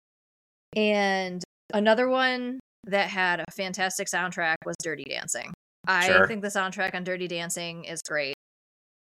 And 0.75 1.43
another 1.75 2.09
one 2.09 2.61
that 2.87 3.09
had 3.09 3.41
a 3.41 3.51
fantastic 3.53 4.09
soundtrack 4.09 4.57
was 4.65 4.77
Dirty 4.83 5.05
Dancing. 5.05 5.53
I 5.87 6.07
Sure. 6.07 6.27
think 6.27 6.43
the 6.43 6.49
soundtrack 6.49 6.95
on 6.95 7.05
Dirty 7.05 7.29
Dancing 7.29 7.85
is 7.85 8.01
great. 8.03 8.35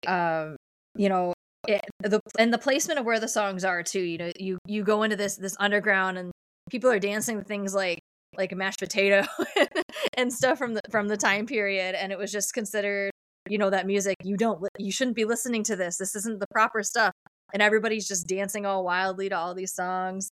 Um, 0.07 0.55
you 0.95 1.09
know, 1.09 1.33
it, 1.67 1.81
the 1.99 2.19
and 2.39 2.53
the 2.53 2.57
placement 2.57 2.99
of 2.99 3.05
where 3.05 3.19
the 3.19 3.27
songs 3.27 3.63
are 3.63 3.83
too. 3.83 4.01
You 4.01 4.17
know, 4.17 4.31
you 4.39 4.57
you 4.65 4.83
go 4.83 5.03
into 5.03 5.15
this 5.15 5.35
this 5.35 5.55
underground 5.59 6.17
and 6.17 6.31
people 6.69 6.89
are 6.89 6.99
dancing 6.99 7.43
things 7.43 7.73
like 7.75 7.99
like 8.35 8.55
mashed 8.55 8.79
potato 8.79 9.23
and 10.15 10.33
stuff 10.33 10.57
from 10.57 10.73
the 10.73 10.81
from 10.89 11.07
the 11.07 11.17
time 11.17 11.45
period, 11.45 11.95
and 11.95 12.11
it 12.11 12.17
was 12.17 12.31
just 12.31 12.53
considered, 12.53 13.11
you 13.47 13.57
know, 13.57 13.69
that 13.69 13.85
music 13.85 14.15
you 14.23 14.37
don't 14.37 14.63
you 14.79 14.91
shouldn't 14.91 15.15
be 15.15 15.25
listening 15.25 15.63
to 15.65 15.75
this. 15.75 15.97
This 15.97 16.15
isn't 16.15 16.39
the 16.39 16.47
proper 16.51 16.81
stuff, 16.81 17.13
and 17.53 17.61
everybody's 17.61 18.07
just 18.07 18.27
dancing 18.27 18.65
all 18.65 18.83
wildly 18.83 19.29
to 19.29 19.37
all 19.37 19.53
these 19.53 19.73
songs, 19.73 20.29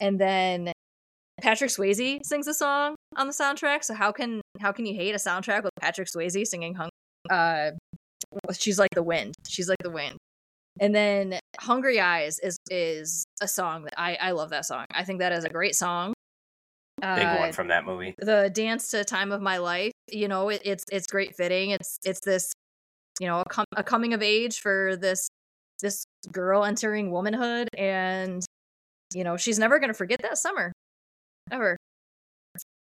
and 0.00 0.18
then 0.18 0.72
Patrick 1.40 1.70
Swayze 1.70 2.20
sings 2.24 2.46
a 2.46 2.54
song 2.54 2.94
on 3.16 3.26
the 3.26 3.32
soundtrack. 3.32 3.84
So 3.84 3.94
how 3.94 4.12
can 4.12 4.40
how 4.60 4.72
can 4.72 4.86
you 4.86 4.94
hate 4.94 5.14
a 5.14 5.18
soundtrack 5.18 5.62
with 5.62 5.72
Patrick 5.80 6.08
Swayze 6.08 6.46
singing 6.46 6.74
hung 6.74 6.90
uh 7.30 7.70
she's 8.52 8.78
like 8.78 8.90
the 8.94 9.02
wind. 9.02 9.34
She's 9.48 9.68
like 9.68 9.78
the 9.82 9.90
wind. 9.90 10.16
And 10.78 10.94
then 10.94 11.38
Hungry 11.58 12.00
Eyes 12.00 12.38
is 12.38 12.56
is 12.70 13.24
a 13.42 13.48
song 13.48 13.84
that 13.84 13.94
I 13.98 14.14
I 14.20 14.30
love 14.32 14.50
that 14.50 14.64
song. 14.66 14.84
I 14.94 15.04
think 15.04 15.20
that 15.20 15.32
is 15.32 15.44
a 15.44 15.48
great 15.50 15.74
song. 15.74 16.12
Big 17.00 17.08
Uh, 17.24 17.36
one 17.38 17.52
from 17.52 17.68
that 17.68 17.86
movie. 17.86 18.14
the 18.18 18.50
dance 18.52 18.90
to 18.90 19.04
time 19.04 19.32
of 19.32 19.40
my 19.40 19.56
life 19.56 19.92
you 20.08 20.28
know 20.28 20.50
it, 20.50 20.60
it's 20.66 20.84
it's 20.92 21.06
great 21.06 21.34
fitting 21.34 21.70
it's 21.70 21.98
it's 22.04 22.20
this 22.26 22.52
you 23.18 23.26
know 23.26 23.40
a, 23.40 23.44
com- 23.48 23.64
a 23.74 23.82
coming 23.82 24.12
of 24.12 24.22
age 24.22 24.60
for 24.60 24.96
this 24.96 25.26
this 25.80 26.04
girl 26.30 26.62
entering 26.62 27.10
womanhood 27.10 27.68
and 27.78 28.44
you 29.14 29.24
know 29.24 29.38
she's 29.38 29.58
never 29.58 29.78
going 29.78 29.88
to 29.88 29.94
forget 29.94 30.20
that 30.20 30.36
summer 30.36 30.72
ever 31.50 31.76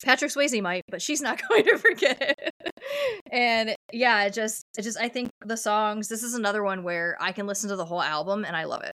patrick 0.03 0.31
swayze 0.31 0.61
might 0.61 0.83
but 0.89 1.01
she's 1.01 1.21
not 1.21 1.41
going 1.49 1.63
to 1.63 1.77
forget 1.77 2.17
it 2.21 2.53
and 3.31 3.75
yeah 3.91 4.23
it 4.23 4.33
just 4.33 4.63
it 4.77 4.81
just 4.81 4.97
i 4.97 5.09
think 5.09 5.29
the 5.45 5.57
songs 5.57 6.07
this 6.07 6.23
is 6.23 6.33
another 6.35 6.63
one 6.63 6.83
where 6.83 7.17
i 7.19 7.31
can 7.31 7.45
listen 7.47 7.69
to 7.69 7.75
the 7.75 7.85
whole 7.85 8.01
album 8.01 8.45
and 8.45 8.55
i 8.55 8.63
love 8.63 8.81
it 8.83 8.93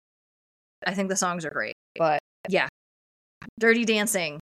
i 0.86 0.94
think 0.94 1.08
the 1.08 1.16
songs 1.16 1.44
are 1.44 1.50
great 1.50 1.74
but 1.96 2.20
yeah 2.48 2.68
dirty 3.58 3.84
dancing 3.84 4.38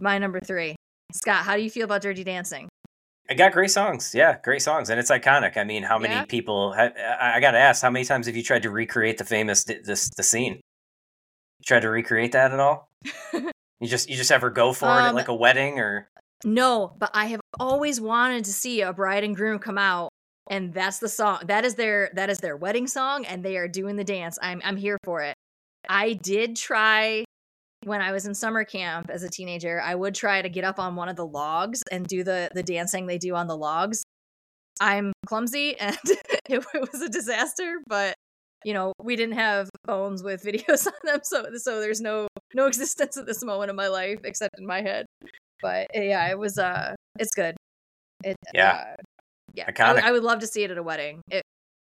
my 0.00 0.18
number 0.18 0.40
three 0.40 0.76
Scott, 1.12 1.44
how 1.44 1.56
do 1.56 1.62
you 1.62 1.70
feel 1.70 1.84
about 1.86 2.02
Dirty 2.02 2.22
Dancing? 2.22 2.68
It 3.28 3.34
got 3.34 3.50
great 3.50 3.72
songs. 3.72 4.14
Yeah, 4.14 4.38
great 4.44 4.62
songs, 4.62 4.90
and 4.90 5.00
it's 5.00 5.10
iconic. 5.10 5.56
I 5.56 5.64
mean, 5.64 5.82
how 5.82 5.98
many 5.98 6.14
Yeah. 6.14 6.24
people? 6.24 6.72
Ha- 6.72 6.92
I, 7.20 7.36
I 7.36 7.40
got 7.40 7.50
to 7.50 7.58
ask, 7.58 7.82
how 7.82 7.90
many 7.90 8.04
times 8.04 8.26
have 8.26 8.36
you 8.36 8.44
tried 8.44 8.62
to 8.62 8.70
recreate 8.70 9.18
the 9.18 9.24
famous 9.24 9.64
this 9.64 10.08
the 10.16 10.22
scene? 10.22 10.54
You 10.54 11.64
tried 11.66 11.80
to 11.80 11.90
recreate 11.90 12.30
that 12.30 12.52
at 12.52 12.60
all? 12.60 12.88
you 13.80 13.88
just 13.88 14.08
you 14.08 14.16
just 14.16 14.30
ever 14.30 14.50
go 14.50 14.72
for 14.72 14.86
it 14.86 15.02
at 15.02 15.08
Um, 15.10 15.14
like 15.14 15.28
a 15.28 15.34
wedding 15.34 15.78
or? 15.78 16.08
No, 16.44 16.94
but 16.98 17.10
I 17.12 17.26
have 17.26 17.40
always 17.58 18.00
wanted 18.00 18.44
to 18.44 18.52
see 18.52 18.80
a 18.80 18.92
bride 18.92 19.24
and 19.24 19.36
groom 19.36 19.58
come 19.58 19.78
out, 19.78 20.10
and 20.48 20.72
that's 20.72 20.98
the 20.98 21.08
song. 21.08 21.40
That 21.46 21.64
is 21.64 21.74
their 21.74 22.10
that 22.14 22.30
is 22.30 22.38
their 22.38 22.56
wedding 22.56 22.86
song, 22.86 23.24
and 23.24 23.44
they 23.44 23.56
are 23.56 23.68
doing 23.68 23.96
the 23.96 24.04
dance. 24.04 24.38
I'm 24.42 24.60
I'm 24.64 24.76
here 24.76 24.98
for 25.04 25.22
it. 25.22 25.34
I 25.88 26.14
did 26.14 26.56
try 26.56 27.24
when 27.84 28.02
I 28.02 28.12
was 28.12 28.26
in 28.26 28.34
summer 28.34 28.64
camp 28.64 29.10
as 29.10 29.22
a 29.22 29.30
teenager. 29.30 29.80
I 29.80 29.94
would 29.94 30.14
try 30.14 30.42
to 30.42 30.48
get 30.48 30.64
up 30.64 30.78
on 30.78 30.96
one 30.96 31.08
of 31.08 31.16
the 31.16 31.26
logs 31.26 31.82
and 31.90 32.06
do 32.06 32.22
the 32.22 32.50
the 32.54 32.62
dancing 32.62 33.06
they 33.06 33.18
do 33.18 33.34
on 33.34 33.46
the 33.46 33.56
logs. 33.56 34.04
I'm 34.80 35.12
clumsy 35.26 35.78
and 35.78 35.96
it, 36.48 36.64
was 36.74 37.02
a 37.02 37.08
disaster, 37.08 37.80
but 37.86 38.14
you 38.64 38.74
know 38.74 38.92
we 39.02 39.16
didn't 39.16 39.34
have 39.36 39.68
phones 39.86 40.22
with 40.22 40.42
videos 40.42 40.86
on 40.86 40.92
them, 41.04 41.20
so 41.22 41.46
so 41.56 41.80
there's 41.80 42.00
no 42.00 42.28
no 42.54 42.66
existence 42.66 43.16
at 43.16 43.26
this 43.26 43.42
moment 43.44 43.70
in 43.70 43.76
my 43.76 43.88
life 43.88 44.20
except 44.24 44.58
in 44.58 44.66
my 44.66 44.82
head. 44.82 45.06
But 45.62 45.88
uh, 45.96 46.00
yeah, 46.00 46.28
it 46.30 46.38
was 46.38 46.58
uh, 46.58 46.94
it's 47.18 47.34
good. 47.34 47.56
It 48.24 48.36
Yeah. 48.54 48.70
uh, 48.72 49.02
yeah. 49.54 49.70
I, 49.78 50.08
I 50.08 50.12
would 50.12 50.22
love 50.22 50.40
to 50.40 50.46
see 50.46 50.62
it 50.62 50.70
at 50.70 50.78
a 50.78 50.82
wedding. 50.82 51.20
If 51.30 51.42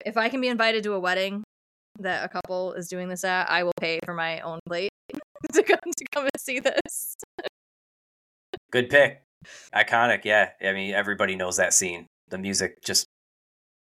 if 0.04 0.16
I 0.16 0.28
can 0.28 0.40
be 0.40 0.48
invited 0.48 0.82
to 0.84 0.92
a 0.94 1.00
wedding 1.00 1.42
that 1.98 2.24
a 2.24 2.28
couple 2.28 2.74
is 2.74 2.88
doing 2.88 3.08
this 3.08 3.24
at, 3.24 3.50
I 3.50 3.64
will 3.64 3.72
pay 3.80 3.98
for 4.04 4.14
my 4.14 4.40
own 4.40 4.60
plate 4.66 4.90
to 5.52 5.62
come 5.62 5.78
to 5.96 6.04
come 6.12 6.24
and 6.24 6.40
see 6.40 6.60
this. 6.60 7.14
Good 8.70 8.90
pick. 8.90 9.22
Iconic. 9.74 10.24
Yeah, 10.24 10.50
I 10.62 10.72
mean, 10.72 10.94
everybody 10.94 11.36
knows 11.36 11.56
that 11.56 11.72
scene. 11.72 12.06
The 12.28 12.38
music 12.38 12.82
just 12.84 13.06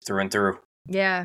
through 0.05 0.21
and 0.21 0.31
through. 0.31 0.59
Yeah. 0.87 1.25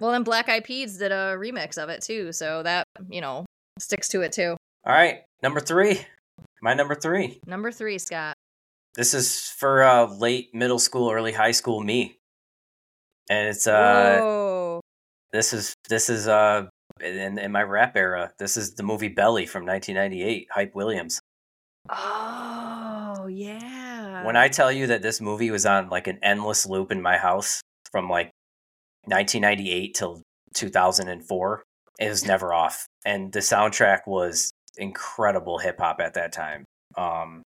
Well, 0.00 0.12
then 0.12 0.22
Black 0.22 0.48
Eyed 0.48 0.64
Peas 0.64 0.98
did 0.98 1.12
a 1.12 1.36
remix 1.36 1.76
of 1.76 1.88
it 1.88 2.02
too, 2.02 2.32
so 2.32 2.62
that 2.62 2.84
you 3.08 3.20
know 3.20 3.44
sticks 3.78 4.08
to 4.08 4.22
it 4.22 4.32
too. 4.32 4.56
All 4.86 4.92
right, 4.92 5.22
number 5.42 5.60
three. 5.60 6.00
My 6.62 6.74
number 6.74 6.94
three. 6.94 7.40
Number 7.46 7.70
three, 7.70 7.98
Scott. 7.98 8.34
This 8.94 9.14
is 9.14 9.50
for 9.58 9.82
uh, 9.82 10.06
late 10.06 10.54
middle 10.54 10.78
school, 10.78 11.10
early 11.10 11.32
high 11.32 11.52
school 11.52 11.80
me, 11.82 12.18
and 13.30 13.48
it's 13.48 13.66
uh, 13.66 14.18
Whoa. 14.20 14.80
this 15.32 15.52
is 15.52 15.74
this 15.88 16.08
is 16.08 16.26
uh, 16.26 16.66
in, 17.00 17.38
in 17.38 17.52
my 17.52 17.62
rap 17.62 17.96
era. 17.96 18.32
This 18.38 18.56
is 18.56 18.74
the 18.74 18.82
movie 18.82 19.08
Belly 19.08 19.46
from 19.46 19.64
1998. 19.66 20.48
Hype 20.52 20.74
Williams. 20.74 21.20
Oh 21.90 23.28
yeah. 23.30 24.24
When 24.24 24.36
I 24.36 24.48
tell 24.48 24.72
you 24.72 24.88
that 24.88 25.02
this 25.02 25.20
movie 25.20 25.50
was 25.50 25.64
on 25.64 25.88
like 25.88 26.06
an 26.06 26.18
endless 26.22 26.66
loop 26.66 26.90
in 26.90 27.00
my 27.00 27.18
house 27.18 27.60
from 27.92 28.08
like 28.08 28.30
1998 29.08 29.94
till 29.94 30.22
2004, 30.54 31.62
it 31.98 32.08
was 32.08 32.24
never 32.24 32.52
off. 32.52 32.86
And 33.04 33.32
the 33.32 33.40
soundtrack 33.40 34.00
was 34.06 34.50
incredible 34.76 35.58
hip 35.58 35.78
hop 35.78 36.00
at 36.00 36.14
that 36.14 36.32
time. 36.32 36.64
Um, 36.96 37.42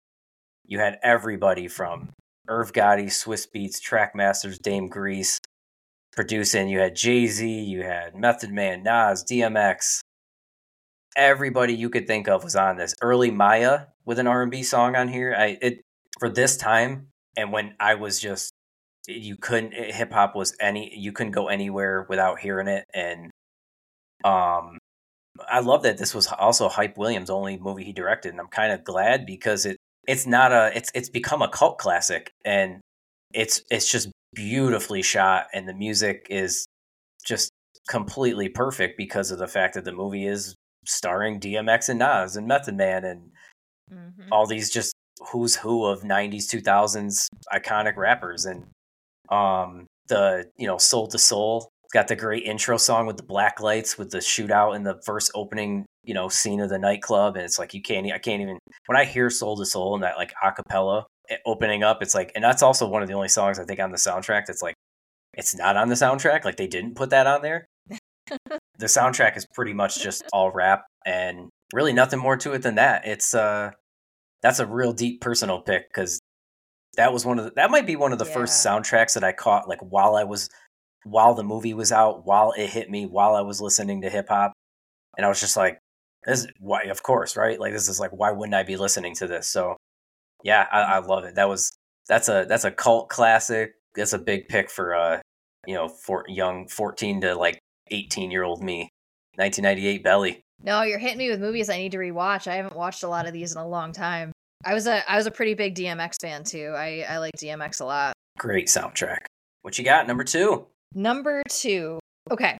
you 0.64 0.78
had 0.78 0.98
everybody 1.02 1.68
from 1.68 2.10
Irv 2.48 2.72
Gotti, 2.72 3.06
Swizz 3.06 3.46
Beatz, 3.54 3.80
Trackmasters, 3.80 4.58
Dame 4.60 4.88
Grease 4.88 5.38
producing. 6.12 6.68
You 6.68 6.80
had 6.80 6.94
Jay 6.94 7.26
Z, 7.26 7.46
you 7.46 7.82
had 7.82 8.14
Method 8.14 8.50
Man, 8.50 8.82
Nas, 8.82 9.24
DMX. 9.24 10.00
Everybody 11.16 11.74
you 11.74 11.90
could 11.90 12.06
think 12.06 12.28
of 12.28 12.44
was 12.44 12.56
on 12.56 12.76
this. 12.76 12.94
Early 13.02 13.30
Mya 13.30 13.88
with 14.04 14.18
an 14.18 14.26
R 14.26 14.42
and 14.42 14.50
B 14.50 14.62
song 14.62 14.96
on 14.96 15.08
here. 15.08 15.34
I 15.36 15.58
it 15.60 15.82
for 16.18 16.28
this 16.28 16.56
time 16.56 17.08
and 17.36 17.52
when 17.52 17.74
I 17.80 17.94
was 17.94 18.18
just 18.18 18.51
you 19.06 19.36
couldn't 19.36 19.72
hip 19.74 20.12
hop 20.12 20.36
was 20.36 20.54
any 20.60 20.96
you 20.96 21.12
couldn't 21.12 21.32
go 21.32 21.48
anywhere 21.48 22.06
without 22.08 22.38
hearing 22.38 22.68
it 22.68 22.84
and 22.94 23.30
um 24.24 24.78
I 25.48 25.60
love 25.60 25.82
that 25.82 25.98
this 25.98 26.14
was 26.14 26.26
also 26.26 26.68
Hype 26.68 26.98
Williams' 26.98 27.30
only 27.30 27.58
movie 27.58 27.84
he 27.84 27.92
directed, 27.92 28.30
and 28.30 28.40
I'm 28.40 28.48
kind 28.48 28.72
of 28.72 28.84
glad 28.84 29.26
because 29.26 29.66
it 29.66 29.76
it's 30.06 30.26
not 30.26 30.52
a 30.52 30.70
it's 30.74 30.90
it's 30.94 31.08
become 31.08 31.42
a 31.42 31.48
cult 31.48 31.78
classic, 31.78 32.32
and 32.44 32.80
it's 33.32 33.62
it's 33.70 33.90
just 33.90 34.10
beautifully 34.34 35.02
shot, 35.02 35.46
and 35.54 35.68
the 35.68 35.74
music 35.74 36.26
is 36.30 36.66
just 37.24 37.50
completely 37.88 38.48
perfect 38.48 38.96
because 38.96 39.30
of 39.30 39.38
the 39.38 39.48
fact 39.48 39.74
that 39.74 39.84
the 39.84 39.92
movie 39.92 40.26
is 40.26 40.54
starring 40.86 41.40
DMX 41.40 41.88
and 41.88 41.98
Nas 41.98 42.36
and 42.36 42.46
Method 42.46 42.76
Man 42.76 43.04
and 43.04 43.30
mm-hmm. 43.92 44.32
all 44.32 44.46
these 44.46 44.70
just 44.70 44.92
who's 45.30 45.56
who 45.56 45.84
of 45.84 46.02
90s 46.02 46.46
2000s 46.46 47.28
iconic 47.52 47.96
rappers 47.96 48.44
and 48.44 48.66
um 49.32 49.86
the 50.08 50.50
you 50.56 50.66
know 50.66 50.78
Soul 50.78 51.08
II 51.12 51.18
Soul. 51.18 51.68
Got 51.92 52.08
the 52.08 52.16
great 52.16 52.44
intro 52.44 52.78
song 52.78 53.06
with 53.06 53.18
the 53.18 53.22
black 53.22 53.60
lights 53.60 53.98
with 53.98 54.10
the 54.10 54.18
shootout 54.18 54.76
in 54.76 54.82
the 54.82 55.00
first 55.04 55.30
opening 55.34 55.84
you 56.04 56.14
know 56.14 56.28
scene 56.28 56.60
of 56.60 56.70
the 56.70 56.78
nightclub. 56.78 57.36
And 57.36 57.44
it's 57.44 57.58
like 57.58 57.74
you 57.74 57.82
can't 57.82 58.10
i 58.12 58.18
can't 58.18 58.42
even 58.42 58.58
when 58.86 58.98
i 58.98 59.04
hear 59.04 59.30
Soul 59.30 59.58
II 59.58 59.64
Soul 59.66 59.94
and 59.94 60.04
that 60.04 60.16
like 60.16 60.32
acapella 60.42 61.04
eh, 61.30 61.36
opening 61.46 61.82
up 61.82 62.02
it's 62.02 62.14
like 62.14 62.32
and 62.34 62.42
that's 62.42 62.62
also 62.62 62.88
one 62.88 63.02
of 63.02 63.08
the 63.08 63.14
only 63.14 63.28
songs 63.28 63.58
i 63.58 63.64
think 63.64 63.78
on 63.80 63.90
the 63.90 63.98
soundtrack 63.98 64.46
that's 64.46 64.62
like 64.62 64.74
it's 65.34 65.54
not 65.54 65.76
on 65.76 65.88
the 65.88 65.94
soundtrack. 65.94 66.44
Like 66.44 66.56
they 66.56 66.66
didn't 66.66 66.94
put 66.94 67.10
that 67.10 67.26
on 67.26 67.42
there. 67.42 67.66
The 68.78 68.86
soundtrack 68.86 69.36
is 69.36 69.46
pretty 69.54 69.74
much 69.74 70.02
just 70.02 70.24
all 70.32 70.50
rap 70.50 70.86
and 71.06 71.50
really 71.72 71.92
nothing 71.92 72.18
more 72.18 72.36
to 72.38 72.52
it 72.54 72.62
than 72.62 72.76
that. 72.76 73.06
It's 73.06 73.32
uh 73.32 73.70
that's 74.42 74.58
a 74.58 74.66
real 74.66 74.92
deep 74.92 75.20
personal 75.20 75.60
pick 75.60 75.88
because 75.88 76.18
that 76.96 77.12
was 77.12 77.24
one 77.24 77.38
of 77.38 77.46
the, 77.46 77.52
that 77.56 77.70
might 77.70 77.86
be 77.86 77.96
one 77.96 78.12
of 78.12 78.18
the 78.18 78.26
yeah. 78.26 78.34
first 78.34 78.64
soundtracks 78.64 79.14
that 79.14 79.24
I 79.24 79.32
caught 79.32 79.68
like 79.68 79.80
while 79.80 80.16
I 80.16 80.24
was 80.24 80.50
while 81.04 81.34
the 81.34 81.42
movie 81.42 81.74
was 81.74 81.90
out, 81.90 82.26
while 82.26 82.52
it 82.52 82.70
hit 82.70 82.90
me, 82.90 83.06
while 83.06 83.34
I 83.34 83.40
was 83.40 83.60
listening 83.60 84.02
to 84.02 84.10
hip 84.10 84.28
hop, 84.28 84.52
and 85.16 85.26
I 85.26 85.28
was 85.28 85.40
just 85.40 85.56
like, 85.56 85.78
"This 86.24 86.46
why? 86.58 86.82
Of 86.84 87.02
course, 87.02 87.36
right? 87.36 87.58
Like 87.58 87.72
this 87.72 87.88
is 87.88 88.00
like 88.00 88.10
why 88.10 88.30
wouldn't 88.30 88.54
I 88.54 88.62
be 88.62 88.76
listening 88.76 89.14
to 89.16 89.26
this?" 89.26 89.48
So, 89.48 89.76
yeah, 90.44 90.66
I, 90.70 90.80
I 90.80 90.98
love 90.98 91.24
it. 91.24 91.34
That 91.36 91.48
was 91.48 91.72
that's 92.08 92.28
a 92.28 92.46
that's 92.48 92.64
a 92.64 92.70
cult 92.70 93.08
classic. 93.08 93.72
That's 93.94 94.12
a 94.12 94.18
big 94.18 94.48
pick 94.48 94.70
for 94.70 94.94
uh 94.94 95.20
you 95.66 95.74
know 95.74 95.88
for 95.88 96.24
young 96.28 96.68
fourteen 96.68 97.20
to 97.22 97.34
like 97.34 97.58
eighteen 97.90 98.30
year 98.30 98.44
old 98.44 98.62
me. 98.62 98.88
1998 99.36 100.04
Belly. 100.04 100.42
No, 100.62 100.82
you're 100.82 100.98
hitting 100.98 101.16
me 101.16 101.30
with 101.30 101.40
movies 101.40 101.70
I 101.70 101.78
need 101.78 101.92
to 101.92 101.98
rewatch. 101.98 102.46
I 102.46 102.56
haven't 102.56 102.76
watched 102.76 103.02
a 103.02 103.08
lot 103.08 103.26
of 103.26 103.32
these 103.32 103.52
in 103.52 103.58
a 103.58 103.66
long 103.66 103.92
time. 103.92 104.30
I 104.64 104.74
was 104.74 104.86
a 104.86 105.10
I 105.10 105.16
was 105.16 105.26
a 105.26 105.30
pretty 105.30 105.54
big 105.54 105.74
DMX 105.74 106.16
fan 106.20 106.44
too. 106.44 106.74
I 106.76 107.04
I 107.08 107.18
like 107.18 107.32
DMX 107.36 107.80
a 107.80 107.84
lot. 107.84 108.12
Great 108.38 108.68
soundtrack. 108.68 109.24
What 109.62 109.78
you 109.78 109.84
got? 109.84 110.06
Number 110.06 110.24
two. 110.24 110.66
Number 110.94 111.42
two. 111.48 111.98
Okay. 112.30 112.58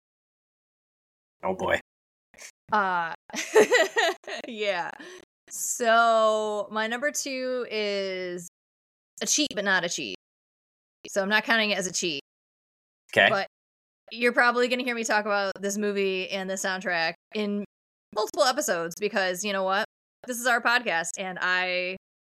Oh 1.42 1.54
boy. 1.54 1.80
Uh 2.72 3.12
yeah. 4.48 4.90
So 5.48 6.68
my 6.70 6.86
number 6.86 7.10
two 7.10 7.66
is 7.70 8.48
a 9.20 9.26
cheat, 9.26 9.48
but 9.54 9.64
not 9.64 9.84
a 9.84 9.88
cheat. 9.88 10.16
So 11.08 11.22
I'm 11.22 11.28
not 11.28 11.44
counting 11.44 11.70
it 11.70 11.78
as 11.78 11.86
a 11.86 11.92
cheat. 11.92 12.22
Okay. 13.14 13.28
But 13.28 13.46
you're 14.10 14.32
probably 14.32 14.68
going 14.68 14.78
to 14.78 14.84
hear 14.84 14.94
me 14.94 15.04
talk 15.04 15.24
about 15.24 15.52
this 15.60 15.76
movie 15.76 16.28
and 16.30 16.48
the 16.48 16.54
soundtrack 16.54 17.14
in 17.34 17.64
multiple 18.14 18.44
episodes 18.44 18.94
because 18.98 19.44
you 19.44 19.52
know 19.52 19.64
what? 19.64 19.84
This 20.24 20.38
is 20.38 20.46
our 20.46 20.60
podcast 20.60 21.18
and 21.18 21.36
I 21.42 21.96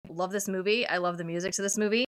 love 0.09 0.31
this 0.31 0.47
movie. 0.47 0.87
I 0.87 0.99
love 0.99 1.19
the 1.19 1.25
music 1.25 1.53
to 1.55 1.63
this 1.63 1.77
movie. 1.77 2.05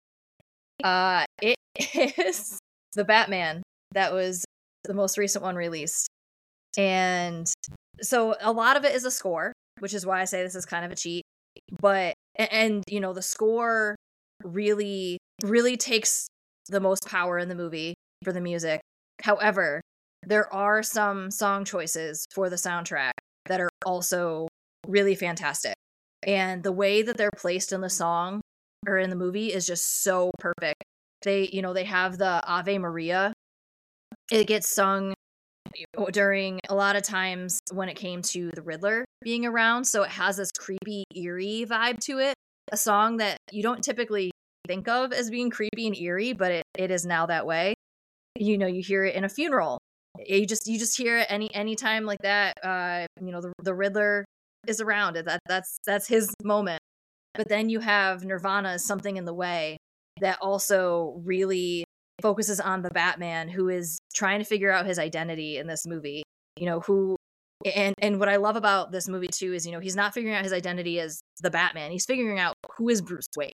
Uh 0.83 1.25
it 1.41 1.55
is 2.19 2.59
The 2.93 3.03
Batman 3.03 3.63
that 3.93 4.13
was 4.13 4.45
the 4.83 4.93
most 4.93 5.17
recent 5.17 5.43
one 5.43 5.55
released. 5.55 6.07
And 6.77 7.51
so 8.01 8.35
a 8.39 8.51
lot 8.51 8.77
of 8.77 8.85
it 8.85 8.93
is 8.93 9.03
a 9.03 9.09
score, 9.09 9.51
which 9.79 9.95
is 9.95 10.05
why 10.05 10.21
I 10.21 10.25
say 10.25 10.43
this 10.43 10.53
is 10.53 10.65
kind 10.65 10.85
of 10.85 10.91
a 10.91 10.95
cheat. 10.95 11.23
But 11.81 12.13
and 12.35 12.83
you 12.87 12.99
know, 12.99 13.13
the 13.13 13.23
score 13.23 13.95
really 14.43 15.17
really 15.43 15.75
takes 15.75 16.27
the 16.69 16.79
most 16.81 17.07
power 17.07 17.39
in 17.39 17.49
the 17.49 17.55
movie 17.55 17.95
for 18.23 18.31
the 18.31 18.41
music. 18.41 18.79
However, 19.23 19.81
there 20.21 20.53
are 20.53 20.83
some 20.83 21.31
song 21.31 21.65
choices 21.65 22.27
for 22.31 22.51
the 22.51 22.57
soundtrack 22.57 23.13
that 23.47 23.59
are 23.59 23.69
also 23.85 24.47
really 24.87 25.15
fantastic. 25.15 25.75
And 26.25 26.63
the 26.63 26.71
way 26.71 27.01
that 27.01 27.17
they're 27.17 27.31
placed 27.35 27.71
in 27.71 27.81
the 27.81 27.89
song 27.89 28.41
or 28.87 28.97
in 28.97 29.09
the 29.09 29.15
movie 29.15 29.53
is 29.53 29.65
just 29.65 30.03
so 30.03 30.31
perfect. 30.39 30.83
They, 31.21 31.49
you 31.51 31.61
know, 31.61 31.73
they 31.73 31.85
have 31.85 32.17
the 32.17 32.43
Ave 32.45 32.77
Maria. 32.77 33.33
It 34.31 34.47
gets 34.47 34.73
sung 34.73 35.13
during 36.11 36.59
a 36.69 36.75
lot 36.75 36.95
of 36.95 37.03
times 37.03 37.59
when 37.71 37.89
it 37.89 37.95
came 37.95 38.21
to 38.21 38.51
the 38.51 38.61
Riddler 38.61 39.05
being 39.21 39.45
around. 39.45 39.85
So 39.85 40.03
it 40.03 40.09
has 40.09 40.37
this 40.37 40.51
creepy, 40.51 41.03
eerie 41.15 41.65
vibe 41.67 41.99
to 42.01 42.19
it. 42.19 42.35
A 42.71 42.77
song 42.77 43.17
that 43.17 43.37
you 43.51 43.63
don't 43.63 43.83
typically 43.83 44.31
think 44.67 44.87
of 44.87 45.11
as 45.11 45.29
being 45.29 45.49
creepy 45.49 45.87
and 45.87 45.97
eerie, 45.97 46.33
but 46.33 46.51
it, 46.51 46.63
it 46.77 46.91
is 46.91 47.05
now 47.05 47.25
that 47.25 47.45
way. 47.45 47.73
You 48.35 48.57
know, 48.57 48.67
you 48.67 48.81
hear 48.81 49.03
it 49.03 49.15
in 49.15 49.23
a 49.23 49.29
funeral. 49.29 49.77
You 50.25 50.45
just 50.45 50.67
you 50.67 50.79
just 50.79 50.97
hear 50.97 51.19
it 51.19 51.27
any 51.29 51.53
any 51.53 51.75
time 51.75 52.05
like 52.05 52.19
that. 52.21 52.57
Uh, 52.63 53.05
you 53.21 53.31
know, 53.31 53.41
the 53.41 53.51
the 53.63 53.73
Riddler 53.73 54.25
is 54.67 54.81
around 54.81 55.17
it. 55.17 55.25
That 55.25 55.39
that's 55.47 55.77
that's 55.85 56.07
his 56.07 56.33
moment. 56.43 56.81
But 57.33 57.49
then 57.49 57.69
you 57.69 57.79
have 57.79 58.23
Nirvana 58.23 58.77
Something 58.79 59.17
in 59.17 59.25
the 59.25 59.33
Way 59.33 59.77
that 60.21 60.37
also 60.41 61.19
really 61.23 61.83
focuses 62.21 62.59
on 62.59 62.83
the 62.83 62.91
Batman 62.91 63.49
who 63.49 63.69
is 63.69 63.99
trying 64.13 64.39
to 64.39 64.45
figure 64.45 64.71
out 64.71 64.85
his 64.85 64.99
identity 64.99 65.57
in 65.57 65.67
this 65.67 65.85
movie. 65.87 66.23
You 66.57 66.67
know, 66.67 66.79
who 66.81 67.15
and 67.75 67.95
and 67.99 68.19
what 68.19 68.29
I 68.29 68.35
love 68.35 68.55
about 68.55 68.91
this 68.91 69.07
movie 69.07 69.29
too 69.31 69.53
is, 69.53 69.65
you 69.65 69.71
know, 69.71 69.79
he's 69.79 69.95
not 69.95 70.13
figuring 70.13 70.35
out 70.35 70.43
his 70.43 70.53
identity 70.53 70.99
as 70.99 71.21
the 71.41 71.49
Batman. 71.49 71.91
He's 71.91 72.05
figuring 72.05 72.39
out 72.39 72.55
who 72.77 72.89
is 72.89 73.01
Bruce 73.01 73.27
Wayne. 73.35 73.51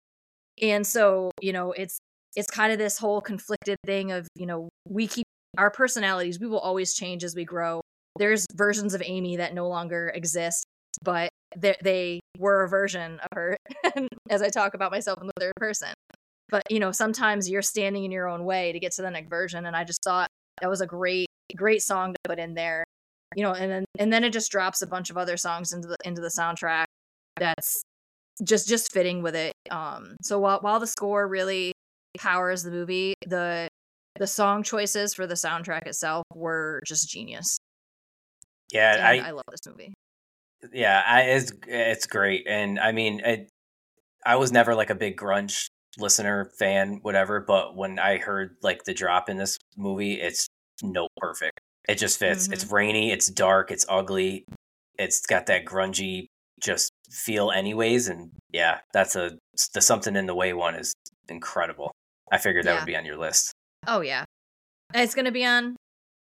And 0.62 0.86
so, 0.86 1.30
you 1.42 1.52
know, 1.52 1.72
it's 1.72 1.98
it's 2.34 2.50
kind 2.50 2.72
of 2.72 2.78
this 2.78 2.98
whole 2.98 3.20
conflicted 3.20 3.78
thing 3.84 4.12
of, 4.12 4.26
you 4.34 4.46
know, 4.46 4.68
we 4.88 5.06
keep 5.06 5.26
our 5.58 5.70
personalities, 5.70 6.38
we 6.38 6.46
will 6.46 6.58
always 6.58 6.94
change 6.94 7.24
as 7.24 7.34
we 7.34 7.44
grow. 7.44 7.80
There's 8.18 8.46
versions 8.54 8.94
of 8.94 9.02
Amy 9.04 9.36
that 9.36 9.54
no 9.54 9.68
longer 9.68 10.12
exist 10.14 10.66
but 11.02 11.30
they, 11.56 11.76
they 11.82 12.20
were 12.38 12.64
a 12.64 12.68
version 12.68 13.20
of 13.20 13.28
her 13.34 13.56
as 14.30 14.42
I 14.42 14.48
talk 14.48 14.74
about 14.74 14.90
myself 14.90 15.20
in 15.20 15.26
the 15.26 15.32
third 15.38 15.54
person. 15.56 15.92
But, 16.48 16.62
you 16.70 16.78
know, 16.78 16.92
sometimes 16.92 17.50
you're 17.50 17.62
standing 17.62 18.04
in 18.04 18.12
your 18.12 18.28
own 18.28 18.44
way 18.44 18.72
to 18.72 18.78
get 18.78 18.92
to 18.92 19.02
the 19.02 19.10
next 19.10 19.28
version. 19.28 19.66
And 19.66 19.74
I 19.74 19.84
just 19.84 20.02
thought 20.02 20.28
that 20.60 20.70
was 20.70 20.80
a 20.80 20.86
great, 20.86 21.28
great 21.56 21.82
song 21.82 22.12
to 22.12 22.18
put 22.24 22.38
in 22.38 22.54
there. 22.54 22.84
You 23.34 23.42
know, 23.42 23.52
and 23.52 23.70
then 23.70 23.84
and 23.98 24.12
then 24.12 24.22
it 24.22 24.32
just 24.32 24.52
drops 24.52 24.82
a 24.82 24.86
bunch 24.86 25.10
of 25.10 25.18
other 25.18 25.36
songs 25.36 25.72
into 25.72 25.88
the 25.88 25.96
into 26.04 26.20
the 26.20 26.28
soundtrack 26.28 26.84
that's 27.36 27.82
just 28.44 28.68
just 28.68 28.92
fitting 28.92 29.20
with 29.20 29.34
it. 29.34 29.52
Um 29.70 30.16
so 30.22 30.38
while 30.38 30.60
while 30.60 30.78
the 30.78 30.86
score 30.86 31.26
really 31.26 31.72
powers 32.16 32.62
the 32.62 32.70
movie, 32.70 33.14
the 33.26 33.66
the 34.18 34.28
song 34.28 34.62
choices 34.62 35.12
for 35.12 35.26
the 35.26 35.34
soundtrack 35.34 35.86
itself 35.86 36.24
were 36.34 36.80
just 36.86 37.10
genius. 37.10 37.58
Yeah, 38.72 39.04
I, 39.04 39.28
I 39.28 39.30
love 39.32 39.44
this 39.50 39.66
movie 39.66 39.92
yeah, 40.72 41.02
I, 41.06 41.22
it's 41.22 41.52
it's 41.66 42.06
great, 42.06 42.46
and 42.48 42.78
I 42.78 42.92
mean, 42.92 43.20
it, 43.20 43.50
I 44.24 44.36
was 44.36 44.52
never 44.52 44.74
like 44.74 44.90
a 44.90 44.94
big 44.94 45.16
grunge 45.16 45.68
listener 45.98 46.50
fan, 46.58 47.00
whatever. 47.02 47.40
But 47.40 47.76
when 47.76 47.98
I 47.98 48.18
heard 48.18 48.56
like 48.62 48.84
the 48.84 48.94
drop 48.94 49.28
in 49.28 49.36
this 49.36 49.58
movie, 49.76 50.14
it's 50.14 50.48
no 50.82 51.08
perfect. 51.18 51.60
It 51.88 51.98
just 51.98 52.18
fits. 52.18 52.44
Mm-hmm. 52.44 52.52
It's 52.52 52.70
rainy. 52.70 53.12
It's 53.12 53.28
dark. 53.28 53.70
It's 53.70 53.86
ugly. 53.88 54.44
It's 54.98 55.24
got 55.26 55.46
that 55.46 55.64
grungy 55.64 56.26
just 56.60 56.90
feel, 57.10 57.50
anyways. 57.50 58.08
And 58.08 58.30
yeah, 58.52 58.78
that's 58.92 59.16
a 59.16 59.38
the 59.74 59.80
something 59.80 60.16
in 60.16 60.26
the 60.26 60.34
way 60.34 60.52
one 60.52 60.74
is 60.74 60.94
incredible. 61.28 61.92
I 62.32 62.38
figured 62.38 62.64
that 62.66 62.72
yeah. 62.72 62.78
would 62.80 62.86
be 62.86 62.96
on 62.96 63.04
your 63.04 63.16
list. 63.16 63.52
Oh 63.86 64.00
yeah, 64.00 64.24
it's 64.94 65.14
gonna 65.14 65.32
be 65.32 65.44
on 65.44 65.76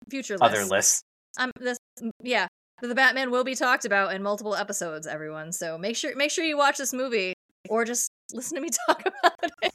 future 0.10 0.38
lists. 0.38 0.58
other 0.58 0.66
lists. 0.66 1.02
Um, 1.40 1.52
this 1.60 1.78
yeah, 2.22 2.48
the 2.82 2.96
Batman 2.96 3.32
will 3.32 3.44
be 3.44 3.56
talked 3.56 3.86
about 3.86 4.14
in 4.14 4.22
multiple 4.22 4.56
episodes, 4.56 5.08
everyone. 5.08 5.52
So 5.52 5.78
make 5.78 5.96
sure 5.96 6.16
make 6.16 6.32
sure 6.32 6.46
you 6.46 6.58
watch 6.58 6.78
this 6.78 6.94
movie 6.94 7.34
or 7.70 7.86
just 7.86 8.12
listen 8.34 8.56
to 8.56 8.62
me 8.62 8.70
talk 8.88 9.02
about 9.02 9.52
it. 9.62 9.74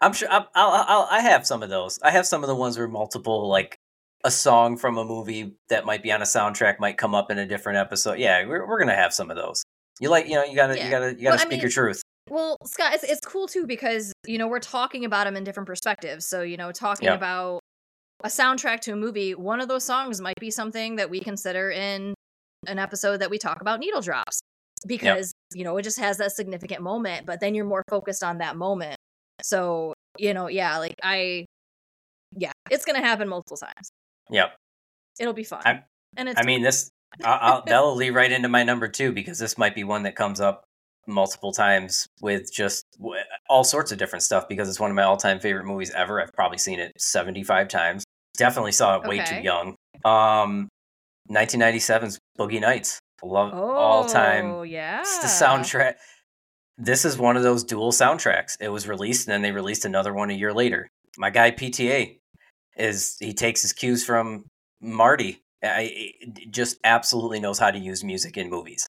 I'm 0.00 0.12
sure 0.12 0.28
I'll, 0.30 0.48
I'll, 0.54 0.84
I'll, 0.86 1.08
I 1.10 1.20
have 1.20 1.46
some 1.46 1.62
of 1.62 1.70
those. 1.70 1.98
I 2.02 2.10
have 2.10 2.26
some 2.26 2.42
of 2.42 2.48
the 2.48 2.54
ones 2.54 2.76
where 2.76 2.88
multiple 2.88 3.48
like 3.48 3.78
a 4.24 4.30
song 4.30 4.76
from 4.76 4.98
a 4.98 5.04
movie 5.04 5.54
that 5.68 5.84
might 5.84 6.02
be 6.02 6.12
on 6.12 6.20
a 6.20 6.26
soundtrack 6.26 6.78
might 6.78 6.98
come 6.98 7.14
up 7.14 7.30
in 7.30 7.38
a 7.38 7.46
different 7.46 7.78
episode. 7.78 8.18
Yeah, 8.18 8.46
we're 8.46 8.66
we're 8.66 8.78
gonna 8.78 8.94
have 8.94 9.12
some 9.14 9.30
of 9.30 9.36
those. 9.36 9.64
You 10.00 10.10
like, 10.10 10.26
you 10.26 10.34
know, 10.34 10.44
you 10.44 10.56
gotta, 10.56 10.76
yeah. 10.76 10.84
you 10.84 10.90
gotta, 10.90 11.06
you 11.14 11.22
gotta 11.22 11.24
well, 11.24 11.38
speak 11.38 11.46
I 11.46 11.50
mean, 11.50 11.60
your 11.60 11.70
truth. 11.70 12.02
Well, 12.28 12.56
Scott, 12.64 12.94
it's, 12.94 13.04
it's 13.04 13.20
cool 13.20 13.46
too 13.46 13.66
because 13.66 14.12
you 14.26 14.38
know 14.38 14.48
we're 14.48 14.58
talking 14.58 15.04
about 15.04 15.24
them 15.24 15.36
in 15.36 15.44
different 15.44 15.66
perspectives. 15.66 16.26
So 16.26 16.42
you 16.42 16.56
know, 16.56 16.72
talking 16.72 17.06
yep. 17.06 17.16
about 17.16 17.60
a 18.24 18.28
soundtrack 18.28 18.80
to 18.80 18.92
a 18.92 18.96
movie, 18.96 19.34
one 19.34 19.60
of 19.60 19.68
those 19.68 19.84
songs 19.84 20.20
might 20.20 20.40
be 20.40 20.50
something 20.50 20.96
that 20.96 21.10
we 21.10 21.20
consider 21.20 21.70
in 21.70 22.14
an 22.66 22.78
episode 22.78 23.18
that 23.18 23.30
we 23.30 23.38
talk 23.38 23.60
about 23.60 23.78
needle 23.78 24.00
drops 24.00 24.40
because 24.86 25.32
yep. 25.52 25.58
you 25.58 25.64
know 25.64 25.76
it 25.76 25.82
just 25.82 25.98
has 25.98 26.18
that 26.18 26.32
significant 26.32 26.82
moment 26.82 27.26
but 27.26 27.40
then 27.40 27.54
you're 27.54 27.64
more 27.64 27.82
focused 27.88 28.22
on 28.22 28.38
that 28.38 28.56
moment 28.56 28.96
so 29.42 29.92
you 30.18 30.34
know 30.34 30.48
yeah 30.48 30.78
like 30.78 30.94
i 31.02 31.44
yeah 32.36 32.52
it's 32.70 32.84
gonna 32.84 33.00
happen 33.00 33.28
multiple 33.28 33.56
times 33.56 33.90
yep 34.30 34.56
it'll 35.18 35.32
be 35.32 35.44
fun 35.44 35.62
I'm, 35.64 35.82
And 36.16 36.28
it's 36.28 36.40
I 36.40 36.44
mean, 36.44 36.62
this 36.62 36.90
I'll, 37.22 37.38
I'll, 37.40 37.64
that'll 37.66 37.96
lead 37.96 38.10
right 38.10 38.30
into 38.30 38.48
my 38.48 38.62
number 38.62 38.88
two 38.88 39.12
because 39.12 39.38
this 39.38 39.56
might 39.56 39.74
be 39.74 39.84
one 39.84 40.02
that 40.04 40.16
comes 40.16 40.40
up 40.40 40.64
multiple 41.06 41.52
times 41.52 42.08
with 42.20 42.52
just 42.52 42.86
w- 42.98 43.20
all 43.48 43.64
sorts 43.64 43.92
of 43.92 43.98
different 43.98 44.22
stuff 44.22 44.48
because 44.48 44.68
it's 44.68 44.80
one 44.80 44.90
of 44.90 44.96
my 44.96 45.02
all-time 45.02 45.38
favorite 45.38 45.66
movies 45.66 45.90
ever. 45.90 46.20
I've 46.20 46.32
probably 46.32 46.56
seen 46.56 46.80
it 46.80 46.92
75 46.98 47.68
times. 47.68 48.04
Definitely 48.36 48.72
saw 48.72 48.96
it 49.00 49.06
way 49.08 49.18
too 49.18 49.36
young. 49.42 49.76
Um 50.04 50.68
1997's 51.30 52.18
Boogie 52.38 52.60
Nights. 52.60 52.98
Love 53.22 53.54
all 53.54 54.04
time. 54.04 54.46
Oh, 54.50 54.62
yeah. 54.62 55.00
It's 55.00 55.18
the 55.18 55.28
soundtrack. 55.28 55.94
This 56.76 57.04
is 57.04 57.16
one 57.16 57.36
of 57.36 57.42
those 57.42 57.64
dual 57.64 57.92
soundtracks. 57.92 58.56
It 58.60 58.68
was 58.68 58.86
released 58.86 59.26
and 59.26 59.32
then 59.32 59.42
they 59.42 59.52
released 59.52 59.84
another 59.84 60.12
one 60.12 60.30
a 60.30 60.34
year 60.34 60.52
later. 60.52 60.88
My 61.16 61.30
guy 61.30 61.50
PTA 61.52 62.18
is 62.76 63.16
he 63.20 63.32
takes 63.32 63.62
his 63.62 63.72
cues 63.72 64.04
from 64.04 64.44
Marty. 64.82 65.40
I, 65.62 66.12
I- 66.26 66.40
just 66.50 66.76
absolutely 66.84 67.40
knows 67.40 67.58
how 67.58 67.70
to 67.70 67.78
use 67.78 68.04
music 68.04 68.36
in 68.36 68.50
movies. 68.50 68.86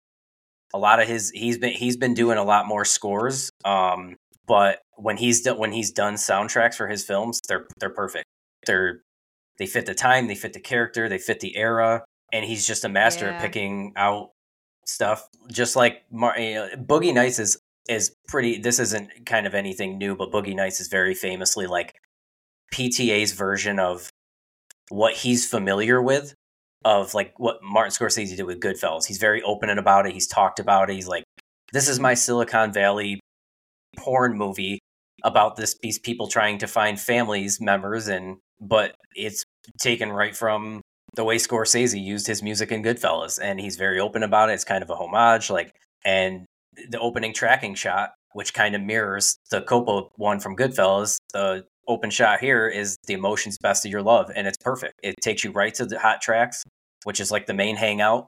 A 0.73 0.77
lot 0.80 0.99
of 1.01 1.07
his 1.07 1.30
he's 1.31 1.57
been 1.57 1.72
he's 1.73 1.95
been 1.95 2.13
doing 2.15 2.38
a 2.38 2.43
lot 2.43 2.65
more 2.67 2.84
scores. 2.84 3.49
Um, 3.63 4.17
but 4.47 4.80
when 4.97 5.15
he's 5.17 5.41
done 5.43 5.57
when 5.57 5.72
he's 5.72 5.91
done 5.91 6.15
soundtracks 6.15 6.76
for 6.76 6.88
his 6.89 7.05
films, 7.05 7.39
they're 7.47 7.67
they're 7.80 7.89
perfect. 7.93 8.26
They're 8.65 9.01
they 9.57 9.65
fit 9.65 9.86
the 9.86 9.94
time, 9.95 10.27
they 10.27 10.36
fit 10.36 10.53
the 10.53 10.60
character, 10.60 11.07
they 11.10 11.18
fit 11.18 11.40
the 11.40 11.56
era, 11.56 12.03
and 12.34 12.45
he's 12.45 12.65
just 12.68 12.84
a 12.86 12.90
master 12.90 13.26
Yeah. 13.26 13.34
at 13.36 13.41
picking 13.41 13.94
out 13.95 14.32
stuff. 14.86 15.27
Just 15.52 15.76
like 15.76 16.03
Mar- 16.11 16.38
you 16.40 16.56
know, 16.56 16.69
Boogie 16.77 17.14
Nights 17.14 17.40
is 17.40 17.57
is 17.88 18.14
pretty. 18.27 18.57
This 18.60 18.80
isn't 18.80 19.26
kind 19.26 19.45
of 19.45 19.53
anything 19.53 19.98
new, 19.98 20.15
but 20.15 20.32
Boogie 20.32 20.56
Nights 20.56 20.80
is 20.80 20.88
very 20.88 21.14
famously 21.14 21.68
like 21.68 21.94
PTA's 22.73 23.32
version 23.34 23.80
of 23.80 24.10
what 24.90 25.14
he's 25.14 25.48
familiar 25.48 26.02
with 26.02 26.34
of 26.84 27.14
like 27.14 27.34
what 27.38 27.57
Martin 27.64 27.91
Scorsese 27.91 28.36
did 28.36 28.44
with 28.44 28.60
Goodfellas. 28.60 29.06
He's 29.06 29.18
very 29.18 29.41
open 29.44 29.69
about 29.69 30.06
it. 30.06 30.14
He's 30.14 30.27
talked 30.27 30.60
about 30.60 30.90
it. 30.90 30.94
He's 30.95 31.07
like, 31.07 31.23
this 31.73 31.88
is 31.90 31.99
my 31.99 32.14
Silicon 32.14 32.72
Valley 32.73 33.19
porn 33.98 34.38
movie 34.38 34.80
about 35.26 35.57
this 35.57 35.76
these 35.81 35.99
people 35.99 36.27
trying 36.27 36.60
to 36.60 36.68
find 36.68 36.99
families 36.99 37.60
members 37.60 38.07
and 38.07 38.38
but 38.61 38.95
it's 39.15 39.43
taken 39.81 40.11
right 40.11 40.35
from 40.35 40.81
the 41.15 41.23
way 41.23 41.38
Scorsese 41.38 42.02
used 42.02 42.27
his 42.27 42.43
music 42.43 42.72
in 42.72 42.84
Goodfellas 42.84 43.39
and 43.41 43.60
he's 43.60 43.76
very 43.76 43.99
open 43.99 44.22
about 44.23 44.49
it. 44.49 44.53
It's 44.53 44.64
kind 44.64 44.84
of 44.84 44.89
a 44.89 44.95
homage 44.95 45.49
like 45.49 45.73
and 46.06 46.45
the 46.89 46.99
opening 46.99 47.34
tracking 47.34 47.73
shot 47.73 48.11
which 48.34 48.53
kind 48.53 48.76
of 48.76 48.81
mirrors 48.81 49.38
the 49.49 49.61
Coppola 49.61 50.10
one 50.18 50.39
from 50.39 50.56
Goodfellas, 50.56 51.18
the 51.34 51.65
open 51.88 52.10
shot 52.10 52.39
here 52.39 52.68
is 52.68 52.97
the 53.07 53.14
emotions 53.14 53.57
best 53.57 53.85
of 53.85 53.91
your 53.91 54.03
love 54.03 54.31
and 54.35 54.45
it's 54.45 54.57
perfect. 54.57 54.93
It 55.02 55.15
takes 55.22 55.43
you 55.43 55.52
right 55.52 55.73
to 55.76 55.85
the 55.85 55.97
hot 55.97 56.22
tracks, 56.22 56.64
which 57.03 57.19
is 57.19 57.31
like 57.31 57.47
the 57.47 57.53
main 57.53 57.77
hangout. 57.77 58.27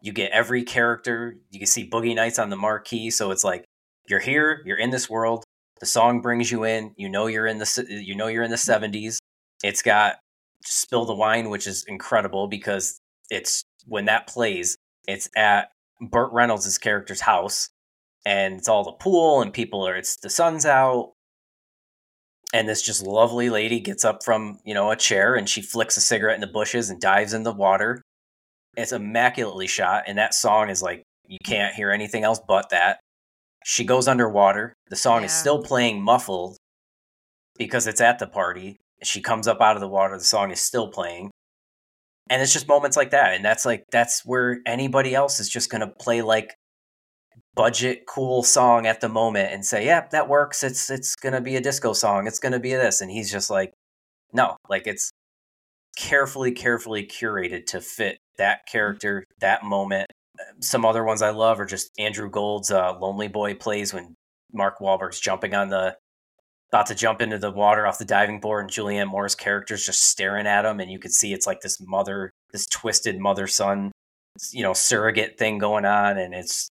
You 0.00 0.12
get 0.12 0.32
every 0.32 0.64
character. 0.64 1.36
You 1.50 1.60
can 1.60 1.66
see 1.66 1.88
Boogie 1.88 2.14
Nights 2.14 2.38
on 2.38 2.50
the 2.50 2.56
marquee, 2.56 3.10
so 3.10 3.30
it's 3.30 3.44
like 3.44 3.64
you're 4.08 4.20
here, 4.20 4.62
you're 4.64 4.78
in 4.78 4.90
this 4.90 5.10
world. 5.10 5.44
The 5.80 5.86
song 5.86 6.20
brings 6.20 6.50
you 6.50 6.64
in. 6.64 6.92
You 6.96 7.08
know 7.08 7.26
you're 7.26 7.46
in 7.46 7.58
the 7.58 7.86
you 7.88 8.14
know 8.14 8.26
you're 8.26 8.42
in 8.42 8.50
the 8.50 8.56
mm-hmm. 8.56 8.84
70s. 8.84 9.18
It's 9.62 9.82
got 9.82 10.16
Spill 10.64 11.04
the 11.04 11.14
Wine, 11.14 11.50
which 11.50 11.66
is 11.66 11.84
incredible 11.88 12.48
because 12.48 12.98
it's 13.30 13.62
when 13.86 14.06
that 14.06 14.26
plays, 14.26 14.76
it's 15.06 15.28
at 15.36 15.70
Burt 16.00 16.32
Reynolds' 16.32 16.78
character's 16.78 17.20
house 17.20 17.70
and 18.24 18.58
it's 18.58 18.68
all 18.68 18.84
the 18.84 18.92
pool 18.92 19.40
and 19.40 19.52
people 19.52 19.86
are 19.86 19.96
it's 19.96 20.16
the 20.16 20.30
sun's 20.30 20.66
out 20.66 21.12
and 22.52 22.68
this 22.68 22.82
just 22.82 23.02
lovely 23.02 23.50
lady 23.50 23.80
gets 23.80 24.04
up 24.04 24.22
from 24.24 24.58
you 24.64 24.74
know 24.74 24.90
a 24.90 24.96
chair 24.96 25.34
and 25.34 25.48
she 25.48 25.62
flicks 25.62 25.96
a 25.96 26.00
cigarette 26.00 26.34
in 26.34 26.40
the 26.40 26.46
bushes 26.46 26.90
and 26.90 27.00
dives 27.00 27.32
in 27.32 27.42
the 27.42 27.52
water 27.52 28.02
it's 28.76 28.92
immaculately 28.92 29.66
shot 29.66 30.04
and 30.06 30.18
that 30.18 30.34
song 30.34 30.68
is 30.68 30.82
like 30.82 31.02
you 31.26 31.38
can't 31.44 31.74
hear 31.74 31.90
anything 31.90 32.24
else 32.24 32.40
but 32.46 32.68
that 32.70 33.00
she 33.68 33.84
goes 33.84 34.08
underwater. 34.08 34.72
The 34.88 34.96
song 34.96 35.24
is 35.24 35.32
still 35.32 35.62
playing 35.62 36.00
muffled 36.00 36.56
because 37.58 37.86
it's 37.86 38.00
at 38.00 38.18
the 38.18 38.26
party. 38.26 38.78
She 39.02 39.20
comes 39.20 39.46
up 39.46 39.60
out 39.60 39.76
of 39.76 39.82
the 39.82 39.88
water. 39.88 40.16
The 40.16 40.24
song 40.24 40.50
is 40.50 40.58
still 40.58 40.88
playing. 40.88 41.30
And 42.30 42.40
it's 42.40 42.54
just 42.54 42.66
moments 42.66 42.96
like 42.96 43.10
that. 43.10 43.34
And 43.34 43.44
that's 43.44 43.66
like 43.66 43.84
that's 43.92 44.24
where 44.24 44.60
anybody 44.64 45.14
else 45.14 45.38
is 45.38 45.50
just 45.50 45.68
going 45.68 45.82
to 45.82 45.92
play 46.00 46.22
like 46.22 46.54
budget 47.54 48.04
cool 48.08 48.42
song 48.42 48.86
at 48.86 49.02
the 49.02 49.08
moment 49.08 49.52
and 49.52 49.66
say 49.66 49.84
yeah 49.84 50.06
that 50.12 50.30
works. 50.30 50.62
It's 50.62 50.88
it's 50.88 51.14
going 51.16 51.34
to 51.34 51.42
be 51.42 51.56
a 51.56 51.60
disco 51.60 51.92
song. 51.92 52.26
It's 52.26 52.38
going 52.38 52.52
to 52.52 52.60
be 52.60 52.72
this. 52.72 53.02
And 53.02 53.10
he's 53.10 53.30
just 53.30 53.50
like 53.50 53.74
no. 54.32 54.56
Like 54.70 54.86
it's 54.86 55.10
carefully 55.98 56.52
carefully 56.52 57.06
curated 57.06 57.66
to 57.66 57.82
fit 57.82 58.16
that 58.38 58.60
character 58.66 59.24
that 59.40 59.62
moment 59.62 60.06
some 60.60 60.84
other 60.84 61.04
ones 61.04 61.22
i 61.22 61.30
love 61.30 61.60
are 61.60 61.66
just 61.66 61.90
andrew 61.98 62.30
gold's 62.30 62.70
uh, 62.70 62.96
lonely 62.98 63.28
boy 63.28 63.54
plays 63.54 63.92
when 63.92 64.14
mark 64.52 64.78
Wahlberg's 64.78 65.20
jumping 65.20 65.54
on 65.54 65.68
the 65.68 65.96
about 66.70 66.86
to 66.86 66.94
jump 66.94 67.22
into 67.22 67.38
the 67.38 67.50
water 67.50 67.86
off 67.86 67.98
the 67.98 68.04
diving 68.04 68.40
board 68.40 68.64
and 68.64 68.70
Julianne 68.70 69.08
Moore's 69.08 69.34
character's 69.34 69.84
just 69.84 70.04
staring 70.04 70.46
at 70.46 70.64
him 70.64 70.80
and 70.80 70.90
you 70.90 70.98
could 70.98 71.12
see 71.12 71.32
it's 71.32 71.46
like 71.46 71.60
this 71.60 71.80
mother 71.80 72.30
this 72.52 72.66
twisted 72.66 73.18
mother 73.18 73.46
son 73.46 73.90
you 74.52 74.62
know 74.62 74.74
surrogate 74.74 75.38
thing 75.38 75.58
going 75.58 75.84
on 75.84 76.18
and 76.18 76.34
it's 76.34 76.68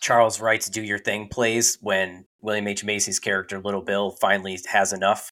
Charles 0.00 0.40
Wright's 0.40 0.68
Do 0.68 0.82
Your 0.82 0.98
Thing 0.98 1.28
plays 1.28 1.76
when 1.80 2.24
William 2.40 2.68
H. 2.68 2.84
Macy's 2.84 3.18
character 3.18 3.58
Little 3.58 3.82
Bill 3.82 4.12
finally 4.12 4.58
has 4.68 4.92
enough 4.92 5.28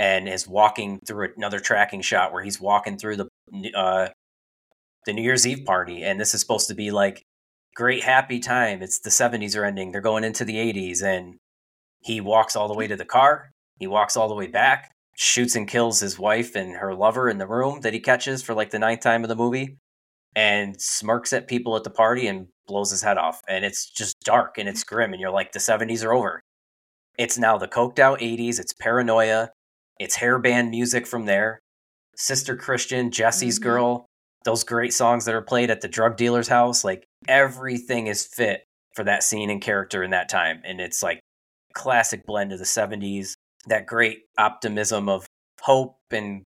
and 0.00 0.28
is 0.28 0.48
walking 0.48 0.98
through 1.06 1.28
another 1.36 1.60
tracking 1.60 2.00
shot 2.00 2.32
where 2.32 2.42
he's 2.42 2.60
walking 2.60 2.98
through 2.98 3.16
the 3.16 3.28
uh 3.74 4.08
the 5.06 5.12
New 5.12 5.22
Year's 5.22 5.46
Eve 5.46 5.64
party 5.64 6.02
and 6.04 6.20
this 6.20 6.34
is 6.34 6.40
supposed 6.40 6.68
to 6.68 6.74
be 6.74 6.90
like 6.90 7.22
great 7.74 8.02
happy 8.02 8.40
time 8.40 8.82
it's 8.82 9.00
the 9.00 9.10
70s 9.10 9.56
are 9.56 9.64
ending 9.64 9.92
they're 9.92 10.00
going 10.00 10.24
into 10.24 10.44
the 10.44 10.56
80s 10.56 11.02
and 11.02 11.36
he 12.00 12.20
walks 12.20 12.56
all 12.56 12.68
the 12.68 12.74
way 12.74 12.86
to 12.86 12.96
the 12.96 13.04
car. 13.04 13.50
He 13.78 13.86
walks 13.86 14.16
all 14.16 14.28
the 14.28 14.34
way 14.34 14.46
back, 14.46 14.92
shoots 15.16 15.56
and 15.56 15.68
kills 15.68 16.00
his 16.00 16.18
wife 16.18 16.54
and 16.54 16.76
her 16.76 16.94
lover 16.94 17.28
in 17.28 17.38
the 17.38 17.46
room 17.46 17.80
that 17.80 17.92
he 17.92 18.00
catches 18.00 18.42
for 18.42 18.54
like 18.54 18.70
the 18.70 18.78
ninth 18.78 19.00
time 19.00 19.24
of 19.24 19.28
the 19.28 19.36
movie, 19.36 19.76
and 20.34 20.80
smirks 20.80 21.32
at 21.32 21.48
people 21.48 21.76
at 21.76 21.84
the 21.84 21.90
party 21.90 22.26
and 22.26 22.48
blows 22.66 22.90
his 22.90 23.02
head 23.02 23.18
off. 23.18 23.40
And 23.48 23.64
it's 23.64 23.88
just 23.90 24.20
dark 24.20 24.58
and 24.58 24.68
it's 24.68 24.84
grim. 24.84 25.12
And 25.12 25.20
you're 25.20 25.30
like, 25.30 25.52
the 25.52 25.58
70s 25.58 26.04
are 26.04 26.12
over. 26.12 26.40
It's 27.18 27.38
now 27.38 27.58
the 27.58 27.68
coked 27.68 27.98
out 27.98 28.20
80s. 28.20 28.60
It's 28.60 28.72
paranoia. 28.72 29.50
It's 29.98 30.18
hairband 30.18 30.70
music 30.70 31.06
from 31.06 31.26
there. 31.26 31.58
Sister 32.16 32.56
Christian, 32.56 33.10
Jesse's 33.10 33.58
Mhm. 33.58 33.62
Girl, 33.62 34.06
those 34.48 34.64
great 34.64 34.94
songs 34.94 35.26
that 35.26 35.34
are 35.34 35.42
played 35.42 35.68
at 35.68 35.82
the 35.82 35.88
drug 35.88 36.16
dealer's 36.16 36.48
house. 36.48 36.82
Like 36.82 37.04
everything 37.28 38.06
is 38.06 38.24
fit 38.24 38.64
for 38.94 39.04
that 39.04 39.22
scene 39.22 39.50
and 39.50 39.60
character 39.60 40.02
in 40.02 40.12
that 40.12 40.30
time. 40.30 40.62
And 40.64 40.80
it's 40.80 41.02
like 41.02 41.20
classic 41.74 42.24
blend 42.24 42.50
of 42.52 42.58
the 42.58 42.64
70s 42.64 43.34
that 43.66 43.84
great 43.84 44.20
optimism 44.38 45.06
of 45.06 45.26
hope 45.60 45.96
and 46.10 46.44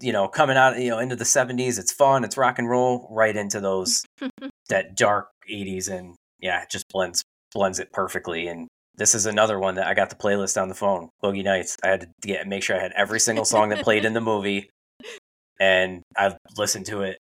you 0.00 0.12
know 0.12 0.26
coming 0.26 0.56
out 0.56 0.76
you 0.78 0.90
know 0.90 0.98
into 0.98 1.14
the 1.14 1.24
70s 1.24 1.78
it's 1.78 1.92
fun 1.92 2.24
it's 2.24 2.36
rock 2.36 2.58
and 2.58 2.68
roll 2.68 3.06
right 3.10 3.36
into 3.36 3.60
those 3.60 4.02
that 4.68 4.96
dark 4.96 5.28
80s 5.50 5.88
and 5.88 6.16
yeah 6.40 6.62
it 6.62 6.70
just 6.70 6.88
blends 6.88 7.22
blends 7.54 7.78
it 7.78 7.92
perfectly 7.92 8.48
and 8.48 8.66
this 8.96 9.14
is 9.14 9.26
another 9.26 9.60
one 9.60 9.76
that 9.76 9.86
I 9.86 9.94
got 9.94 10.10
the 10.10 10.16
playlist 10.16 10.60
on 10.60 10.68
the 10.68 10.74
phone 10.74 11.10
Boogie 11.22 11.44
Nights 11.44 11.76
I 11.84 11.88
had 11.88 12.00
to 12.00 12.08
get 12.22 12.48
make 12.48 12.62
sure 12.62 12.76
I 12.76 12.82
had 12.82 12.92
every 12.96 13.20
single 13.20 13.44
song 13.44 13.68
that 13.68 13.84
played 13.84 14.04
in 14.04 14.14
the 14.14 14.20
movie 14.20 14.70
and 15.60 16.02
I've 16.16 16.36
listened 16.56 16.86
to 16.86 17.02
it 17.02 17.18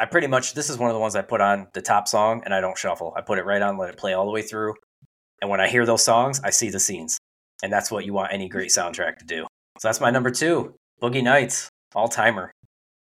I 0.00 0.06
pretty 0.06 0.26
much 0.26 0.54
this 0.54 0.70
is 0.70 0.78
one 0.78 0.90
of 0.90 0.94
the 0.94 1.00
ones 1.00 1.14
I 1.14 1.22
put 1.22 1.40
on 1.40 1.68
the 1.72 1.82
top 1.82 2.08
song 2.08 2.42
and 2.44 2.52
I 2.52 2.60
don't 2.60 2.76
shuffle 2.76 3.12
I 3.16 3.20
put 3.20 3.38
it 3.38 3.44
right 3.44 3.62
on 3.62 3.78
let 3.78 3.90
it 3.90 3.96
play 3.96 4.12
all 4.12 4.26
the 4.26 4.32
way 4.32 4.42
through 4.42 4.74
and 5.44 5.50
when 5.50 5.60
I 5.60 5.68
hear 5.68 5.84
those 5.84 6.02
songs, 6.02 6.40
I 6.42 6.48
see 6.48 6.70
the 6.70 6.80
scenes. 6.80 7.18
And 7.62 7.70
that's 7.70 7.90
what 7.90 8.06
you 8.06 8.14
want 8.14 8.32
any 8.32 8.48
great 8.48 8.70
soundtrack 8.70 9.18
to 9.18 9.26
do. 9.26 9.46
So 9.78 9.88
that's 9.88 10.00
my 10.00 10.10
number 10.10 10.30
two 10.30 10.74
Boogie 11.02 11.22
Nights, 11.22 11.68
all 11.94 12.08
timer. 12.08 12.50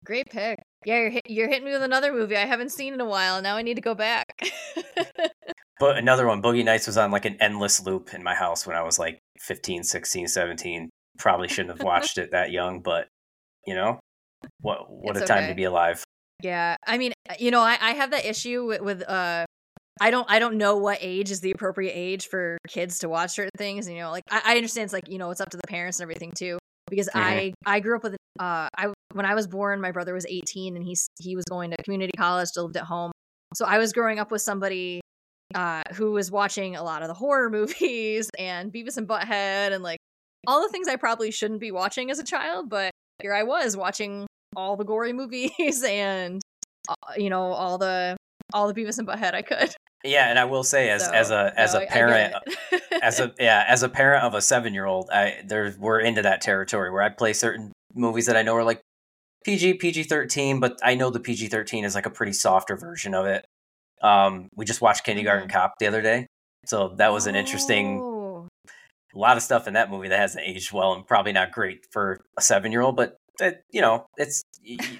Great 0.04 0.30
pick. 0.30 0.60
Yeah, 0.86 1.00
you're, 1.00 1.10
hit, 1.10 1.24
you're 1.30 1.48
hitting 1.48 1.64
me 1.64 1.72
with 1.72 1.82
another 1.82 2.12
movie 2.12 2.36
I 2.36 2.46
haven't 2.46 2.74
seen 2.74 2.94
in 2.94 3.00
a 3.00 3.06
while. 3.06 3.42
Now 3.42 3.56
I 3.56 3.62
need 3.62 3.76
to 3.76 3.82
go 3.82 3.96
back. 3.96 4.28
But 5.78 5.98
another 5.98 6.26
one, 6.26 6.42
Boogie 6.42 6.64
Nights 6.64 6.88
was 6.88 6.98
on 6.98 7.12
like 7.12 7.26
an 7.26 7.36
endless 7.42 7.86
loop 7.86 8.14
in 8.14 8.24
my 8.24 8.34
house 8.34 8.66
when 8.66 8.78
I 8.78 8.82
was 8.82 8.98
like 8.98 9.20
15, 9.40 9.84
16, 9.84 10.30
17. 10.30 10.90
Probably 11.18 11.50
shouldn't 11.50 11.78
have 11.78 11.86
watched 11.86 12.18
it 12.18 12.32
that 12.32 12.52
young, 12.52 12.80
but 12.80 13.10
you 13.68 13.76
know, 13.76 14.00
what 14.62 14.90
what 14.90 15.18
It's 15.18 15.26
a 15.26 15.28
time 15.28 15.50
to 15.50 15.54
be 15.54 15.66
alive. 15.66 16.05
Yeah, 16.42 16.76
I 16.86 16.98
mean, 16.98 17.14
you 17.40 17.52
know, 17.52 17.62
I, 17.62 17.78
I 17.82 17.92
have 17.94 18.12
that 18.12 18.26
issue 18.26 18.66
with, 18.66 18.82
with 18.82 19.10
uh, 19.10 19.46
I 20.02 20.12
don't 20.12 20.30
I 20.30 20.40
don't 20.40 20.58
know 20.58 20.78
what 20.78 20.98
age 21.02 21.32
is 21.32 21.42
the 21.42 21.52
appropriate 21.52 21.94
age 21.94 22.28
for 22.28 22.58
kids 22.68 23.00
to 23.00 23.10
watch 23.10 23.32
certain 23.32 23.52
things. 23.58 23.88
You 23.90 23.98
know, 23.98 24.12
like 24.12 24.24
I, 24.30 24.42
I 24.46 24.56
understand 24.58 24.86
it's 24.86 24.94
like 24.94 25.10
you 25.10 25.18
know 25.18 25.32
it's 25.32 25.42
up 25.42 25.50
to 25.52 25.58
the 25.58 25.68
parents 25.68 26.00
and 26.00 26.04
everything 26.04 26.32
too. 26.34 26.58
Because 26.90 27.08
Mhm. 27.10 27.12
I 27.16 27.54
I 27.66 27.80
grew 27.80 27.96
up 27.96 28.04
with 28.04 28.14
uh 28.40 28.70
I 28.78 28.94
when 29.14 29.26
I 29.26 29.36
was 29.36 29.48
born, 29.48 29.80
my 29.82 29.92
brother 29.92 30.14
was 30.14 30.26
18 30.28 30.76
and 30.76 30.86
he's 30.86 31.08
he 31.20 31.36
was 31.36 31.46
going 31.46 31.72
to 31.72 31.78
community 31.84 32.12
college, 32.18 32.50
still 32.50 32.64
lived 32.66 32.78
at 32.78 32.84
home. 32.84 33.12
So 33.56 33.66
I 33.66 33.78
was 33.78 33.94
growing 33.94 34.20
up 34.20 34.32
with 34.32 34.42
somebody 34.42 35.02
uh 35.54 35.84
who 35.94 36.12
was 36.12 36.32
watching 36.32 36.76
a 36.76 36.84
lot 36.84 37.02
of 37.02 37.08
the 37.08 37.14
horror 37.14 37.50
movies 37.52 38.30
and 38.38 38.74
Beavis 38.74 38.98
and 38.98 39.08
Butthead 39.08 39.72
and 39.74 39.84
like 39.84 40.00
all 40.48 40.62
the 40.62 40.70
things 40.70 40.88
I 40.88 40.98
probably 40.98 41.32
shouldn't 41.32 41.60
be 41.62 41.72
watching 41.72 42.12
as 42.12 42.20
a 42.20 42.24
child, 42.24 42.70
but 42.70 42.92
here 43.22 43.34
I 43.34 43.44
was 43.44 43.76
watching 43.78 44.28
all 44.56 44.76
the 44.76 44.84
gory 44.84 45.14
movies 45.14 45.84
and 45.88 46.42
uh, 46.88 46.94
you 47.18 47.30
know, 47.30 47.52
all 47.52 47.78
the 47.78 48.18
all 48.54 48.72
the 48.72 48.74
Beavis 48.74 48.98
and 49.00 49.08
Butthead 49.08 49.34
I 49.34 49.42
could. 49.42 49.74
Yeah, 50.04 50.30
and 50.30 50.38
I 50.38 50.46
will 50.46 50.64
say, 50.64 50.90
as 50.92 51.04
So, 51.06 51.12
as 51.12 51.32
a 51.32 51.54
as 51.58 51.74
no, 51.74 51.80
a 51.80 51.82
I- 51.82 51.84
I 51.84 51.86
get 51.86 51.94
parent, 51.94 52.36
as 53.02 53.20
a 53.20 53.34
yeah, 53.40 53.66
as 53.68 53.82
a 53.82 53.90
parent 53.90 54.24
of 54.24 54.36
a 54.36 54.42
seven 54.42 54.74
year 54.74 54.86
old, 54.86 55.10
I 55.12 55.42
there 55.46 55.74
we're 55.80 56.00
into 56.00 56.22
that 56.22 56.42
territory 56.42 56.92
where 56.92 57.02
I 57.02 57.10
play 57.10 57.34
certain 57.34 57.72
movies 57.94 58.28
that 58.28 58.38
I 58.38 58.44
know 58.44 58.56
are 58.56 58.64
like 58.64 58.82
PG 59.46 59.76
PG 59.76 60.04
thirteen, 60.04 60.60
but 60.60 60.78
I 60.84 60.96
know 60.96 61.10
the 61.10 61.20
PG 61.20 61.48
thirteen 61.48 61.84
is 61.86 61.96
like 61.96 62.06
a 62.06 62.12
pretty 62.12 62.34
softer 62.34 62.76
version 62.78 63.16
of 63.16 63.26
it. 63.26 63.46
Um, 64.02 64.50
we 64.56 64.66
just 64.66 64.82
watched 64.82 65.04
Kindergarten 65.06 65.50
Cop 65.50 65.74
the 65.80 65.88
other 65.88 66.02
day, 66.04 66.28
so 66.66 66.90
that 66.98 67.12
was 67.12 67.26
an 67.26 67.36
interesting. 67.36 68.00
Oh. 68.02 68.48
A 69.14 69.18
lot 69.18 69.38
of 69.38 69.44
stuff 69.44 69.66
in 69.66 69.76
that 69.76 69.90
movie 69.90 70.10
that 70.10 70.20
hasn't 70.20 70.44
aged 70.46 70.74
well 70.74 70.92
and 70.92 71.08
probably 71.08 71.32
not 71.32 71.54
great 71.54 71.86
for 71.90 72.20
a 72.38 72.42
seven 72.42 72.74
year 72.74 72.82
old, 72.82 72.98
but 72.98 73.16
that, 73.40 73.62
you 73.72 73.82
know, 73.82 74.06
it's 74.18 74.44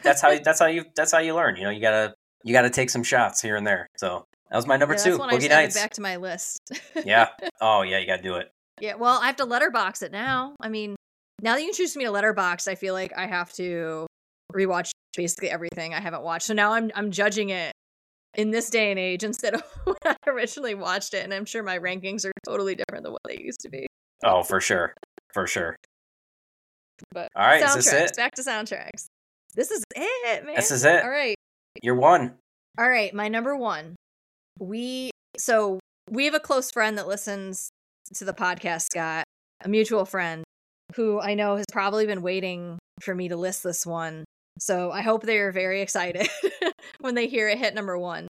that's 0.04 0.22
how 0.22 0.38
that's 0.40 0.60
how 0.60 0.68
you 0.68 0.86
that's 0.96 1.12
how 1.12 1.20
you 1.20 1.36
learn. 1.36 1.56
You 1.56 1.64
know, 1.64 1.70
you 1.70 1.82
gotta 1.82 2.14
you 2.44 2.54
gotta 2.54 2.70
take 2.70 2.90
some 2.90 3.04
shots 3.04 3.42
here 3.42 3.56
and 3.56 3.66
there. 3.66 3.88
So 3.98 4.26
that 4.50 4.56
was 4.56 4.68
my 4.68 4.78
number 4.78 4.96
Yeah, 4.96 5.04
two, 5.04 5.10
that's 5.12 5.20
one 5.20 5.30
I 5.30 5.38
Boogie 5.38 5.50
Nights. 5.50 5.76
back 5.76 5.94
to 5.94 6.02
my 6.02 6.18
list. 6.18 6.60
yeah. 7.06 7.30
Oh 7.62 7.82
yeah, 7.82 7.98
you 8.00 8.08
gotta 8.08 8.22
do 8.24 8.36
it. 8.36 8.52
Yeah, 8.82 8.96
well, 8.96 9.20
I 9.22 9.28
have 9.28 9.38
to 9.38 9.46
Letterboxd 9.46 10.04
it 10.04 10.12
now. 10.12 10.56
I 10.60 10.70
mean, 10.70 10.96
now 11.42 11.54
that 11.56 11.62
you 11.62 11.68
introduced 11.70 11.96
me 11.96 12.06
to 12.06 12.12
Letterboxd, 12.12 12.68
I 12.68 12.76
feel 12.76 12.94
like 12.94 13.14
I 13.18 13.26
have 13.26 13.52
to 13.54 14.06
rewatch 14.54 14.92
basically 15.16 15.50
everything 15.50 15.94
I 15.94 16.02
haven't 16.02 16.24
watched. 16.24 16.46
So 16.46 16.54
now 16.54 16.74
I'm 16.74 16.92
I'm 16.96 17.12
judging 17.12 17.50
it 17.50 17.72
in 18.36 18.52
this 18.52 18.70
day 18.70 18.92
and 18.92 19.00
age 19.00 19.24
instead 19.30 19.54
of 19.56 19.64
when 19.86 19.96
I 20.06 20.16
originally 20.28 20.76
watched 20.76 21.14
it, 21.14 21.24
and 21.24 21.34
I'm 21.34 21.46
sure 21.46 21.64
my 21.64 21.80
rankings 21.80 22.26
are 22.26 22.32
totally 22.46 22.76
different 22.76 23.04
than 23.04 23.14
what 23.14 23.22
they 23.28 23.40
used 23.42 23.62
to 23.62 23.70
be. 23.70 23.88
Oh, 24.24 24.44
for 24.44 24.62
sure, 24.62 24.94
for 25.34 25.48
sure. 25.48 25.76
But 27.12 27.30
All 27.36 27.46
right, 27.46 27.64
is 27.64 27.76
this 27.76 27.94
it? 27.94 28.16
back 28.16 28.36
to 28.36 28.42
soundtracks. 28.42 29.08
This 29.56 29.72
is 29.72 29.84
it, 29.96 30.46
man. 30.46 30.56
This 30.56 30.72
is 30.72 30.84
it. 30.84 31.04
All 31.04 31.10
right. 31.10 31.36
You're 31.82 31.96
one. 31.96 32.36
All 32.78 32.90
right, 32.90 33.14
my 33.14 33.28
number 33.28 33.56
one. 33.56 33.96
We 34.60 35.12
so 35.38 35.80
we 36.10 36.26
have 36.26 36.34
a 36.34 36.40
close 36.40 36.72
friend 36.72 36.98
that 36.98 37.08
listens 37.08 37.70
to 38.16 38.26
the 38.26 38.34
podcast, 38.34 38.84
Scott, 38.92 39.26
a 39.64 39.70
mutual 39.70 40.06
friend 40.06 40.44
who 40.96 41.20
I 41.20 41.34
know 41.34 41.56
has 41.56 41.66
probably 41.72 42.06
been 42.06 42.22
waiting 42.22 42.78
for 43.02 43.16
me 43.16 43.30
to 43.30 43.36
list 43.36 43.64
this 43.64 43.86
one. 43.86 44.26
So 44.60 44.92
I 44.92 45.02
hope 45.02 45.24
they 45.24 45.40
are 45.40 45.52
very 45.52 45.82
excited 45.82 46.30
when 47.00 47.16
they 47.16 47.28
hear 47.28 47.50
it 47.50 47.58
hit 47.58 47.76
number 47.76 47.98
one. 47.98 48.28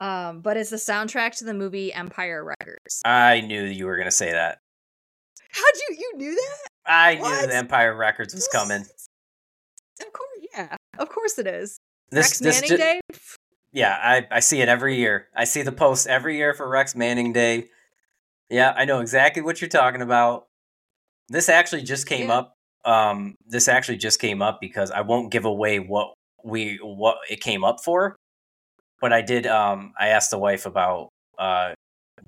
Um, 0.00 0.40
but 0.40 0.56
it's 0.56 0.70
the 0.70 0.76
soundtrack 0.76 1.36
to 1.38 1.44
the 1.44 1.54
movie 1.54 1.92
Empire 1.92 2.42
Records. 2.44 3.02
I 3.04 3.42
knew 3.42 3.62
you 3.62 3.86
were 3.86 3.96
gonna 3.96 4.10
say 4.10 4.32
that. 4.32 4.58
How'd 5.50 5.74
you 5.76 5.96
you 5.98 6.12
knew 6.16 6.34
that? 6.34 6.71
I 6.86 7.14
knew 7.16 7.46
the 7.46 7.54
Empire 7.56 7.94
Records 7.94 8.34
was 8.34 8.48
coming. 8.48 8.82
Of 10.00 10.12
course, 10.12 10.46
yeah. 10.54 10.76
Of 10.98 11.08
course 11.08 11.38
it 11.38 11.46
is. 11.46 11.78
This, 12.10 12.26
Rex 12.26 12.38
this 12.40 12.60
Manning 12.60 12.76
Day. 12.78 13.00
Yeah, 13.72 13.96
I, 14.02 14.26
I 14.30 14.40
see 14.40 14.60
it 14.60 14.68
every 14.68 14.96
year. 14.96 15.28
I 15.34 15.44
see 15.44 15.62
the 15.62 15.72
post 15.72 16.06
every 16.06 16.36
year 16.36 16.52
for 16.54 16.68
Rex 16.68 16.94
Manning 16.94 17.32
Day. 17.32 17.68
Yeah, 18.50 18.74
I 18.76 18.84
know 18.84 19.00
exactly 19.00 19.42
what 19.42 19.60
you're 19.60 19.68
talking 19.68 20.02
about. 20.02 20.44
This 21.28 21.48
actually 21.48 21.82
just 21.82 22.06
came 22.06 22.28
Yeah. 22.28 22.38
up. 22.38 22.54
Um, 22.84 23.36
this 23.46 23.68
actually 23.68 23.96
just 23.96 24.20
came 24.20 24.42
up 24.42 24.60
because 24.60 24.90
I 24.90 25.00
won't 25.02 25.30
give 25.30 25.44
away 25.44 25.78
what 25.78 26.12
we 26.44 26.78
what 26.82 27.18
it 27.30 27.40
came 27.40 27.64
up 27.64 27.78
for. 27.82 28.16
But 29.00 29.12
I 29.12 29.22
did. 29.22 29.46
Um, 29.46 29.94
I 29.98 30.08
asked 30.08 30.30
the 30.30 30.38
wife 30.38 30.66
about. 30.66 31.08
Uh, 31.38 31.72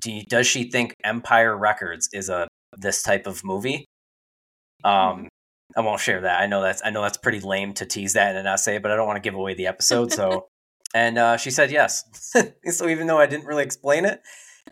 do 0.01 0.13
you, 0.13 0.25
does 0.25 0.47
she 0.47 0.71
think 0.71 0.95
Empire 1.05 1.57
Records 1.57 2.09
is 2.13 2.29
a 2.31 2.49
this 2.79 3.03
type 3.03 3.27
of 3.27 3.45
movie? 3.45 3.85
Um, 4.85 5.29
I 5.77 5.81
won't 5.81 6.01
share 6.01 6.21
that. 6.21 6.41
I 6.41 6.47
know 6.47 6.63
that's 6.63 6.83
I 6.85 6.91
know 6.91 7.03
that's 7.03 7.17
pretty 7.17 7.41
lame 7.41 7.73
to 7.75 7.87
tease 7.87 8.13
that 8.13 8.29
and 8.29 8.39
in 8.39 8.47
an 8.47 8.53
essay, 8.53 8.79
but 8.79 8.91
I 8.91 8.97
don't 8.97 9.07
want 9.07 9.17
to 9.17 9.27
give 9.27 9.35
away 9.35 9.55
the 9.55 9.67
episode. 9.67 10.13
So, 10.13 10.49
and 10.95 11.19
uh, 11.19 11.37
she 11.37 11.51
said 11.51 11.71
yes. 11.71 12.05
so 12.71 12.89
even 12.89 13.07
though 13.07 13.19
I 13.19 13.27
didn't 13.27 13.47
really 13.47 13.65
explain 13.65 14.05
it, 14.05 14.21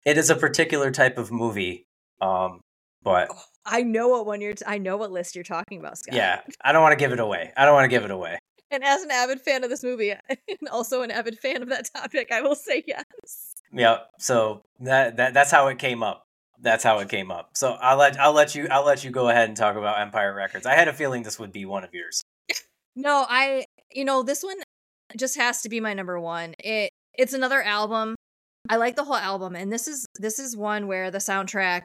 it 0.04 0.18
is 0.18 0.30
a 0.30 0.36
particular 0.36 0.90
type 0.90 1.18
of 1.18 1.32
movie. 1.32 1.86
Um, 2.20 2.60
but 3.02 3.30
I 3.66 3.82
know 3.82 4.08
what 4.08 4.26
one 4.26 4.40
you're. 4.40 4.54
T- 4.54 4.64
I 4.66 4.78
know 4.78 4.96
what 4.96 5.10
list 5.10 5.34
you're 5.34 5.44
talking 5.44 5.80
about, 5.80 5.98
Scott. 5.98 6.14
yeah, 6.14 6.40
I 6.64 6.72
don't 6.72 6.82
want 6.82 6.92
to 6.92 7.02
give 7.02 7.12
it 7.12 7.20
away. 7.20 7.52
I 7.56 7.64
don't 7.64 7.74
want 7.74 7.84
to 7.84 7.88
give 7.88 8.04
it 8.04 8.10
away. 8.10 8.38
And 8.70 8.82
as 8.82 9.02
an 9.02 9.10
avid 9.10 9.40
fan 9.40 9.64
of 9.64 9.70
this 9.70 9.82
movie, 9.82 10.12
and 10.30 10.68
also 10.70 11.02
an 11.02 11.10
avid 11.10 11.38
fan 11.38 11.62
of 11.62 11.68
that 11.68 11.90
topic, 11.94 12.30
I 12.32 12.40
will 12.40 12.54
say 12.54 12.84
yes. 12.86 13.04
Yeah. 13.72 13.98
So 14.18 14.62
that 14.80 15.16
that 15.16 15.34
that's 15.34 15.50
how 15.50 15.68
it 15.68 15.78
came 15.78 16.02
up. 16.02 16.24
That's 16.62 16.84
how 16.84 17.00
it 17.00 17.08
came 17.08 17.30
up. 17.30 17.50
So 17.54 17.72
I'll 17.72 17.98
let 17.98 18.18
I'll 18.18 18.32
let 18.32 18.54
you 18.54 18.68
I'll 18.70 18.84
let 18.84 19.04
you 19.04 19.10
go 19.10 19.28
ahead 19.28 19.48
and 19.48 19.56
talk 19.56 19.76
about 19.76 20.00
Empire 20.00 20.34
Records. 20.34 20.64
I 20.64 20.74
had 20.74 20.88
a 20.88 20.92
feeling 20.92 21.22
this 21.22 21.38
would 21.38 21.52
be 21.52 21.64
one 21.64 21.84
of 21.84 21.92
yours. 21.92 22.22
No, 22.94 23.26
I 23.28 23.64
you 23.90 24.04
know, 24.04 24.22
this 24.22 24.42
one 24.42 24.56
just 25.16 25.36
has 25.36 25.62
to 25.62 25.68
be 25.68 25.80
my 25.80 25.92
number 25.94 26.20
one. 26.20 26.54
It 26.58 26.90
it's 27.14 27.32
another 27.32 27.62
album. 27.62 28.14
I 28.68 28.76
like 28.76 28.96
the 28.96 29.04
whole 29.04 29.16
album, 29.16 29.56
and 29.56 29.72
this 29.72 29.88
is 29.88 30.06
this 30.18 30.38
is 30.38 30.56
one 30.56 30.86
where 30.86 31.10
the 31.10 31.18
soundtrack 31.18 31.84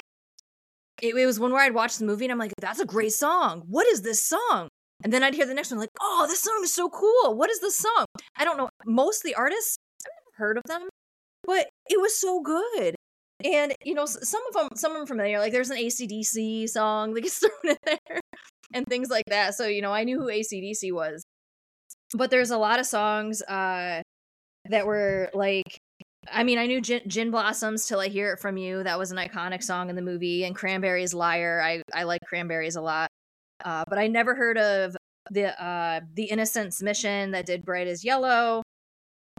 it, 1.01 1.15
it 1.15 1.25
was 1.25 1.39
one 1.39 1.51
where 1.51 1.63
I'd 1.63 1.73
watch 1.73 1.97
the 1.97 2.05
movie 2.05 2.25
and 2.25 2.31
I'm 2.31 2.37
like, 2.37 2.53
that's 2.59 2.79
a 2.79 2.85
great 2.85 3.13
song. 3.13 3.63
What 3.67 3.87
is 3.87 4.01
this 4.01 4.21
song? 4.21 4.69
And 5.03 5.13
then 5.13 5.23
I'd 5.23 5.35
hear 5.35 5.45
the 5.45 5.53
next 5.53 5.69
one, 5.69 5.79
like, 5.79 5.89
oh, 6.01 6.25
this 6.27 6.41
song 6.41 6.59
is 6.63 6.73
so 6.73 6.89
cool. 6.89 7.35
What 7.35 7.51
is 7.51 7.59
this 7.59 7.77
song? 7.77 8.05
I 8.35 8.43
don't 8.43 8.57
know. 8.57 8.69
Most 8.85 9.19
of 9.19 9.29
the 9.29 9.35
artists, 9.35 9.77
I've 10.05 10.11
never 10.25 10.47
heard 10.47 10.57
of 10.57 10.63
them, 10.63 10.89
but 11.43 11.67
it 11.87 12.01
was 12.01 12.19
so 12.19 12.41
good. 12.41 12.95
And 13.43 13.73
you 13.85 13.93
know, 13.93 14.05
some 14.05 14.41
of 14.47 14.53
them, 14.53 14.69
some 14.75 14.91
of 14.91 14.97
them 14.97 15.07
familiar. 15.07 15.39
Like, 15.39 15.51
there's 15.51 15.69
an 15.69 15.77
ACDC 15.77 16.69
song 16.69 17.13
that 17.13 17.21
gets 17.23 17.37
thrown 17.37 17.51
in 17.63 17.77
there, 17.85 18.21
and 18.73 18.85
things 18.87 19.09
like 19.09 19.25
that. 19.27 19.55
So 19.55 19.67
you 19.67 19.81
know, 19.81 19.93
I 19.93 20.03
knew 20.03 20.19
who 20.19 20.27
ACDC 20.27 20.91
was. 20.93 21.23
But 22.15 22.31
there's 22.31 22.51
a 22.51 22.57
lot 22.57 22.79
of 22.79 22.85
songs 22.85 23.41
uh, 23.43 24.01
that 24.69 24.87
were 24.87 25.29
like, 25.33 25.77
I 26.31 26.43
mean, 26.43 26.57
I 26.57 26.65
knew 26.65 26.81
Gin, 26.81 27.01
Gin 27.07 27.31
Blossoms 27.31 27.85
till 27.85 27.99
I 27.99 28.07
hear 28.07 28.33
it 28.33 28.39
from 28.39 28.57
you. 28.57 28.83
That 28.83 28.97
was 28.97 29.11
an 29.11 29.17
iconic 29.17 29.63
song 29.63 29.89
in 29.89 29.95
the 29.95 30.01
movie, 30.01 30.43
and 30.43 30.55
Cranberries 30.55 31.13
Liar. 31.13 31.61
I 31.63 31.81
I 31.93 32.03
like 32.03 32.21
Cranberries 32.27 32.75
a 32.75 32.81
lot, 32.81 33.09
uh, 33.63 33.83
but 33.87 33.97
I 33.99 34.07
never 34.07 34.35
heard 34.35 34.57
of 34.57 34.95
the 35.31 35.61
uh, 35.61 36.01
the 36.13 36.25
Innocence 36.25 36.81
Mission 36.81 37.31
that 37.31 37.45
did 37.45 37.65
Bright 37.65 37.87
as 37.87 38.03
Yellow. 38.03 38.63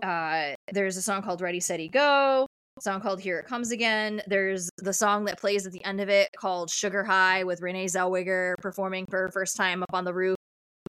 Uh, 0.03 0.55
there's 0.73 0.97
a 0.97 1.03
song 1.03 1.23
called 1.23 1.41
Ready 1.41 1.61
Steady 1.61 1.89
Go. 1.89 2.47
Song 2.83 3.01
called 3.01 3.21
Here 3.21 3.39
It 3.39 3.47
Comes 3.47 3.71
Again. 3.71 4.23
There's 4.27 4.71
the 4.79 4.93
song 4.93 5.25
that 5.25 5.39
plays 5.39 5.67
at 5.67 5.73
the 5.73 5.85
end 5.85 6.01
of 6.01 6.09
it 6.09 6.29
called 6.37 6.71
Sugar 6.71 7.05
High 7.05 7.45
with 7.45 7.61
Renee 7.61 7.87
Zellweger 7.87 8.55
performing 8.61 9.07
for 9.09 9.19
her 9.19 9.31
first 9.31 9.57
time 9.57 9.83
up 9.83 9.91
on 9.93 10.05
the 10.05 10.15
roof 10.15 10.37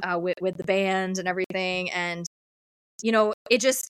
uh, 0.04 0.20
with 0.20 0.36
with 0.42 0.58
the 0.58 0.64
band 0.64 1.18
and 1.18 1.28
everything. 1.28 1.92
And 1.92 2.26
you 3.02 3.12
know, 3.12 3.34
it 3.50 3.62
just 3.62 3.90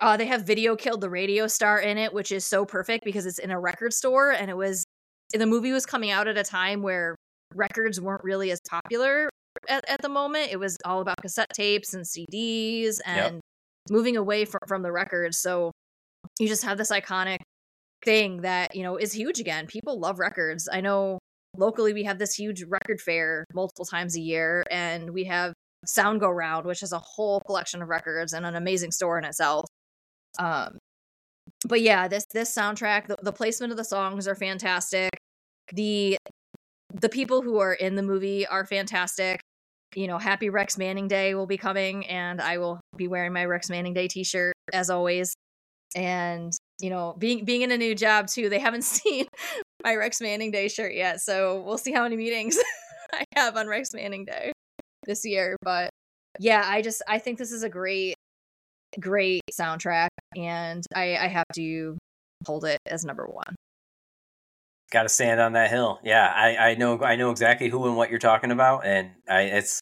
uh, 0.00 0.16
they 0.16 0.26
have 0.26 0.46
video 0.46 0.76
killed 0.76 1.00
the 1.00 1.10
radio 1.10 1.46
star 1.46 1.78
in 1.78 1.98
it, 1.98 2.12
which 2.12 2.32
is 2.32 2.44
so 2.44 2.64
perfect 2.64 3.04
because 3.04 3.26
it's 3.26 3.38
in 3.38 3.50
a 3.50 3.58
record 3.58 3.92
store 3.92 4.30
and 4.30 4.50
it 4.50 4.56
was 4.56 4.84
the 5.32 5.46
movie 5.46 5.72
was 5.72 5.86
coming 5.86 6.10
out 6.10 6.28
at 6.28 6.36
a 6.36 6.44
time 6.44 6.82
where 6.82 7.14
records 7.54 8.00
weren't 8.00 8.24
really 8.24 8.50
as 8.50 8.60
popular 8.68 9.30
at, 9.68 9.88
at 9.88 10.02
the 10.02 10.08
moment. 10.08 10.50
It 10.50 10.58
was 10.58 10.76
all 10.84 11.00
about 11.00 11.16
cassette 11.22 11.50
tapes 11.54 11.94
and 11.94 12.04
CDs 12.04 12.98
and 13.04 13.40
moving 13.90 14.16
away 14.16 14.44
from, 14.44 14.60
from 14.66 14.82
the 14.82 14.92
records. 14.92 15.38
So 15.38 15.72
you 16.40 16.48
just 16.48 16.64
have 16.64 16.78
this 16.78 16.90
iconic 16.90 17.38
thing 18.04 18.42
that, 18.42 18.74
you 18.74 18.82
know, 18.82 18.96
is 18.96 19.12
huge 19.12 19.40
again. 19.40 19.66
People 19.66 20.00
love 20.00 20.18
records. 20.18 20.68
I 20.72 20.80
know 20.80 21.18
locally 21.56 21.92
we 21.92 22.04
have 22.04 22.18
this 22.18 22.34
huge 22.34 22.64
record 22.64 23.00
fair 23.00 23.44
multiple 23.52 23.84
times 23.84 24.16
a 24.16 24.20
year 24.20 24.64
and 24.70 25.10
we 25.10 25.24
have 25.24 25.52
Sound 25.86 26.20
Go 26.20 26.30
Round, 26.30 26.66
which 26.66 26.82
is 26.82 26.92
a 26.92 26.98
whole 26.98 27.40
collection 27.40 27.82
of 27.82 27.88
records 27.88 28.32
and 28.32 28.46
an 28.46 28.56
amazing 28.56 28.90
store 28.90 29.18
in 29.18 29.24
itself. 29.24 29.66
Um, 30.38 30.78
but 31.66 31.82
yeah, 31.82 32.08
this 32.08 32.24
this 32.32 32.54
soundtrack, 32.54 33.08
the, 33.08 33.16
the 33.22 33.32
placement 33.32 33.70
of 33.70 33.76
the 33.76 33.84
songs 33.84 34.26
are 34.26 34.34
fantastic. 34.34 35.10
The 35.72 36.16
the 36.92 37.08
people 37.08 37.42
who 37.42 37.58
are 37.58 37.74
in 37.74 37.96
the 37.96 38.02
movie 38.02 38.46
are 38.46 38.64
fantastic. 38.64 39.40
You 39.94 40.06
know, 40.06 40.18
Happy 40.18 40.48
Rex 40.48 40.78
Manning 40.78 41.08
Day 41.08 41.34
will 41.34 41.46
be 41.46 41.58
coming, 41.58 42.06
and 42.06 42.40
I 42.40 42.58
will 42.58 42.80
be 42.96 43.08
wearing 43.08 43.32
my 43.32 43.44
Rex 43.44 43.68
Manning 43.68 43.92
Day 43.92 44.08
T-shirt 44.08 44.54
as 44.72 44.88
always. 44.88 45.34
And 45.94 46.52
you 46.80 46.90
know, 46.90 47.14
being 47.18 47.44
being 47.44 47.62
in 47.62 47.70
a 47.70 47.76
new 47.76 47.94
job 47.94 48.28
too, 48.28 48.48
they 48.48 48.58
haven't 48.58 48.84
seen 48.84 49.26
my 49.84 49.94
Rex 49.96 50.20
Manning 50.20 50.50
Day 50.50 50.68
shirt 50.68 50.94
yet, 50.94 51.20
so 51.20 51.62
we'll 51.62 51.78
see 51.78 51.92
how 51.92 52.02
many 52.02 52.16
meetings 52.16 52.58
I 53.12 53.24
have 53.34 53.56
on 53.56 53.66
Rex 53.66 53.92
Manning 53.94 54.24
Day 54.24 54.52
this 55.06 55.24
year. 55.24 55.56
But 55.62 55.90
yeah, 56.38 56.64
I 56.66 56.82
just 56.82 57.02
I 57.08 57.18
think 57.18 57.38
this 57.38 57.52
is 57.52 57.62
a 57.62 57.68
great 57.68 58.14
great 58.98 59.42
soundtrack, 59.52 60.08
and 60.36 60.84
I 60.94 61.16
I 61.16 61.26
have 61.28 61.48
to 61.54 61.98
hold 62.46 62.64
it 62.64 62.78
as 62.86 63.04
number 63.04 63.26
one. 63.26 63.54
Got 64.90 65.04
to 65.04 65.08
stand 65.08 65.40
on 65.40 65.52
that 65.52 65.70
hill. 65.70 66.00
Yeah, 66.02 66.26
I, 66.26 66.70
I 66.70 66.74
know 66.74 67.00
I 67.00 67.14
know 67.16 67.30
exactly 67.30 67.68
who 67.68 67.86
and 67.86 67.96
what 67.96 68.10
you're 68.10 68.18
talking 68.18 68.50
about, 68.50 68.84
and 68.84 69.10
I 69.28 69.42
it's 69.42 69.80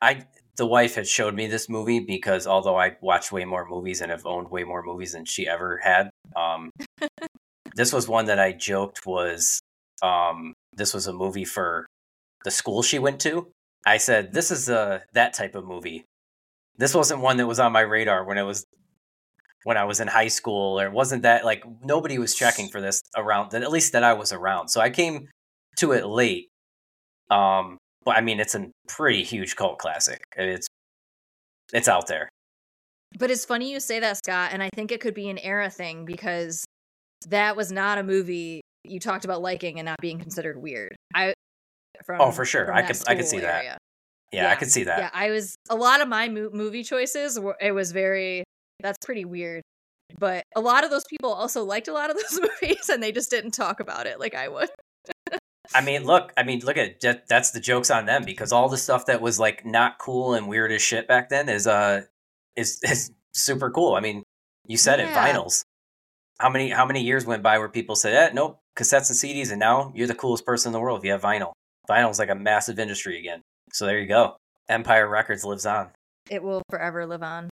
I 0.00 0.24
the 0.56 0.66
wife 0.66 0.94
had 0.94 1.06
showed 1.06 1.34
me 1.34 1.46
this 1.46 1.68
movie 1.68 2.00
because 2.00 2.46
although 2.46 2.78
I 2.78 2.96
watch 3.00 3.32
way 3.32 3.44
more 3.44 3.66
movies 3.68 4.00
and 4.00 4.10
have 4.10 4.24
owned 4.24 4.50
way 4.50 4.64
more 4.64 4.82
movies 4.82 5.12
than 5.12 5.24
she 5.24 5.48
ever 5.48 5.78
had, 5.78 6.10
um, 6.36 6.70
this 7.74 7.92
was 7.92 8.08
one 8.08 8.26
that 8.26 8.38
I 8.38 8.52
joked 8.52 9.04
was 9.06 9.60
um 10.02 10.54
this 10.72 10.92
was 10.92 11.06
a 11.06 11.12
movie 11.12 11.44
for 11.44 11.86
the 12.44 12.50
school 12.50 12.82
she 12.82 12.98
went 12.98 13.20
to. 13.22 13.50
I 13.86 13.98
said 13.98 14.32
this 14.32 14.50
is 14.50 14.68
a 14.68 15.02
that 15.12 15.34
type 15.34 15.54
of 15.54 15.66
movie. 15.66 16.04
This 16.76 16.94
wasn't 16.94 17.20
one 17.20 17.36
that 17.36 17.46
was 17.46 17.60
on 17.60 17.72
my 17.72 17.80
radar 17.80 18.24
when 18.24 18.38
it 18.38 18.42
was 18.42 18.64
when 19.64 19.76
I 19.76 19.84
was 19.84 20.00
in 20.00 20.08
high 20.08 20.28
school, 20.28 20.78
or 20.80 20.86
it 20.86 20.92
wasn't 20.92 21.22
that 21.22 21.44
like 21.44 21.64
nobody 21.82 22.18
was 22.18 22.34
checking 22.34 22.68
for 22.68 22.80
this 22.80 23.02
around 23.16 23.50
that 23.52 23.62
at 23.62 23.72
least 23.72 23.92
that 23.92 24.04
I 24.04 24.12
was 24.12 24.32
around. 24.32 24.68
So 24.68 24.80
I 24.80 24.90
came 24.90 25.28
to 25.78 25.92
it 25.92 26.06
late. 26.06 26.48
Um, 27.30 27.78
I 28.06 28.20
mean, 28.20 28.40
it's 28.40 28.54
a 28.54 28.70
pretty 28.88 29.22
huge 29.22 29.56
cult 29.56 29.78
classic. 29.78 30.22
It's 30.36 30.66
it's 31.72 31.88
out 31.88 32.06
there. 32.06 32.28
But 33.18 33.30
it's 33.30 33.44
funny 33.44 33.70
you 33.70 33.80
say 33.80 34.00
that, 34.00 34.16
Scott, 34.16 34.50
and 34.52 34.62
I 34.62 34.70
think 34.74 34.90
it 34.90 35.00
could 35.00 35.14
be 35.14 35.28
an 35.28 35.38
era 35.38 35.70
thing 35.70 36.04
because 36.04 36.64
that 37.28 37.56
was 37.56 37.70
not 37.70 37.98
a 37.98 38.02
movie 38.02 38.60
you 38.84 39.00
talked 39.00 39.24
about 39.24 39.40
liking 39.40 39.78
and 39.78 39.86
not 39.86 39.98
being 40.00 40.18
considered 40.18 40.60
weird. 40.60 40.96
I 41.14 41.32
from 42.04 42.20
oh 42.20 42.30
for 42.30 42.44
sure, 42.44 42.72
I 42.72 42.82
could 42.82 42.96
I 43.06 43.14
could 43.14 43.26
see 43.26 43.38
area. 43.38 43.46
that. 43.46 43.64
Yeah, 44.32 44.44
yeah, 44.44 44.50
I 44.50 44.56
could 44.56 44.70
see 44.70 44.84
that. 44.84 44.98
Yeah, 44.98 45.10
I 45.12 45.30
was 45.30 45.54
a 45.70 45.76
lot 45.76 46.00
of 46.00 46.08
my 46.08 46.28
mo- 46.28 46.50
movie 46.52 46.82
choices. 46.82 47.38
Were, 47.38 47.56
it 47.60 47.72
was 47.72 47.92
very 47.92 48.44
that's 48.80 48.98
pretty 49.04 49.24
weird. 49.24 49.62
But 50.18 50.44
a 50.54 50.60
lot 50.60 50.84
of 50.84 50.90
those 50.90 51.04
people 51.08 51.32
also 51.32 51.64
liked 51.64 51.88
a 51.88 51.92
lot 51.92 52.10
of 52.10 52.16
those 52.30 52.40
movies, 52.40 52.88
and 52.88 53.02
they 53.02 53.12
just 53.12 53.30
didn't 53.30 53.52
talk 53.52 53.80
about 53.80 54.06
it 54.06 54.20
like 54.20 54.34
I 54.34 54.48
would. 54.48 54.68
I 55.72 55.80
mean, 55.80 56.04
look, 56.04 56.32
I 56.36 56.42
mean, 56.42 56.60
look 56.60 56.76
at 56.76 57.00
that, 57.00 57.26
that's 57.28 57.52
the 57.52 57.60
jokes 57.60 57.90
on 57.90 58.06
them 58.06 58.24
because 58.24 58.52
all 58.52 58.68
the 58.68 58.76
stuff 58.76 59.06
that 59.06 59.22
was 59.22 59.38
like 59.38 59.64
not 59.64 59.98
cool 59.98 60.34
and 60.34 60.48
weird 60.48 60.72
as 60.72 60.82
shit 60.82 61.08
back 61.08 61.30
then 61.30 61.48
is 61.48 61.66
uh 61.66 62.02
is 62.56 62.80
is 62.82 63.12
super 63.32 63.70
cool. 63.70 63.94
I 63.94 64.00
mean, 64.00 64.22
you 64.66 64.76
said 64.76 64.98
yeah. 64.98 65.10
it, 65.10 65.34
vinyls. 65.34 65.64
How 66.38 66.50
many 66.50 66.70
how 66.70 66.84
many 66.84 67.02
years 67.02 67.24
went 67.24 67.42
by 67.42 67.58
where 67.58 67.68
people 67.68 67.96
said, 67.96 68.12
"Eh, 68.12 68.32
nope, 68.34 68.58
cassettes 68.76 69.08
and 69.08 69.18
CDs," 69.18 69.50
and 69.50 69.60
now 69.60 69.92
you're 69.94 70.08
the 70.08 70.14
coolest 70.14 70.44
person 70.44 70.70
in 70.70 70.72
the 70.72 70.80
world 70.80 70.98
if 70.98 71.04
you 71.04 71.12
have 71.12 71.22
vinyl. 71.22 71.52
Vinyl's 71.88 72.18
like 72.18 72.30
a 72.30 72.34
massive 72.34 72.78
industry 72.78 73.18
again. 73.18 73.40
So 73.72 73.86
there 73.86 73.98
you 73.98 74.06
go. 74.06 74.36
Empire 74.68 75.08
Records 75.08 75.44
lives 75.44 75.66
on. 75.66 75.90
It 76.30 76.42
will 76.42 76.62
forever 76.70 77.06
live 77.06 77.22
on. 77.22 77.50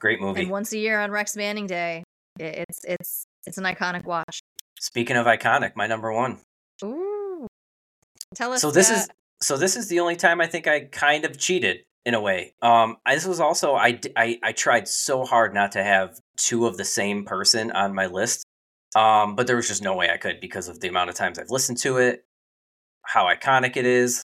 Great 0.00 0.20
movie. 0.20 0.42
And 0.42 0.50
once 0.50 0.72
a 0.72 0.78
year 0.78 1.00
on 1.00 1.10
Rex 1.10 1.36
Manning 1.36 1.66
Day, 1.66 2.04
it's 2.38 2.84
it's 2.84 3.24
it's 3.46 3.58
an 3.58 3.64
iconic 3.64 4.04
watch. 4.04 4.40
Speaking 4.80 5.16
of 5.16 5.26
iconic, 5.26 5.72
my 5.76 5.86
number 5.86 6.12
one. 6.12 6.40
Ooh. 6.84 7.13
Tell 8.34 8.52
us. 8.52 8.60
So 8.60 8.70
this 8.70 8.88
that. 8.88 8.98
is 8.98 9.08
so 9.40 9.56
this 9.56 9.76
is 9.76 9.88
the 9.88 10.00
only 10.00 10.16
time 10.16 10.40
I 10.40 10.46
think 10.46 10.66
I 10.66 10.80
kind 10.80 11.24
of 11.24 11.38
cheated 11.38 11.84
in 12.04 12.14
a 12.14 12.20
way. 12.20 12.54
Um, 12.62 12.96
I, 13.06 13.14
this 13.14 13.26
was 13.26 13.40
also 13.40 13.74
I, 13.74 14.00
I 14.16 14.38
I 14.42 14.52
tried 14.52 14.88
so 14.88 15.24
hard 15.24 15.54
not 15.54 15.72
to 15.72 15.82
have 15.82 16.18
two 16.36 16.66
of 16.66 16.76
the 16.76 16.84
same 16.84 17.24
person 17.24 17.70
on 17.72 17.94
my 17.94 18.06
list. 18.06 18.44
Um, 18.96 19.34
but 19.34 19.46
there 19.46 19.56
was 19.56 19.66
just 19.66 19.82
no 19.82 19.96
way 19.96 20.08
I 20.08 20.16
could 20.18 20.40
because 20.40 20.68
of 20.68 20.80
the 20.80 20.88
amount 20.88 21.10
of 21.10 21.16
times 21.16 21.38
I've 21.38 21.50
listened 21.50 21.78
to 21.78 21.96
it, 21.96 22.24
how 23.02 23.24
iconic 23.24 23.76
it 23.76 23.86
is, 23.86 24.22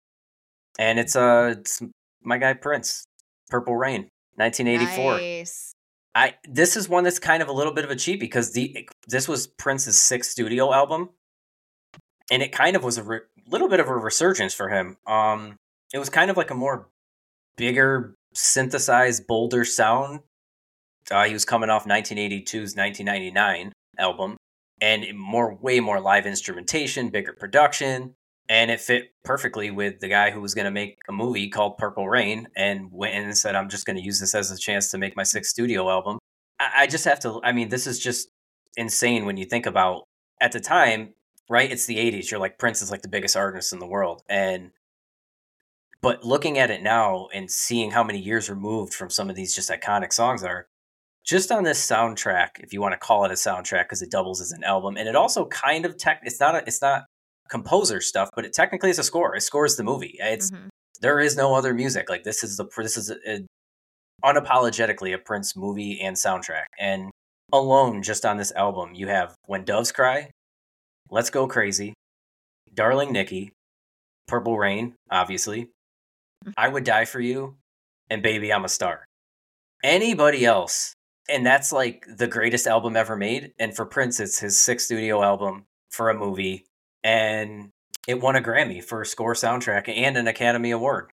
and 0.77 0.99
it's 0.99 1.15
uh 1.15 1.55
it's 1.57 1.81
my 2.21 2.37
guy 2.37 2.53
Prince, 2.53 3.05
Purple 3.49 3.75
Rain, 3.75 4.09
1984. 4.35 5.17
Nice. 5.17 5.73
I 6.13 6.33
this 6.49 6.75
is 6.75 6.89
one 6.89 7.03
that's 7.03 7.19
kind 7.19 7.41
of 7.41 7.49
a 7.49 7.53
little 7.53 7.73
bit 7.73 7.85
of 7.85 7.91
a 7.91 7.95
cheat 7.95 8.19
because 8.19 8.51
the 8.53 8.89
this 9.07 9.27
was 9.27 9.47
Prince's 9.47 9.99
sixth 9.99 10.31
studio 10.31 10.73
album, 10.73 11.09
and 12.31 12.41
it 12.41 12.51
kind 12.51 12.75
of 12.75 12.83
was 12.83 12.97
a 12.97 13.03
re- 13.03 13.19
little 13.49 13.69
bit 13.69 13.79
of 13.79 13.87
a 13.87 13.95
resurgence 13.95 14.53
for 14.53 14.69
him. 14.69 14.97
Um, 15.05 15.57
it 15.93 15.99
was 15.99 16.09
kind 16.09 16.29
of 16.29 16.37
like 16.37 16.51
a 16.51 16.55
more 16.55 16.89
bigger, 17.55 18.15
synthesized, 18.33 19.27
bolder 19.27 19.65
sound. 19.65 20.21
Uh, 21.09 21.25
he 21.25 21.33
was 21.33 21.45
coming 21.45 21.69
off 21.69 21.85
1982's 21.85 22.75
1999 22.75 23.71
album, 23.97 24.37
and 24.81 25.05
more, 25.17 25.55
way 25.55 25.79
more 25.79 26.01
live 26.01 26.25
instrumentation, 26.25 27.09
bigger 27.09 27.33
production, 27.33 28.13
and 28.49 28.69
it 28.71 28.81
fit 28.81 29.11
perfectly 29.23 29.71
with 29.71 29.99
the 29.99 30.07
guy 30.07 30.31
who 30.31 30.41
was 30.41 30.53
going 30.53 30.65
to 30.65 30.71
make 30.71 30.97
a 31.07 31.13
movie 31.13 31.49
called 31.49 31.77
Purple 31.77 32.09
Rain, 32.09 32.47
and 32.55 32.91
went 32.91 33.15
in 33.15 33.23
and 33.23 33.37
said, 33.37 33.55
"I'm 33.55 33.69
just 33.69 33.85
going 33.85 33.97
to 33.97 34.03
use 34.03 34.19
this 34.19 34.35
as 34.35 34.51
a 34.51 34.57
chance 34.57 34.91
to 34.91 34.97
make 34.97 35.15
my 35.15 35.23
sixth 35.23 35.51
studio 35.51 35.89
album." 35.89 36.19
I, 36.59 36.71
I 36.79 36.87
just 36.87 37.05
have 37.05 37.19
to. 37.21 37.39
I 37.43 37.53
mean, 37.53 37.69
this 37.69 37.87
is 37.87 37.99
just 37.99 38.27
insane 38.75 39.25
when 39.25 39.37
you 39.37 39.45
think 39.45 39.65
about 39.65 40.03
at 40.41 40.51
the 40.51 40.59
time, 40.59 41.13
right? 41.49 41.71
It's 41.71 41.85
the 41.85 41.97
80s. 41.97 42.31
You're 42.31 42.39
like 42.39 42.57
Prince 42.57 42.81
is 42.81 42.91
like 42.91 43.01
the 43.01 43.07
biggest 43.07 43.35
artist 43.35 43.73
in 43.73 43.79
the 43.79 43.87
world, 43.87 44.23
and 44.29 44.71
but 46.01 46.23
looking 46.23 46.57
at 46.57 46.69
it 46.69 46.81
now 46.81 47.27
and 47.33 47.49
seeing 47.49 47.91
how 47.91 48.03
many 48.03 48.19
years 48.19 48.49
removed 48.49 48.93
from 48.93 49.09
some 49.09 49.29
of 49.29 49.35
these 49.35 49.55
just 49.55 49.69
iconic 49.69 50.13
songs 50.13 50.43
are, 50.43 50.67
just 51.25 51.51
on 51.51 51.63
this 51.63 51.85
soundtrack, 51.85 52.59
if 52.59 52.71
you 52.71 52.81
want 52.81 52.93
to 52.93 52.97
call 52.97 53.25
it 53.25 53.31
a 53.31 53.35
soundtrack, 53.35 53.83
because 53.83 54.01
it 54.01 54.11
doubles 54.11 54.39
as 54.39 54.51
an 54.51 54.63
album, 54.63 54.95
and 54.95 55.09
it 55.09 55.15
also 55.15 55.45
kind 55.47 55.85
of 55.85 55.97
tech. 55.97 56.21
It's 56.23 56.39
not. 56.39 56.55
A, 56.55 56.63
it's 56.65 56.81
not 56.81 57.05
composer 57.49 58.01
stuff, 58.01 58.29
but 58.35 58.45
it 58.45 58.53
technically 58.53 58.89
is 58.89 58.99
a 58.99 59.03
score. 59.03 59.35
It 59.35 59.41
scores 59.41 59.75
the 59.75 59.83
movie. 59.83 60.17
It's 60.19 60.51
mm-hmm. 60.51 60.67
there 61.01 61.19
is 61.19 61.35
no 61.35 61.53
other 61.55 61.73
music. 61.73 62.09
Like 62.09 62.23
this 62.23 62.43
is 62.43 62.57
the 62.57 62.65
this 62.77 62.97
is 62.97 63.09
a, 63.09 63.17
a, 63.27 63.45
unapologetically 64.23 65.13
a 65.13 65.17
Prince 65.17 65.55
movie 65.55 65.99
and 66.01 66.15
soundtrack. 66.15 66.65
And 66.79 67.11
alone, 67.51 68.03
just 68.03 68.25
on 68.25 68.37
this 68.37 68.51
album, 68.53 68.93
you 68.93 69.07
have 69.07 69.35
"When 69.45 69.65
Doves 69.65 69.91
Cry," 69.91 70.31
"Let's 71.09 71.29
Go 71.29 71.47
Crazy," 71.47 71.93
"Darling 72.73 73.11
Nikki," 73.11 73.53
"Purple 74.27 74.57
Rain," 74.57 74.95
obviously, 75.09 75.69
I 76.55 76.67
Would 76.67 76.83
Die 76.83 77.05
for 77.05 77.19
You, 77.19 77.57
and 78.09 78.21
Baby 78.21 78.53
I'm 78.53 78.65
a 78.65 78.69
Star. 78.69 79.05
Anybody 79.83 80.45
else, 80.45 80.93
and 81.29 81.45
that's 81.45 81.71
like 81.71 82.05
the 82.07 82.27
greatest 82.27 82.67
album 82.67 82.95
ever 82.95 83.15
made. 83.15 83.53
And 83.59 83.75
for 83.75 83.85
Prince, 83.85 84.19
it's 84.19 84.39
his 84.39 84.59
sixth 84.59 84.85
studio 84.85 85.23
album 85.23 85.65
for 85.91 86.09
a 86.09 86.17
movie, 86.17 86.65
and 87.03 87.69
it 88.07 88.21
won 88.21 88.35
a 88.35 88.41
Grammy 88.41 88.83
for 88.83 89.03
score 89.05 89.33
soundtrack 89.33 89.89
and 89.89 90.17
an 90.17 90.27
Academy 90.27 90.71
Award 90.71 91.11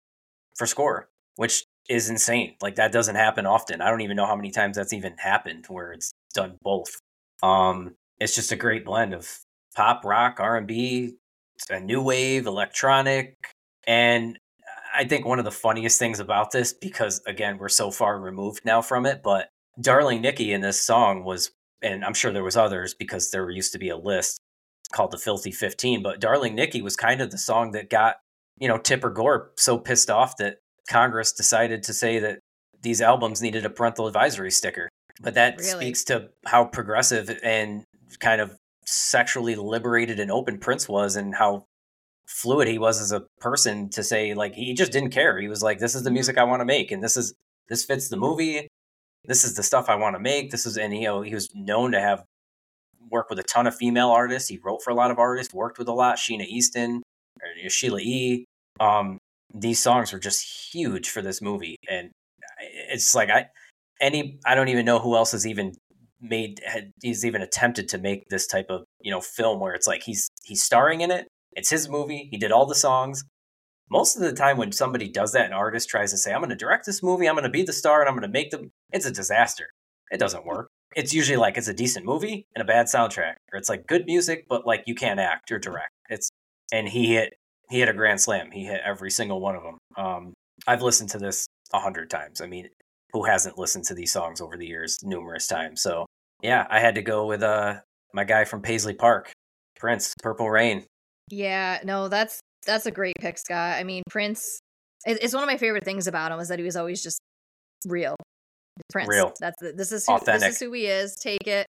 for 0.58 0.66
score, 0.66 1.10
which 1.36 1.66
is 1.88 2.10
insane. 2.10 2.56
Like 2.62 2.76
that 2.76 2.92
doesn't 2.92 3.16
happen 3.16 3.46
often. 3.46 3.82
I 3.82 3.90
don't 3.90 4.02
even 4.02 4.18
know 4.18 4.26
how 4.26 4.36
many 4.36 4.52
times 4.52 4.78
that's 4.78 4.94
even 4.94 5.16
happened 5.18 5.66
where 5.68 5.92
it's 5.92 6.12
done 6.34 6.58
both. 6.62 7.00
Um, 7.42 7.96
it's 8.20 8.36
just 8.36 8.52
a 8.52 8.56
great 8.56 8.86
blend 8.86 9.14
of 9.14 9.28
pop, 9.80 10.04
rock, 10.04 10.42
R 10.42 10.58
and 10.58 10.68
B, 10.68 11.14
a 11.70 11.80
new 11.80 12.02
wave, 12.02 12.48
electronic, 12.48 13.38
and 13.88 14.38
I 14.94 15.06
think 15.06 15.26
one 15.26 15.40
of 15.40 15.46
the 15.46 15.52
funniest 15.52 15.98
things 15.98 16.20
about 16.20 16.52
this, 16.52 16.74
because 16.74 17.22
again, 17.26 17.58
we're 17.58 17.70
so 17.70 17.90
far 17.90 18.20
removed 18.20 18.66
now 18.66 18.82
from 18.82 19.06
it, 19.06 19.22
but 19.24 19.48
Darling 19.80 20.22
Nikki 20.22 20.52
in 20.52 20.60
this 20.60 20.82
song 20.82 21.24
was, 21.24 21.52
and 21.82 22.04
I'm 22.04 22.14
sure 22.14 22.34
there 22.34 22.44
was 22.44 22.58
others 22.58 22.94
because 22.94 23.32
there 23.32 23.50
used 23.50 23.72
to 23.72 23.80
be 23.80 23.88
a 23.88 23.96
list 23.96 24.42
called 24.92 25.12
the 25.12 25.18
Filthy 25.18 25.52
15, 25.52 26.04
but 26.04 26.20
Darling 26.20 26.56
Nikki 26.56 26.82
was 26.82 26.98
kind 26.98 27.22
of 27.22 27.32
the 27.32 27.38
song 27.38 27.72
that 27.72 27.90
got, 27.90 28.18
you 28.58 28.68
know, 28.68 28.78
Tipper 28.78 29.10
Gore 29.10 29.52
so 29.56 29.78
pissed 29.78 30.10
off 30.10 30.36
that 30.38 30.58
Congress 30.90 31.32
decided 31.32 31.84
to 31.84 31.94
say 31.94 32.20
that 32.20 32.40
these 32.82 33.02
albums 33.02 33.42
needed 33.42 33.66
a 33.66 33.70
parental 33.70 34.08
advisory 34.08 34.52
sticker. 34.52 34.90
But 35.22 35.36
that 35.36 35.58
really? 35.58 35.70
speaks 35.70 36.04
to 36.06 36.32
how 36.46 36.66
progressive 36.66 37.30
and 37.44 37.86
kind 38.20 38.42
of 38.42 38.58
sexually 38.90 39.56
liberated 39.56 40.20
and 40.20 40.32
open 40.32 40.58
Prince 40.58 40.90
was 40.90 41.16
and 41.16 41.36
how 41.36 41.66
fluid 42.28 42.68
he 42.68 42.78
was 42.78 43.02
as 43.02 43.12
a 43.12 43.26
person 43.40 43.90
to 43.90 44.04
say 44.04 44.34
like 44.34 44.54
he 44.54 44.74
just 44.74 44.92
didn't 44.92 45.12
care. 45.12 45.40
He 45.40 45.48
was 45.48 45.64
like, 45.64 45.80
"This 45.80 45.96
is 45.96 46.04
the 46.04 46.10
mm-hmm. 46.10 46.16
music 46.16 46.38
I 46.38 46.44
want 46.44 46.62
to 46.62 46.66
make, 46.66 46.92
and 46.92 47.04
this 47.04 47.18
is 47.18 47.34
this 47.68 47.86
fits 47.86 48.10
the 48.10 48.18
movie. 48.18 48.68
This 49.26 49.44
is 49.44 49.56
the 49.56 49.64
stuff 49.64 49.90
I 49.90 49.96
want 49.96 50.16
to 50.16 50.20
make. 50.20 50.52
This 50.52 50.66
is 50.66 50.78
and 50.78 50.94
you 50.94 51.08
oh, 51.10 51.18
know 51.18 51.22
he 51.22 51.34
was 51.34 51.50
known 51.54 51.92
to 51.92 52.02
have 52.02 52.24
worked 53.12 53.30
with 53.30 53.40
a 53.40 53.44
ton 53.44 53.68
of 53.68 53.76
female 53.76 54.10
artists. 54.10 54.50
He 54.50 54.60
wrote 54.64 54.82
for 54.84 54.92
a 54.92 54.96
lot 54.96 55.12
of 55.12 55.20
artists, 55.20 55.54
worked 55.54 55.78
with 55.78 55.88
a 55.88 55.94
lot. 55.94 56.18
Sheena 56.18 56.46
Easton, 56.46 57.02
or 57.42 57.70
Sheila 57.70 58.00
E. 58.00 58.46
Um, 58.80 59.18
these 59.54 59.80
songs 59.80 60.14
were 60.14 60.20
just 60.20 60.74
huge 60.74 61.10
for 61.10 61.22
this 61.22 61.42
movie, 61.42 61.78
and 61.90 62.08
uh, 62.08 62.66
it's 62.92 63.16
like 63.16 63.30
I 63.30 63.48
any 64.02 64.40
I 64.46 64.56
don't 64.56 64.70
even 64.70 64.86
know 64.86 65.00
who 65.00 65.16
else 65.16 65.32
has 65.34 65.46
even 65.48 65.74
made 66.22 66.62
had, 66.66 66.92
he's 67.02 67.26
even 67.26 67.42
attempted 67.42 67.88
to 67.90 67.98
make 67.98 68.30
this 68.30 68.46
type 68.48 68.68
of 68.70 68.84
you 69.02 69.12
know 69.12 69.22
film 69.22 69.60
where 69.60 69.74
it's 69.74 69.88
like 69.88 70.04
he's 70.04 70.30
he's 70.44 70.64
starring 70.64 71.02
in 71.02 71.12
it 71.12 71.28
it's 71.54 71.70
his 71.70 71.90
movie. 71.90 72.28
He 72.32 72.38
did 72.38 72.52
all 72.52 72.66
the 72.66 72.76
songs. 72.76 73.24
Most 73.90 74.16
of 74.16 74.22
the 74.22 74.34
time, 74.34 74.58
when 74.58 74.72
somebody 74.72 75.10
does 75.10 75.32
that, 75.32 75.48
an 75.48 75.54
artist 75.54 75.90
tries 75.90 76.12
to 76.12 76.18
say, 76.18 76.32
I'm 76.32 76.42
going 76.42 76.52
to 76.52 76.56
direct 76.56 76.86
this 76.86 77.02
movie, 77.02 77.28
I'm 77.28 77.36
going 77.36 77.44
to 77.44 77.50
be 77.50 77.64
the 77.64 77.74
star, 77.74 78.02
and 78.02 78.08
I'm 78.08 78.16
going 78.16 78.22
to 78.22 78.32
make 78.32 78.52
them, 78.52 78.70
it's 78.92 79.06
a 79.06 79.12
disaster. 79.12 79.72
It 80.12 80.20
doesn't 80.20 80.46
work. 80.46 80.70
It's 80.96 81.14
usually 81.14 81.38
like 81.38 81.58
it's 81.58 81.68
a 81.68 81.74
decent 81.74 82.06
movie 82.06 82.46
and 82.56 82.62
a 82.62 82.66
bad 82.66 82.86
soundtrack, 82.86 83.36
or 83.52 83.58
it's 83.58 83.70
like 83.70 83.88
good 83.88 84.06
music, 84.06 84.46
but 84.48 84.66
like 84.66 84.84
you 84.86 84.96
can't 84.96 85.20
act 85.20 85.52
or 85.52 85.60
direct. 85.60 85.92
It's, 86.10 86.30
and 86.72 86.88
he 86.88 87.14
hit, 87.14 87.34
he 87.70 87.80
hit 87.80 87.90
a 87.90 87.94
grand 87.94 88.22
slam. 88.22 88.52
He 88.52 88.66
hit 88.66 88.82
every 88.86 89.12
single 89.12 89.40
one 89.40 89.56
of 89.56 89.64
them. 89.64 89.78
Um, 89.98 90.34
I've 90.68 90.82
listened 90.82 91.10
to 91.12 91.20
this 91.20 91.48
a 91.74 91.80
hundred 91.80 92.10
times. 92.10 92.42
I 92.42 92.48
mean, 92.48 92.70
who 93.14 93.24
hasn't 93.24 93.58
listened 93.58 93.86
to 93.86 93.94
these 93.94 94.12
songs 94.12 94.42
over 94.42 94.58
the 94.58 94.68
years 94.68 95.00
numerous 95.04 95.48
times? 95.48 95.82
So 95.82 96.06
yeah, 96.42 96.68
I 96.70 96.80
had 96.80 96.96
to 96.96 97.02
go 97.02 97.26
with 97.26 97.44
uh 97.44 97.76
my 98.14 98.24
guy 98.24 98.46
from 98.46 98.62
Paisley 98.62 98.94
Park, 98.94 99.32
Prince, 99.78 100.14
Purple 100.22 100.50
Rain. 100.50 100.86
Yeah, 101.30 101.80
no, 101.84 102.08
that's 102.08 102.40
that's 102.66 102.86
a 102.86 102.92
great 102.92 103.16
pick, 103.20 103.38
Scott. 103.38 103.78
I 103.78 103.84
mean, 103.84 104.04
Prince. 104.10 104.60
It's 105.06 105.34
one 105.34 105.44
of 105.44 105.48
my 105.48 105.58
favorite 105.58 105.86
things 105.86 106.08
about 106.08 106.32
him 106.32 106.40
is 106.40 106.50
that 106.50 106.60
he 106.60 106.66
was 106.66 106.76
always 106.76 107.02
just 107.02 107.20
real. 107.86 108.16
Prince. 108.92 109.10
Real. 109.10 109.34
That's 109.40 109.56
the, 109.62 109.72
this 109.72 109.92
is 109.92 110.06
who, 110.06 110.14
Authentic. 110.14 110.42
this 110.50 110.56
is 110.56 110.60
who 110.60 110.72
he 110.74 110.88
is. 110.88 111.16
Take 111.16 111.48
it. 111.48 111.66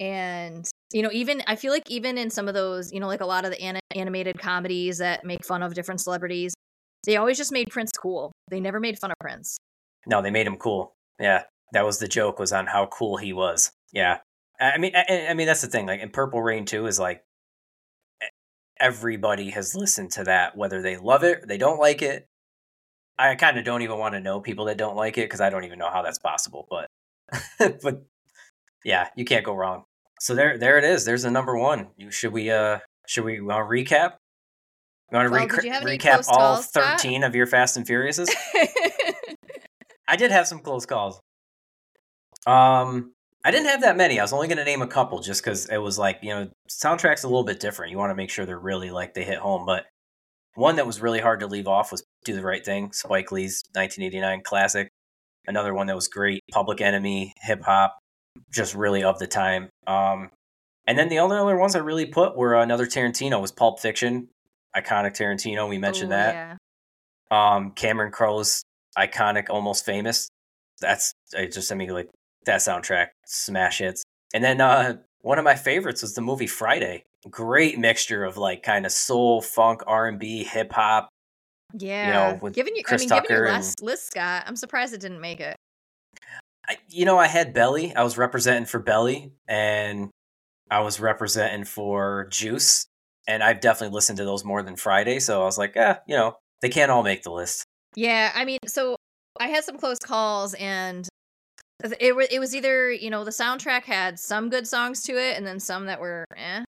And 0.00 0.68
you 0.92 1.02
know, 1.02 1.10
even 1.12 1.42
I 1.46 1.56
feel 1.56 1.72
like 1.72 1.90
even 1.90 2.18
in 2.18 2.30
some 2.30 2.48
of 2.48 2.54
those, 2.54 2.92
you 2.92 3.00
know, 3.00 3.06
like 3.06 3.20
a 3.20 3.26
lot 3.26 3.44
of 3.44 3.50
the 3.50 3.60
an- 3.60 3.80
animated 3.94 4.38
comedies 4.38 4.98
that 4.98 5.24
make 5.24 5.44
fun 5.44 5.62
of 5.62 5.74
different 5.74 6.00
celebrities, 6.00 6.54
they 7.04 7.16
always 7.16 7.38
just 7.38 7.52
made 7.52 7.70
Prince 7.70 7.92
cool. 7.92 8.32
They 8.50 8.60
never 8.60 8.80
made 8.80 8.98
fun 8.98 9.10
of 9.10 9.16
Prince. 9.20 9.58
No, 10.06 10.22
they 10.22 10.30
made 10.30 10.46
him 10.46 10.56
cool. 10.56 10.94
Yeah, 11.20 11.44
that 11.72 11.84
was 11.84 11.98
the 11.98 12.08
joke 12.08 12.38
was 12.38 12.52
on 12.52 12.66
how 12.66 12.86
cool 12.86 13.16
he 13.16 13.32
was. 13.32 13.72
Yeah, 13.92 14.18
I 14.60 14.78
mean, 14.78 14.92
I, 14.94 15.28
I 15.30 15.34
mean 15.34 15.46
that's 15.46 15.62
the 15.62 15.68
thing. 15.68 15.86
Like 15.86 16.00
in 16.00 16.10
Purple 16.10 16.42
Rain 16.42 16.64
too 16.64 16.86
is 16.86 16.98
like 16.98 17.24
everybody 18.78 19.50
has 19.50 19.74
listened 19.74 20.12
to 20.12 20.24
that, 20.24 20.56
whether 20.56 20.82
they 20.82 20.96
love 20.96 21.24
it 21.24 21.42
or 21.42 21.46
they 21.46 21.58
don't 21.58 21.78
like 21.78 22.02
it. 22.02 22.28
I 23.18 23.34
kind 23.34 23.58
of 23.58 23.64
don't 23.64 23.82
even 23.82 23.98
want 23.98 24.14
to 24.14 24.20
know 24.20 24.40
people 24.40 24.66
that 24.66 24.76
don't 24.76 24.96
like 24.96 25.16
it 25.16 25.22
because 25.22 25.40
I 25.40 25.48
don't 25.48 25.64
even 25.64 25.78
know 25.78 25.90
how 25.90 26.02
that's 26.02 26.18
possible. 26.18 26.68
But, 26.68 26.88
but 27.82 28.04
yeah, 28.84 29.08
you 29.16 29.24
can't 29.24 29.44
go 29.44 29.54
wrong. 29.54 29.84
So 30.20 30.34
there, 30.34 30.58
there 30.58 30.78
it 30.78 30.84
is. 30.84 31.04
There's 31.04 31.22
the 31.22 31.30
number 31.30 31.56
one. 31.56 31.88
You, 31.96 32.10
should 32.10 32.32
we, 32.32 32.50
uh, 32.50 32.80
should 33.06 33.24
we 33.24 33.40
want 33.40 33.68
recap? 33.70 34.14
You 35.10 35.18
want 35.18 35.28
to 35.28 35.32
Well, 35.32 35.46
rec- 35.46 36.00
recap 36.00 36.28
all 36.28 36.36
calls, 36.36 36.68
Scott? 36.68 37.00
13 37.00 37.22
of 37.22 37.34
your 37.34 37.46
Fast 37.46 37.76
and 37.76 37.86
Furiouses? 37.86 38.28
I 40.08 40.16
did 40.16 40.30
have 40.30 40.46
some 40.46 40.60
close 40.60 40.86
calls. 40.86 41.20
Um, 42.46 43.12
I 43.44 43.50
didn't 43.50 43.66
have 43.66 43.82
that 43.82 43.96
many. 43.96 44.18
I 44.18 44.22
was 44.24 44.32
only 44.32 44.48
going 44.48 44.58
to 44.58 44.64
name 44.64 44.82
a 44.82 44.86
couple 44.86 45.20
just 45.20 45.42
because 45.42 45.66
it 45.66 45.78
was 45.78 45.98
like 45.98 46.18
you 46.22 46.30
know 46.30 46.50
soundtrack's 46.68 47.24
a 47.24 47.28
little 47.28 47.44
bit 47.44 47.60
different. 47.60 47.92
You 47.92 47.98
want 47.98 48.10
to 48.10 48.16
make 48.16 48.30
sure 48.30 48.46
they're 48.46 48.58
really 48.58 48.90
like 48.90 49.14
they 49.14 49.24
hit 49.24 49.38
home. 49.38 49.66
But 49.66 49.86
one 50.54 50.76
that 50.76 50.86
was 50.86 51.00
really 51.00 51.20
hard 51.20 51.40
to 51.40 51.46
leave 51.46 51.68
off 51.68 51.92
was 51.92 52.04
"Do 52.24 52.34
the 52.34 52.42
Right 52.42 52.64
Thing," 52.64 52.92
Spike 52.92 53.32
Lee's 53.32 53.62
1989 53.74 54.42
classic. 54.44 54.90
Another 55.46 55.74
one 55.74 55.86
that 55.86 55.94
was 55.94 56.08
great, 56.08 56.42
Public 56.50 56.80
Enemy, 56.80 57.32
hip 57.40 57.62
hop, 57.62 57.96
just 58.52 58.74
really 58.74 59.04
of 59.04 59.20
the 59.20 59.28
time. 59.28 59.68
Um, 59.86 60.30
and 60.88 60.98
then 60.98 61.08
the 61.08 61.20
only 61.20 61.36
other 61.36 61.56
ones 61.56 61.76
I 61.76 61.80
really 61.80 62.06
put 62.06 62.36
were 62.36 62.54
another 62.54 62.86
Tarantino 62.86 63.40
was 63.40 63.52
Pulp 63.52 63.78
Fiction, 63.78 64.28
iconic 64.76 65.16
Tarantino. 65.16 65.68
We 65.68 65.78
mentioned 65.78 66.10
Ooh, 66.10 66.16
that. 66.16 66.34
yeah. 66.34 66.56
Um, 67.30 67.72
Cameron 67.72 68.10
Crowe's 68.12 68.62
iconic, 68.98 69.48
almost 69.50 69.84
famous. 69.84 70.28
That's 70.80 71.12
I 71.36 71.46
just 71.46 71.70
I 71.72 71.74
mean 71.74 71.90
like 71.90 72.10
that 72.44 72.60
soundtrack, 72.60 73.08
smash 73.26 73.78
hits. 73.78 74.02
And 74.34 74.42
then 74.42 74.60
uh, 74.60 74.96
one 75.20 75.38
of 75.38 75.44
my 75.44 75.54
favorites 75.54 76.02
was 76.02 76.14
the 76.14 76.20
movie 76.20 76.46
Friday. 76.46 77.04
Great 77.30 77.78
mixture 77.78 78.24
of 78.24 78.36
like 78.36 78.62
kind 78.62 78.86
of 78.86 78.92
soul, 78.92 79.40
funk, 79.42 79.82
R 79.86 80.06
and 80.06 80.18
B, 80.18 80.44
hip 80.44 80.72
hop. 80.72 81.08
Yeah. 81.74 82.38
with 82.40 82.54
given 82.54 82.76
you, 82.76 82.82
Chris 82.84 83.02
I 83.02 83.02
mean, 83.02 83.08
given 83.08 83.22
Tucker 83.22 83.34
your 83.34 83.44
and- 83.46 83.54
last 83.54 83.82
list, 83.82 84.06
Scott, 84.08 84.44
I'm 84.46 84.56
surprised 84.56 84.94
it 84.94 85.00
didn't 85.00 85.20
make 85.20 85.40
it. 85.40 85.56
I, 86.68 86.78
you 86.88 87.04
know, 87.04 87.18
I 87.18 87.26
had 87.26 87.52
Belly. 87.54 87.94
I 87.94 88.02
was 88.02 88.18
representing 88.18 88.64
for 88.66 88.80
Belly, 88.80 89.32
and 89.46 90.10
I 90.70 90.80
was 90.80 90.98
representing 91.00 91.64
for 91.64 92.26
Juice. 92.30 92.86
And 93.28 93.42
I've 93.42 93.60
definitely 93.60 93.94
listened 93.94 94.18
to 94.18 94.24
those 94.24 94.44
more 94.44 94.62
than 94.62 94.76
Friday. 94.76 95.18
So 95.18 95.42
I 95.42 95.44
was 95.44 95.58
like, 95.58 95.72
yeah, 95.74 95.98
you 96.06 96.16
know, 96.16 96.36
they 96.62 96.68
can't 96.68 96.90
all 96.92 97.02
make 97.02 97.22
the 97.22 97.30
list. 97.32 97.64
Yeah, 97.96 98.32
I 98.34 98.44
mean, 98.44 98.58
so 98.66 98.96
I 99.40 99.48
had 99.48 99.64
some 99.64 99.78
close 99.78 99.98
calls, 99.98 100.54
and 100.54 101.08
it 102.00 102.16
wa- 102.16 102.26
it 102.30 102.40
was 102.40 102.54
either 102.56 102.90
you 102.92 103.10
know 103.10 103.24
the 103.24 103.30
soundtrack 103.32 103.84
had 103.84 104.18
some 104.18 104.50
good 104.50 104.68
songs 104.68 105.02
to 105.04 105.14
it, 105.18 105.36
and 105.38 105.46
then 105.46 105.60
some 105.60 105.86
that 105.86 106.00
were 106.00 106.24
eh, 106.36 106.64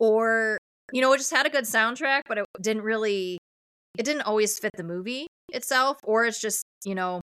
or 0.00 0.58
you 0.92 1.02
know 1.02 1.12
it 1.14 1.18
just 1.18 1.32
had 1.32 1.46
a 1.46 1.50
good 1.50 1.64
soundtrack, 1.64 2.22
but 2.28 2.38
it 2.38 2.46
didn't 2.62 2.82
really, 2.84 3.38
it 3.98 4.04
didn't 4.04 4.22
always 4.22 4.58
fit 4.58 4.72
the 4.76 4.84
movie 4.84 5.28
itself, 5.50 5.98
or 6.04 6.26
it's 6.26 6.40
just 6.40 6.64
you 6.84 6.94
know, 6.96 7.20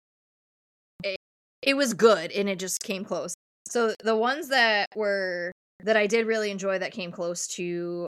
it, 1.03 1.18
it 1.61 1.73
was 1.76 1.94
good 1.94 2.32
and 2.32 2.49
it 2.49 2.60
just 2.60 2.82
came 2.82 3.03
close. 3.06 3.34
So 3.68 3.94
the 4.03 4.15
ones 4.15 4.49
that 4.49 4.88
were 4.95 5.52
that 5.84 5.98
I 5.98 6.07
did 6.07 6.28
really 6.28 6.52
enjoy 6.52 6.80
that 6.80 6.91
came 6.91 7.11
close 7.11 7.48
to 7.56 8.07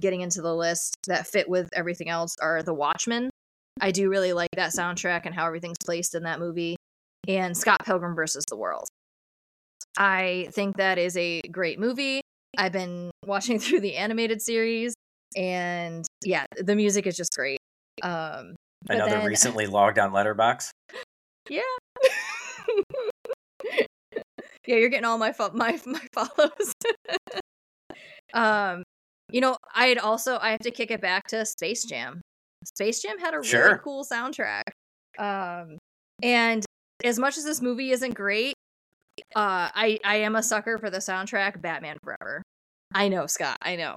getting 0.00 0.20
into 0.20 0.42
the 0.42 0.54
list 0.54 0.96
that 1.06 1.26
fit 1.26 1.48
with 1.48 1.68
everything 1.72 2.08
else 2.08 2.36
are 2.42 2.62
The 2.62 2.74
Watchmen. 2.74 3.30
I 3.80 3.90
do 3.90 4.08
really 4.08 4.32
like 4.32 4.50
that 4.56 4.70
soundtrack 4.70 5.22
and 5.26 5.34
how 5.34 5.46
everything's 5.46 5.76
placed 5.84 6.14
in 6.14 6.22
that 6.24 6.38
movie. 6.38 6.76
And 7.26 7.56
Scott 7.56 7.84
Pilgrim 7.84 8.14
versus 8.14 8.44
the 8.48 8.56
World. 8.56 8.86
I 9.96 10.48
think 10.52 10.76
that 10.76 10.98
is 10.98 11.16
a 11.16 11.40
great 11.50 11.78
movie. 11.78 12.20
I've 12.58 12.72
been 12.72 13.10
watching 13.26 13.58
through 13.58 13.80
the 13.80 13.96
animated 13.96 14.42
series, 14.42 14.94
and 15.36 16.04
yeah, 16.24 16.46
the 16.56 16.76
music 16.76 17.06
is 17.06 17.16
just 17.16 17.34
great. 17.34 17.58
Um, 18.02 18.54
Another 18.88 19.12
then- 19.18 19.26
recently 19.26 19.66
logged 19.68 19.98
on 19.98 20.12
Letterboxd. 20.12 20.70
yeah. 21.48 21.60
yeah, 24.66 24.76
you're 24.76 24.88
getting 24.88 25.04
all 25.04 25.18
my 25.18 25.32
fo- 25.32 25.52
my 25.52 25.80
my 25.86 26.00
follows. 26.12 26.72
um, 28.34 28.82
you 29.30 29.40
know, 29.40 29.56
I'd 29.74 29.98
also 29.98 30.38
I 30.40 30.50
have 30.50 30.60
to 30.60 30.70
kick 30.70 30.90
it 30.90 31.00
back 31.00 31.26
to 31.28 31.44
Space 31.46 31.84
Jam. 31.84 32.20
Space 32.64 33.02
Jam 33.02 33.18
had 33.18 33.34
a 33.34 33.40
really 33.40 33.78
cool 33.82 34.04
soundtrack. 34.04 34.62
Um, 35.18 35.78
and 36.22 36.64
as 37.04 37.18
much 37.18 37.36
as 37.36 37.44
this 37.44 37.60
movie 37.60 37.90
isn't 37.90 38.14
great, 38.14 38.54
uh, 39.36 39.70
I 39.74 39.98
I 40.04 40.16
am 40.16 40.36
a 40.36 40.42
sucker 40.42 40.78
for 40.78 40.90
the 40.90 40.98
soundtrack 40.98 41.60
Batman 41.60 41.98
Forever. 42.02 42.42
I 42.94 43.08
know, 43.08 43.26
Scott. 43.26 43.58
I 43.62 43.76
know. 43.76 43.96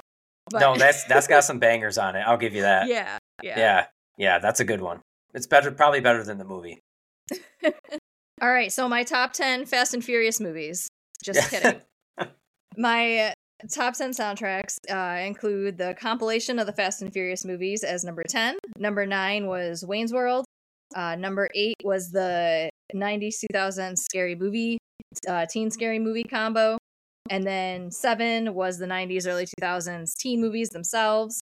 But 0.49 0.59
no, 0.59 0.75
that's 0.75 1.03
that's 1.05 1.27
got 1.27 1.43
some 1.43 1.59
bangers 1.59 1.97
on 1.97 2.15
it. 2.15 2.21
I'll 2.21 2.37
give 2.37 2.53
you 2.53 2.61
that. 2.61 2.87
yeah, 2.87 3.17
yeah. 3.43 3.59
yeah, 3.59 3.85
yeah, 4.17 4.39
that's 4.39 4.59
a 4.59 4.65
good 4.65 4.81
one. 4.81 5.01
It's 5.33 5.47
better, 5.47 5.71
probably 5.71 5.99
better 5.99 6.23
than 6.23 6.37
the 6.37 6.45
movie. 6.45 6.79
All 8.41 8.51
right, 8.51 8.71
so 8.71 8.87
my 8.87 9.03
top 9.03 9.33
10 9.33 9.65
Fast 9.65 9.93
and 9.93 10.03
Furious 10.03 10.39
movies. 10.39 10.87
Just 11.23 11.49
kidding. 11.51 11.81
my 12.77 13.17
uh, 13.19 13.33
top 13.71 13.95
10 13.95 14.11
soundtracks 14.11 14.77
uh, 14.89 15.25
include 15.25 15.77
the 15.77 15.95
compilation 15.99 16.59
of 16.59 16.67
the 16.67 16.73
Fast 16.73 17.01
and 17.01 17.11
Furious 17.11 17.43
movies 17.45 17.83
as 17.83 18.03
number 18.03 18.23
10. 18.23 18.57
Number 18.77 19.05
9 19.05 19.47
was 19.47 19.83
Wayne's 19.85 20.13
World. 20.13 20.45
Uh, 20.95 21.15
number 21.15 21.49
8 21.53 21.75
was 21.83 22.11
the 22.11 22.69
90s 22.95 23.35
2000s 23.51 23.97
scary 23.97 24.35
movie, 24.35 24.77
uh, 25.27 25.45
teen 25.49 25.69
scary 25.71 25.99
movie 25.99 26.23
combo. 26.23 26.77
And 27.29 27.45
then 27.45 27.91
7 27.91 28.53
was 28.53 28.77
the 28.77 28.85
90s 28.85 29.27
early 29.27 29.45
2000s 29.61 30.15
teen 30.17 30.39
movies 30.39 30.69
themselves. 30.69 31.41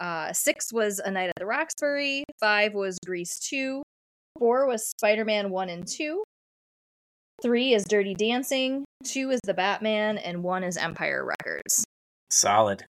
Uh, 0.00 0.32
6 0.32 0.72
was 0.72 0.98
A 0.98 1.10
Night 1.10 1.28
at 1.28 1.34
the 1.38 1.46
Roxbury. 1.46 2.24
5 2.40 2.74
was 2.74 2.98
Grease 3.04 3.38
2. 3.40 3.82
Four 4.38 4.66
was 4.66 4.88
Spider 4.88 5.24
Man 5.24 5.50
1 5.50 5.68
and 5.68 5.86
2. 5.86 6.22
Three 7.42 7.74
is 7.74 7.84
Dirty 7.84 8.14
Dancing. 8.14 8.84
Two 9.04 9.30
is 9.30 9.40
The 9.44 9.54
Batman. 9.54 10.18
And 10.18 10.42
one 10.42 10.64
is 10.64 10.76
Empire 10.76 11.24
Records. 11.24 11.84
Solid. 12.30 12.84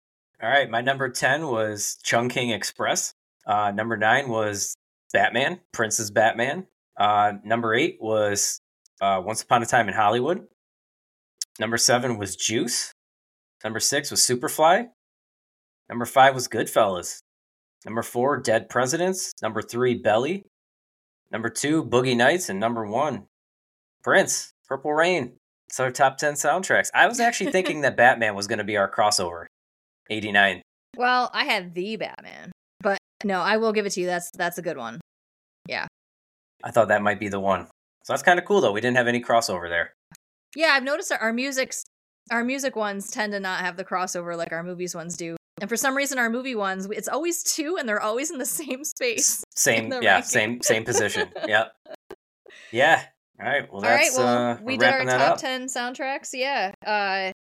All 0.43 0.48
right, 0.48 0.69
my 0.69 0.81
number 0.81 1.09
ten 1.09 1.47
was 1.47 1.97
Chungking 2.02 2.51
Express. 2.51 3.14
Uh, 3.47 3.70
number 3.70 3.97
nine 3.97 4.28
was 4.28 4.74
Batman, 5.12 5.60
Prince's 5.73 6.10
Batman. 6.10 6.66
Uh, 6.98 7.35
number 7.44 7.74
eight 7.74 7.98
was 8.01 8.60
uh, 9.01 9.23
Once 9.24 9.43
Upon 9.43 9.62
a 9.62 9.66
Time 9.66 9.89
in 9.89 9.94
Hollywood. 9.94 10.47
Number 11.60 11.78
seven 11.78 12.19
was 12.19 12.35
Juice. 12.35 12.93
Number 13.62 13.78
six 13.78 14.10
was 14.10 14.20
Superfly. 14.20 14.89
Number 15.89 16.06
five 16.06 16.35
was 16.35 16.48
Goodfellas. 16.48 17.20
Number 17.85 18.02
four, 18.02 18.39
Dead 18.39 18.69
Presidents. 18.69 19.32
Number 19.43 19.62
three, 19.62 19.94
Belly. 19.94 20.44
Number 21.31 21.51
two, 21.51 21.85
Boogie 21.85 22.16
Nights. 22.16 22.48
And 22.48 22.59
number 22.59 22.86
one, 22.86 23.27
Prince, 24.03 24.53
Purple 24.69 24.93
Rain. 24.93 25.33
It's 25.69 25.81
our 25.81 25.91
top 25.91 26.19
10 26.19 26.35
soundtracks. 26.35 26.89
I 26.95 27.07
was 27.07 27.20
actually 27.20 27.53
thinking 27.53 27.83
that 27.83 27.97
Batman 27.97 28.35
was 28.35 28.47
going 28.47 28.59
to 28.59 28.65
be 28.65 28.77
our 28.77 28.91
crossover. 28.91 29.47
89. 30.11 30.62
Well, 30.97 31.31
I 31.33 31.45
had 31.45 31.74
The 31.74 31.97
Batman. 31.97 32.53
But 32.81 32.99
no, 33.24 33.41
I 33.41 33.57
will 33.57 33.73
give 33.73 33.87
it 33.87 33.91
to 33.91 34.01
you. 34.01 34.07
That's 34.07 34.31
that's 34.37 34.59
a 34.59 34.62
good 34.62 34.77
one. 34.77 35.01
Yeah. 35.69 35.87
I 36.65 36.70
thought 36.70 36.89
that 36.89 37.03
might 37.03 37.20
be 37.20 37.29
the 37.29 37.41
one. 37.41 37.66
So 38.05 38.12
that's 38.12 38.23
kind 38.23 38.39
of 38.39 38.45
cool, 38.45 38.61
though. 38.61 38.73
We 38.73 38.81
didn't 38.81 38.97
have 38.97 39.09
any 39.09 39.23
crossover 39.23 39.69
there. 39.69 39.93
Yeah, 40.55 40.73
I've 40.73 40.83
noticed 40.83 41.12
our 41.12 41.33
music's 41.33 41.85
our 42.31 42.45
music 42.45 42.77
ones 42.77 43.11
tend 43.11 43.33
to 43.33 43.41
not 43.41 43.61
have 43.61 43.77
the 43.77 43.85
crossover 43.85 44.37
like 44.37 44.53
our 44.53 44.62
movies 44.62 44.95
ones 44.95 45.16
do. 45.16 45.37
And 45.61 45.69
for 45.69 45.77
some 45.77 45.97
reason 45.97 46.19
our 46.19 46.31
movie 46.31 46.55
ones, 46.55 46.89
it's 46.91 47.09
always 47.09 47.43
two 47.43 47.77
and 47.79 47.89
they're 47.89 48.01
always 48.01 48.31
in 48.31 48.39
the 48.39 48.47
same 48.47 48.85
space. 48.85 49.45
Same, 49.55 49.93
yeah, 50.03 50.15
ranking. 50.15 50.29
same, 50.29 50.62
same 50.62 50.85
position. 50.85 51.29
yep. 51.47 51.73
Yeah. 52.70 53.05
All 53.40 53.48
right. 53.48 53.72
Well, 53.72 53.84
All 53.84 53.90
right, 53.90 54.10
well, 54.16 54.50
uh, 54.52 54.59
we 54.62 54.76
did 54.76 54.88
our 54.88 55.04
top. 55.04 55.38
10 55.38 55.66
soundtracks. 55.66 56.30
Yeah. 56.32 56.72
Uh 56.86 57.32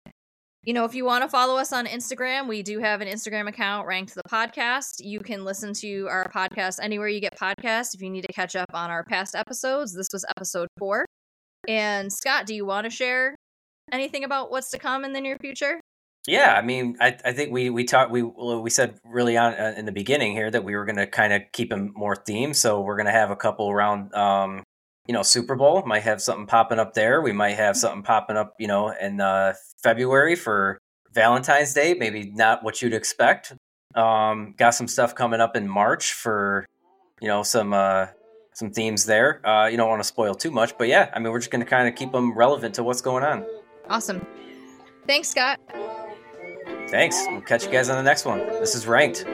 you 0.64 0.74
know, 0.74 0.86
if 0.86 0.94
you 0.94 1.06
want 1.06 1.24
to 1.24 1.28
follow 1.28 1.58
us 1.58 1.74
on 1.74 1.88
Instagram, 1.88 2.48
we 2.48 2.62
do 2.62 2.78
have 2.78 3.02
an 3.02 3.08
Instagram 3.08 3.50
account 3.50 3.88
ranked 3.88 4.14
the 4.14 4.22
podcast. 4.30 5.00
You 5.00 5.20
can 5.20 5.44
listen 5.44 5.74
to 5.76 6.08
our 6.08 6.30
podcast 6.30 6.78
anywhere 6.80 7.08
you 7.08 7.20
get 7.20 7.36
podcasts. 7.36 7.96
If 7.96 8.02
you 8.02 8.12
need 8.12 8.22
to 8.22 8.34
catch 8.34 8.56
up 8.56 8.70
on 8.72 8.92
our 8.92 9.04
past 9.04 9.36
episodes, 9.36 9.92
this 9.96 10.10
was 10.14 10.24
episode 10.30 10.68
four. 10.78 11.06
And 11.68 12.14
Scott, 12.14 12.46
do 12.46 12.54
you 12.54 12.64
want 12.64 12.86
to 12.86 12.92
share 12.92 13.36
anything 13.92 14.24
about 14.24 14.52
what's 14.52 14.70
to 14.72 14.78
come 14.78 15.04
in 15.04 15.14
the 15.14 15.22
near 15.22 15.38
future? 15.42 15.80
Yeah, 16.28 16.54
I 16.56 16.62
mean, 16.62 16.96
I, 17.02 17.18
I 17.26 17.32
think 17.34 17.52
we 17.52 17.72
we 17.72 17.84
talked 17.84 18.12
we 18.12 18.22
we 18.22 18.70
said 18.70 19.00
really 19.04 19.38
on 19.38 19.54
uh, 19.54 19.74
in 19.76 19.86
the 19.86 19.92
beginning 19.92 20.34
here 20.34 20.52
that 20.52 20.64
we 20.64 20.76
were 20.76 20.86
going 20.86 20.98
to 20.98 21.08
kind 21.08 21.34
of 21.34 21.42
keep 21.52 21.72
them 21.72 21.92
more 21.96 22.16
themed. 22.16 22.56
So 22.56 22.82
we're 22.82 22.98
going 22.98 23.08
to 23.08 23.12
have 23.12 23.32
a 23.32 23.36
couple 23.36 23.72
around, 23.72 24.14
um, 24.14 24.64
you 25.08 25.14
know, 25.14 25.24
Super 25.24 25.56
Bowl. 25.56 25.84
Might 25.86 26.04
have 26.04 26.22
something 26.22 26.46
popping 26.46 26.80
up 26.80 26.94
there. 26.94 27.22
We 27.22 27.32
might 27.32 27.56
have 27.56 27.76
something 27.76 28.04
popping 28.04 28.38
up, 28.38 28.54
you 28.60 28.68
know, 28.68 28.90
in 28.90 29.22
uh, 29.22 29.54
February 29.84 30.36
for 30.36 30.78
Valentine's 31.14 31.74
Day. 31.74 31.94
Maybe 31.94 32.32
not 32.32 32.64
what 32.64 32.82
you'd 32.82 32.94
expect. 32.94 33.54
Um, 33.96 34.56
got 34.58 34.72
some 34.72 34.88
stuff 34.88 35.16
coming 35.16 35.42
up 35.42 35.56
in 35.56 35.68
March 35.68 36.14
for, 36.14 36.66
you 37.20 37.28
know, 37.28 37.44
some 37.44 37.74
uh, 37.74 38.08
some 38.54 38.72
themes 38.72 39.06
there. 39.06 39.46
Uh, 39.48 39.68
you 39.68 39.78
don't 39.78 39.90
want 39.90 40.02
to 40.02 40.08
spoil 40.08 40.36
too 40.36 40.52
much, 40.52 40.78
but 40.78 40.88
yeah, 40.88 41.10
I 41.14 41.20
mean, 41.20 41.32
we're 41.32 41.40
just 41.40 41.52
going 41.52 41.64
to 41.64 41.70
kind 41.70 41.88
of 41.88 41.96
keep 41.96 42.12
them 42.12 42.38
relevant 42.38 42.76
to 42.76 42.84
what's 42.84 43.02
going 43.02 43.24
on. 43.24 43.46
Awesome. 43.90 44.26
Thanks, 45.08 45.30
Scott. 45.30 45.60
Thanks. 46.90 47.26
We'll 47.30 47.42
catch 47.42 47.66
you 47.66 47.72
guys 47.72 47.90
on 47.90 47.98
the 47.98 48.04
next 48.04 48.26
one. 48.26 48.40
This 48.40 48.76
is 48.76 48.86
Ranked. 48.86 49.26